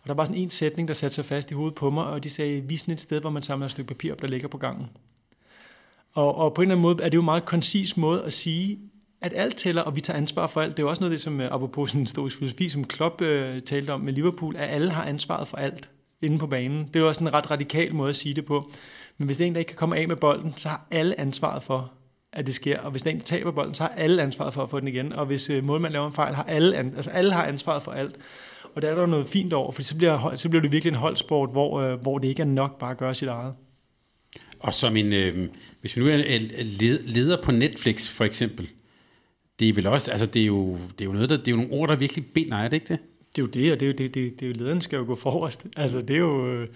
Og 0.01 0.07
der 0.07 0.13
var 0.13 0.25
sådan 0.25 0.41
en 0.41 0.49
sætning, 0.49 0.87
der 0.87 0.93
satte 0.93 1.15
sig 1.15 1.25
fast 1.25 1.51
i 1.51 1.53
hovedet 1.53 1.75
på 1.75 1.89
mig, 1.89 2.05
og 2.05 2.23
de 2.23 2.29
sagde, 2.29 2.61
vi 2.61 2.73
er 2.73 2.77
sådan 2.77 2.93
et 2.93 3.01
sted, 3.01 3.21
hvor 3.21 3.29
man 3.29 3.43
samler 3.43 3.65
et 3.65 3.71
stykke 3.71 3.87
papir 3.87 4.11
op, 4.11 4.21
der 4.21 4.27
ligger 4.27 4.47
på 4.47 4.57
gangen. 4.57 4.87
Og, 6.13 6.35
og 6.35 6.53
på 6.53 6.61
en 6.61 6.65
eller 6.65 6.75
anden 6.75 6.81
måde 6.81 7.03
er 7.03 7.09
det 7.09 7.15
jo 7.15 7.21
en 7.21 7.25
meget 7.25 7.45
koncis 7.45 7.97
måde 7.97 8.23
at 8.23 8.33
sige, 8.33 8.79
at 9.21 9.33
alt 9.35 9.55
tæller, 9.55 9.81
og 9.81 9.95
vi 9.95 10.01
tager 10.01 10.17
ansvar 10.17 10.47
for 10.47 10.61
alt. 10.61 10.77
Det 10.77 10.79
er 10.79 10.83
jo 10.83 10.89
også 10.89 11.01
noget 11.01 11.11
af 11.11 11.15
det, 11.15 11.21
som 11.21 11.41
øh, 11.41 11.51
apropos 11.51 11.89
sådan 11.89 12.01
en 12.01 12.05
historisk 12.05 12.37
filosofi, 12.37 12.69
som 12.69 12.83
Klopp 12.83 13.21
øh, 13.21 13.61
talte 13.61 13.91
om 13.91 14.01
med 14.01 14.13
Liverpool, 14.13 14.55
at 14.55 14.69
alle 14.69 14.91
har 14.91 15.03
ansvaret 15.03 15.47
for 15.47 15.57
alt 15.57 15.89
inde 16.21 16.37
på 16.37 16.47
banen. 16.47 16.87
Det 16.87 16.95
er 16.95 16.99
jo 16.99 17.07
også 17.07 17.23
en 17.23 17.33
ret 17.33 17.51
radikal 17.51 17.95
måde 17.95 18.09
at 18.09 18.15
sige 18.15 18.35
det 18.35 18.45
på. 18.45 18.71
Men 19.17 19.25
hvis 19.25 19.37
det 19.37 19.43
er 19.43 19.47
en, 19.47 19.53
der 19.53 19.59
ikke 19.59 19.69
kan 19.69 19.77
komme 19.77 19.97
af 19.97 20.07
med 20.07 20.15
bolden, 20.15 20.53
så 20.55 20.69
har 20.69 20.87
alle 20.91 21.19
ansvaret 21.19 21.63
for, 21.63 21.93
at 22.33 22.45
det 22.45 22.55
sker. 22.55 22.79
Og 22.79 22.91
hvis 22.91 23.01
den 23.01 23.21
taber 23.21 23.51
bolden, 23.51 23.73
så 23.73 23.83
har 23.83 23.89
alle 23.89 24.21
ansvaret 24.21 24.53
for 24.53 24.63
at 24.63 24.69
få 24.69 24.79
den 24.79 24.87
igen. 24.87 25.13
Og 25.13 25.25
hvis 25.25 25.49
øh, 25.49 25.63
målmanden 25.63 25.93
laver 25.93 26.07
en 26.07 26.13
fejl, 26.13 26.35
har 26.35 26.43
alle, 26.43 26.77
an- 26.77 26.93
altså 26.95 27.09
alle 27.09 27.33
har 27.33 27.45
ansvaret 27.45 27.83
for 27.83 27.91
alt. 27.91 28.15
Og 28.75 28.81
der 28.81 28.89
er 28.89 28.95
der 28.95 29.05
noget 29.05 29.27
fint 29.27 29.53
over, 29.53 29.71
for 29.71 29.81
så 29.81 29.97
bliver, 29.97 30.35
så 30.35 30.49
bliver 30.49 30.61
det 30.61 30.71
virkelig 30.71 30.91
en 30.91 30.97
holdsport, 30.97 31.49
hvor, 31.51 31.81
øh, 31.81 32.01
hvor 32.01 32.17
det 32.17 32.27
ikke 32.27 32.41
er 32.41 32.45
nok 32.45 32.79
bare 32.79 32.91
at 32.91 32.97
gøre 32.97 33.15
sit 33.15 33.27
eget. 33.27 33.53
Og 34.59 34.73
som 34.73 34.97
en, 34.97 35.13
øh, 35.13 35.49
hvis 35.81 35.97
vi 35.97 36.01
nu 36.01 36.07
er 36.07 36.17
leder 37.07 37.41
på 37.41 37.51
Netflix 37.51 38.09
for 38.09 38.25
eksempel, 38.25 38.69
det 39.59 39.69
er 39.69 39.73
vel 39.73 39.87
også, 39.87 40.11
altså 40.11 40.25
det 40.25 40.41
er 40.41 40.45
jo, 40.45 40.73
det 40.73 41.01
er 41.01 41.05
jo 41.05 41.11
noget, 41.11 41.29
der, 41.29 41.37
det 41.37 41.47
er 41.47 41.51
jo 41.51 41.57
nogle 41.57 41.71
ord, 41.71 41.89
der 41.89 41.95
virkelig 41.95 42.25
binder, 42.25 42.57
er 42.57 42.67
det 42.67 42.73
ikke 42.73 42.87
det? 42.87 42.99
Det 43.35 43.41
er 43.41 43.45
jo 43.45 43.47
det, 43.47 43.71
og 43.71 43.79
det 43.79 43.85
er 43.85 43.87
jo, 43.87 43.97
det, 43.97 44.13
det, 44.13 44.39
det 44.39 44.45
er 44.45 44.47
jo 44.49 44.53
lederen 44.57 44.81
skal 44.81 44.97
jo 44.97 45.05
gå 45.05 45.15
forrest. 45.15 45.65
Altså 45.75 46.01
det 46.01 46.13
er 46.13 46.19
jo, 46.19 46.51
øh, 46.51 46.67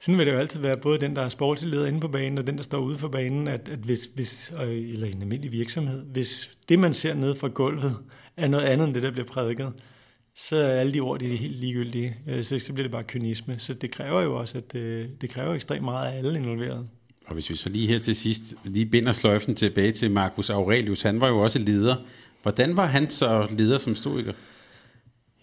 sådan 0.00 0.18
vil 0.18 0.26
det 0.26 0.32
jo 0.32 0.38
altid 0.38 0.60
være, 0.60 0.76
både 0.76 0.98
den, 0.98 1.16
der 1.16 1.22
er 1.22 1.28
sportsleder 1.28 1.86
inde 1.86 2.00
på 2.00 2.08
banen, 2.08 2.38
og 2.38 2.46
den, 2.46 2.56
der 2.56 2.62
står 2.62 2.78
ude 2.78 2.98
for 2.98 3.08
banen, 3.08 3.48
at, 3.48 3.68
at 3.68 3.78
hvis, 3.78 4.04
hvis, 4.14 4.52
eller 4.60 5.06
en 5.06 5.22
almindelig 5.22 5.52
virksomhed, 5.52 6.04
hvis 6.04 6.50
det, 6.68 6.78
man 6.78 6.94
ser 6.94 7.14
ned 7.14 7.34
fra 7.34 7.48
gulvet, 7.48 7.96
er 8.36 8.48
noget 8.48 8.64
andet 8.64 8.86
end 8.86 8.94
det, 8.94 9.02
der 9.02 9.10
bliver 9.10 9.26
prædiket, 9.26 9.72
så 10.34 10.56
er 10.56 10.80
alle 10.80 10.92
de 10.92 11.00
ord, 11.00 11.20
de 11.20 11.34
er 11.34 11.38
helt 11.38 11.56
ligegyldige. 11.56 12.16
Øh, 12.28 12.44
så, 12.44 12.58
så 12.58 12.72
bliver 12.72 12.84
det 12.84 12.92
bare 12.92 13.02
kynisme. 13.02 13.58
Så 13.58 13.74
det 13.74 13.90
kræver 13.90 14.22
jo 14.22 14.36
også, 14.36 14.58
at 14.58 14.74
øh, 14.74 15.06
det 15.20 15.30
kræver 15.30 15.54
ekstremt 15.54 15.84
meget 15.84 16.12
af 16.12 16.18
alle 16.18 16.38
involverede. 16.38 16.88
Og 17.26 17.32
hvis 17.32 17.50
vi 17.50 17.54
så 17.54 17.68
lige 17.68 17.86
her 17.86 17.98
til 17.98 18.16
sidst 18.16 18.54
lige 18.64 18.86
binder 18.86 19.12
sløjfen 19.12 19.54
tilbage 19.54 19.92
til 19.92 20.10
Marcus 20.10 20.50
Aurelius, 20.50 21.02
han 21.02 21.20
var 21.20 21.28
jo 21.28 21.38
også 21.38 21.58
leder. 21.58 21.96
Hvordan 22.42 22.76
var 22.76 22.86
han 22.86 23.10
så 23.10 23.48
leder 23.58 23.78
som 23.78 23.94
stoiker? 23.94 24.32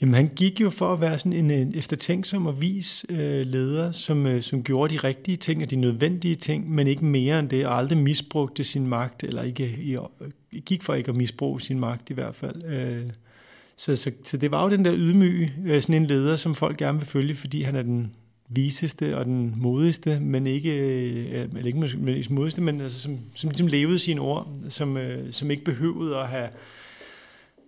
Jamen, 0.01 0.15
han 0.15 0.29
gik 0.35 0.61
jo 0.61 0.69
for 0.69 0.93
at 0.93 1.01
være 1.01 1.19
sådan 1.19 1.33
en, 1.33 1.51
en 1.51 1.75
eftertænksom 1.75 2.47
og 2.47 2.61
vis 2.61 3.05
øh, 3.09 3.47
leder, 3.47 3.91
som, 3.91 4.25
øh, 4.25 4.41
som 4.41 4.63
gjorde 4.63 4.93
de 4.93 4.99
rigtige 4.99 5.37
ting 5.37 5.63
og 5.63 5.71
de 5.71 5.75
nødvendige 5.75 6.35
ting, 6.35 6.71
men 6.71 6.87
ikke 6.87 7.05
mere 7.05 7.39
end 7.39 7.49
det, 7.49 7.65
og 7.65 7.77
aldrig 7.77 7.97
misbrugte 7.97 8.63
sin 8.63 8.87
magt, 8.87 9.23
eller 9.23 9.43
ikke 9.43 9.65
i, 9.65 9.97
gik 10.65 10.83
for 10.83 10.93
ikke 10.93 11.09
at 11.09 11.15
misbruge 11.15 11.61
sin 11.61 11.79
magt 11.79 12.09
i 12.09 12.13
hvert 12.13 12.35
fald. 12.35 12.63
Øh, 12.63 13.05
så, 13.77 13.95
så, 13.95 14.11
så 14.23 14.37
det 14.37 14.51
var 14.51 14.63
jo 14.63 14.69
den 14.69 14.85
der 14.85 14.93
ydmyge, 14.95 15.53
øh, 15.65 15.81
sådan 15.81 15.95
en 15.95 16.07
leder, 16.07 16.35
som 16.35 16.55
folk 16.55 16.77
gerne 16.77 16.97
vil 16.97 17.07
følge, 17.07 17.35
fordi 17.35 17.61
han 17.61 17.75
er 17.75 17.81
den 17.81 18.11
viseste 18.53 19.17
og 19.17 19.25
den 19.25 19.53
modigste, 19.57 20.19
men 20.19 20.47
ikke, 20.47 20.77
øh, 20.79 21.47
eller 21.55 21.65
ikke 21.65 21.79
men 21.79 22.23
modigste, 22.29 22.61
men 22.61 22.81
altså, 22.81 22.99
som, 22.99 23.19
som 23.33 23.49
ligesom 23.49 23.67
levede 23.67 23.99
sine 23.99 24.21
ord, 24.21 24.47
som, 24.69 24.97
øh, 24.97 25.33
som 25.33 25.51
ikke 25.51 25.63
behøvede 25.63 26.17
at 26.17 26.27
have 26.27 26.49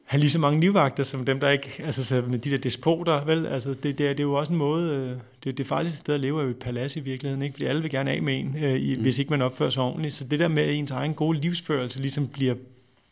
have 0.03 0.19
lige 0.19 0.29
så 0.29 0.39
mange 0.39 0.59
livvagter 0.59 1.03
som 1.03 1.25
dem, 1.25 1.39
der 1.39 1.49
ikke, 1.49 1.81
altså 1.83 2.03
så 2.03 2.23
med 2.27 2.39
de 2.39 2.51
der 2.51 2.57
despoter, 2.57 3.25
vel, 3.25 3.45
altså 3.45 3.69
det, 3.69 3.97
det, 3.97 4.07
er, 4.07 4.09
det 4.09 4.19
er 4.19 4.23
jo 4.23 4.33
også 4.33 4.51
en 4.51 4.57
måde, 4.57 4.95
øh, 4.95 5.17
det, 5.43 5.57
det 5.57 5.67
farligste 5.67 5.97
sted 5.97 6.13
at 6.13 6.19
leve 6.19 6.39
er 6.39 6.43
jo 6.43 6.49
et 6.49 6.57
palads 6.57 6.95
i 6.95 6.99
virkeligheden, 6.99 7.43
ikke? 7.43 7.53
fordi 7.53 7.65
alle 7.65 7.81
vil 7.81 7.91
gerne 7.91 8.11
af 8.11 8.21
med 8.21 8.39
en, 8.39 8.55
øh, 8.63 8.79
i, 8.79 8.95
mm. 8.95 9.01
hvis 9.01 9.19
ikke 9.19 9.29
man 9.29 9.41
opfører 9.41 9.69
sig 9.69 9.83
ordentligt. 9.83 10.13
Så 10.13 10.27
det 10.27 10.39
der 10.39 10.47
med, 10.47 10.63
at 10.63 10.75
ens 10.75 10.91
egen 10.91 11.13
gode 11.13 11.39
livsførelse 11.39 12.01
ligesom 12.01 12.27
bliver, 12.27 12.55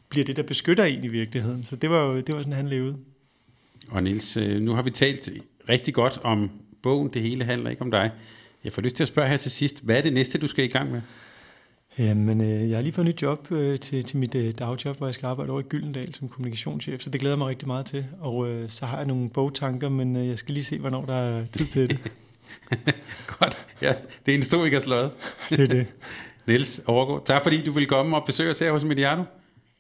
bliver 0.09 0.25
det, 0.25 0.35
der 0.35 0.43
beskytter 0.43 0.83
en 0.83 1.03
i 1.03 1.07
virkeligheden. 1.07 1.63
Så 1.63 1.75
det 1.75 1.89
var 1.89 2.03
jo 2.03 2.15
det 2.15 2.35
var 2.35 2.41
sådan, 2.41 2.53
han 2.53 2.67
levede. 2.67 2.95
Og 3.89 4.03
Nils, 4.03 4.37
nu 4.37 4.73
har 4.73 4.81
vi 4.81 4.89
talt 4.89 5.29
rigtig 5.69 5.93
godt 5.93 6.19
om 6.23 6.49
bogen, 6.83 7.09
det 7.13 7.21
hele 7.21 7.45
handler 7.45 7.69
ikke 7.69 7.81
om 7.81 7.91
dig. 7.91 8.11
Jeg 8.63 8.73
får 8.73 8.81
lyst 8.81 8.95
til 8.95 9.03
at 9.03 9.07
spørge 9.07 9.29
her 9.29 9.37
til 9.37 9.51
sidst, 9.51 9.83
hvad 9.83 9.97
er 9.97 10.01
det 10.01 10.13
næste, 10.13 10.37
du 10.37 10.47
skal 10.47 10.65
i 10.65 10.67
gang 10.67 10.91
med? 10.91 11.01
Jamen, 11.99 12.41
øh, 12.41 12.69
jeg 12.69 12.77
har 12.77 12.81
lige 12.81 12.93
fået 12.93 13.07
et 13.07 13.15
nyt 13.15 13.21
job 13.21 13.51
øh, 13.51 13.79
til, 13.79 14.03
til 14.03 14.17
mit 14.17 14.35
øh, 14.35 14.51
dagjob, 14.59 14.97
hvor 14.97 15.07
jeg 15.07 15.13
skal 15.13 15.25
arbejde 15.27 15.51
over 15.51 15.59
i 15.59 15.63
Gyldendal 15.63 16.15
som 16.15 16.29
kommunikationschef, 16.29 17.01
så 17.01 17.09
det 17.09 17.21
glæder 17.21 17.35
mig 17.35 17.47
rigtig 17.47 17.67
meget 17.67 17.85
til. 17.85 18.05
Og 18.19 18.49
øh, 18.49 18.69
så 18.69 18.85
har 18.85 18.97
jeg 18.97 19.05
nogle 19.05 19.29
bogtanker, 19.29 19.89
men 19.89 20.15
øh, 20.15 20.27
jeg 20.27 20.37
skal 20.37 20.53
lige 20.53 20.63
se, 20.63 20.79
hvornår 20.79 21.05
der 21.05 21.13
er 21.13 21.45
tid 21.51 21.65
til 21.65 21.89
det. 21.89 21.99
Godt. 23.39 23.65
Ja, 23.81 23.93
det 24.25 24.31
er 24.31 24.35
en 24.35 24.43
stor 24.43 24.79
sløjet. 24.79 25.11
det 25.49 25.59
er 25.59 25.67
det. 25.67 25.87
Niels 26.47 26.81
Overgaard, 26.85 27.25
tak 27.25 27.43
fordi 27.43 27.63
du 27.63 27.71
vil 27.71 27.87
komme 27.87 28.17
og 28.17 28.25
besøge 28.25 28.49
os 28.49 28.59
her 28.59 28.71
hos 28.71 28.83
Mediano. 28.83 29.23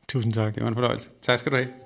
Tusind 0.07 0.31
tak. 0.31 0.55
Det 0.55 0.63
var 0.63 0.69
en 0.69 0.75
fornøjelse. 0.75 1.09
Tak 1.21 1.39
skal 1.39 1.51
du 1.51 1.57
have. 1.57 1.80